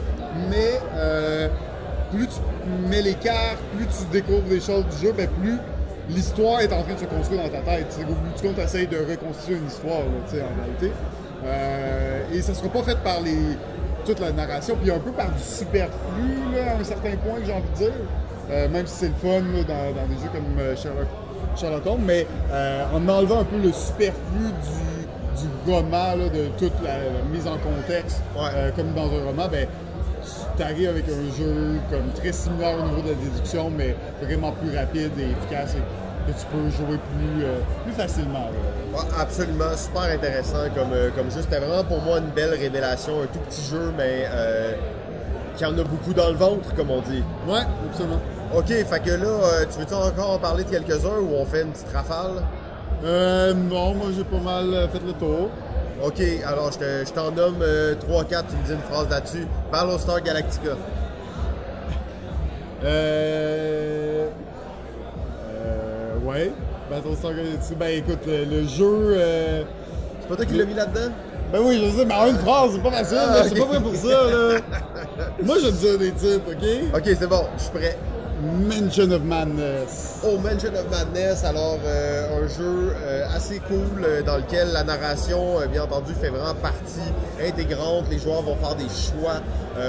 Mais 0.49 0.79
euh, 0.95 1.47
plus 2.11 2.27
tu 2.27 2.89
mets 2.89 3.01
les 3.01 3.13
cartes, 3.15 3.59
plus 3.75 3.85
tu 3.87 4.05
découvres 4.11 4.47
des 4.49 4.59
choses 4.59 4.85
du 4.87 5.07
jeu, 5.07 5.13
ben 5.15 5.27
plus 5.41 5.57
l'histoire 6.09 6.61
est 6.61 6.71
en 6.73 6.83
train 6.83 6.93
de 6.93 6.99
se 6.99 7.05
construire 7.05 7.43
dans 7.43 7.49
ta 7.49 7.59
tête. 7.59 7.87
Au 8.01 8.05
bout 8.13 8.33
du 8.35 8.41
compte, 8.41 8.55
tu 8.55 8.61
essayes 8.61 8.87
de 8.87 8.97
reconstituer 8.97 9.57
une 9.57 9.67
histoire, 9.67 9.99
là, 9.99 10.43
en 10.43 10.61
réalité. 10.61 10.91
Euh, 11.45 12.21
et 12.33 12.41
ça 12.41 12.53
sera 12.53 12.69
pas 12.69 12.83
fait 12.83 12.97
par 12.99 13.21
les, 13.21 13.37
toute 14.05 14.19
la 14.19 14.31
narration, 14.31 14.75
puis 14.81 14.89
un 14.91 14.99
peu 14.99 15.11
par 15.11 15.29
du 15.31 15.41
superflu, 15.43 16.55
là, 16.55 16.73
à 16.75 16.79
un 16.79 16.83
certain 16.83 17.11
point, 17.17 17.39
que 17.39 17.45
j'ai 17.45 17.53
envie 17.53 17.69
de 17.73 17.77
dire. 17.77 17.93
Euh, 18.49 18.69
même 18.69 18.87
si 18.87 18.99
c'est 18.99 19.07
le 19.09 19.13
fun 19.15 19.41
là, 19.41 19.63
dans, 19.67 20.01
dans 20.01 20.07
des 20.07 20.15
jeux 20.15 20.29
comme 20.31 20.57
euh, 20.59 20.73
Sherlock, 20.77 21.07
Sherlock 21.57 21.85
Holmes, 21.85 22.03
mais 22.05 22.25
euh, 22.51 22.85
en 22.93 23.07
enlevant 23.09 23.41
un 23.41 23.43
peu 23.43 23.57
le 23.57 23.73
superflu 23.73 24.45
du, 24.63 25.41
du 25.41 25.71
roman, 25.71 26.15
là, 26.15 26.29
de 26.29 26.47
toute 26.57 26.71
la, 26.81 26.97
la 26.99 27.23
mise 27.29 27.45
en 27.45 27.57
contexte, 27.57 28.21
Ouais. 28.37 28.71
comme 28.77 28.93
dans 28.93 29.07
un 29.13 29.25
roman, 29.25 29.49
ben, 29.51 29.67
tu 30.55 30.63
arrives 30.63 30.89
avec 30.89 31.05
un 31.05 31.38
jeu 31.38 31.80
comme 31.89 32.11
très 32.15 32.32
similaire 32.32 32.78
au 32.80 32.88
niveau 32.89 33.01
de 33.01 33.09
la 33.09 33.15
déduction, 33.15 33.69
mais 33.69 33.95
vraiment 34.21 34.51
plus 34.51 34.75
rapide 34.75 35.11
et 35.17 35.32
efficace 35.32 35.75
et 35.75 36.32
que 36.32 36.38
tu 36.38 36.45
peux 36.47 36.69
jouer 36.69 36.97
plus, 36.97 37.43
euh, 37.45 37.59
plus 37.86 37.93
facilement. 37.93 38.49
là. 38.93 38.99
Absolument, 39.19 39.75
super 39.75 40.13
intéressant 40.13 40.69
comme, 40.75 40.91
euh, 40.93 41.09
comme 41.15 41.32
jeu. 41.32 41.41
C'était 41.41 41.59
vraiment 41.59 41.84
pour 41.84 42.01
moi 42.01 42.17
une 42.19 42.32
belle 42.36 42.53
révélation, 42.53 43.21
un 43.23 43.28
tout 43.28 43.39
petit 43.47 43.63
jeu, 43.69 43.93
mais 43.97 44.25
euh, 44.30 44.73
qui 45.55 45.65
en 45.65 45.78
a 45.78 45.84
beaucoup 45.84 46.13
dans 46.13 46.30
le 46.30 46.36
ventre, 46.36 46.73
comme 46.75 46.91
on 46.91 47.01
dit. 47.01 47.23
Ouais, 47.47 47.61
absolument. 47.89 48.19
Ok, 48.55 48.67
fait 48.67 48.99
que 49.03 49.11
là, 49.11 49.65
tu 49.71 49.80
veux-tu 49.80 49.93
encore 49.93 50.32
en 50.32 50.38
parler 50.39 50.63
de 50.63 50.69
quelques-uns 50.69 51.19
ou 51.21 51.32
on 51.38 51.45
fait 51.45 51.63
une 51.63 51.71
petite 51.71 51.91
rafale? 51.93 52.43
Euh, 53.03 53.53
non, 53.53 53.93
moi 53.93 54.07
j'ai 54.15 54.23
pas 54.23 54.39
mal 54.39 54.88
fait 54.91 55.01
le 55.05 55.13
tour. 55.13 55.49
Ok, 56.03 56.21
alors 56.45 56.71
je 56.71 56.77
te- 56.77 57.05
je 57.07 57.11
t'en 57.11 57.31
nomme 57.31 57.63
3-4, 58.07 58.45
tu 58.49 58.55
me 58.55 58.63
dis 58.65 58.73
une 58.73 58.81
phrase 58.93 59.09
là-dessus. 59.09 59.47
Battlestar 59.71 60.21
Galactica. 60.21 60.71
Euh. 62.83 64.27
Euh. 65.49 66.15
Ouais. 66.23 66.51
Battlestar 66.89 67.33
Galactica. 67.33 67.75
Ben 67.79 67.97
écoute, 67.97 68.19
le, 68.27 68.45
le 68.45 68.67
jeu. 68.67 69.15
euh, 69.17 69.63
C'est 70.21 70.27
pas 70.29 70.35
toi 70.35 70.45
qui 70.45 70.53
l'as 70.53 70.65
mis 70.65 70.73
là-dedans? 70.75 71.11
Ben 71.51 71.59
oui, 71.63 71.81
je 71.83 71.97
sais, 71.97 72.05
mais 72.05 72.13
en 72.13 72.27
une 72.27 72.37
phrase, 72.37 72.71
c'est 72.73 72.83
pas 72.83 72.91
facile, 72.91 73.17
Ah, 73.21 73.35
là, 73.37 73.43
je 73.43 73.49
suis 73.49 73.61
ok. 73.61 73.67
pas 73.67 73.73
prêt 73.73 73.81
pour 73.83 73.95
ça, 73.95 74.07
là. 74.09 74.59
Moi, 75.43 75.55
je 75.63 75.67
te 75.69 75.71
dis 75.71 75.97
des 75.97 76.11
titres, 76.11 76.41
ok? 76.51 76.95
Ok, 76.97 77.15
c'est 77.17 77.27
bon, 77.27 77.45
je 77.57 77.61
suis 77.63 77.71
prêt. 77.71 77.97
Mention 78.39 79.11
of 79.13 79.23
Madness. 79.23 80.21
Oh, 80.23 80.38
Mansion 80.38 80.75
of 80.75 80.91
Madness, 80.91 81.43
alors 81.43 81.79
euh, 81.83 82.43
un 82.43 82.47
jeu 82.47 82.93
euh, 82.95 83.25
assez 83.35 83.59
cool 83.61 84.03
euh, 84.03 84.21
dans 84.21 84.38
lequel 84.38 84.71
la 84.73 84.83
narration, 84.83 85.55
bien 85.71 85.83
entendu, 85.83 86.13
fait 86.13 86.29
vraiment 86.29 86.53
partie 86.53 87.01
intégrante. 87.43 88.05
Les 88.11 88.19
joueurs 88.19 88.43
vont 88.43 88.55
faire 88.55 88.75
des 88.75 88.89
choix, 88.89 89.41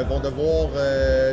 vont 0.08 0.20
devoir, 0.20 0.68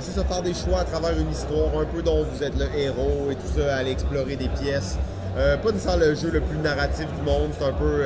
c'est 0.01 0.11
ça, 0.11 0.25
faire 0.25 0.41
des 0.41 0.53
choix 0.53 0.79
à 0.79 0.83
travers 0.83 1.17
une 1.17 1.31
histoire, 1.31 1.69
un 1.79 1.85
peu 1.85 2.01
dont 2.01 2.23
vous 2.23 2.43
êtes 2.43 2.57
le 2.57 2.67
héros 2.77 3.29
et 3.31 3.35
tout 3.35 3.47
ça, 3.57 3.77
aller 3.77 3.91
explorer 3.91 4.35
des 4.35 4.49
pièces. 4.49 4.97
Pas 5.35 5.71
nécessairement 5.71 6.05
le 6.05 6.15
jeu 6.15 6.31
le 6.31 6.41
plus 6.41 6.57
narratif 6.57 7.07
du 7.17 7.21
monde, 7.21 7.51
c'est 7.57 7.65
un 7.65 7.73
peu 7.73 8.03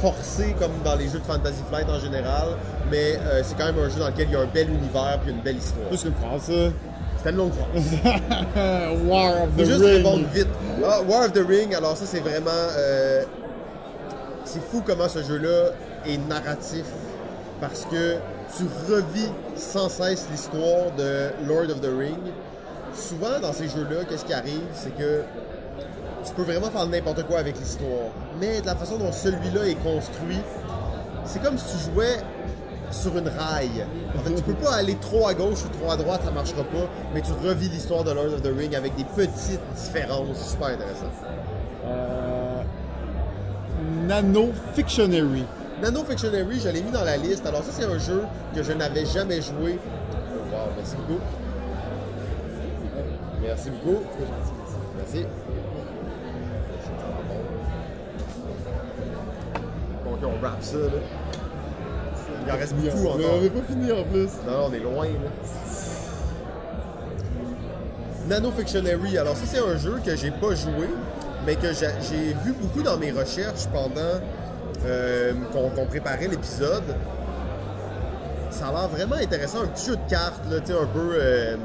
forcé 0.00 0.54
comme 0.58 0.72
dans 0.84 0.96
les 0.96 1.08
jeux 1.08 1.18
de 1.18 1.24
Fantasy 1.24 1.62
Flight 1.68 1.88
en 1.88 1.98
général, 1.98 2.48
mais 2.90 3.18
c'est 3.42 3.56
quand 3.56 3.66
même 3.66 3.78
un 3.78 3.88
jeu 3.88 3.98
dans 3.98 4.08
lequel 4.08 4.28
il 4.28 4.32
y 4.32 4.36
a 4.36 4.40
un 4.40 4.46
bel 4.46 4.68
univers 4.70 5.18
puis 5.22 5.32
une 5.32 5.40
belle 5.40 5.56
histoire. 5.56 5.88
Plus 5.88 6.02
qu'une 6.02 6.14
phrase, 6.14 6.42
ça. 6.42 6.70
C'était 7.24 7.30
une 7.30 7.36
longue 7.38 7.52
phrase. 7.52 9.00
War 9.06 9.44
of 9.44 9.56
the 9.56 9.64
juste 9.64 9.80
Ring. 9.82 9.96
répondre 9.96 10.26
vite. 10.34 10.48
Ah, 10.84 11.00
War 11.08 11.24
of 11.24 11.32
the 11.32 11.46
Ring, 11.48 11.74
alors 11.74 11.96
ça 11.96 12.04
c'est 12.06 12.20
vraiment... 12.20 12.50
euh, 12.76 13.22
c'est 14.44 14.60
fou 14.62 14.82
comment 14.84 15.08
ce 15.08 15.22
jeu-là 15.22 15.70
est 16.06 16.18
narratif 16.28 16.84
parce 17.62 17.86
que 17.86 18.16
tu 18.54 18.64
revis 18.92 19.30
sans 19.56 19.88
cesse 19.88 20.26
l'histoire 20.30 20.90
de 20.98 21.30
Lord 21.48 21.70
of 21.70 21.80
the 21.80 21.88
Ring. 21.98 22.18
Souvent 22.94 23.40
dans 23.40 23.54
ces 23.54 23.68
jeux-là, 23.68 24.04
qu'est-ce 24.06 24.26
qui 24.26 24.34
arrive, 24.34 24.60
c'est 24.74 24.94
que 24.94 25.22
tu 26.26 26.32
peux 26.34 26.42
vraiment 26.42 26.70
faire 26.70 26.86
n'importe 26.86 27.22
quoi 27.26 27.38
avec 27.38 27.58
l'histoire. 27.58 28.10
Mais 28.38 28.60
de 28.60 28.66
la 28.66 28.76
façon 28.76 28.98
dont 28.98 29.12
celui-là 29.12 29.66
est 29.66 29.82
construit, 29.82 30.40
c'est 31.24 31.42
comme 31.42 31.56
si 31.56 31.64
tu 31.74 31.90
jouais 31.90 32.18
sur 32.94 33.16
une 33.18 33.28
raille. 33.28 33.84
En 34.16 34.20
fait, 34.20 34.34
tu 34.34 34.42
peux 34.42 34.54
pas 34.54 34.74
aller 34.74 34.96
trop 34.96 35.26
à 35.26 35.34
gauche 35.34 35.64
ou 35.64 35.78
trop 35.78 35.90
à 35.90 35.96
droite, 35.96 36.22
ça 36.24 36.30
marchera 36.30 36.62
pas, 36.62 36.88
mais 37.12 37.20
tu 37.20 37.32
revis 37.32 37.68
l'histoire 37.68 38.04
de 38.04 38.12
Lord 38.12 38.34
of 38.34 38.42
the 38.42 38.50
Ring 38.56 38.74
avec 38.74 38.94
des 38.96 39.04
petites 39.04 39.60
différences 39.74 40.50
super 40.50 40.68
intéressantes. 40.68 41.10
Euh, 41.86 42.62
Nano 44.06 44.52
Fictionary. 44.74 45.44
Nano 45.82 46.04
Fictionary, 46.04 46.60
je 46.60 46.68
l'ai 46.68 46.82
mis 46.82 46.90
dans 46.90 47.04
la 47.04 47.16
liste. 47.16 47.46
Alors 47.46 47.62
ça, 47.62 47.70
c'est 47.72 47.84
un 47.84 47.98
jeu 47.98 48.22
que 48.54 48.62
je 48.62 48.72
n'avais 48.72 49.04
jamais 49.04 49.42
joué. 49.42 49.78
Oh, 49.82 50.54
wow, 50.54 50.72
merci 50.76 50.96
beaucoup. 50.96 51.20
Merci 53.42 53.70
beaucoup. 53.70 54.00
Merci. 54.96 55.26
Bon, 60.04 60.12
ok, 60.12 60.20
on 60.24 60.40
wrap 60.40 60.62
ça, 60.62 60.78
là. 60.78 61.43
Il 62.46 62.52
en 62.52 62.56
reste 62.56 62.74
beaucoup 62.74 63.06
On 63.06 63.08
encore. 63.10 63.34
n'avait 63.36 63.50
pas 63.50 63.62
fini 63.68 63.92
en 63.92 64.04
plus. 64.04 64.28
Non, 64.46 64.66
on 64.68 64.72
est 64.72 64.78
loin, 64.80 65.04
là. 65.06 65.30
Nano 68.28 68.50
Fictionary, 68.52 69.18
alors 69.18 69.36
ça 69.36 69.44
c'est 69.46 69.58
un 69.60 69.76
jeu 69.76 70.00
que 70.04 70.16
j'ai 70.16 70.30
pas 70.30 70.54
joué, 70.54 70.88
mais 71.44 71.56
que 71.56 71.72
j'ai 71.74 72.34
vu 72.44 72.52
beaucoup 72.58 72.82
dans 72.82 72.96
mes 72.96 73.12
recherches 73.12 73.66
pendant 73.72 74.20
euh, 74.86 75.32
qu'on 75.52 75.84
préparait 75.86 76.28
l'épisode. 76.28 76.84
Ça 78.50 78.68
a 78.68 78.72
l'air 78.72 78.88
vraiment 78.88 79.16
intéressant, 79.16 79.62
un 79.64 79.66
petit 79.66 79.86
jeu 79.86 79.96
de 79.96 80.08
cartes, 80.10 80.40
là, 80.50 80.60
tu 80.60 80.72
sais, 80.72 80.78
un 80.78 80.86
peu... 80.86 81.10
euh, 81.14 81.56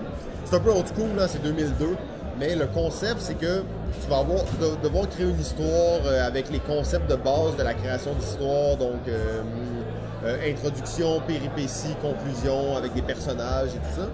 c'est 0.43 0.55
un 0.55 0.59
peu 0.59 0.71
old 0.71 0.86
school, 0.88 1.15
là, 1.15 1.27
c'est 1.30 1.41
2002, 1.41 1.95
mais 2.39 2.55
le 2.55 2.65
concept 2.67 3.19
c'est 3.19 3.36
que 3.38 3.63
tu 4.01 4.09
vas 4.09 4.17
avoir, 4.17 4.39
tu 4.43 4.55
devoir 4.84 5.07
créer 5.07 5.27
une 5.27 5.39
histoire 5.39 6.01
euh, 6.05 6.27
avec 6.27 6.49
les 6.51 6.59
concepts 6.59 7.09
de 7.09 7.15
base 7.15 7.55
de 7.57 7.63
la 7.63 7.73
création 7.73 8.13
d'histoire, 8.15 8.75
donc 8.75 9.07
euh, 9.07 9.41
euh, 10.26 10.51
introduction, 10.51 11.22
péripéties, 11.26 11.95
conclusion, 12.01 12.76
avec 12.76 12.93
des 12.93 13.01
personnages 13.01 13.70
et 13.70 13.80
tout 13.80 14.01
ça. 14.01 14.09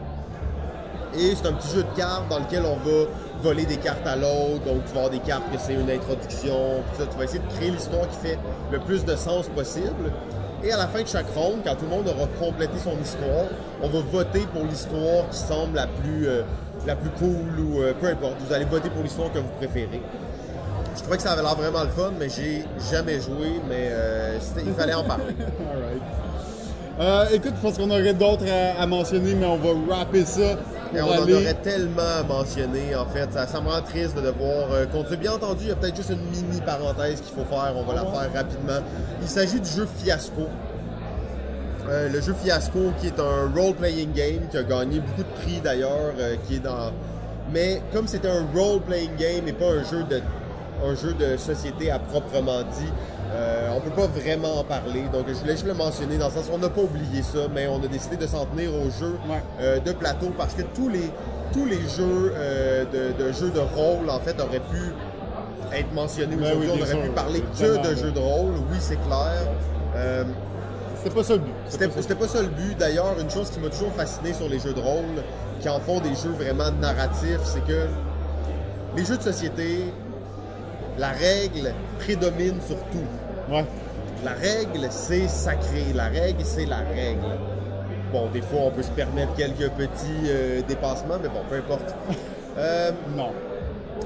Et 1.18 1.34
c'est 1.36 1.48
un 1.48 1.54
petit 1.54 1.70
jeu 1.70 1.84
de 1.84 1.98
cartes 1.98 2.28
dans 2.30 2.40
lequel 2.40 2.64
on 2.66 2.76
va 2.76 3.06
voler 3.42 3.66
des 3.66 3.78
cartes 3.78 4.06
à 4.06 4.16
l'autre. 4.16 4.64
Donc, 4.66 4.86
tu 4.86 4.94
vas 4.94 5.06
avoir 5.06 5.10
des 5.10 5.20
cartes 5.20 5.50
que 5.52 5.58
c'est 5.58 5.74
une 5.74 5.90
introduction. 5.90 6.84
Tout 6.92 7.00
ça. 7.00 7.08
Tu 7.10 7.18
vas 7.18 7.24
essayer 7.24 7.40
de 7.40 7.54
créer 7.54 7.72
l'histoire 7.72 8.08
qui 8.10 8.28
fait 8.28 8.40
le 8.72 8.80
plus 8.80 9.06
de 9.06 9.16
sens 9.16 9.48
possible. 9.48 10.12
Et 10.64 10.72
à 10.72 10.78
la 10.78 10.88
fin 10.88 11.02
de 11.02 11.08
chaque 11.08 11.30
ronde, 11.34 11.60
quand 11.64 11.76
tout 11.76 11.86
le 11.86 11.92
monde 11.92 12.08
aura 12.08 12.28
complété 12.40 12.74
son 12.84 13.00
histoire, 13.00 13.46
on 13.82 13.88
va 13.88 14.00
voter 14.00 14.42
pour 14.54 14.64
l'histoire 14.64 15.30
qui 15.30 15.38
semble 15.38 15.76
la 15.76 15.88
plus, 15.88 16.28
euh, 16.28 16.44
cool 17.20 17.60
ou 17.60 17.82
euh, 17.82 17.94
peu 18.00 18.08
importe. 18.08 18.36
Vous 18.46 18.54
allez 18.54 18.66
voter 18.66 18.90
pour 18.90 19.04
l'histoire 19.04 19.32
que 19.32 19.40
vous 19.40 19.52
préférez. 19.58 20.02
Je 20.96 21.02
trouvais 21.02 21.18
que 21.18 21.24
ça 21.24 21.34
avait 21.34 21.44
l'air 21.44 21.56
vraiment 21.56 21.84
le 21.84 21.90
fun, 21.90 22.12
mais 22.20 22.30
j'ai 22.30 22.66
jamais 22.90 23.20
joué, 23.20 23.60
mais 23.70 23.92
il 24.66 24.74
fallait 24.74 24.94
en 24.94 25.04
parler. 25.04 25.36
Euh, 27.00 27.26
écoute, 27.34 27.54
je 27.58 27.62
pense 27.62 27.78
qu'on 27.78 27.90
aurait 27.90 28.14
d'autres 28.14 28.46
à, 28.50 28.82
à 28.82 28.86
mentionner, 28.88 29.36
mais 29.36 29.46
on 29.46 29.58
va 29.58 29.96
rapper 29.96 30.24
ça 30.24 30.56
pour 30.56 31.10
on 31.10 31.24
en 31.24 31.32
aurait 31.32 31.54
tellement 31.56 32.24
mentionné, 32.28 32.96
en 32.96 33.06
fait. 33.06 33.32
Ça, 33.34 33.48
ça 33.48 33.60
me 33.60 33.68
rend 33.68 33.82
triste 33.82 34.16
de 34.16 34.22
devoir 34.22 34.72
euh, 34.72 34.86
continuer. 34.86 35.18
Bien 35.18 35.34
entendu, 35.34 35.64
il 35.64 35.68
y 35.70 35.72
a 35.72 35.76
peut-être 35.76 35.96
juste 35.98 36.12
une 36.12 36.24
mini 36.30 36.62
parenthèse 36.62 37.20
qu'il 37.22 37.36
faut 37.36 37.44
faire. 37.50 37.74
On 37.76 37.84
va 37.84 37.96
la 37.96 38.06
faire 38.06 38.34
rapidement. 38.34 38.80
Il 39.22 39.28
s'agit 39.28 39.60
du 39.60 39.70
jeu 39.70 39.88
Fiasco. 39.98 40.48
Euh, 41.90 42.10
le 42.10 42.22
jeu 42.22 42.34
Fiasco, 42.42 42.94
qui 43.02 43.08
est 43.08 43.20
un 43.20 43.52
role-playing 43.54 44.14
game, 44.14 44.48
qui 44.50 44.58
a 44.58 44.64
gagné 44.64 45.02
beaucoup 45.02 45.24
de 45.24 45.42
prix 45.42 45.60
d'ailleurs, 45.62 46.14
euh, 46.18 46.36
qui 46.48 46.56
est 46.56 46.60
dans. 46.60 46.92
Mais 47.52 47.82
comme 47.94 48.08
c'était 48.08 48.30
un 48.30 48.46
role-playing 48.56 49.18
game 49.18 49.48
et 49.48 49.54
pas 49.54 49.66
un 49.66 49.84
jeu 49.84 50.04
de, 50.10 50.22
un 50.84 50.96
jeu 50.96 51.14
de 51.14 51.38
société 51.38 51.92
à 51.92 52.00
proprement 52.00 52.62
dit, 52.62 52.92
euh, 53.36 53.70
on 53.76 53.82
peut 53.82 53.90
pas 53.90 54.08
vraiment 54.08 54.60
en 54.60 54.64
parler. 54.64 55.04
Donc 55.12 55.26
je 55.28 55.34
voulais 55.34 55.52
juste 55.54 55.66
le 55.68 55.74
mentionner 55.74 56.18
dans 56.18 56.28
le 56.28 56.32
sens 56.34 56.46
où 56.50 56.56
on 56.56 56.58
n'a 56.58 56.70
pas 56.70 56.82
oublié 56.82 57.22
ça, 57.22 57.40
mais 57.54 57.68
on 57.68 57.84
a 57.84 57.88
décidé 57.88 58.16
de 58.18 58.28
s'en 58.28 58.46
tenir 58.46 58.70
aux 58.74 58.90
jeux 58.90 59.18
Ouais. 59.30 59.42
euh, 59.60 59.80
de 59.80 59.92
plateau 59.92 60.32
parce 60.38 60.54
que 60.54 60.62
tous 60.74 60.90
les 60.90 61.12
tous 61.54 61.66
les 61.66 61.82
jeux 61.82 62.34
euh, 62.36 62.86
de, 62.86 63.24
de 63.24 63.32
jeux 63.32 63.50
de 63.52 63.60
rôle 63.60 64.10
en 64.10 64.20
fait 64.20 64.40
auraient 64.42 64.60
pu 64.60 64.94
être 65.74 65.94
mentionnés 65.94 66.36
Ben 66.36 66.46
aujourd'hui. 66.46 66.70
oui, 66.72 66.80
on 66.80 66.82
aurait 66.98 67.08
pu 67.08 67.14
parler 67.14 67.42
que 67.60 67.90
de 67.90 67.96
jeux 67.96 68.12
de 68.12 68.20
rôle. 68.20 68.54
Oui, 68.72 68.78
c'est 68.80 69.00
clair. 69.06 69.48
C'était 70.98 71.16
pas 71.16 71.24
ça 71.24 71.34
le 71.34 71.40
but. 71.40 71.54
c'était 71.68 71.90
c'était 72.02 72.16
pas 72.16 72.28
ça 72.28 72.42
le 72.42 72.48
but. 72.48 72.78
D'ailleurs, 72.78 73.16
une 73.20 73.30
chose 73.30 73.50
qui 73.52 73.60
m'a 73.60 73.70
toujours 73.70 73.92
fasciné 73.94 74.34
sur 74.34 74.50
les 74.50 74.58
jeux 74.60 74.74
de 74.74 74.80
rôle, 74.80 75.22
qui 75.60 75.70
en 75.70 75.80
font 75.80 76.00
des 76.00 76.16
jeux 76.16 76.32
vraiment 76.32 76.72
narratifs, 76.82 77.42
c'est 77.44 77.64
que 77.66 77.86
les 78.98 79.06
jeux 79.06 79.18
de 79.18 79.22
société, 79.22 79.86
la 80.98 81.10
règle 81.10 81.74
prédomine 82.00 82.60
sur 82.66 82.78
tout. 82.92 83.06
Ouais. 83.52 83.66
La 84.24 84.32
règle, 84.34 84.88
c'est 84.90 85.28
sacré. 85.28 85.84
La 85.94 86.06
règle, 86.06 86.44
c'est 86.44 86.66
la 86.66 86.78
règle. 86.80 87.22
Bon, 88.12 88.28
des 88.34 88.42
fois, 88.42 88.60
on 88.66 88.72
peut 88.72 88.84
se 88.84 88.92
permettre 88.92 89.36
quelques 89.36 89.70
petits 89.72 90.26
euh, 90.28 90.62
dépassements, 90.68 91.18
mais 91.22 91.30
bon, 91.30 91.42
peu 91.50 91.56
importe. 91.58 91.94
Euh, 92.58 92.92
Non. 93.18 93.32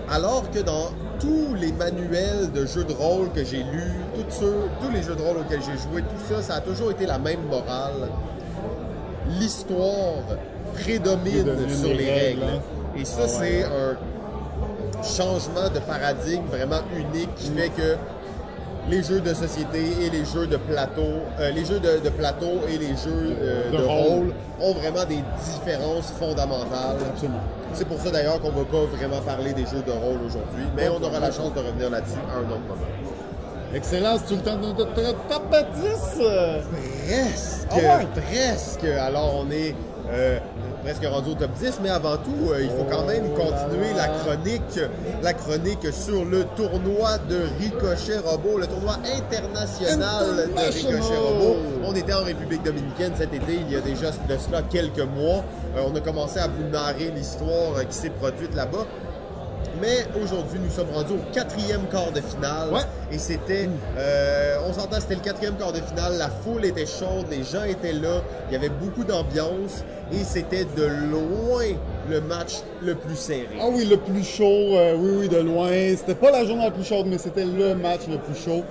alors 0.10 0.50
que 0.50 0.58
dans 0.58 0.88
tous 1.20 1.54
les 1.54 1.72
manuels 1.72 2.52
de 2.52 2.66
jeux 2.66 2.84
de 2.84 2.94
rôle 2.94 3.30
que 3.32 3.44
j'ai 3.46 3.58
lus, 3.62 3.94
tous 4.40 4.90
les 4.92 5.04
jeux 5.04 5.14
de 5.16 5.22
rôle 5.22 5.38
auxquels 5.38 5.62
j'ai 5.62 5.78
joué, 5.78 6.02
tout 6.02 6.34
ça, 6.34 6.42
ça 6.42 6.56
a 6.56 6.60
toujours 6.62 6.90
été 6.90 7.06
la 7.06 7.20
même 7.20 7.44
morale. 7.48 8.10
L'histoire 9.40 10.24
prédomine 10.74 11.46
sur 11.70 11.90
les 11.90 11.94
les 11.94 12.12
règles, 12.12 12.42
règles. 12.42 12.44
hein? 12.56 12.62
Et 12.98 13.06
ça, 13.06 13.20
Ah 13.20 13.22
ouais. 13.24 13.30
c'est 13.30 13.64
un 13.66 15.04
changement 15.04 15.70
de 15.72 15.80
paradigme 15.80 16.46
vraiment 16.50 16.82
unique 16.98 17.34
qui 17.36 17.52
fait 17.52 17.70
que 17.70 17.96
les 18.90 19.04
jeux 19.04 19.20
de 19.22 19.34
société 19.34 19.80
et 20.06 20.10
les 20.10 20.26
jeux 20.26 20.48
de 20.48 20.58
plateau, 20.58 21.22
euh, 21.40 21.52
les 21.52 21.66
jeux 21.66 21.80
de, 21.80 22.00
de 22.04 22.10
plateau 22.10 22.62
et 22.72 22.78
les 22.78 22.90
jeux 22.96 23.36
euh, 23.42 23.72
De 23.72 23.78
de, 23.78 23.84
rôle. 23.84 24.10
rôle 24.10 24.34
ont 24.62 24.74
vraiment 24.74 25.06
des 25.06 25.24
différences 25.44 26.12
fondamentales. 26.20 26.98
Absolument. 27.12 27.40
C'est 27.74 27.88
pour 27.88 28.00
ça 28.00 28.10
d'ailleurs 28.12 28.40
qu'on 28.42 28.52
ne 28.52 28.58
va 28.58 28.66
pas 28.66 28.86
vraiment 28.96 29.22
parler 29.22 29.54
des 29.54 29.66
jeux 29.66 29.84
de 29.86 29.92
rôle 29.92 30.20
aujourd'hui, 30.26 30.64
mais 30.76 30.90
on 30.90 31.02
aura 31.04 31.20
la 31.20 31.32
chance 31.32 31.54
de 31.54 31.60
revenir 31.60 31.90
là-dessus 31.90 32.18
à 32.34 32.38
un 32.38 32.42
autre 32.50 32.62
moment. 32.68 32.82
Excellent, 33.74 34.18
c'est 34.18 34.26
tout 34.34 34.36
le 34.36 34.42
temps 34.42 34.56
de 34.58 34.66
notre 34.66 34.86
top 35.28 35.56
10. 35.76 36.22
euh, 36.22 36.60
Presque, 37.06 37.76
ouais? 37.76 38.08
presque. 38.28 38.84
Alors 38.86 39.36
on 39.46 39.52
est 39.52 39.76
euh, 40.12 40.40
presque 40.84 41.06
rendu 41.06 41.32
au 41.32 41.34
top 41.36 41.52
10, 41.54 41.80
mais 41.84 41.90
avant 41.90 42.18
tout, 42.18 42.52
euh, 42.52 42.62
il 42.62 42.70
faut 42.70 42.86
quand 42.90 43.06
même 43.06 43.34
continuer 43.34 43.94
la 43.96 44.08
chronique, 44.08 44.80
la 45.22 45.34
chronique 45.34 45.94
sur 45.94 46.26
le 46.26 46.46
tournoi 46.56 47.18
de 47.30 47.42
Ricochet 47.60 48.20
Robot, 48.20 48.58
le 48.60 48.68
tournoi 48.68 48.98
international 49.16 50.50
de. 50.56 50.60
Ricochet 50.60 51.18
Robot. 51.18 51.58
On 51.86 51.96
était 51.96 52.14
en 52.14 52.24
République 52.24 52.64
dominicaine 52.64 53.14
cet 53.18 53.34
été, 53.34 53.54
il 53.56 53.72
y 53.72 53.76
a 53.76 53.82
déjà 53.82 54.12
de 54.12 54.38
cela 54.38 54.62
quelques 54.64 55.00
mois. 55.00 55.44
Euh, 55.76 55.82
on 55.92 55.96
a 55.96 56.02
commencé 56.02 56.40
à 56.40 56.48
vous 56.48 56.70
narrer 56.72 57.12
l'histoire 57.16 57.78
euh, 57.78 57.84
qui 57.84 57.98
s'est 57.98 58.10
produite 58.10 58.56
là-bas. 58.56 58.86
Mais 59.82 60.05
aujourd'hui, 60.22 60.60
nous 60.62 60.70
sommes 60.70 60.89
rendus 60.93 61.14
au 61.14 61.34
quatrième 61.34 61.88
quart 61.89 62.12
de 62.12 62.22
finale. 62.22 62.70
Ouais. 62.74 62.82
Et 63.12 63.18
c'était, 63.18 63.70
euh, 63.97 64.57
on 64.68 64.74
s'entend, 64.74 64.99
c'était 64.99 65.16
le 65.16 65.22
quatrième 65.22 65.55
quart 65.55 65.72
de 65.72 65.80
finale. 65.80 66.18
La 66.18 66.30
foule 66.30 66.66
était 66.66 66.86
chaude, 66.86 67.28
les 67.32 67.43
gens 67.43 67.64
étaient 67.64 67.93
là. 67.93 68.22
Il 68.49 68.53
y 68.53 68.55
avait 68.55 68.70
beaucoup 68.70 69.03
d'ambiance. 69.03 69.84
Et 70.12 70.24
c'était 70.24 70.66
de 70.66 70.86
loin 70.86 71.66
le 72.10 72.20
match 72.22 72.62
le 72.82 72.95
plus 72.95 73.16
serré. 73.16 73.47
Ah 73.62 73.66
oui, 73.72 73.86
le 73.86 73.97
plus 73.97 74.24
chaud, 74.24 74.43
euh, 74.76 74.95
oui, 74.97 75.12
oui, 75.22 75.30
de 75.30 75.38
loin. 75.38 75.70
C'était 75.95 76.16
pas 76.16 76.32
la 76.32 76.45
journée 76.45 76.66
la 76.66 76.72
plus 76.72 76.84
chaude, 76.84 77.05
mais 77.07 77.18
c'était 77.20 77.45
le 77.45 77.76
match 77.76 78.01
le 78.10 78.18
plus 78.18 78.36
chaud. 78.36 78.64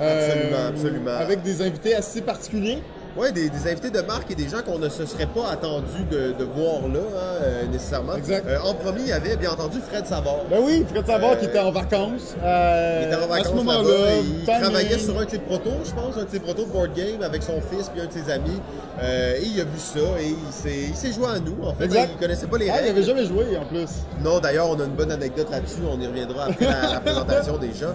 Euh, 0.00 0.28
Absolument, 0.28 0.68
absolument. 0.68 1.16
Avec 1.18 1.42
des 1.42 1.62
invités 1.62 1.94
assez 1.94 2.22
particuliers. 2.22 2.82
Oui, 3.16 3.32
des, 3.32 3.48
des 3.48 3.70
invités 3.70 3.90
de 3.90 4.00
marque 4.02 4.30
et 4.30 4.34
des 4.34 4.48
gens 4.48 4.60
qu'on 4.64 4.78
ne 4.78 4.88
se 4.90 5.06
serait 5.06 5.26
pas 5.26 5.48
attendu 5.50 6.04
de, 6.10 6.32
de 6.38 6.44
voir 6.44 6.82
là, 6.92 7.00
hein, 7.00 7.42
euh, 7.42 7.66
nécessairement. 7.66 8.14
Exact. 8.16 8.46
Euh, 8.46 8.58
en 8.62 8.74
premier, 8.74 9.00
il 9.00 9.08
y 9.08 9.12
avait 9.12 9.36
bien 9.36 9.50
entendu 9.52 9.78
Fred 9.80 10.06
Savard. 10.06 10.40
Ben 10.50 10.58
oui, 10.62 10.84
Fred 10.88 11.06
Savard 11.06 11.30
Euh, 11.32 11.36
qui 11.36 11.46
était 11.46 11.58
en 11.58 11.70
vacances. 11.72 12.34
Il 12.36 13.06
était 13.06 13.16
en 13.16 13.24
à 13.24 13.26
vacances 13.26 13.46
ce 13.48 13.52
moment-là, 13.54 13.82
là-bas, 13.82 14.10
il 14.20 14.44
travaillait 14.44 14.98
sur 14.98 15.18
un 15.18 15.24
de 15.24 15.30
ses 15.30 15.38
protos, 15.38 15.70
je 15.84 15.90
pense, 15.92 16.16
un 16.18 16.24
de 16.24 16.30
ses 16.30 16.40
protos 16.40 16.64
de 16.66 16.70
board 16.72 16.90
game 16.94 17.22
avec 17.22 17.42
son 17.42 17.60
fils 17.70 17.88
puis 17.88 18.02
un 18.02 18.06
de 18.06 18.12
ses 18.12 18.30
amis. 18.30 18.60
Et 19.02 19.42
il 19.44 19.60
a 19.60 19.64
vu 19.64 19.78
ça 19.78 20.00
et 20.20 20.28
il 20.28 20.94
s'est, 20.94 21.12
joué 21.12 21.26
à 21.26 21.38
nous, 21.40 21.56
en 21.64 21.72
fait. 21.74 21.84
Exact. 21.84 22.10
Il 22.14 22.18
connaissait 22.20 22.46
pas 22.46 22.58
les 22.58 22.68
Ah, 22.68 22.74
il 22.74 22.84
règles. 22.84 22.90
avait 22.98 23.02
jamais 23.02 23.24
joué 23.24 23.56
en 23.56 23.64
plus. 23.64 23.88
Non, 24.22 24.40
d'ailleurs, 24.40 24.68
on 24.70 24.78
a 24.78 24.84
une 24.84 24.94
bonne 24.94 25.12
anecdote 25.12 25.48
là-dessus. 25.50 25.80
On 25.90 25.98
y 26.00 26.06
reviendra 26.06 26.46
après 26.50 26.66
la, 26.66 26.92
la 26.94 27.00
présentation 27.00 27.56
des 27.58 27.72
gens. 27.72 27.94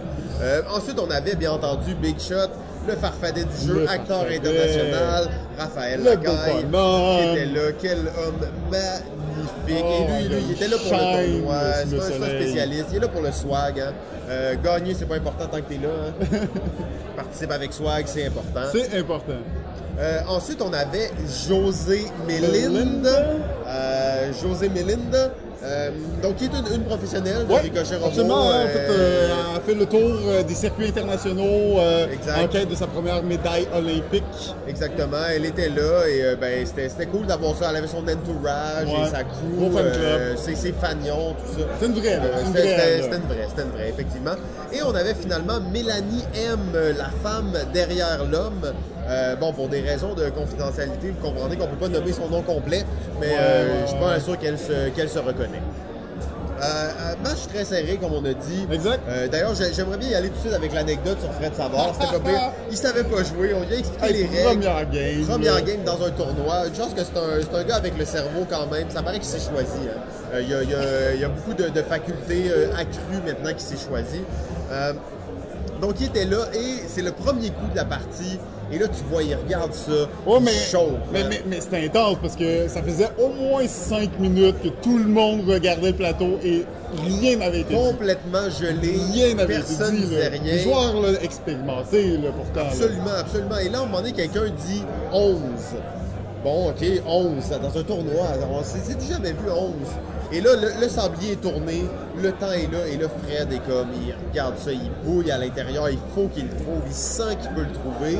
Ensuite, 0.75 0.99
on 0.99 1.11
avait 1.11 1.35
bien 1.35 1.51
entendu 1.51 1.93
Big 1.95 2.19
Shot, 2.19 2.49
le 2.87 2.95
farfadet 2.95 3.43
du 3.45 3.67
jeu, 3.67 3.73
Le 3.81 3.89
acteur 3.89 4.17
farfadet. 4.21 4.37
international, 4.37 5.29
Raphaël 5.57 5.99
Le 5.99 6.05
Lacaille, 6.05 6.53
qui 6.55 7.29
était 7.29 7.45
là. 7.45 7.61
Quel 7.81 7.99
homme 7.99 8.47
magnifique. 8.71 9.85
Oh, 9.85 10.03
et 10.19 10.23
lui, 10.23 10.29
lui, 10.29 10.43
il 10.47 10.51
était 10.53 10.67
là 10.67 10.77
pour 10.77 10.91
le 10.91 10.97
shine 10.97 11.33
tournoi. 11.41 11.55
C'est 11.87 11.97
un, 11.99 12.01
soleil. 12.19 12.41
spécialiste. 12.43 12.85
Il 12.91 12.97
est 12.97 12.99
là 12.99 13.07
pour 13.07 13.21
le 13.21 13.31
swag. 13.31 13.79
hein. 13.79 13.93
Euh, 14.29 14.55
gagner, 14.63 14.93
c'est 14.97 15.05
pas 15.05 15.15
important 15.15 15.45
tant 15.47 15.57
que 15.57 15.61
t'es 15.73 15.75
là. 15.81 15.89
hein. 16.07 16.47
Participe 17.15 17.51
avec 17.51 17.73
swag, 17.73 18.05
c'est 18.07 18.25
important. 18.27 18.61
C'est 18.71 18.97
important. 18.97 19.33
Euh, 19.99 20.19
ensuite, 20.27 20.61
on 20.61 20.73
avait 20.73 21.11
José. 21.47 22.05
Melinda. 22.27 23.09
Euh, 23.67 24.31
José 24.41 24.69
Mélinde, 24.69 25.31
euh, 25.63 25.91
donc 26.23 26.35
qui 26.37 26.45
est 26.45 26.47
une, 26.47 26.75
une 26.75 26.83
professionnelle 26.83 27.45
de 27.47 27.53
Ouais, 27.53 27.59
Ricochet 27.61 27.95
Robot. 27.95 28.07
absolument. 28.07 28.49
hein, 28.51 28.63
En 28.65 28.67
fait, 28.67 28.79
euh, 28.79 28.89
euh, 28.91 29.29
elle 29.51 29.57
a 29.57 29.61
fait 29.61 29.73
le 29.75 29.85
tour 29.85 29.99
euh, 30.27 30.43
des 30.43 30.55
circuits 30.55 30.87
internationaux 30.87 31.79
euh, 31.79 32.07
en 32.43 32.47
quête 32.47 32.69
de 32.69 32.75
sa 32.75 32.87
première 32.87 33.21
médaille 33.23 33.67
olympique. 33.75 34.23
Exactement, 34.67 35.17
elle 35.33 35.45
était 35.45 35.69
là 35.69 36.07
et 36.07 36.23
euh, 36.23 36.35
ben, 36.39 36.65
c'était 36.65 36.89
c'était 36.89 37.05
cool 37.05 37.25
d'avoir 37.27 37.55
ça. 37.55 37.67
Elle 37.69 37.77
avait 37.77 37.87
son 37.87 37.99
entourage 38.07 38.87
Ouais. 38.87 39.07
et 39.07 39.11
sa 39.11 39.23
crew, 39.23 39.55
Gros 39.57 39.71
fan 39.71 39.91
club. 39.91 39.95
euh, 40.03 40.35
ses, 40.37 40.55
ses 40.55 40.71
fagnons, 40.73 41.33
tout 41.33 41.59
ça. 41.59 41.67
C'est 41.79 41.85
une 41.85 41.93
vraie. 41.93 42.15
Euh, 42.15 42.45
C'était 42.47 42.61
c'était- 42.61 43.01
c'était 43.03 43.15
une 43.17 43.21
vraie, 43.27 43.47
c'était 43.49 43.61
une 43.63 43.71
vraie, 43.71 43.89
effectivement. 43.89 44.35
Et 44.73 44.81
on 44.83 44.95
avait 44.95 45.13
finalement 45.13 45.59
Mélanie 45.71 46.23
M, 46.35 46.59
euh, 46.75 46.93
la 46.97 47.09
femme 47.23 47.53
derrière 47.73 48.25
l'homme. 48.31 48.71
Euh, 49.11 49.35
bon, 49.35 49.51
pour 49.51 49.67
des 49.67 49.81
raisons 49.81 50.13
de 50.13 50.29
confidentialité, 50.29 51.11
vous 51.11 51.27
comprenez 51.29 51.57
qu'on 51.57 51.67
peut 51.67 51.75
pas 51.75 51.89
nommer 51.89 52.13
son 52.13 52.29
nom 52.29 52.41
complet, 52.41 52.85
mais 53.19 53.27
Ouais, 53.27 53.35
euh, 53.39 53.65
ouais, 53.67 53.79
je 53.83 53.87
suis 53.87 53.95
ouais, 53.97 54.01
pas 54.13 54.19
sûr 54.21 54.39
qu'elle 54.39 54.57
se, 54.57 54.89
qu'elle 54.95 55.09
se 55.09 55.19
reconnaît. 55.19 55.61
Euh, 56.63 57.15
match 57.23 57.47
très 57.51 57.65
serré, 57.65 57.97
comme 57.99 58.13
on 58.13 58.23
a 58.23 58.33
dit. 58.33 58.67
Exact. 58.71 58.99
Euh, 59.09 59.27
D'ailleurs, 59.27 59.55
j'ai- 59.55 59.73
j'aimerais 59.73 59.97
bien 59.97 60.09
y 60.09 60.13
aller 60.15 60.29
tout 60.29 60.35
de 60.35 60.39
suite 60.41 60.53
avec 60.53 60.71
l'anecdote 60.73 61.17
sur 61.19 61.33
Fred 61.33 61.55
Savard. 61.55 61.89
C'était 61.99 62.13
pas 62.13 62.19
pire. 62.19 62.51
Il 62.71 62.77
savait 62.77 63.03
pas 63.03 63.23
jouer. 63.23 63.53
On 63.55 63.67
lui 63.67 63.73
a 63.75 63.79
expliqué 63.79 64.05
Hey, 64.05 64.13
les 64.13 64.25
règles. 64.27 64.43
première 64.61 64.89
game. 64.91 65.25
Première 65.27 65.61
game 65.63 65.83
dans 65.83 66.05
un 66.05 66.11
tournoi. 66.11 66.67
Une 66.67 66.75
chance 66.75 66.93
que 66.93 67.01
c'est 67.03 67.17
un, 67.17 67.59
un 67.59 67.63
gars 67.63 67.77
avec 67.77 67.97
le 67.97 68.05
cerveau 68.05 68.45
quand 68.47 68.67
même. 68.71 68.87
Ça 68.91 69.01
paraît 69.01 69.17
qu'il 69.17 69.25
s'est 69.27 69.39
choisi. 69.49 69.87
hein. 69.89 69.99
Euh, 70.35 70.41
Il 70.41 70.47
y, 70.47 70.51
y 70.51 70.53
a- 70.75 71.13
il 71.15 71.19
y 71.21 71.25
a 71.25 71.29
beaucoup 71.29 71.55
de, 71.55 71.67
de 71.69 71.81
facultés 71.81 72.51
euh, 72.51 72.67
accrues 72.77 73.21
maintenant 73.25 73.49
qu'il 73.49 73.59
s'est 73.61 73.83
choisi. 73.89 74.21
Donc 75.81 75.95
il 75.99 76.05
était 76.07 76.25
là 76.25 76.45
et 76.53 76.83
c'est 76.87 77.01
le 77.01 77.11
premier 77.11 77.49
coup 77.49 77.67
de 77.71 77.75
la 77.75 77.85
partie. 77.85 78.37
Et 78.73 78.77
là, 78.79 78.87
tu 78.87 79.03
vois, 79.09 79.21
il 79.21 79.35
regarde 79.35 79.73
ça. 79.73 79.91
Il 80.25 80.43
mais, 80.43 80.51
chauffe, 80.53 80.85
mais, 81.11 81.23
hein. 81.23 81.27
mais, 81.29 81.43
mais 81.45 81.59
c'était 81.59 81.85
intense 81.85 82.17
parce 82.21 82.37
que 82.37 82.69
ça 82.69 82.81
faisait 82.81 83.09
au 83.19 83.27
moins 83.27 83.67
5 83.67 84.17
minutes 84.19 84.55
que 84.63 84.69
tout 84.69 84.97
le 84.97 85.07
monde 85.09 85.41
regardait 85.45 85.89
le 85.89 85.97
plateau 85.97 86.39
et 86.41 86.63
rien 87.05 87.35
n'avait 87.37 87.61
été 87.61 87.75
dit. 87.75 87.81
Complètement 87.81 88.49
gelé. 88.49 88.95
Rien 89.11 89.35
n'avait 89.35 89.55
été 89.55 89.63
Personne 89.63 89.95
dit. 89.97 90.01
disait 90.03 90.27
rien. 90.29 90.41
Les 90.53 90.59
joueurs 90.59 91.01
là, 91.01 91.09
expérimentés, 91.21 92.17
là, 92.17 92.29
pourtant. 92.33 92.61
là. 92.61 92.67
Absolument, 92.67 93.11
absolument. 93.19 93.57
Et 93.57 93.67
là, 93.67 93.79
à 93.79 93.81
un 93.81 93.85
moment 93.87 93.97
donné, 93.97 94.13
quelqu'un 94.13 94.45
dit 94.65 94.83
11. 95.11 95.35
Bon, 96.43 96.69
OK, 96.69 96.85
11, 97.05 97.33
dans 97.61 97.77
un 97.79 97.83
tournoi. 97.83 98.25
On 98.51 98.63
s'est 98.63 98.79
jamais 99.09 99.31
vu 99.33 99.49
11. 99.49 99.73
Et 100.33 100.39
là, 100.39 100.51
le, 100.55 100.87
sablier 100.87 101.33
est 101.33 101.41
tourné, 101.41 101.83
le 102.21 102.31
temps 102.31 102.53
est 102.53 102.71
là, 102.71 102.87
et 102.87 102.95
là, 102.95 103.07
Fred 103.09 103.51
est 103.51 103.59
comme, 103.67 103.89
il 104.01 104.15
regarde 104.29 104.57
ça, 104.57 104.71
il 104.71 104.89
bouille 105.03 105.29
à 105.29 105.37
l'intérieur, 105.37 105.89
il 105.89 105.99
faut 106.15 106.27
qu'il 106.27 106.45
le 106.45 106.55
trouve, 106.55 106.81
il 106.87 106.93
sent 106.93 107.35
qu'il 107.41 107.51
peut 107.51 107.63
le 107.63 107.73
trouver. 107.73 108.17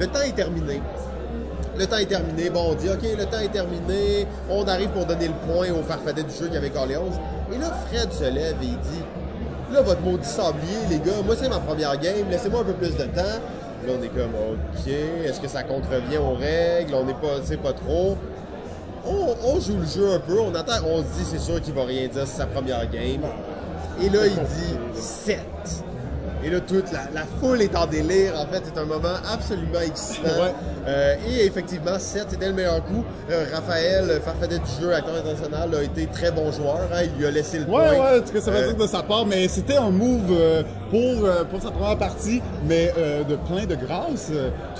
Le 0.00 0.06
temps 0.06 0.22
est 0.22 0.34
terminé. 0.34 0.80
Le 1.76 1.86
temps 1.86 1.98
est 1.98 2.06
terminé. 2.06 2.48
Bon, 2.48 2.70
on 2.70 2.74
dit, 2.74 2.88
OK, 2.88 3.02
le 3.02 3.26
temps 3.26 3.40
est 3.40 3.52
terminé. 3.52 4.26
On 4.48 4.66
arrive 4.66 4.90
pour 4.90 5.04
donner 5.04 5.28
le 5.28 5.34
point 5.52 5.70
au 5.72 5.82
farfadet 5.82 6.22
du 6.22 6.34
jeu 6.34 6.48
qui 6.48 6.56
avait 6.56 6.72
11. 6.74 6.88
Et 7.52 7.58
là, 7.58 7.70
Fred 7.86 8.10
se 8.12 8.24
lève 8.24 8.56
et 8.62 8.66
il 8.66 8.78
dit, 8.78 9.02
là, 9.72 9.82
votre 9.82 10.00
maudit 10.00 10.26
sablier, 10.26 10.78
les 10.88 10.98
gars, 10.98 11.20
moi, 11.24 11.34
c'est 11.38 11.48
ma 11.48 11.58
première 11.58 11.98
game. 11.98 12.30
Laissez-moi 12.30 12.60
un 12.60 12.64
peu 12.64 12.72
plus 12.72 12.96
de 12.96 13.04
temps. 13.04 13.40
Là, 13.86 13.92
on 13.98 14.02
est 14.02 14.08
comme, 14.08 14.34
OK, 14.34 14.88
est-ce 14.88 15.40
que 15.40 15.48
ça 15.48 15.64
contrevient 15.64 16.18
aux 16.18 16.34
règles? 16.34 16.94
On 16.94 17.04
n'est 17.04 17.12
pas, 17.12 17.40
pas 17.62 17.72
trop. 17.72 18.16
On, 19.06 19.36
on 19.44 19.60
joue 19.60 19.76
le 19.78 19.86
jeu 19.86 20.12
un 20.12 20.18
peu. 20.18 20.38
On 20.40 20.54
attend, 20.54 20.84
on 20.86 20.98
se 20.98 21.18
dit, 21.18 21.24
c'est 21.24 21.38
sûr 21.38 21.60
qu'il 21.60 21.74
va 21.74 21.84
rien 21.84 22.08
dire, 22.08 22.26
c'est 22.26 22.38
sa 22.38 22.46
première 22.46 22.88
game. 22.90 23.22
Et 24.00 24.08
là, 24.08 24.26
il 24.26 24.34
dit 24.34 25.00
7. 25.00 25.38
Et 26.44 26.50
là, 26.50 26.60
toute 26.60 26.92
la, 26.92 27.00
la 27.14 27.24
foule 27.40 27.62
est 27.62 27.74
en 27.74 27.86
délire. 27.86 28.34
En 28.38 28.46
fait, 28.52 28.62
c'est 28.64 28.78
un 28.78 28.84
moment 28.84 29.16
absolument 29.32 29.80
excitant. 29.80 30.24
Ouais. 30.28 30.52
Euh, 30.86 31.14
et 31.26 31.46
effectivement, 31.46 31.98
7, 31.98 32.26
c'était 32.30 32.48
le 32.48 32.52
meilleur 32.52 32.84
coup. 32.84 33.02
Euh, 33.30 33.46
Raphaël, 33.52 34.20
farfadet 34.22 34.58
du 34.58 34.70
jeu, 34.82 34.92
acteur 34.92 35.14
international, 35.16 35.74
a 35.74 35.82
été 35.82 36.06
très 36.06 36.30
bon 36.30 36.52
joueur. 36.52 36.80
hein. 36.92 36.98
Il 37.04 37.18
lui 37.18 37.26
a 37.26 37.30
laissé 37.30 37.60
le 37.60 37.64
Ouais, 37.64 37.70
point. 37.96 38.12
ouais, 38.12 38.22
ce 38.26 38.30
que 38.32 38.40
ça 38.40 38.50
veut 38.50 38.58
Euh, 38.58 38.66
dire 38.72 38.76
de 38.76 38.86
sa 38.86 39.02
part, 39.02 39.24
mais 39.24 39.48
c'était 39.48 39.76
un 39.78 39.90
move 39.90 40.30
euh, 40.32 40.62
pour, 40.90 41.26
pour 41.50 41.62
sa 41.62 41.70
première 41.70 41.96
partie, 41.96 42.42
mais 42.68 42.92
de 43.28 43.36
plein 43.36 43.64
de 43.64 43.74
grâce. 43.74 44.30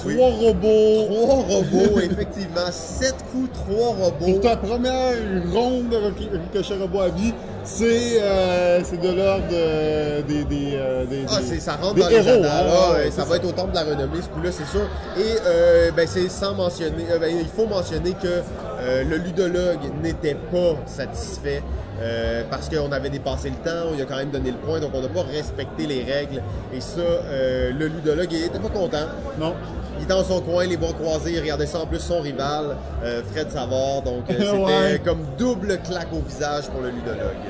Oui. 0.04 0.16
Trois 0.16 0.30
robots. 0.30 1.06
Trois 1.08 1.34
robots, 1.56 1.98
effectivement. 2.02 2.70
7 2.70 3.14
coups, 3.32 3.48
3 3.54 3.86
robots. 3.86 4.32
Pour 4.32 4.40
ta 4.40 4.56
première 4.56 5.14
ronde 5.52 5.88
de 5.88 5.96
Ricochet 5.96 6.74
Robot 6.78 7.00
à 7.00 7.08
vie, 7.08 7.32
c'est 7.64 8.20
euh, 8.22 8.80
c'est 8.84 9.00
de 9.00 9.08
l'ordre 9.08 9.44
des, 9.48 10.44
des, 10.44 10.72
euh, 10.74 11.04
des, 11.06 11.24
Ah, 11.28 11.38
c'est, 11.42 11.60
ça 11.60 11.72
rentre 11.76 11.94
dans 11.94 12.08
les 12.08 12.16
héros, 12.16 12.28
annales. 12.28 12.66
hein, 12.68 12.72
Ah, 12.72 12.92
ouais, 12.92 13.10
ça 13.10 13.24
va 13.24 13.36
être 13.36 13.46
au 13.48 13.52
temple 13.52 13.70
de 13.70 13.74
la 13.76 13.84
renommée, 13.84 14.20
ce 14.22 14.28
coup-là, 14.28 14.50
c'est 14.52 14.66
sûr. 14.66 14.86
Et 15.16 15.36
euh, 15.46 15.90
ben, 15.96 16.06
c'est 16.06 16.28
sans 16.28 16.54
mentionner, 16.54 17.04
euh, 17.10 17.18
ben, 17.18 17.34
il 17.34 17.46
faut 17.48 17.66
mentionner 17.66 18.12
que 18.12 18.42
euh, 18.80 19.04
le 19.04 19.16
ludologue 19.16 19.78
n'était 20.02 20.34
pas 20.34 20.76
satisfait 20.86 21.62
euh, 22.02 22.42
parce 22.50 22.68
qu'on 22.68 22.90
avait 22.92 23.08
dépassé 23.10 23.48
le 23.50 23.56
temps, 23.56 23.88
on 23.90 23.94
lui 23.94 24.02
a 24.02 24.04
quand 24.04 24.16
même 24.16 24.30
donné 24.30 24.50
le 24.50 24.56
point, 24.58 24.80
donc 24.80 24.90
on 24.94 25.00
n'a 25.00 25.08
pas 25.08 25.22
respecté 25.22 25.86
les 25.86 26.02
règles. 26.04 26.42
Et 26.74 26.80
ça, 26.80 27.00
euh, 27.00 27.70
le 27.78 27.86
ludologue, 27.86 28.28
il 28.32 28.44
était 28.44 28.58
pas 28.58 28.68
content. 28.68 29.06
Non. 29.38 29.54
Il 29.98 30.04
était 30.04 30.12
dans 30.12 30.24
son 30.24 30.40
coin, 30.40 30.66
les 30.66 30.76
bras 30.76 30.92
croisés, 30.92 31.32
il 31.32 31.40
regardait 31.40 31.66
ça 31.66 31.78
en 31.80 31.86
plus 31.86 32.00
son 32.00 32.20
rival, 32.20 32.76
euh, 33.04 33.22
Fred 33.32 33.50
Savard. 33.50 34.02
Donc 34.02 34.24
euh, 34.30 34.34
c'était 34.38 34.50
Ouais. 34.56 35.00
comme 35.04 35.24
double 35.38 35.78
claque 35.82 36.12
au 36.12 36.20
visage 36.20 36.64
pour 36.68 36.80
le 36.80 36.90
ludologue. 36.90 37.44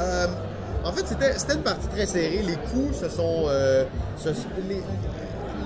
Euh, 0.00 0.26
en 0.84 0.92
fait, 0.92 1.04
c'était 1.06 1.54
une 1.54 1.60
partie 1.62 1.86
très 1.88 2.06
serrée. 2.06 2.42
Les 2.46 2.56
coups 2.56 2.98
se 3.00 3.08
sont. 3.08 3.44
euh, 3.48 3.84
se- 4.16 4.28
les, 4.68 4.82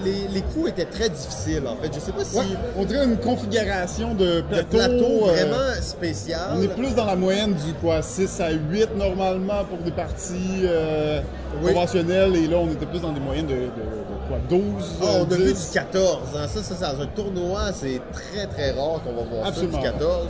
les- 0.05 0.28
les 0.32 0.43
coups 0.43 0.68
étaient 0.70 0.85
très 0.85 1.09
difficiles, 1.09 1.62
en 1.66 1.76
fait. 1.76 1.90
Je 1.94 1.98
sais 2.01 2.12
pas 2.12 2.24
si. 2.24 2.36
Ouais, 2.36 2.44
on 2.76 2.85
dirait 2.85 3.05
une 3.05 3.16
configuration 3.18 4.14
de 4.14 4.43
plateau. 4.43 4.78
euh, 4.78 5.32
vraiment 5.32 5.81
spécial. 5.81 6.40
On 6.56 6.62
est 6.62 6.68
plus 6.74 6.94
dans 6.94 7.06
la 7.06 7.16
moyenne 7.16 7.55
du 7.55 7.72
quoi 7.74 8.02
6 8.02 8.40
à 8.40 8.51
8 8.51 8.90
normalement 8.97 9.64
pour 9.64 9.78
des 9.78 9.90
parties 9.90 10.62
euh, 10.64 11.20
Oui. 11.62 11.72
conventionnelles 11.72 12.36
et 12.36 12.47
là 12.47 12.56
on 12.59 12.68
était 12.70 12.86
plus 12.86 13.01
dans 13.01 13.12
des 13.12 13.20
moyennes 13.20 13.47
de, 13.47 13.55
de- 13.55 13.59
de 13.60 14.28
quoi 14.28 14.39
12 14.48 14.62
Ah, 15.02 15.05
on 15.20 15.24
a 15.31 15.32
euh, 15.32 15.36
vu 15.36 15.52
10. 15.52 15.66
du 15.68 15.74
14. 15.74 16.18
hein. 16.36 16.47
Ça, 16.48 16.62
ça, 16.62 16.93
dans 16.94 17.02
un 17.02 17.06
tournoi, 17.06 17.60
c'est 17.72 18.01
très 18.12 18.47
très 18.47 18.70
rare 18.72 19.01
qu'on 19.05 19.12
va 19.14 19.22
voir 19.31 19.47
Absolument. 19.48 19.72
ça 19.72 19.78
du 19.78 19.85
14. 19.98 20.26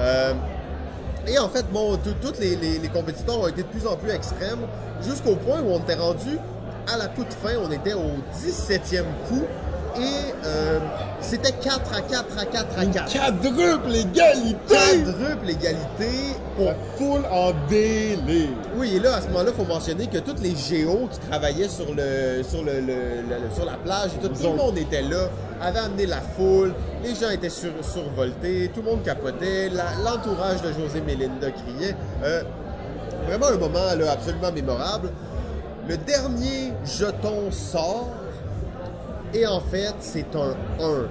Euh, 0.00 0.32
et 1.26 1.38
en 1.38 1.48
fait, 1.48 1.64
bon, 1.72 1.96
tous 2.20 2.40
les, 2.40 2.56
les- 2.56 2.78
les 2.78 2.88
compétiteurs 2.88 3.40
ont 3.40 3.48
été 3.48 3.62
de 3.62 3.68
plus 3.68 3.86
en 3.86 3.96
plus 3.96 4.10
extrêmes, 4.10 4.60
jusqu'au 5.02 5.36
point 5.36 5.60
où 5.60 5.70
on 5.72 5.78
était 5.78 5.94
rendu 5.94 6.38
à 6.92 6.96
la 6.96 7.06
toute 7.08 7.32
fin, 7.32 7.50
on 7.66 7.70
était 7.70 7.94
au 7.94 8.12
17e 8.36 9.04
coup. 9.28 9.42
Et 9.96 10.02
euh, 10.44 10.80
c'était 11.20 11.52
4 11.52 11.80
à 11.94 12.00
4 12.00 12.38
à 12.38 12.44
4 12.46 12.78
à 12.80 12.84
4. 12.86 13.12
Quadruple 13.12 13.94
égalité 13.94 14.58
Quadruple 14.68 15.50
égalité 15.50 16.10
pour 16.56 16.66
La 16.66 16.74
foule 16.96 17.22
en 17.30 17.52
délire. 17.68 18.48
Oui, 18.76 18.96
et 18.96 18.98
là, 18.98 19.14
à 19.14 19.20
ce 19.20 19.28
moment-là, 19.28 19.50
il 19.56 19.64
faut 19.64 19.72
mentionner 19.72 20.08
que 20.08 20.18
tous 20.18 20.42
les 20.42 20.56
géos 20.56 21.08
qui 21.12 21.20
travaillaient 21.28 21.68
sur, 21.68 21.86
le, 21.94 22.42
sur, 22.42 22.64
le, 22.64 22.80
le- 22.80 23.22
le- 23.28 23.54
sur 23.54 23.64
la 23.64 23.74
plage, 23.74 24.10
et 24.16 24.20
tout, 24.20 24.28
tout 24.34 24.42
le 24.50 24.56
monde 24.56 24.78
était 24.78 25.02
là, 25.02 25.28
avait 25.62 25.78
amené 25.78 26.06
la 26.06 26.20
foule, 26.20 26.74
les 27.04 27.14
gens 27.14 27.30
étaient 27.30 27.48
sur- 27.48 27.70
survoltés, 27.82 28.72
tout 28.74 28.82
le 28.82 28.90
monde 28.90 29.04
capotait, 29.04 29.70
l'entourage 30.04 30.60
de 30.60 30.72
José 30.72 31.02
Mélinda 31.06 31.50
criait. 31.52 31.94
Euh, 32.24 32.42
vraiment 33.28 33.46
un 33.46 33.58
moment 33.58 33.94
là, 33.96 34.10
absolument 34.10 34.50
mémorable. 34.52 35.10
Le 35.88 35.96
dernier 35.98 36.72
jeton 36.84 37.50
sort 37.50 38.08
et 39.34 39.46
en 39.46 39.60
fait, 39.60 39.94
c'est 40.00 40.36
un 40.36 40.54
1. 40.80 41.08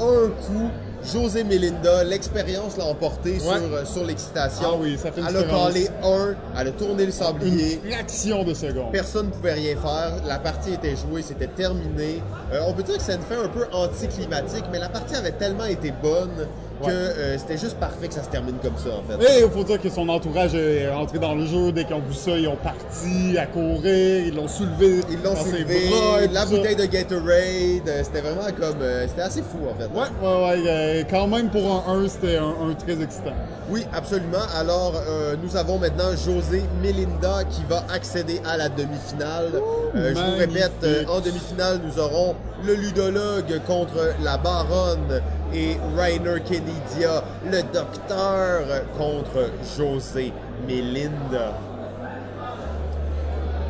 Un 0.00 0.28
coup, 0.28 0.70
José 1.04 1.44
Melinda, 1.44 2.02
l'expérience 2.02 2.76
l'a 2.78 2.86
emporté 2.86 3.38
sur, 3.38 3.52
euh, 3.52 3.84
sur 3.84 4.04
l'excitation. 4.04 4.70
Ah 4.72 4.76
oui, 4.80 4.96
ça 4.96 5.12
fait 5.12 5.20
une 5.20 5.26
Elle 5.28 5.36
a 5.36 5.42
collé 5.42 5.88
1, 6.02 6.34
elle 6.58 6.68
a 6.68 6.70
tourné 6.70 7.04
le 7.06 7.12
sablier. 7.12 7.80
Une 7.84 7.92
fraction 7.92 8.42
de 8.44 8.54
seconde. 8.54 8.90
Personne 8.90 9.26
ne 9.26 9.32
pouvait 9.32 9.52
rien 9.52 9.76
faire. 9.76 10.14
La 10.26 10.38
partie 10.38 10.72
était 10.72 10.96
jouée, 10.96 11.22
c'était 11.22 11.46
terminé. 11.46 12.22
Euh, 12.52 12.60
on 12.66 12.72
peut 12.72 12.82
dire 12.82 12.96
que 12.96 13.02
c'est 13.02 13.16
une 13.16 13.22
fin 13.22 13.42
un 13.44 13.48
peu 13.48 13.66
anticlimatique, 13.72 14.64
mais 14.72 14.78
la 14.78 14.88
partie 14.88 15.14
avait 15.14 15.32
tellement 15.32 15.66
été 15.66 15.92
bonne 16.02 16.46
que 16.86 16.90
euh, 16.90 17.38
c'était 17.38 17.58
juste 17.58 17.76
parfait 17.78 18.08
que 18.08 18.14
ça 18.14 18.22
se 18.22 18.28
termine 18.28 18.56
comme 18.62 18.76
ça, 18.76 18.90
en 18.90 19.02
fait. 19.02 19.38
Et 19.38 19.44
il 19.44 19.50
faut 19.50 19.64
dire 19.64 19.80
que 19.80 19.88
son 19.90 20.08
entourage 20.08 20.54
est 20.54 20.88
rentré 20.90 21.18
dans 21.18 21.34
le 21.34 21.46
jeu. 21.46 21.72
Dès 21.72 21.84
qu'ils 21.84 21.94
ont 21.94 22.00
vu 22.00 22.14
ça, 22.14 22.32
ils 22.36 22.48
ont 22.48 22.56
parti 22.56 23.36
à 23.38 23.46
courir, 23.46 24.26
ils 24.26 24.34
l'ont 24.34 24.48
soulevé. 24.48 25.00
Ils 25.10 25.22
l'ont 25.22 25.36
soulevé, 25.36 25.88
bras 25.90 26.20
la 26.32 26.40
ça. 26.40 26.46
bouteille 26.46 26.76
de 26.76 26.84
Gatorade, 26.86 27.88
euh, 27.88 28.02
c'était 28.04 28.20
vraiment 28.20 28.46
comme... 28.58 28.82
euh, 28.82 29.06
c'était 29.08 29.22
assez 29.22 29.42
fou, 29.42 29.58
en 29.70 29.74
fait. 29.74 29.88
Ouais, 29.94 30.06
ouais, 30.22 30.62
ouais. 30.62 30.68
euh, 30.68 31.02
quand 31.10 31.26
même, 31.26 31.48
pour 31.50 31.62
un 31.88 32.04
1, 32.04 32.08
c'était 32.08 32.36
un, 32.36 32.54
un 32.70 32.74
très 32.74 33.00
excitant. 33.02 33.32
Oui, 33.70 33.84
absolument. 33.92 34.38
Alors, 34.56 34.94
euh, 35.08 35.36
nous 35.42 35.56
avons 35.56 35.78
maintenant 35.78 36.10
José 36.12 36.62
Melinda 36.82 37.44
qui 37.50 37.62
va 37.68 37.84
accéder 37.92 38.40
à 38.46 38.56
la 38.56 38.68
demi-finale. 38.68 39.60
Euh, 39.94 40.14
je 40.14 40.20
vous 40.20 40.36
répète, 40.38 40.72
euh, 40.82 41.04
en 41.08 41.20
demi-finale, 41.20 41.80
nous 41.84 41.98
aurons 41.98 42.34
le 42.64 42.74
ludologue 42.74 43.60
contre 43.66 44.14
la 44.22 44.36
baronne 44.36 45.22
et 45.54 45.76
Rainer 45.96 46.40
Kennedia, 46.46 47.24
le 47.44 47.62
docteur, 47.72 48.64
contre 48.96 49.50
José 49.76 50.32
Melinda. 50.66 51.54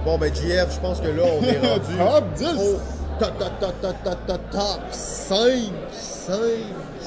Bon, 0.05 0.19
ben, 0.19 0.35
JF, 0.35 0.75
je 0.75 0.81
pense 0.81 1.01
que 1.01 1.09
là, 1.09 1.23
on 1.39 1.43
est 1.43 1.59
rendu 1.67 1.97
Top 1.97 2.25
10. 2.37 2.45
au 2.47 2.81
top, 3.19 3.39
top, 3.39 3.61
top, 3.61 3.81
top, 3.81 3.97
top, 4.05 4.27
top, 4.27 4.51
top 4.51 4.81
5, 4.91 5.45
5, 5.93 6.35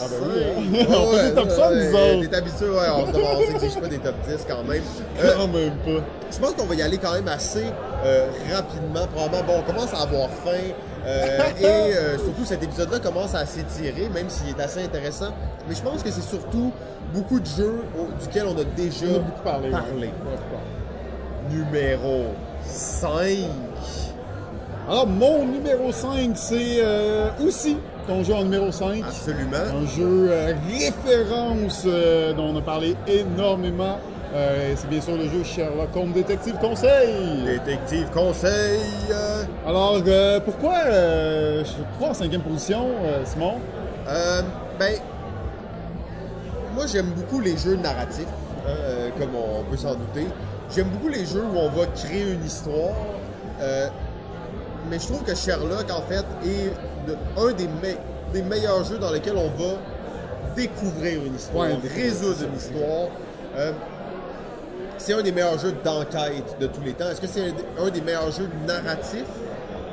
Ah 0.03 0.05
ben 0.09 0.17
oui, 0.27 0.79
hein. 0.79 0.85
On 0.89 1.11
fait 1.15 1.29
des 1.29 1.35
top 1.35 1.49
5, 1.49 1.69
nous 1.71 1.95
autres. 1.95 2.29
T'es 2.29 2.35
habitué, 2.35 2.69
ouais, 2.69 2.87
on 2.95 3.59
s'exige 3.59 3.79
pas 3.81 3.87
des 3.87 3.99
top 3.99 4.15
10 4.27 4.45
quand 4.47 4.63
même. 4.63 4.81
Euh, 5.23 5.33
Quand 5.37 5.47
même 5.47 5.71
pas. 5.85 6.05
je 6.31 6.39
pense 6.39 6.51
qu'on 6.53 6.65
va 6.65 6.75
y 6.75 6.81
aller 6.81 6.97
quand 6.97 7.13
même 7.13 7.27
assez 7.27 7.65
euh, 8.05 8.27
rapidement. 8.53 9.07
Probablement, 9.13 9.43
bon, 9.45 9.53
on 9.59 9.71
commence 9.71 9.93
à 9.93 10.01
avoir 10.03 10.29
faim. 10.29 10.51
euh, 11.05 11.39
et 11.59 11.65
euh, 11.65 12.17
surtout, 12.17 12.45
cet 12.45 12.63
épisode-là 12.63 12.99
commence 12.99 13.35
à 13.35 13.45
s'étirer, 13.45 14.09
même 14.09 14.29
s'il 14.29 14.49
est 14.49 14.61
assez 14.61 14.83
intéressant. 14.83 15.29
Mais 15.69 15.75
je 15.75 15.81
pense 15.81 16.01
que 16.03 16.09
c'est 16.11 16.21
surtout 16.23 16.71
beaucoup 17.13 17.39
de 17.39 17.45
jeux 17.45 17.81
au- 17.99 18.07
duquel 18.23 18.45
on 18.47 18.57
a 18.59 18.63
déjà 18.63 19.05
On 19.11 19.15
a 19.15 19.19
beaucoup 19.19 19.41
parlé. 19.43 19.69
Numéro 21.49 22.25
5. 22.65 23.19
Alors, 24.89 25.07
mon 25.07 25.45
numéro 25.45 25.91
5, 25.91 26.31
c'est 26.35 26.77
euh, 26.79 27.29
aussi 27.45 27.77
ton 28.07 28.23
jeu 28.23 28.33
en 28.33 28.43
numéro 28.43 28.71
5. 28.71 29.03
Absolument. 29.03 29.57
Un 29.57 29.87
jeu 29.87 30.29
euh, 30.29 30.53
référence 30.69 31.83
euh, 31.85 32.33
dont 32.33 32.49
on 32.53 32.57
a 32.57 32.61
parlé 32.61 32.95
énormément. 33.07 33.97
Euh, 34.33 34.73
c'est 34.77 34.89
bien 34.89 35.01
sûr 35.01 35.17
le 35.17 35.27
jeu 35.27 35.43
Sherlock 35.43 35.89
Holmes 35.95 36.13
Détective 36.13 36.55
Conseil. 36.59 37.43
Détective 37.45 38.09
Conseil. 38.13 38.79
Alors, 39.67 40.01
pourquoi 40.45 40.75
je 40.85 41.95
crois 41.97 42.09
en 42.09 42.13
cinquième 42.13 42.41
position, 42.41 42.87
Simon? 43.25 43.55
Ben, 44.79 44.95
moi 46.73 46.85
j'aime 46.87 47.07
beaucoup 47.07 47.41
les 47.41 47.57
jeux 47.57 47.75
narratifs, 47.75 48.25
comme 49.19 49.35
on 49.35 49.69
peut 49.69 49.75
s'en 49.75 49.95
douter. 49.95 50.27
J'aime 50.73 50.87
beaucoup 50.87 51.09
les 51.09 51.25
jeux 51.25 51.43
où 51.43 51.57
on 51.57 51.69
va 51.69 51.87
créer 51.87 52.31
une 52.31 52.45
histoire. 52.45 52.95
mais 54.89 54.97
je 54.97 55.07
trouve 55.07 55.23
que 55.23 55.35
Sherlock, 55.35 55.91
en 55.91 56.01
fait, 56.03 56.25
est 56.45 56.71
de- 57.07 57.41
un 57.41 57.51
des, 57.53 57.67
me- 57.67 57.97
des 58.33 58.41
meilleurs 58.43 58.83
jeux 58.83 58.97
dans 58.97 59.11
lesquels 59.11 59.35
on 59.37 59.49
va 59.61 59.75
découvrir 60.55 61.23
une 61.25 61.35
histoire, 61.35 61.67
Ouais, 61.67 61.77
résoudre 61.95 62.39
une 62.49 62.57
histoire. 62.57 63.07
Euh, 63.57 63.71
c'est 64.97 65.13
un 65.13 65.21
des 65.21 65.31
meilleurs 65.31 65.57
jeux 65.59 65.73
d'enquête 65.83 66.57
de 66.59 66.67
tous 66.67 66.81
les 66.81 66.93
temps. 66.93 67.09
Est-ce 67.09 67.21
que 67.21 67.27
c'est 67.27 67.41
un, 67.41 67.85
un 67.85 67.89
des 67.89 68.01
meilleurs 68.01 68.31
jeux 68.31 68.49
narratifs? 68.67 69.23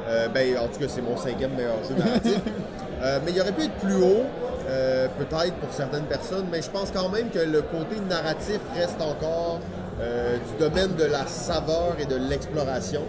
Euh, 0.09 0.29
ben, 0.29 0.57
en 0.59 0.67
tout 0.69 0.79
cas, 0.81 0.87
c'est 0.89 1.03
mon 1.03 1.17
cinquième 1.17 1.53
meilleur 1.55 1.77
jeu 1.89 1.95
narratif. 1.97 2.39
Euh, 3.01 3.21
mais 3.25 3.31
il 3.31 3.41
aurait 3.41 3.53
pu 3.53 3.63
être 3.63 3.77
plus 3.77 3.95
haut, 3.95 4.25
peut-être 4.67 5.55
pour 5.61 5.73
certaines 5.73 6.07
personnes, 6.07 6.47
mais 6.51 6.61
je 6.61 6.69
pense 6.69 6.91
quand 6.91 7.09
même 7.11 7.31
que 7.31 7.39
le 7.39 7.63
côté 7.63 8.01
narratif 8.11 8.59
reste 8.77 9.01
encore 9.01 9.61
du 10.01 10.59
domaine 10.59 10.97
de 10.97 11.05
la 11.05 11.25
saveur 11.29 11.95
et 12.01 12.07
de 12.07 12.17
l'exploration. 12.17 13.03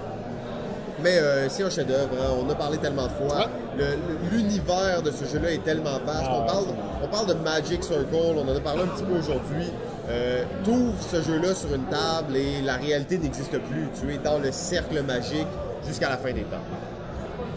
Mais 1.03 1.17
euh, 1.17 1.47
c'est 1.49 1.63
un 1.63 1.69
chef-d'œuvre, 1.69 2.09
hein. 2.19 2.33
on 2.45 2.49
a 2.49 2.55
parlé 2.55 2.77
tellement 2.77 3.03
de 3.05 3.11
fois. 3.11 3.47
Ouais. 3.77 3.97
L'univers 4.31 5.01
de 5.01 5.11
ce 5.11 5.25
jeu-là 5.25 5.51
est 5.51 5.63
tellement 5.63 5.97
vaste. 6.05 6.25
Ah, 6.27 6.39
on, 6.41 6.45
parle, 6.45 6.65
on 7.03 7.07
parle 7.07 7.27
de 7.27 7.33
Magic 7.35 7.83
Circle, 7.83 8.05
on 8.13 8.47
en 8.47 8.55
a 8.55 8.59
parlé 8.59 8.83
un 8.83 8.87
petit 8.87 9.03
peu 9.03 9.17
aujourd'hui. 9.17 9.71
Euh, 10.09 10.43
T'ouvres 10.63 11.01
ce 11.01 11.21
jeu-là 11.21 11.53
sur 11.53 11.73
une 11.73 11.85
table 11.85 12.35
et 12.35 12.61
la 12.61 12.75
réalité 12.75 13.17
n'existe 13.17 13.51
plus. 13.59 13.87
Tu 13.99 14.13
es 14.13 14.17
dans 14.17 14.39
le 14.39 14.51
cercle 14.51 15.01
magique 15.03 15.47
jusqu'à 15.87 16.09
la 16.09 16.17
fin 16.17 16.33
des 16.33 16.41
temps. 16.43 16.57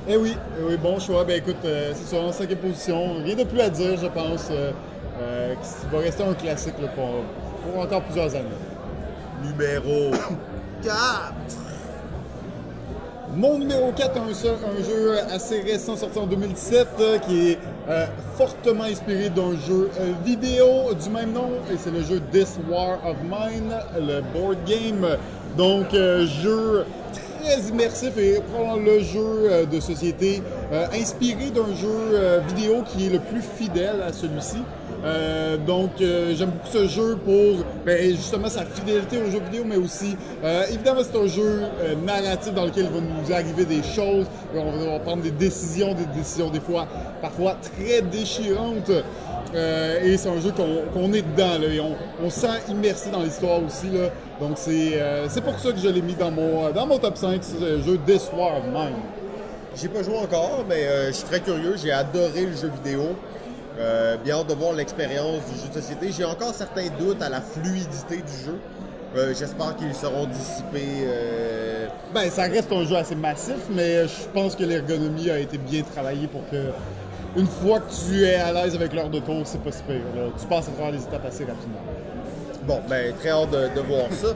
Eh 0.09 0.17
oui, 0.17 0.37
eh 0.61 0.65
oui, 0.69 0.77
bon 0.77 0.99
choix. 1.01 1.25
Ben 1.25 1.39
écoute, 1.39 1.57
euh, 1.65 1.93
c'est 1.95 2.15
ça, 2.15 2.21
en 2.23 2.31
cinquième 2.33 2.59
position. 2.59 3.15
Rien 3.25 3.37
de 3.37 3.45
plus 3.45 3.61
à 3.61 3.71
dire, 3.71 3.99
je 4.01 4.07
pense. 4.09 4.49
euh, 4.51 4.71
euh, 5.21 5.55
qui 5.55 5.87
va 5.95 5.99
rester 6.01 6.23
un 6.25 6.35
classique 6.35 6.75
là, 6.81 6.89
pour, 6.89 7.07
pour 7.73 7.81
encore 7.83 8.03
plusieurs 8.03 8.35
années. 8.35 8.49
Numéro 9.45 10.11
4. 10.83 10.95
Mon 13.35 13.59
numéro 13.59 13.93
4, 13.93 14.19
un, 14.19 14.25
un 14.25 14.85
jeu 14.85 15.19
assez 15.33 15.63
récent 15.63 15.97
sorti 15.97 16.19
en 16.19 16.27
2017 16.27 16.89
euh, 17.01 17.19
qui 17.19 17.53
est 17.53 17.59
euh, 17.89 18.05
fortement 18.37 18.85
inspiré 18.85 19.31
d'un 19.31 19.53
jeu 19.67 19.89
euh, 19.99 20.13
vidéo 20.23 20.93
du 21.03 21.09
même 21.09 21.33
nom 21.33 21.49
et 21.73 21.79
c'est 21.79 21.93
le 21.93 22.03
jeu 22.03 22.21
This 22.31 22.59
War 22.69 22.99
of 23.07 23.17
Mine, 23.23 23.73
le 23.97 24.21
board 24.35 24.59
game. 24.67 25.17
Donc, 25.57 25.93
jeu 25.93 26.85
très 27.13 27.61
immersif 27.71 28.19
et 28.19 28.41
probablement 28.53 28.85
le 28.85 29.01
jeu 29.01 29.67
de 29.71 29.81
société 29.81 30.43
inspiré 30.95 31.51
d'un 31.51 31.75
jeu 31.75 32.41
vidéo 32.49 32.83
qui 32.87 33.07
est 33.07 33.11
le 33.11 33.19
plus 33.19 33.43
fidèle 33.43 34.01
à 34.03 34.15
celui-ci. 34.15 34.59
Euh, 35.05 35.57
donc, 35.57 35.91
euh, 36.01 36.33
j'aime 36.37 36.51
beaucoup 36.51 36.69
ce 36.73 36.87
jeu 36.87 37.17
pour 37.17 37.65
ben, 37.85 38.11
justement 38.11 38.49
sa 38.49 38.65
fidélité 38.65 39.19
au 39.19 39.31
jeu 39.31 39.41
vidéo, 39.41 39.65
mais 39.67 39.77
aussi, 39.77 40.17
euh, 40.45 40.65
évidemment, 40.73 41.01
c'est 41.03 41.19
un 41.19 41.27
jeu 41.27 41.63
euh, 41.81 41.95
narratif 42.07 42.55
dans 42.55 42.67
lequel 42.67 42.87
il 42.87 42.91
va 42.91 43.01
nous 43.01 43.33
arriver 43.33 43.65
des 43.65 43.83
choses, 43.83 44.27
on 44.55 44.71
va 44.71 44.79
devoir 44.79 45.01
prendre 45.01 45.23
des 45.23 45.33
décisions, 45.33 45.95
des 45.95 46.07
décisions 46.17 46.51
des 46.51 46.61
fois, 46.61 46.87
parfois 47.21 47.57
très 47.61 48.03
déchirantes. 48.03 48.93
Euh, 49.55 50.03
et 50.03 50.17
c'est 50.17 50.31
un 50.31 50.41
jeu 50.41 50.53
qu'on 50.95 51.13
est 51.13 51.23
dedans, 51.23 51.59
là, 51.61 51.67
et 51.69 51.81
on, 51.81 51.95
on 52.25 52.31
se 52.31 52.41
sent 52.41 52.71
immersé 52.71 53.11
dans 53.11 53.23
l'histoire 53.23 53.61
aussi. 53.63 53.91
Là. 53.91 54.09
Donc, 54.41 54.57
c'est 54.57 55.41
pour 55.43 55.59
ça 55.59 55.73
que 55.73 55.79
je 55.79 55.89
l'ai 55.89 56.01
mis 56.01 56.15
dans 56.15 56.31
mon, 56.31 56.71
dans 56.71 56.87
mon 56.87 56.99
top 56.99 57.17
5, 57.17 57.41
c'est 57.43 57.61
le 57.61 57.83
jeu 57.83 57.99
War 58.37 58.59
of 58.59 58.65
Mine. 58.67 58.97
J'ai 59.75 59.89
pas 59.89 60.03
joué 60.03 60.17
encore, 60.17 60.65
mais 60.69 61.09
je 61.09 61.13
suis 61.13 61.25
très 61.25 61.41
curieux. 61.41 61.75
J'ai 61.83 61.93
adoré 61.93 62.47
le 62.47 62.57
jeu 62.57 62.71
vidéo. 62.83 63.17
Euh, 63.79 64.17
bien 64.23 64.37
hâte 64.37 64.49
de 64.49 64.55
voir 64.55 64.75
l'expérience 64.75 65.41
du 65.51 65.59
jeu 65.61 65.69
de 65.69 65.81
société. 65.81 66.13
J'ai 66.13 66.25
encore 66.25 66.55
certains 66.55 66.89
doutes 66.99 67.23
à 67.23 67.29
la 67.29 67.41
fluidité 67.41 68.17
du 68.17 68.45
jeu. 68.45 68.59
Euh, 69.17 69.35
J'espère 69.39 69.77
qu'ils 69.77 69.95
seront 69.95 70.27
dissipés. 70.27 71.05
euh, 71.07 71.87
Ben, 72.15 72.31
ça 72.31 72.43
reste 72.43 72.71
un 72.73 72.85
jeu 72.85 72.97
assez 72.97 73.15
massif, 73.15 73.57
mais 73.71 74.07
je 74.07 74.29
pense 74.33 74.57
que 74.57 74.65
l'ergonomie 74.65 75.31
a 75.31 75.39
été 75.39 75.59
bien 75.59 75.83
travaillée 75.83 76.27
pour 76.27 76.43
que, 76.51 76.69
une 77.37 77.47
fois 77.47 77.81
que 77.81 77.91
tu 78.09 78.25
es 78.25 78.35
à 78.37 78.53
l'aise 78.53 78.75
avec 78.75 78.93
l'heure 78.93 79.09
de 79.11 79.21
tour, 79.21 79.41
c'est 79.45 79.63
pas 79.63 79.73
si 79.73 79.83
pire. 79.85 79.97
là. 80.15 80.29
Tu 80.39 80.47
passes 80.47 80.69
à 80.69 80.73
travers 80.73 80.93
les 80.93 81.03
étapes 81.03 81.25
assez 81.27 81.45
rapidement. 81.45 81.81
Bon, 82.65 82.81
ben, 82.89 83.13
très 83.19 83.31
hâte 83.31 83.51
de, 83.51 83.69
de 83.75 83.81
voir 83.87 84.07
ça. 84.13 84.29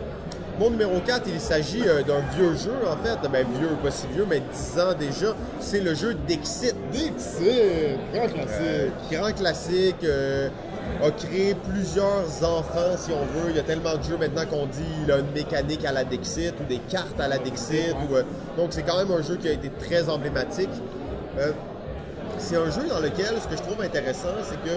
Mon 0.58 0.70
numéro 0.70 1.00
4, 1.00 1.24
il 1.28 1.40
s'agit 1.40 1.86
euh, 1.86 2.02
d'un 2.02 2.20
vieux 2.34 2.54
jeu, 2.56 2.72
en 2.86 2.96
fait. 3.04 3.18
Ben, 3.30 3.46
vieux, 3.58 3.68
pas 3.82 3.90
si 3.90 4.06
vieux, 4.06 4.26
mais 4.28 4.40
10 4.40 4.80
ans 4.80 4.94
déjà. 4.98 5.34
C'est 5.60 5.80
le 5.80 5.94
jeu 5.94 6.14
Dixit. 6.26 6.74
Dixit, 6.90 7.98
grand 8.12 8.28
classique. 8.28 8.60
Euh, 8.62 8.88
grand 9.10 9.32
classique, 9.32 10.04
euh, 10.04 10.48
a 11.02 11.10
créé 11.10 11.54
plusieurs 11.54 12.42
enfants, 12.42 12.96
si 12.96 13.10
on 13.12 13.24
veut. 13.38 13.50
Il 13.50 13.56
y 13.56 13.58
a 13.58 13.62
tellement 13.62 13.96
de 13.96 14.02
jeux 14.02 14.16
maintenant 14.16 14.46
qu'on 14.46 14.66
dit 14.66 14.84
il 15.04 15.12
a 15.12 15.18
une 15.18 15.30
mécanique 15.32 15.84
à 15.84 15.92
la 15.92 16.04
Dixit 16.04 16.54
ou 16.60 16.64
des 16.64 16.78
cartes 16.78 17.20
à 17.20 17.28
la 17.28 17.38
Dixit. 17.38 17.94
ou, 18.08 18.14
euh, 18.14 18.22
donc, 18.56 18.68
c'est 18.70 18.82
quand 18.82 18.96
même 18.96 19.10
un 19.10 19.22
jeu 19.22 19.36
qui 19.36 19.48
a 19.48 19.52
été 19.52 19.70
très 19.70 20.08
emblématique. 20.08 20.70
Euh, 21.38 21.52
c'est 22.38 22.56
un 22.56 22.70
jeu 22.70 22.88
dans 22.88 23.00
lequel, 23.00 23.34
ce 23.42 23.48
que 23.48 23.56
je 23.56 23.62
trouve 23.62 23.82
intéressant, 23.82 24.28
c'est 24.42 24.56
que 24.62 24.76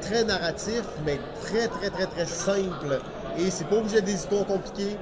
très 0.00 0.24
narratif, 0.24 0.82
mais 1.04 1.18
très, 1.42 1.68
très, 1.68 1.90
très, 1.90 2.06
très 2.06 2.26
simple. 2.26 3.00
Et 3.38 3.50
c'est 3.50 3.64
pas 3.66 3.76
obligé 3.76 3.96
d'être 3.96 4.04
des 4.06 4.14
histoires 4.14 4.46
compliquées. 4.46 4.96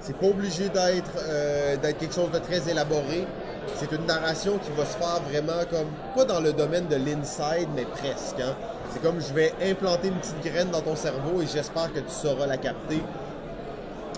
C'est 0.00 0.16
pas 0.16 0.26
obligé 0.26 0.68
d'être 0.68 1.10
euh, 1.28 1.76
d'être 1.76 1.98
quelque 1.98 2.14
chose 2.14 2.30
de 2.30 2.38
très 2.38 2.68
élaboré. 2.70 3.26
C'est 3.76 3.90
une 3.92 4.06
narration 4.06 4.58
qui 4.58 4.70
va 4.76 4.84
se 4.86 4.96
faire 4.96 5.20
vraiment 5.28 5.64
comme, 5.70 5.88
pas 6.14 6.24
dans 6.24 6.40
le 6.40 6.52
domaine 6.52 6.86
de 6.86 6.96
l'inside, 6.96 7.68
mais 7.74 7.84
presque. 7.84 8.40
hein. 8.40 8.54
C'est 8.92 9.02
comme 9.02 9.20
je 9.20 9.32
vais 9.34 9.52
implanter 9.62 10.08
une 10.08 10.14
petite 10.18 10.40
graine 10.44 10.70
dans 10.70 10.80
ton 10.80 10.94
cerveau 10.96 11.42
et 11.42 11.46
j'espère 11.46 11.92
que 11.92 11.98
tu 12.00 12.10
sauras 12.10 12.46
la 12.46 12.56
capter. 12.56 13.02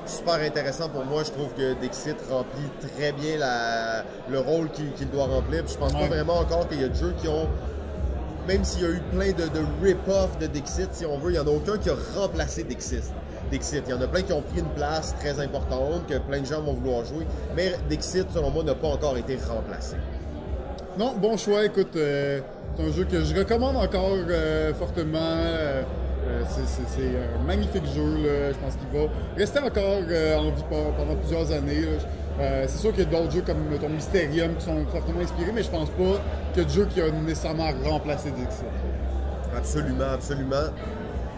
super 0.07 0.35
intéressant 0.37 0.89
pour 0.89 1.05
moi. 1.05 1.23
Je 1.25 1.31
trouve 1.33 1.53
que 1.55 1.75
Dixit 1.75 2.17
remplit 2.31 2.71
très 2.97 3.13
bien 3.13 3.37
la- 3.39 4.05
le 4.31 4.39
rôle 4.41 4.71
qu'il 4.71 5.11
doit 5.11 5.27
remplir. 5.27 5.65
Puis 5.65 5.75
je 5.75 5.79
pense 5.79 5.93
Ouais. 5.93 6.01
pas 6.01 6.07
vraiment 6.07 6.39
encore 6.39 6.67
qu'il 6.69 6.81
y 6.81 6.85
a 6.85 6.89
des 6.89 6.99
jeux 6.99 7.15
qui 7.21 7.29
ont 7.29 7.47
même 8.47 8.65
s'il 8.65 8.81
y 8.83 8.87
a 8.87 8.89
eu 8.89 9.03
plein 9.13 9.33
de, 9.33 9.43
de 9.49 9.61
rip-off 9.83 10.39
de 10.39 10.47
Dixit, 10.47 10.89
si 10.93 11.05
on 11.05 11.19
veut, 11.19 11.33
il 11.33 11.35
n'y 11.35 11.39
en 11.39 11.47
a 11.47 11.51
aucun 11.51 11.77
qui 11.77 11.91
a 11.91 11.95
remplacé 12.17 12.63
Dixit. 12.65 13.03
Dixit. 13.51 13.83
Il 13.87 13.91
y 13.91 13.95
en 13.95 14.01
a 14.01 14.07
plein 14.07 14.23
qui 14.23 14.33
ont 14.33 14.43
pris 14.43 14.61
une 14.61 14.69
place 14.77 15.15
très 15.19 15.39
importante, 15.41 16.07
que 16.09 16.19
plein 16.19 16.41
de 16.41 16.47
gens 16.47 16.61
vont 16.63 16.75
vouloir 16.75 17.05
jouer, 17.05 17.27
mais 17.57 17.73
Dixit, 17.89 18.27
selon 18.33 18.51
moi, 18.51 18.63
n'a 18.65 18.75
pas 18.75 18.89
encore 18.89 19.17
été 19.17 19.37
remplacé. 19.49 19.97
Non, 20.99 21.15
bon 21.17 21.37
choix. 21.37 21.65
Écoute, 21.65 21.95
euh, 21.97 22.41
c'est 22.77 22.83
un 22.85 22.93
jeu 22.93 23.05
que 23.05 23.23
je 23.23 23.35
recommande 23.35 23.77
encore 23.77 24.17
euh, 24.29 24.75
fortement. 24.75 25.19
Euh, 25.21 25.83
c'est- 26.49 27.03
un 27.03 27.45
magnifique 27.47 27.87
jeu. 27.95 28.03
là. 28.17 28.53
Je 28.53 28.59
pense 28.59 28.75
qu'il 28.77 29.01
va 29.01 29.07
rester 29.37 29.59
encore 29.61 29.99
en 29.99 30.51
vie 30.51 30.63
pe- 30.69 30.97
pendant 30.97 31.15
plusieurs 31.17 31.51
années. 31.53 31.85
c'est 32.67 32.79
sûr 32.79 32.93
qu'il 32.93 33.05
y 33.05 33.07
a 33.07 33.19
d'autres 33.19 33.33
jeux 33.33 33.43
comme 33.43 33.79
ton 33.81 33.89
Mysterium 33.89 34.55
qui 34.57 34.65
sont 34.67 34.85
fortement 34.93 35.21
inspirés, 35.21 35.53
mais 35.55 35.63
je 35.63 35.71
pense 35.71 35.89
pas 35.91 36.21
qu'il 36.53 36.63
y 36.63 36.67
a 36.67 36.69
de 36.69 36.73
jeu 36.73 36.87
qui 36.93 37.01
a 37.01 37.11
nécessairement 37.11 37.71
remplacé 37.85 38.31
Dixit. 38.31 38.65
Absolument, 39.57 40.11
absolument. 40.15 40.67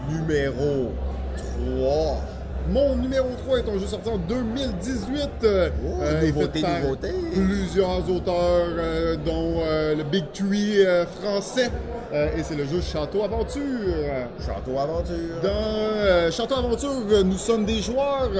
Numéro 0.09 0.91
3. 1.37 2.21
Mon 2.69 2.95
numéro 2.95 3.27
3 3.45 3.59
est 3.59 3.69
un 3.69 3.79
jeu 3.79 3.87
sorti 3.87 4.09
en 4.09 4.17
2018. 4.17 5.29
euh, 5.43 5.69
Oh, 5.83 5.97
euh, 6.01 6.21
nouveauté, 6.27 6.61
nouveauté. 6.61 7.09
Plusieurs 7.33 8.09
auteurs, 8.09 8.67
euh, 8.77 9.15
dont 9.17 9.61
le 9.97 10.03
Big 10.03 10.25
Tree 10.33 10.85
français. 11.21 11.69
Euh, 12.13 12.37
et 12.37 12.43
c'est 12.43 12.55
le 12.55 12.65
jeu 12.65 12.81
Château 12.81 13.23
Aventure. 13.23 13.61
Château 14.45 14.77
Aventure. 14.77 15.41
Dans 15.41 15.49
euh, 15.49 16.31
Château 16.31 16.55
Aventure, 16.55 16.89
euh, 17.09 17.23
nous 17.23 17.37
sommes 17.37 17.63
des 17.63 17.79
joueurs 17.79 18.31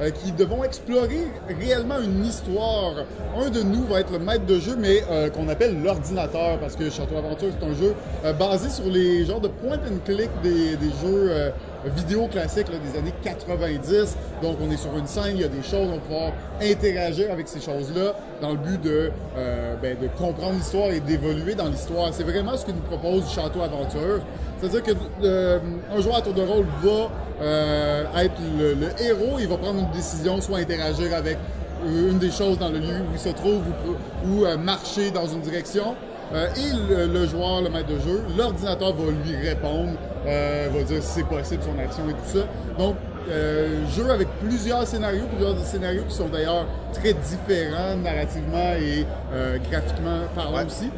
euh, 0.00 0.10
qui 0.10 0.32
devons 0.32 0.64
explorer 0.64 1.28
réellement 1.60 2.00
une 2.00 2.24
histoire. 2.24 2.94
Un 3.38 3.50
de 3.50 3.62
nous 3.62 3.84
va 3.84 4.00
être 4.00 4.12
le 4.12 4.18
maître 4.18 4.46
de 4.46 4.58
jeu, 4.58 4.76
mais 4.76 5.02
qu'on 5.34 5.48
appelle 5.48 5.80
l'ordinateur, 5.82 6.58
parce 6.58 6.74
que 6.74 6.90
Château 6.90 7.16
Aventure, 7.16 7.50
c'est 7.58 7.66
un 7.66 7.74
jeu 7.74 7.94
basé 8.38 8.68
sur 8.68 8.86
les 8.86 9.24
genres 9.24 9.40
de 9.40 9.48
point 9.48 9.76
and 9.76 10.00
click 10.04 10.30
des, 10.42 10.76
des 10.76 10.90
jeux 11.02 11.52
vidéo 11.96 12.26
classiques 12.26 12.68
là, 12.68 12.78
des 12.78 12.98
années 12.98 13.14
90. 13.22 14.16
Donc, 14.42 14.56
on 14.60 14.70
est 14.70 14.76
sur 14.76 14.96
une 14.96 15.06
scène, 15.06 15.32
il 15.34 15.40
y 15.40 15.44
a 15.44 15.48
des 15.48 15.62
choses, 15.62 15.88
on 15.88 15.94
va 15.94 15.98
pouvoir 15.98 16.32
interagir 16.60 17.30
avec 17.30 17.48
ces 17.48 17.60
choses-là 17.60 18.14
dans 18.40 18.50
le 18.50 18.56
but 18.56 18.80
de, 18.82 19.10
euh, 19.36 19.74
ben, 19.82 19.96
de 20.00 20.08
comprendre 20.08 20.54
l'histoire 20.54 20.90
et 20.90 21.00
d'évoluer 21.00 21.54
dans 21.54 21.66
l'histoire. 21.66 22.08
C'est 22.12 22.24
vraiment 22.24 22.56
ce 22.56 22.64
que 22.64 22.72
nous 22.72 22.80
propose 22.80 23.30
Château 23.30 23.62
Aventure. 23.62 24.20
C'est-à-dire 24.60 24.82
que 24.82 24.92
euh, 25.24 25.58
un 25.94 26.00
joueur 26.00 26.16
à 26.16 26.22
tour 26.22 26.34
de 26.34 26.42
rôle 26.42 26.66
va 26.82 27.10
euh, 27.40 28.04
être 28.18 28.34
le, 28.58 28.74
le 28.74 28.88
héros, 29.02 29.38
il 29.38 29.48
va 29.48 29.56
prendre 29.56 29.80
une 29.80 29.90
décision, 29.90 30.40
soit 30.40 30.58
interagir 30.58 31.14
avec 31.14 31.38
euh, 31.84 32.10
une 32.10 32.18
des 32.18 32.30
choses 32.30 32.58
dans 32.58 32.68
le 32.68 32.78
lieu 32.78 33.00
où 33.00 33.12
il 33.14 33.18
se 33.18 33.30
trouve 33.30 33.62
ou, 33.86 34.28
ou, 34.28 34.44
euh, 34.44 34.56
marcher 34.56 35.10
dans 35.10 35.26
une 35.26 35.40
direction. 35.40 35.94
Euh, 36.32 36.46
et 36.56 36.94
le, 36.94 37.06
le 37.12 37.26
joueur, 37.26 37.60
le 37.60 37.70
maître 37.70 37.88
de 37.88 37.98
jeu, 37.98 38.22
l'ordinateur 38.38 38.94
va 38.94 39.10
lui 39.10 39.36
répondre, 39.48 39.94
euh, 40.26 40.68
va 40.72 40.82
dire 40.84 41.02
si 41.02 41.08
c'est 41.20 41.26
possible 41.26 41.62
son 41.62 41.76
action 41.82 42.08
et 42.08 42.12
tout 42.12 42.38
ça. 42.38 42.44
Donc, 42.78 42.94
euh, 43.28 43.86
jeu 43.94 44.10
avec 44.10 44.28
plusieurs 44.40 44.86
scénarios, 44.86 45.26
plusieurs 45.34 45.58
scénarios 45.64 46.02
qui 46.08 46.14
sont 46.14 46.28
d'ailleurs 46.28 46.66
très 46.92 47.12
différents 47.12 47.96
narrativement 47.96 48.72
et 48.80 49.06
euh, 49.32 49.58
graphiquement 49.70 50.20
parlant 50.34 50.58
Ouais. 50.58 50.64
aussi. 50.66 50.90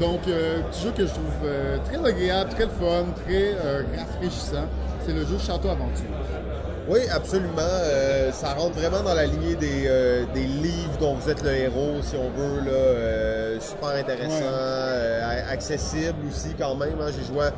Donc, 0.00 0.20
euh, 0.28 0.60
petit 0.70 0.82
jeu 0.82 0.92
que 0.96 1.02
je 1.06 1.10
trouve 1.12 1.24
euh, 1.44 1.76
très 1.84 1.96
agréable, 2.08 2.50
très 2.50 2.64
fun, 2.64 3.04
très 3.26 3.52
euh, 3.64 3.82
rafraîchissant. 3.96 4.64
C'est 5.04 5.12
le 5.12 5.20
jeu 5.26 5.36
Château 5.38 5.68
Aventure. 5.68 6.06
Oui, 6.88 7.00
absolument. 7.12 7.52
Euh, 7.58 8.32
ça 8.32 8.54
rentre 8.54 8.76
vraiment 8.78 9.02
dans 9.02 9.14
la 9.14 9.26
lignée 9.26 9.54
des, 9.54 9.84
euh, 9.86 10.24
des 10.34 10.44
livres 10.44 10.96
dont 10.98 11.14
vous 11.14 11.30
êtes 11.30 11.42
le 11.42 11.50
héros, 11.50 11.96
si 12.02 12.16
on 12.16 12.30
veut. 12.30 12.60
Là, 12.64 12.70
Euh, 12.72 13.60
super 13.60 13.90
intéressant, 13.90 14.28
Ouais. 14.40 14.42
euh, 14.44 15.52
accessible 15.52 16.14
aussi 16.30 16.54
quand 16.58 16.74
même. 16.76 16.94
hein. 17.00 17.10
J'ai 17.16 17.24
joué. 17.32 17.46
à- 17.46 17.52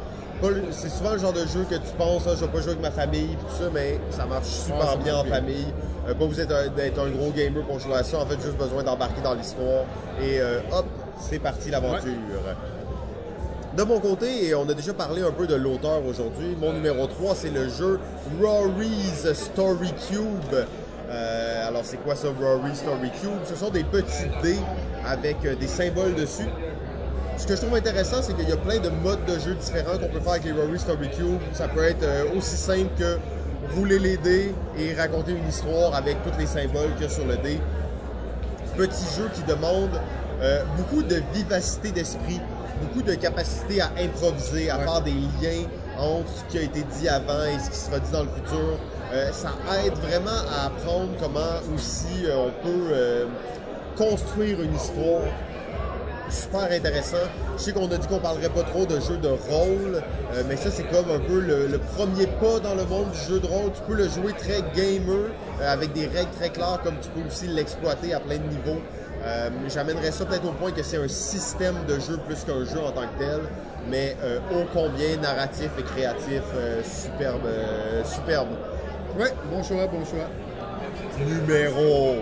C'est 0.72 0.88
souvent 0.88 1.12
le 1.12 1.18
genre 1.18 1.32
de 1.32 1.46
jeu 1.46 1.64
que 1.70 1.76
tu 1.76 1.92
penses, 1.96 2.22
ah, 2.26 2.32
je 2.34 2.40
vais 2.44 2.48
pas 2.50 2.60
jouer 2.60 2.70
avec 2.72 2.82
ma 2.82 2.90
famille 2.90 3.36
tout 3.40 3.54
ça, 3.62 3.70
mais 3.72 3.98
ça 4.10 4.26
marche 4.26 4.46
super 4.48 4.96
bien 4.98 5.16
en 5.16 5.24
famille. 5.24 5.66
Euh, 6.08 6.14
pas 6.14 6.24
vous 6.24 6.40
êtes 6.40 6.50
un- 6.50 6.68
d'être 6.68 6.98
un 7.00 7.10
gros 7.10 7.30
gamer 7.30 7.62
pour 7.64 7.78
jouer 7.78 7.94
à 7.94 8.02
ça. 8.02 8.18
En 8.18 8.26
fait, 8.26 8.40
juste 8.42 8.56
besoin 8.58 8.82
d'embarquer 8.82 9.20
dans 9.22 9.34
l'histoire. 9.34 9.84
Et 10.20 10.40
euh, 10.40 10.58
hop, 10.72 10.86
c'est 11.20 11.38
parti 11.38 11.70
l'aventure. 11.70 12.10
De 13.76 13.82
mon 13.84 14.00
côté, 14.00 14.48
et 14.48 14.54
on 14.54 14.68
a 14.68 14.74
déjà 14.74 14.92
parlé 14.92 15.22
un 15.22 15.30
peu 15.30 15.46
de 15.46 15.54
l'auteur 15.54 16.04
aujourd'hui, 16.06 16.56
mon 16.60 16.72
numéro 16.74 17.06
3, 17.06 17.34
c'est 17.34 17.50
le 17.50 17.68
jeu 17.70 17.98
Rory's 18.42 19.32
Story 19.32 19.94
Cube. 20.10 20.66
Euh, 21.08 21.68
alors, 21.68 21.82
c'est 21.84 21.96
quoi 21.98 22.14
ça, 22.14 22.28
Rory's 22.38 22.78
Story 22.78 23.10
Cube? 23.20 23.30
Ce 23.46 23.54
sont 23.54 23.70
des 23.70 23.84
petits 23.84 24.28
dés 24.42 24.58
avec 25.06 25.36
euh, 25.44 25.54
des 25.54 25.68
symboles 25.68 26.14
dessus. 26.14 26.48
Ce 27.42 27.46
que 27.48 27.56
je 27.56 27.60
trouve 27.62 27.74
intéressant, 27.74 28.18
c'est 28.22 28.34
qu'il 28.36 28.48
y 28.48 28.52
a 28.52 28.56
plein 28.56 28.78
de 28.78 28.88
modes 28.88 29.24
de 29.26 29.36
jeu 29.36 29.54
différents 29.56 29.98
qu'on 29.98 30.06
peut 30.06 30.20
faire 30.20 30.34
avec 30.34 30.44
les 30.44 30.52
Rory 30.52 30.78
Story 30.78 31.10
Cube. 31.10 31.40
Ça 31.52 31.66
peut 31.66 31.82
être 31.82 32.04
euh, 32.04 32.36
aussi 32.38 32.56
simple 32.56 32.90
que 32.96 33.18
rouler 33.74 33.98
les 33.98 34.16
dés 34.16 34.54
et 34.78 34.94
raconter 34.94 35.32
une 35.32 35.48
histoire 35.48 35.92
avec 35.96 36.22
tous 36.22 36.38
les 36.38 36.46
symboles 36.46 36.92
qu'il 36.94 37.02
y 37.02 37.06
a 37.06 37.12
sur 37.12 37.26
le 37.26 37.36
dé 37.38 37.58
petit 38.76 39.04
jeu 39.18 39.28
qui 39.34 39.42
demande 39.42 39.90
euh, 40.40 40.62
beaucoup 40.76 41.02
de 41.02 41.20
vivacité 41.34 41.90
d'esprit, 41.90 42.40
beaucoup 42.80 43.02
de 43.02 43.14
capacité 43.16 43.80
à 43.80 43.90
improviser, 44.00 44.70
à 44.70 44.78
Ouais. 44.78 44.84
faire 44.84 45.00
des 45.00 45.10
liens 45.10 45.66
entre 45.98 46.28
ce 46.38 46.44
qui 46.52 46.58
a 46.58 46.62
été 46.62 46.84
dit 46.96 47.08
avant 47.08 47.42
et 47.44 47.58
ce 47.58 47.70
qui 47.70 47.76
sera 47.76 47.98
dit 47.98 48.10
dans 48.12 48.22
le 48.22 48.28
futur. 48.36 48.78
Euh, 49.12 49.32
ça 49.32 49.50
aide 49.84 49.94
vraiment 49.94 50.30
à 50.48 50.66
apprendre 50.66 51.08
comment 51.20 51.58
aussi 51.74 52.24
euh, 52.24 52.46
on 52.46 52.66
peut 52.66 53.26
construire 53.96 54.62
une 54.62 54.74
histoire 54.76 55.22
super 56.32 56.70
intéressant. 56.70 57.16
Je 57.56 57.62
sais 57.62 57.72
qu'on 57.72 57.90
a 57.90 57.96
dit 57.96 58.06
qu'on 58.06 58.18
parlerait 58.18 58.48
pas 58.48 58.62
trop 58.62 58.86
de 58.86 58.98
jeux 59.00 59.16
de 59.18 59.28
rôle, 59.28 60.02
euh, 60.34 60.42
mais 60.48 60.56
ça 60.56 60.70
c'est 60.70 60.84
comme 60.84 61.10
un 61.10 61.18
peu 61.20 61.40
le, 61.40 61.66
le 61.66 61.78
premier 61.78 62.26
pas 62.26 62.58
dans 62.60 62.74
le 62.74 62.84
monde 62.84 63.10
du 63.12 63.18
jeu 63.18 63.40
de 63.40 63.46
rôle. 63.46 63.72
Tu 63.72 63.82
peux 63.86 63.94
le 63.94 64.08
jouer 64.08 64.32
très 64.32 64.62
gamer, 64.74 65.30
euh, 65.60 65.72
avec 65.72 65.92
des 65.92 66.06
règles 66.06 66.30
très 66.38 66.50
claires, 66.50 66.80
comme 66.82 66.94
tu 67.00 67.08
peux 67.10 67.26
aussi 67.26 67.46
l'exploiter 67.46 68.14
à 68.14 68.20
plein 68.20 68.38
de 68.38 68.44
niveaux. 68.48 68.80
Euh, 69.24 69.50
J'amènerais 69.68 70.10
ça 70.10 70.24
peut-être 70.24 70.46
au 70.46 70.52
point 70.52 70.72
que 70.72 70.82
c'est 70.82 70.96
un 70.96 71.08
système 71.08 71.76
de 71.86 71.94
jeu 72.00 72.18
plus 72.26 72.42
qu'un 72.44 72.64
jeu 72.64 72.80
en 72.80 72.90
tant 72.90 73.02
que 73.02 73.18
tel, 73.18 73.40
mais 73.88 74.16
ô 74.52 74.64
combien 74.72 75.16
narratif 75.22 75.70
et 75.78 75.82
créatif, 75.82 76.42
superbe, 76.84 77.46
superbe. 78.04 78.48
Ouais, 79.18 79.32
bon 79.50 79.62
choix, 79.62 79.86
bon 79.86 80.04
choix. 80.04 80.26
Numéro 81.24 82.16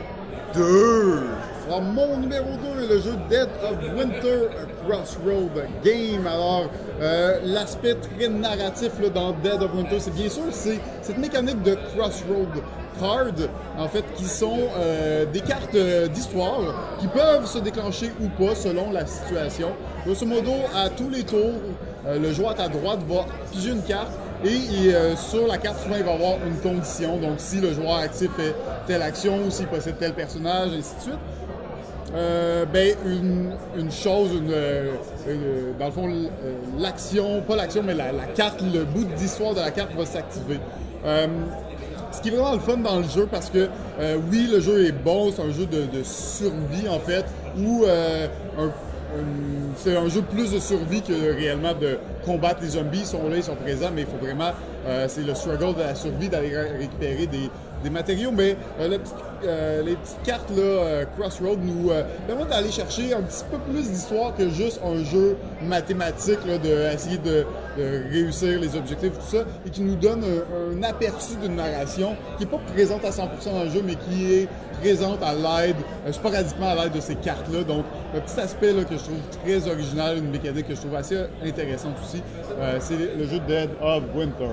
2. 0.54 1.22
Alors, 1.70 1.82
mon 1.82 2.16
numéro 2.16 2.47
2 2.74 2.82
est 2.82 2.88
le 2.88 3.01
jeu 3.01 3.12
Dead 3.28 3.48
of 3.62 3.78
Winter 3.97 4.48
Crossroad 4.82 5.52
Game. 5.84 6.26
Alors, 6.26 6.68
euh, 7.01 7.38
l'aspect 7.44 7.94
très 7.94 8.26
narratif 8.26 8.90
dans 9.14 9.30
Dead 9.30 9.62
of 9.62 9.72
Winter, 9.76 10.01
c'est 10.01 10.12
bien 10.12 10.28
sûr 10.28 10.42
c'est 10.51 10.80
cette 11.01 11.18
mécanique 11.18 11.62
de 11.62 11.76
Crossroad 11.94 12.48
Card, 12.98 13.48
en 13.78 13.86
fait, 13.86 14.05
qui 14.16 14.24
sont 14.24 14.59
euh, 14.80 15.26
des 15.26 15.42
cartes 15.42 15.76
euh, 15.76 16.09
d'histoire 16.09 16.97
qui 16.98 17.06
peuvent 17.06 17.47
se 17.47 17.59
déclencher 17.59 18.10
ou 18.20 18.26
pas 18.30 18.56
selon 18.56 18.90
la 18.90 19.06
situation. 19.06 19.68
Grosso 20.05 20.26
modo, 20.26 20.51
à 20.74 20.88
tous 20.88 21.09
les 21.09 21.22
tours, 21.22 21.60
le 22.05 22.32
joueur 22.32 22.51
à 22.51 22.55
ta 22.55 22.68
droite 22.68 22.98
va 23.09 23.26
piger 23.52 23.70
une 23.70 23.82
carte 23.82 24.10
et 24.42 24.92
sur 25.16 25.47
la 25.47 25.59
carte, 25.59 25.80
souvent, 25.82 25.97
il 25.98 26.02
va 26.02 26.14
avoir 26.14 26.34
une 26.44 26.56
condition. 26.56 27.18
Donc, 27.18 27.34
si 27.36 27.60
le 27.60 27.72
joueur 27.74 27.97
actif 27.98 28.30
fait 28.36 28.56
telle 28.88 29.02
action, 29.02 29.38
ou 29.47 29.51
s'il 29.51 29.66
possède 29.66 29.98
tel 29.98 30.14
personnage, 30.14 30.70
ainsi 30.76 30.97
de 30.97 31.01
suite. 31.02 31.18
Euh, 32.14 32.64
ben, 32.66 32.94
une, 33.06 33.52
une 33.78 33.90
chose, 33.92 34.30
une, 34.32 34.52
une- 35.32 35.76
dans 35.78 35.86
le 35.86 35.92
fond, 35.92 36.08
euh, 36.08 36.52
l'action, 36.78 37.40
pas 37.42 37.54
l'action, 37.54 37.82
mais 37.84 37.94
la, 37.94 38.10
la 38.10 38.24
carte, 38.24 38.60
le 38.62 38.84
bout 38.84 39.04
d'histoire 39.16 39.54
de 39.54 39.60
la 39.60 39.70
carte 39.70 39.94
va 39.96 40.04
s'activer. 40.04 40.58
Euh, 41.06 41.26
ce 42.10 42.20
qui 42.20 42.28
est 42.28 42.32
vraiment 42.32 42.54
le 42.54 42.58
fun 42.58 42.78
dans 42.78 42.96
le 42.98 43.04
jeu 43.04 43.28
parce 43.30 43.48
que 43.48 43.68
euh, 44.00 44.16
oui, 44.30 44.48
le 44.52 44.60
jeu 44.60 44.86
est 44.86 44.92
bon, 44.92 45.30
c'est 45.30 45.42
un 45.42 45.52
jeu 45.52 45.66
de, 45.66 45.82
de 45.82 46.02
survie 46.02 46.88
en 46.88 46.98
fait, 46.98 47.24
ou 47.56 47.84
euh, 47.84 48.26
c'est 49.76 49.96
un 49.96 50.08
jeu 50.08 50.22
plus 50.22 50.52
de 50.52 50.58
survie 50.58 51.02
que 51.02 51.12
réellement 51.36 51.74
de 51.74 51.98
combattre 52.24 52.60
les 52.62 52.70
zombies. 52.70 53.00
Ils 53.00 53.06
sont 53.06 53.28
là, 53.28 53.36
ils 53.36 53.42
sont 53.44 53.54
présents, 53.56 53.90
mais 53.94 54.02
il 54.02 54.06
faut 54.06 54.24
vraiment, 54.24 54.50
euh, 54.86 55.06
c'est 55.08 55.22
le 55.22 55.34
struggle 55.34 55.74
de 55.76 55.80
la 55.82 55.94
survie 55.94 56.28
d'aller 56.28 56.56
ré- 56.56 56.78
récupérer 56.78 57.26
des, 57.26 57.50
des 57.82 57.90
matériaux. 57.90 58.31
Mais 58.32 58.57
euh, 58.81 58.89
le 58.89 58.98
petit- 58.98 59.12
euh, 59.44 59.82
les 59.82 59.97
petites 59.97 60.23
cartes 60.23 60.51
là, 60.51 60.62
euh, 60.62 61.05
Crossroad 61.19 61.59
nous 61.62 61.90
euh, 61.90 62.02
permettent 62.27 62.48
d'aller 62.48 62.70
chercher 62.70 63.15
un 63.15 63.23
petit 63.23 63.43
peu 63.51 63.57
plus 63.73 63.90
d'histoire 63.90 64.35
que 64.36 64.48
juste 64.51 64.81
un 64.85 65.02
jeu 65.05 65.36
mathématique, 65.62 66.39
là, 66.47 66.59
de 66.59 66.93
essayer 66.94 67.16
de, 67.19 67.47
de 67.78 68.02
réussir 68.12 68.61
les 68.61 68.77
objectifs, 68.77 69.12
tout 69.12 69.36
ça, 69.36 69.44
et 69.66 69.70
qui 69.70 69.81
nous 69.82 69.94
donne 69.97 70.23
un, 70.24 70.82
aperçu 70.82 71.36
d'une 71.43 71.57
narration 71.57 72.16
qui 72.36 72.44
n'est 72.44 72.51
pas 72.51 72.59
présente 72.74 73.05
à 73.05 73.11
100% 73.11 73.28
dans 73.52 73.65
le 73.65 73.70
jeu, 73.70 73.82
mais 73.85 73.94
qui 73.94 74.32
est 74.35 74.48
présente 74.81 75.23
à 75.23 75.32
l'aide, 75.35 75.77
euh, 76.07 76.12
sporadiquement 76.12 76.69
à 76.70 76.74
l'aide 76.85 76.93
de 76.93 77.01
ces 77.01 77.15
cartes-là. 77.15 77.62
Donc, 77.65 77.85
un 78.15 78.20
petit 78.20 78.40
aspect 78.40 78.73
là, 78.73 78.85
que 78.85 78.97
je 78.97 79.05
trouve 79.05 79.20
très 79.44 79.69
original, 79.70 80.19
une 80.19 80.31
mécanique 80.31 80.69
que 80.69 80.74
je 80.74 80.81
trouve 80.81 80.94
assez 80.97 81.19
intéressante 81.44 81.94
aussi, 82.02 82.23
c'est 82.81 82.94
le 83.16 83.24
jeu 83.27 83.40
Dead 83.47 83.70
of 83.82 84.02
Winter 84.15 84.51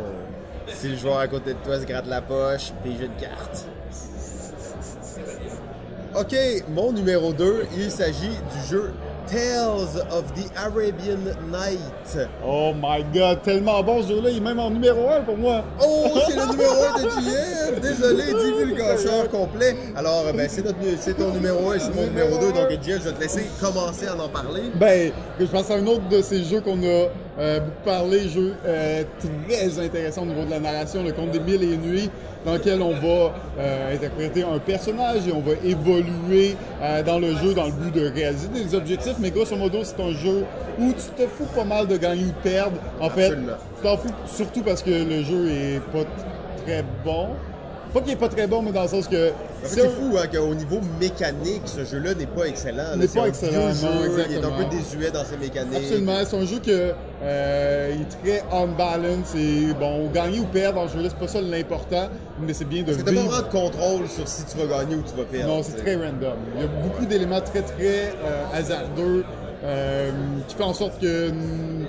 si 0.70 0.90
le 0.90 0.98
joueur 0.98 1.18
à 1.18 1.28
côté 1.28 1.54
de 1.54 1.60
toi 1.60 1.80
se 1.80 1.86
gratte 1.86 2.08
la 2.08 2.22
poche, 2.22 2.72
puis 2.84 2.96
j'ai 2.98 3.06
une 3.06 3.16
carte. 3.16 3.66
OK, 6.16 6.36
mon 6.70 6.92
numéro 6.92 7.34
2, 7.34 7.68
il 7.78 7.92
s'agit 7.92 8.30
du 8.30 8.68
jeu 8.70 8.94
Tales 9.28 9.98
of 10.10 10.34
the 10.36 10.50
Arabian 10.56 11.26
Night. 11.52 12.28
Oh 12.44 12.74
my 12.74 13.04
god, 13.14 13.44
tellement 13.44 13.84
bon 13.84 14.02
ce 14.02 14.10
jeu-là, 14.10 14.30
il 14.32 14.38
est 14.38 14.40
même 14.40 14.60
en 14.60 14.70
numéro 14.70 15.10
1 15.10 15.22
pour 15.22 15.38
moi. 15.38 15.64
Oh, 15.84 16.08
c'est 16.28 16.36
le 16.36 16.52
numéro 16.52 16.74
1 16.96 17.04
de 17.04 17.10
JF! 17.10 17.82
Désolé, 17.82 18.24
divulgateur 18.26 19.30
complet. 19.30 19.76
Alors, 19.96 20.24
ben, 20.34 20.48
c'est, 20.50 20.64
notre, 20.64 20.78
c'est 21.00 21.16
ton 21.16 21.32
numéro 21.32 21.72
1 21.72 21.76
et 21.76 21.80
c'est 21.80 21.96
mon 21.96 22.04
numéro 22.04 22.38
2. 22.40 22.54
Donc, 22.54 22.72
JF, 22.72 23.04
je 23.04 23.10
vais 23.10 23.12
te 23.12 23.22
laisser 23.22 23.48
commencer 23.60 24.08
à 24.08 24.16
en 24.16 24.30
parler. 24.30 24.64
Ben, 24.76 25.12
je 25.40 25.46
pense 25.46 25.70
à 25.72 25.76
un 25.76 25.86
autre 25.88 26.08
de 26.08 26.22
ces 26.22 26.44
jeux 26.44 26.62
qu'on 26.62 26.82
a 26.84 27.08
euh, 27.40 27.60
beaucoup 27.60 27.84
parlé, 27.86 28.30
jeu 28.30 28.56
euh, 28.66 29.04
très 29.48 29.80
intéressant 29.80 30.24
au 30.24 30.26
niveau 30.26 30.46
de 30.46 30.52
la 30.52 30.60
narration, 30.60 31.04
le 31.04 31.12
conte 31.12 31.32
des 31.32 31.40
mille 31.40 31.64
et 31.64 31.74
une 31.74 31.82
nuits, 31.82 32.10
dans 32.48 32.54
lequel 32.54 32.82
on 32.82 32.94
va 32.94 33.34
euh, 33.60 33.94
interpréter 33.94 34.42
un 34.42 34.58
personnage 34.58 35.28
et 35.28 35.34
on 35.34 35.42
va 35.42 35.52
évoluer 35.66 36.56
euh, 36.82 37.04
dans 37.04 37.20
le 37.20 37.36
jeu 37.36 37.54
dans 37.54 37.66
le 37.66 37.74
but 37.74 37.94
de 37.94 38.08
réaliser 38.08 38.48
des 38.48 38.74
objectifs. 38.74 39.16
Mais 39.20 39.32
grosso 39.32 39.58
modo, 39.58 39.80
c'est 39.84 40.00
un 40.02 40.12
jeu 40.12 40.46
où 40.80 40.94
tu 40.94 41.24
te 41.24 41.28
fous 41.28 41.48
pas 41.54 41.66
mal 41.66 41.88
de 41.88 41.98
gagner 41.98 42.24
ou 42.24 42.28
de 42.28 42.50
perdre. 42.50 42.78
En 43.02 43.10
fait, 43.10 43.32
tu 43.32 43.84
t'en 43.84 43.98
fous 43.98 44.14
surtout 44.26 44.62
parce 44.62 44.82
que 44.82 44.92
le 44.92 45.24
jeu 45.24 45.50
est 45.50 45.82
pas 45.92 46.06
très 46.64 46.86
bon. 47.04 47.32
Pas 47.94 48.00
qu'il 48.00 48.14
est 48.14 48.16
pas 48.16 48.30
très 48.30 48.48
bon, 48.48 48.62
mais 48.62 48.72
dans 48.72 48.84
le 48.84 48.88
sens 48.88 49.10
que... 49.10 49.32
En 49.64 49.68
fait, 49.68 49.82
c'est 49.82 49.90
fou 49.90 50.16
hein, 50.18 50.28
qu'au 50.32 50.54
niveau 50.54 50.80
mécanique, 51.00 51.64
ce 51.66 51.84
jeu-là 51.84 52.14
n'est 52.14 52.28
pas 52.28 52.46
excellent. 52.46 52.96
N'est 52.96 53.08
pas 53.08 53.28
excellent, 53.28 53.70
vieux 53.72 53.90
non, 53.90 54.04
jeu, 54.04 54.26
Il 54.30 54.36
est 54.36 54.46
un 54.46 54.52
peu 54.52 54.66
désuet 54.66 55.12
dans 55.12 55.26
ses 55.26 55.38
mécaniques. 55.38 55.78
Absolument, 55.78 56.18
c'est 56.26 56.38
un 56.38 56.46
jeu 56.46 56.60
que 56.60 56.94
euh, 57.24 57.96
il 57.96 58.02
est 58.02 58.06
très 58.38 58.44
on 58.52 58.68
balance 58.68 59.34
et 59.36 59.74
bon, 59.80 60.10
gagner 60.12 60.40
ou 60.40 60.46
perdre 60.46 60.82
dans 60.82 60.88
ce 60.88 60.98
jeu-là, 60.98 61.10
c'est 61.10 61.20
pas 61.20 61.28
ça 61.28 61.42
l'important, 61.42 62.10
mais 62.40 62.54
c'est 62.54 62.66
bien 62.66 62.82
de 62.82 62.88
Parce 62.88 62.98
que 62.98 63.04
t'as 63.04 63.12
pas 63.12 63.20
vivre. 63.22 63.32
vraiment 63.32 63.48
de 63.48 63.52
contrôle 63.52 64.08
sur 64.08 64.28
si 64.28 64.46
tu 64.46 64.58
vas 64.58 64.66
gagner 64.80 64.96
ou 64.96 65.02
tu 65.04 65.18
vas 65.18 65.26
perdre. 65.26 65.56
Non, 65.56 65.64
c'est 65.64 65.78
très 65.78 65.96
random. 65.96 66.38
Il 66.56 66.62
y 66.62 66.64
a 66.64 66.68
beaucoup 66.68 67.06
d'éléments 67.06 67.42
très 67.42 67.62
très 67.62 68.14
euh, 68.24 68.44
hasardeux 68.54 69.24
euh, 69.64 70.12
qui 70.48 70.56
fait 70.56 70.64
en 70.64 70.74
sorte 70.74 71.00
que 71.00 71.32
mm, 71.32 71.88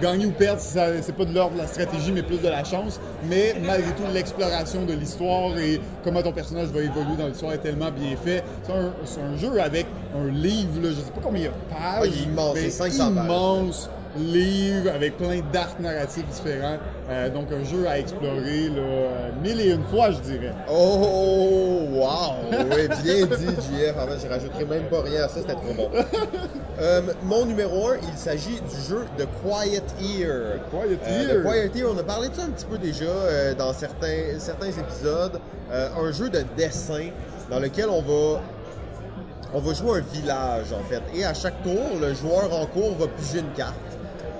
gagner 0.00 0.26
ou 0.26 0.30
perdre, 0.30 0.60
c'est 0.60 1.16
pas 1.16 1.24
de 1.24 1.34
l'ordre 1.34 1.54
de 1.54 1.60
la 1.60 1.66
stratégie, 1.66 2.12
mais 2.12 2.22
plus 2.22 2.38
de 2.38 2.48
la 2.48 2.64
chance. 2.64 3.00
Mais 3.28 3.54
malgré 3.64 3.90
tout, 3.92 4.02
l'exploration 4.12 4.84
de 4.84 4.92
l'histoire 4.92 5.56
et 5.58 5.80
comment 6.04 6.22
ton 6.22 6.32
personnage 6.32 6.68
va 6.68 6.80
évoluer 6.80 7.16
dans 7.18 7.28
l'histoire 7.28 7.52
est 7.52 7.58
tellement 7.58 7.90
bien 7.90 8.16
fait. 8.16 8.42
C'est 8.64 9.20
un, 9.20 9.36
jeu 9.36 9.60
avec 9.60 9.86
un 10.16 10.28
livre, 10.30 10.82
là, 10.82 10.90
je 10.90 10.96
sais 10.96 11.10
pas 11.10 11.20
combien 11.22 11.40
il 11.40 11.44
y 11.44 11.46
a 11.46 11.50
de 11.50 11.54
pages. 11.70 12.12
Ah, 12.12 12.28
immense, 12.28 12.54
mais 12.54 12.62
c'est 12.62 12.70
500 12.70 13.14
pages. 13.14 13.24
immense 13.24 13.90
livre 14.16 14.90
avec 14.94 15.16
plein 15.16 15.40
d'arcs 15.52 15.80
narratifs 15.80 16.26
différents. 16.26 16.78
Euh, 17.10 17.30
donc 17.30 17.46
un 17.50 17.64
jeu 17.64 17.88
à 17.88 17.98
explorer 17.98 18.68
là, 18.68 19.30
mille 19.42 19.60
et 19.62 19.70
une 19.70 19.84
fois, 19.84 20.10
je 20.10 20.18
dirais. 20.18 20.52
Oh, 20.70 21.86
wow! 21.92 22.34
Oui, 22.52 22.86
bien 23.02 23.26
dit, 23.36 23.46
JF. 23.46 23.96
En 23.96 24.06
fait, 24.06 24.26
je 24.26 24.28
rajouterai 24.28 24.64
même 24.66 24.84
pas 24.84 25.00
rien 25.02 25.24
à 25.24 25.28
ça, 25.28 25.40
c'était 25.40 25.54
trop 25.54 25.74
bon. 25.74 25.90
Euh, 26.80 27.00
mon 27.24 27.44
numéro 27.44 27.88
1, 27.88 27.96
il 28.12 28.16
s'agit 28.16 28.60
du 28.60 28.80
jeu 28.88 29.04
de 29.18 29.24
Quiet 29.42 29.82
Ear. 30.00 30.60
Quiet 30.70 30.98
Euh, 31.08 31.42
Ear. 31.42 31.42
Quiet 31.42 31.70
Ear, 31.80 31.88
on 31.92 31.98
a 31.98 32.04
parlé 32.04 32.28
de 32.28 32.34
ça 32.36 32.42
un 32.42 32.50
petit 32.50 32.66
peu 32.66 32.78
déjà 32.78 33.52
dans 33.58 33.72
certains, 33.72 34.38
certains 34.38 34.68
épisodes. 34.68 35.40
Un 35.72 36.12
jeu 36.12 36.28
de 36.30 36.44
dessin 36.56 37.08
dans 37.50 37.58
lequel 37.58 37.88
on 37.88 38.00
va, 38.00 38.40
on 39.54 39.58
va 39.58 39.74
jouer 39.74 39.98
un 39.98 40.04
village, 40.20 40.66
en 40.72 40.84
fait. 40.88 41.02
Et 41.18 41.24
à 41.24 41.34
chaque 41.34 41.60
tour, 41.64 41.98
le 42.00 42.14
joueur 42.14 42.44
en 42.54 42.66
cours 42.66 42.94
va 42.96 43.08
piger 43.08 43.40
une 43.40 43.52
carte. 43.56 43.74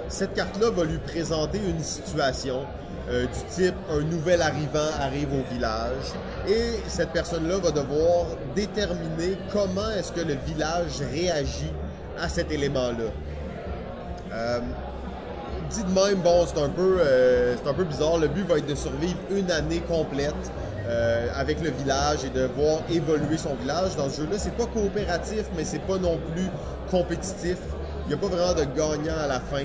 Cette 0.09 0.35
carte-là 0.35 0.70
va 0.70 0.85
lui 0.85 0.98
présenter 0.98 1.59
une 1.59 1.82
situation 1.82 2.62
euh, 3.10 3.26
du 3.26 3.55
type 3.55 3.74
un 3.90 4.01
nouvel 4.01 4.43
arrivant 4.43 4.90
arrive 5.01 5.28
au 5.32 5.55
village 5.55 6.12
et 6.47 6.78
cette 6.89 7.10
personne-là 7.10 7.56
va 7.59 7.70
devoir 7.70 8.26
déterminer 8.55 9.39
comment 9.51 9.90
est-ce 9.98 10.12
que 10.12 10.20
le 10.20 10.35
village 10.47 11.01
réagit 11.12 11.72
à 12.18 12.28
cet 12.28 12.51
élément-là. 12.51 13.10
Euh, 14.32 14.60
dit 15.70 15.85
de 15.85 15.90
même, 15.90 16.20
bon, 16.22 16.47
c'est 16.47 16.60
un, 16.60 16.68
peu, 16.68 16.98
euh, 17.01 17.56
bizarre. 17.89 18.18
Le 18.18 18.28
but 18.28 18.47
va 18.47 18.59
être 18.59 18.66
de 18.66 18.74
survivre 18.74 19.18
une 19.30 19.51
année 19.51 19.80
complète 19.80 20.35
euh, 20.86 21.28
avec 21.35 21.62
le 21.62 21.70
village 21.70 22.24
et 22.24 22.30
de 22.30 22.47
voir 22.56 22.80
évoluer 22.90 23.36
son 23.36 23.55
village. 23.55 23.97
Dans 23.97 24.09
ce 24.09 24.22
jeu-là, 24.22 24.39
c'est 24.39 24.56
pas 24.56 24.66
coopératif, 24.66 25.44
mais 25.56 25.64
c'est 25.64 25.80
pas 25.80 25.98
non 25.98 26.18
plus 26.32 26.48
compétitif. 26.90 27.59
Il 28.05 28.09
n'y 28.09 28.14
a 28.14 28.16
pas 28.16 28.28
vraiment 28.28 28.55
de 28.55 28.64
gagnant 28.64 29.18
à 29.22 29.26
la 29.26 29.40
fin. 29.40 29.64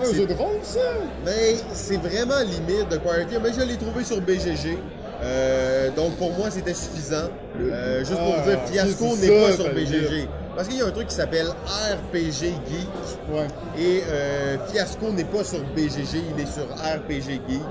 C'est 0.00 0.08
un 0.08 0.10
C'est- 0.12 0.16
jeu 0.16 0.26
de 0.26 0.34
rôle, 0.34 0.58
ça? 0.62 0.78
Mais 1.24 1.56
c'est 1.72 1.96
vraiment 1.96 2.40
limite 2.40 2.88
de 2.90 2.96
Ear. 2.96 3.40
Mais 3.42 3.52
je 3.52 3.60
l'ai 3.62 3.76
trouvé 3.76 4.04
sur 4.04 4.20
BGG. 4.20 4.78
Euh, 5.22 5.90
donc 5.96 6.16
pour 6.16 6.32
moi, 6.34 6.48
c'était 6.50 6.74
suffisant. 6.74 7.28
Euh, 7.60 7.98
juste 8.00 8.12
pour 8.18 8.34
Ah, 8.38 8.42
dire, 8.48 8.58
Fiasco 8.70 9.16
n'est 9.16 9.28
pas 9.40 9.52
sur 9.52 9.74
BGG. 9.74 10.08
dire. 10.08 10.28
Parce 10.54 10.68
qu'il 10.68 10.78
y 10.78 10.82
a 10.82 10.86
un 10.86 10.90
truc 10.90 11.08
qui 11.08 11.14
s'appelle 11.14 11.46
RPG 11.48 12.52
Geek. 12.68 12.88
Ouais. 13.32 13.46
Et 13.78 14.02
euh, 14.08 14.56
Fiasco 14.70 15.10
n'est 15.10 15.24
pas 15.24 15.44
sur 15.44 15.60
BGG, 15.74 16.22
il 16.36 16.42
est 16.42 16.46
sur 16.46 16.64
RPG 16.68 17.40
Geek. 17.48 17.62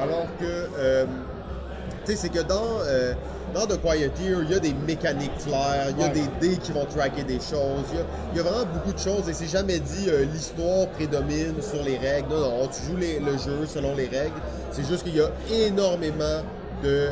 Alors 0.00 0.26
que, 0.40 0.44
euh, 0.78 1.04
tu 2.04 2.12
sais, 2.12 2.16
c'est 2.16 2.28
que 2.30 2.40
dans, 2.42 2.80
dans 3.54 3.66
The 3.66 3.80
Quiet 3.80 4.10
Ear, 4.26 4.42
il 4.42 4.50
y 4.50 4.54
a 4.54 4.58
des 4.58 4.72
mécaniques 4.86 5.36
claires, 5.44 5.86
il 5.90 6.00
y 6.00 6.04
a 6.04 6.06
Ouais. 6.08 6.12
des 6.40 6.48
dés 6.48 6.56
qui 6.56 6.72
vont 6.72 6.84
tracker 6.86 7.22
des 7.24 7.38
choses, 7.40 7.84
il 7.92 7.98
y 7.98 8.00
a, 8.00 8.04
il 8.32 8.36
y 8.36 8.40
a 8.40 8.42
vraiment 8.42 8.66
beaucoup 8.72 8.92
de 8.92 8.98
choses 8.98 9.28
et 9.28 9.32
c'est 9.34 9.46
jamais 9.48 9.78
dit 9.78 10.08
euh, 10.08 10.24
l'histoire 10.32 10.88
prédomine 10.88 11.54
sur 11.60 11.82
les 11.82 11.98
règles. 11.98 12.28
Non, 12.30 12.40
non, 12.40 12.68
tu 12.68 12.82
joues 12.90 12.96
les- 12.96 13.18
le 13.20 13.32
jeu 13.38 13.66
selon 13.66 13.94
les 13.94 14.06
règles. 14.08 14.40
C'est 14.70 14.86
juste 14.86 15.02
qu'il 15.04 15.16
y 15.16 15.20
a 15.20 15.30
énormément 15.50 16.42
de, 16.82 17.08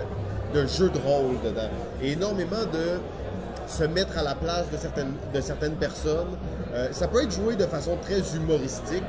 de 0.55 0.67
jeux 0.67 0.91
de 0.91 0.99
rôle 0.99 1.41
dedans. 1.45 1.69
Et 2.03 2.13
énormément 2.13 2.65
de 2.73 3.01
se 3.69 3.85
mettre 3.85 4.19
à 4.19 4.23
la 4.23 4.35
place 4.35 4.65
de 4.73 4.77
certaines, 4.77 5.13
de 5.33 5.41
certaines 5.41 5.75
personnes. 5.77 6.37
Euh, 6.75 6.89
ça 6.93 7.07
peut 7.07 7.23
être 7.23 7.31
joué 7.33 7.55
de 7.57 7.67
façon 7.67 7.97
très 8.03 8.21
humoristique, 8.37 9.05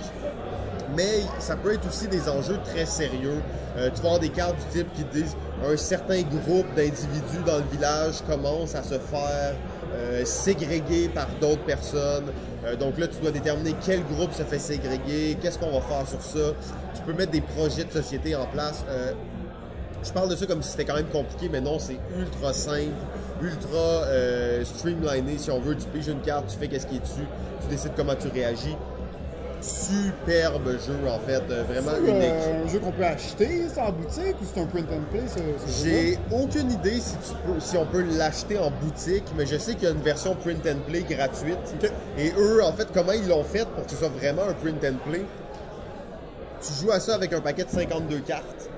mais 0.96 1.22
ça 1.40 1.56
peut 1.56 1.74
être 1.74 1.88
aussi 1.88 2.08
des 2.08 2.28
enjeux 2.30 2.60
très 2.66 2.86
sérieux. 2.86 3.42
Euh, 3.78 3.90
tu 3.94 4.02
vas 4.02 4.08
avoir 4.10 4.20
des 4.20 4.30
cartes 4.30 4.56
du 4.58 4.80
type 4.80 4.94
qui 4.94 5.04
te 5.04 5.14
disent 5.18 5.36
un 5.68 5.78
certain 5.78 6.22
groupe 6.22 6.68
d'individus 6.76 7.44
dans 7.46 7.58
le 7.58 7.64
village 7.72 8.22
commence 8.28 8.76
à 8.76 8.84
se 8.84 8.98
faire 8.98 9.56
euh, 9.94 10.26
ségréguer 10.26 11.10
par 11.10 11.28
d'autres 11.40 11.64
personnes. 11.64 12.32
Euh, 12.66 12.76
donc 12.76 12.98
là, 12.98 13.08
tu 13.08 13.20
dois 13.22 13.32
déterminer 13.32 13.76
quel 13.86 14.04
groupe 14.04 14.34
se 14.34 14.44
fait 14.44 14.60
ségréguer, 14.60 15.38
qu'est-ce 15.42 15.60
qu'on 15.60 15.72
va 15.72 15.82
faire 15.82 16.08
sur 16.08 16.22
ça. 16.22 16.54
Tu 16.96 17.02
peux 17.04 17.14
mettre 17.14 17.32
des 17.32 17.42
projets 17.42 17.84
de 17.84 17.92
société 17.92 18.36
en 18.36 18.46
place. 18.46 18.84
Euh, 18.90 19.14
je 20.04 20.12
parle 20.12 20.30
de 20.30 20.36
ça 20.36 20.48
comme 20.48 20.64
si 20.64 20.72
c'était 20.72 20.86
quand 20.86 20.96
même 20.96 21.10
compliqué, 21.10 21.48
mais 21.52 21.62
non, 21.62 21.78
c'est 21.78 21.98
ultra 22.18 22.54
simple, 22.54 22.90
ultra 23.42 23.78
euh, 23.78 24.66
streamliné. 24.66 25.38
Si 25.38 25.52
on 25.52 25.60
veut, 25.60 25.76
tu 25.76 25.86
piges 25.88 26.08
une 26.08 26.22
carte, 26.22 26.48
tu 26.48 26.58
fais 26.58 26.68
qu'est-ce 26.68 26.88
qui 26.88 26.96
est 26.96 27.02
dessus, 27.02 27.28
tu 27.62 27.68
décides 27.68 27.92
comment 27.96 28.16
tu 28.16 28.28
réagis. 28.30 28.76
Superbe 29.62 30.70
jeu, 30.86 30.96
en 31.08 31.20
fait, 31.20 31.44
euh, 31.52 31.64
vraiment 31.64 31.92
C'est 31.96 32.12
unique. 32.12 32.24
euh, 32.24 32.64
un 32.66 32.68
jeu 32.68 32.80
qu'on 32.80 32.92
peut 32.92 33.04
acheter 33.06 33.62
c'est 33.74 33.80
en 33.82 33.92
boutique 33.92 34.36
ou 34.42 34.46
c'est 34.52 34.60
un 34.62 34.66
print 34.66 34.88
and 34.92 35.04
play? 35.12 35.22
J'ai 35.84 36.18
aucune 36.32 36.72
idée 36.72 37.00
si, 37.00 37.14
tu 37.18 37.34
peux- 37.46 37.60
si 37.60 37.78
on 37.78 37.86
peut 37.86 38.04
l'acheter 38.18 38.58
en 38.58 38.72
boutique, 38.72 39.26
mais 39.38 39.46
je 39.46 39.58
sais 39.58 39.76
qu'il 39.76 39.84
y 39.84 39.88
a 39.88 39.92
une 39.92 40.02
version 40.02 40.36
print 40.36 40.66
and 40.66 40.80
play 40.88 41.04
gratuite. 41.08 41.58
Et 42.18 42.32
eux, 42.38 42.64
en 42.64 42.74
fait, 42.74 42.88
comment 42.94 43.12
ils 43.12 43.28
l'ont 43.28 43.44
fait 43.44 43.68
pour 43.68 43.86
que 43.86 43.92
ce 43.92 43.98
soit 43.98 44.10
vraiment 44.10 44.44
un 44.50 44.54
print 44.54 44.84
and 44.84 44.98
play? 45.10 45.22
Tu 46.62 46.74
joues 46.84 46.92
à 46.92 47.00
ça 47.00 47.16
avec 47.16 47.32
un 47.34 47.42
paquet 47.42 47.64
de 47.64 47.70
52 47.70 48.20
cartes. 48.20 48.70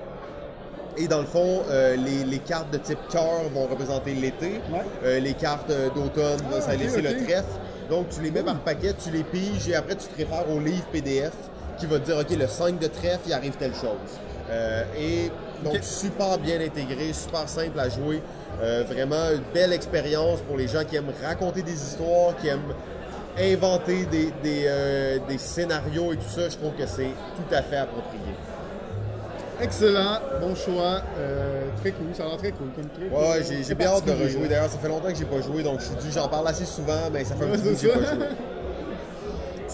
Et 0.96 1.08
dans 1.08 1.18
le 1.20 1.26
fond, 1.26 1.62
euh, 1.70 1.96
les, 1.96 2.24
les 2.24 2.38
cartes 2.38 2.70
de 2.72 2.78
type 2.78 2.98
cœur 3.10 3.48
vont 3.52 3.66
représenter 3.66 4.12
l'été. 4.14 4.60
Ouais. 4.72 4.80
Euh, 5.04 5.18
les 5.18 5.32
cartes 5.34 5.72
d'automne, 5.94 6.38
Ah, 6.56 6.60
ça 6.60 6.68
va 6.68 6.74
ok, 6.74 6.80
laisser 6.80 7.02
le 7.02 7.24
trèfle. 7.24 7.44
Donc, 7.88 8.08
tu 8.08 8.20
les 8.22 8.30
mets 8.30 8.42
par 8.42 8.58
paquet, 8.60 8.94
tu 8.94 9.10
les 9.10 9.22
piges 9.22 9.68
et 9.68 9.74
après, 9.74 9.96
tu 9.96 10.06
te 10.06 10.16
réfères 10.16 10.50
au 10.50 10.58
livre 10.58 10.86
PDF 10.92 11.32
qui 11.78 11.86
va 11.86 11.98
te 11.98 12.06
dire, 12.06 12.18
OK, 12.18 12.30
le 12.30 12.46
5 12.46 12.78
de 12.78 12.86
trèfle, 12.86 13.22
il 13.26 13.32
arrive 13.32 13.56
telle 13.56 13.74
chose. 13.74 14.20
Euh, 14.50 14.84
et 14.98 15.30
donc, 15.62 15.78
super 15.82 16.38
bien 16.38 16.60
intégré, 16.60 17.12
super 17.12 17.48
simple 17.48 17.78
à 17.78 17.88
jouer. 17.88 18.22
Euh, 18.62 18.84
vraiment 18.86 19.30
une 19.32 19.42
belle 19.52 19.72
expérience 19.72 20.40
pour 20.42 20.56
les 20.56 20.68
gens 20.68 20.84
qui 20.84 20.96
aiment 20.96 21.12
raconter 21.22 21.62
des 21.62 21.74
histoires, 21.74 22.36
qui 22.36 22.48
aiment 22.48 22.74
inventer 23.38 24.06
des, 24.06 24.32
des, 24.42 24.64
euh, 24.66 25.18
des 25.28 25.38
scénarios 25.38 26.12
et 26.12 26.16
tout 26.16 26.28
ça. 26.28 26.48
Je 26.48 26.56
trouve 26.56 26.74
que 26.74 26.86
c'est 26.86 27.10
tout 27.36 27.54
à 27.54 27.62
fait 27.62 27.76
approprié. 27.76 28.34
Excellent, 29.64 30.18
bon 30.42 30.54
choix, 30.54 31.00
euh, 31.18 31.64
très 31.80 31.92
cool, 31.92 32.08
ça 32.14 32.24
a 32.24 32.28
l'air 32.28 32.36
très 32.36 32.52
cool 32.52 32.68
comme 32.76 32.84
truc. 32.90 33.10
Ouais, 33.10 33.42
j'ai, 33.66 33.74
bien 33.74 33.88
hâte 33.88 34.04
de 34.04 34.12
rejouer. 34.12 34.46
D'ailleurs, 34.46 34.68
ça 34.68 34.76
fait 34.78 34.88
longtemps 34.88 35.08
que 35.08 35.14
j'ai 35.16 35.24
pas 35.24 35.40
joué, 35.40 35.62
donc 35.62 35.80
je 35.80 35.86
suis 35.86 35.94
dû, 35.94 36.12
j'en 36.12 36.28
parle 36.28 36.46
assez 36.48 36.66
souvent, 36.66 37.08
mais 37.10 37.24
ça 37.24 37.34
fait 37.34 37.44
un 37.44 37.50
Ouais, 37.50 37.56
petit 37.56 37.62
bout 37.62 37.70
que 37.70 37.76
j'ai 37.80 37.88
ça. 37.88 37.98
pas 37.98 38.04
joué. 38.14 38.24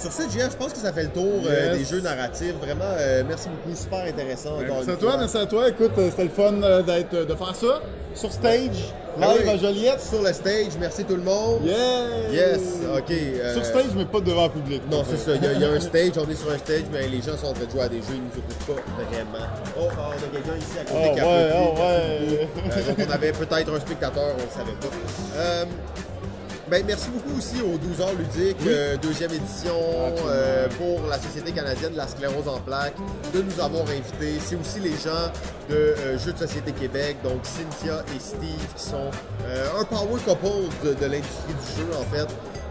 Sur 0.01 0.12
ce, 0.12 0.22
JF, 0.22 0.52
je 0.52 0.56
pense 0.56 0.72
que 0.72 0.78
ça 0.78 0.93
fait 0.94 1.02
le 1.05 1.09
tour 1.10 1.43
euh, 1.47 1.74
Yes. 1.74 1.78
des 1.78 1.85
jeux 1.85 2.01
narratifs. 2.01 2.55
Vraiment, 2.55 2.85
euh, 2.98 3.22
merci 3.28 3.48
beaucoup, 3.51 3.77
super 3.77 4.05
intéressant. 4.05 4.56
Merci 4.59 4.90
à 4.90 4.97
toi, 4.97 5.16
merci 5.18 5.36
à 5.36 5.47
toi. 5.47 5.68
Écoute, 5.68 5.93
euh, 5.98 6.09
c'était 6.10 6.24
le 6.24 6.31
fun 6.31 6.52
d'être, 6.86 7.27
de 7.27 7.35
faire 7.35 7.55
ça 7.55 7.81
sur 8.14 8.32
stage, 8.32 8.94
Ah 9.20 9.35
live 9.35 9.43
oui. 9.44 9.51
à 9.51 9.56
Joliette. 9.59 10.01
Sur 10.01 10.22
le 10.22 10.32
stage, 10.32 10.72
merci 10.81 11.05
tout 11.05 11.16
le 11.16 11.22
monde. 11.22 11.60
Yeah! 11.64 12.31
Yes, 12.32 12.60
ok. 12.97 13.10
euh, 13.10 13.55
Sur 13.55 13.64
stage, 13.66 13.85
mais 13.94 14.06
pas 14.06 14.20
devant 14.20 14.44
le 14.44 14.51
public. 14.51 14.82
Non, 14.90 15.05
c'est 15.09 15.18
ça. 15.18 15.32
Il 15.36 15.44
y, 15.44 15.47
a, 15.47 15.52
il 15.52 15.60
y 15.60 15.64
a 15.64 15.68
un 15.68 15.81
stage, 15.81 16.12
on 16.16 16.28
est 16.31 16.35
sur 16.35 16.51
un 16.51 16.59
stage, 16.59 16.85
mais 16.90 17.06
les 17.06 17.20
gens 17.20 17.36
sont 17.36 17.48
en 17.48 17.52
train 17.52 17.66
de 17.66 17.70
jouer 17.70 17.82
à 17.82 17.89
des 17.90 17.98
jeux, 17.98 18.14
ils 18.14 18.22
nous 18.22 18.39
écoutent 18.39 18.66
pas 18.66 19.05
vraiment. 19.05 19.47
Oh, 19.78 19.86
ah, 19.98 20.09
on 20.09 20.16
a 20.16 20.28
quelqu'un 20.32 20.56
ici 20.59 20.78
à 20.81 20.85
côté 20.85 20.98
Oh, 20.98 21.14
qui 21.14 21.20
ouais, 21.20 21.51
oh, 21.55 21.74
ouais. 21.78 22.47
beaucoup. 22.55 22.78
Euh, 22.78 22.94
donc, 22.97 23.06
on 23.06 23.12
avait 23.12 23.32
peut-être 23.32 23.74
un 23.74 23.81
spectateur, 23.81 24.24
on 24.32 24.44
ne 24.47 24.51
savait 24.51 24.78
pas. 24.81 25.36
Euh, 25.36 25.64
ben, 26.70 26.84
merci 26.86 27.09
beaucoup 27.10 27.36
aussi 27.38 27.60
aux 27.62 27.76
12 27.78 28.01
heures 28.01 28.14
ludiques, 28.14 28.56
euh, 28.66 28.97
deuxième 28.98 29.32
édition 29.32 29.74
Absolument. 30.06 30.28
euh, 30.30 30.68
pour 30.78 31.06
la 31.09 31.18
Société 31.18 31.51
canadienne 31.52 31.92
de 31.92 31.97
la 31.97 32.06
sclérose 32.06 32.47
en 32.48 32.60
plaques, 32.60 32.94
de 33.34 33.42
nous 33.42 33.60
avoir 33.60 33.82
invités. 33.84 34.38
C'est 34.44 34.55
aussi 34.55 34.78
les 34.80 34.92
gens 34.92 35.30
de 35.68 35.74
euh, 35.74 36.18
Jeux 36.18 36.32
de 36.32 36.38
Société 36.38 36.72
Québec, 36.72 37.16
donc 37.24 37.40
Cynthia 37.44 38.05
et 38.14 38.20
Steve, 38.20 38.66
qui 38.76 38.82
sont 38.82 39.10
un 39.78 39.84
power 39.84 40.20
couple 40.24 40.86
de, 40.86 40.94
de 40.94 41.06
l'industrie 41.06 41.55
du 41.55 41.80
jeu, 41.80 41.88
en 41.98 42.05
fait. 42.14 42.26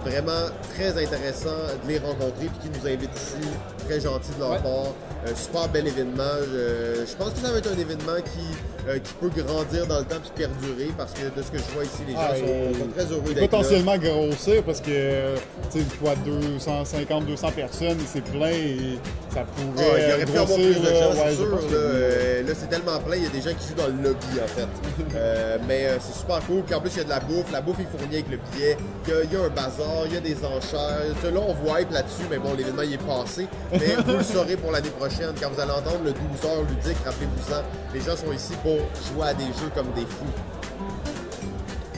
Vraiment 0.05 0.47
très 0.75 0.91
intéressant 0.91 1.49
de 1.83 1.89
les 1.89 1.99
rencontrer 1.99 2.45
puis 2.45 2.69
qui 2.69 2.79
nous 2.79 2.87
invitent 2.87 3.09
ici. 3.17 3.49
Très 3.85 3.99
gentil 3.99 4.29
de 4.35 4.39
leur 4.39 4.51
Ouais. 4.51 4.59
part. 4.59 4.93
Super 5.35 5.67
bel 5.67 5.87
événement. 5.87 6.23
Je, 6.49 7.05
je 7.05 7.15
pense 7.17 7.31
que 7.33 7.39
ça 7.39 7.51
va 7.51 7.57
être 7.57 7.67
un 7.67 7.77
événement 7.77 8.15
qui, 8.23 8.78
euh, 8.89 8.99
qui 8.99 9.13
peut 9.13 9.29
grandir 9.29 9.85
dans 9.87 9.99
le 9.99 10.05
temps 10.05 10.17
puis 10.21 10.31
perdurer 10.35 10.89
parce 10.97 11.13
que 11.13 11.21
de 11.35 11.41
ce 11.43 11.51
que 11.51 11.57
je 11.57 11.73
vois 11.73 11.83
ici, 11.83 12.01
les 12.07 12.13
gens 12.13 12.19
Ah, 12.21 12.35
sont, 12.35 12.79
sont 12.79 12.87
très 12.95 13.05
heureux 13.05 13.21
d'être 13.33 13.41
là. 13.41 13.47
potentiellement 13.47 13.97
grossir 13.97 14.63
parce 14.63 14.81
que 14.81 15.35
tu 15.71 15.79
sais, 15.79 15.85
quoi, 16.01 16.15
250, 16.25 17.25
200 17.25 17.51
personnes, 17.51 17.97
c'est 18.11 18.23
plein 18.23 18.49
et 18.49 18.97
ça 19.33 19.41
Ah, 19.41 19.45
pourrait 19.55 20.05
il 20.07 20.13
aurait 20.13 20.25
pu 20.25 20.37
avoir 20.37 20.57
plus 20.57 20.79
de 20.79 20.85
là, 20.85 20.99
gens, 20.99 21.13
c'est 21.13 21.35
sûr. 21.35 21.49
Là, 21.49 21.57
que. 21.57 21.73
Euh, 21.73 22.43
là, 22.43 22.53
c'est 22.59 22.69
tellement 22.69 22.99
plein, 22.99 23.15
il 23.17 23.23
y 23.23 23.27
a 23.27 23.29
des 23.29 23.41
gens 23.41 23.55
qui 23.57 23.67
jouent 23.67 23.75
dans 23.75 23.87
le 23.87 24.01
lobby, 24.03 24.27
en 24.43 24.47
fait. 24.47 24.67
Euh, 25.15 25.57
mais 25.67 25.85
euh, 25.85 25.97
c'est 25.99 26.17
super 26.17 26.39
cool. 26.45 26.61
Puis 26.63 26.75
en 26.75 26.79
plus, 26.81 26.91
il 26.91 26.97
y 26.97 27.01
a 27.01 27.03
de 27.03 27.09
la 27.09 27.19
bouffe. 27.19 27.51
La 27.51 27.61
bouffe 27.61 27.79
est 27.79 27.97
fournie 27.97 28.15
avec 28.15 28.29
le 28.29 28.37
billet. 28.37 28.77
Il 29.07 29.13
y 29.13 29.17
a, 29.17 29.23
y 29.23 29.43
un 29.43 29.49
bazar, 29.49 30.05
il 30.05 30.13
y 30.13 30.17
a 30.17 30.19
des 30.19 30.37
enchères. 30.45 31.01
Là, 31.23 31.39
on 31.45 31.53
voit 31.53 31.81
hype 31.81 31.91
là-dessus, 31.91 32.23
mais 32.29 32.37
bon, 32.37 32.53
l'événement, 32.53 32.83
il 32.83 32.93
est 32.93 32.97
passé. 33.05 33.47
Mais 33.71 33.95
vous 34.05 34.17
le 34.17 34.23
saurez 34.23 34.55
pour 34.55 34.71
l'année 34.71 34.91
prochaine. 34.91 35.31
Quand 35.41 35.49
vous 35.49 35.59
allez 35.59 35.71
entendre 35.71 36.01
le 36.05 36.11
12 36.11 36.21
heures 36.45 36.61
ludique, 36.61 36.97
rappelez-vous-en, 37.03 37.63
les 37.93 38.01
gens 38.01 38.15
sont 38.15 38.31
ici 38.31 38.53
pour 38.63 38.77
jouer 39.07 39.27
à 39.27 39.33
des 39.33 39.45
jeux 39.45 39.69
comme 39.73 39.91
des 39.93 40.05
fous. 40.05 40.25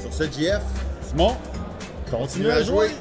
Sur 0.01 0.13
ce, 0.13 0.23
JF, 0.23 0.61
Simon, 1.07 1.35
continue 2.09 2.49
à 2.49 2.63
jouer. 2.63 2.91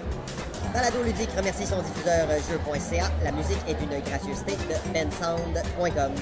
Balado 0.73 1.03
Ludique 1.03 1.31
remercie 1.37 1.67
son 1.67 1.83
diffuseur 1.83 2.29
euh, 2.31 2.39
jeu.ca. 2.39 3.11
La 3.25 3.33
musique 3.33 3.59
est 3.67 3.77
une 3.83 4.01
gracieuseté 4.03 4.53
de 4.53 4.93
bensound.com. 4.93 6.13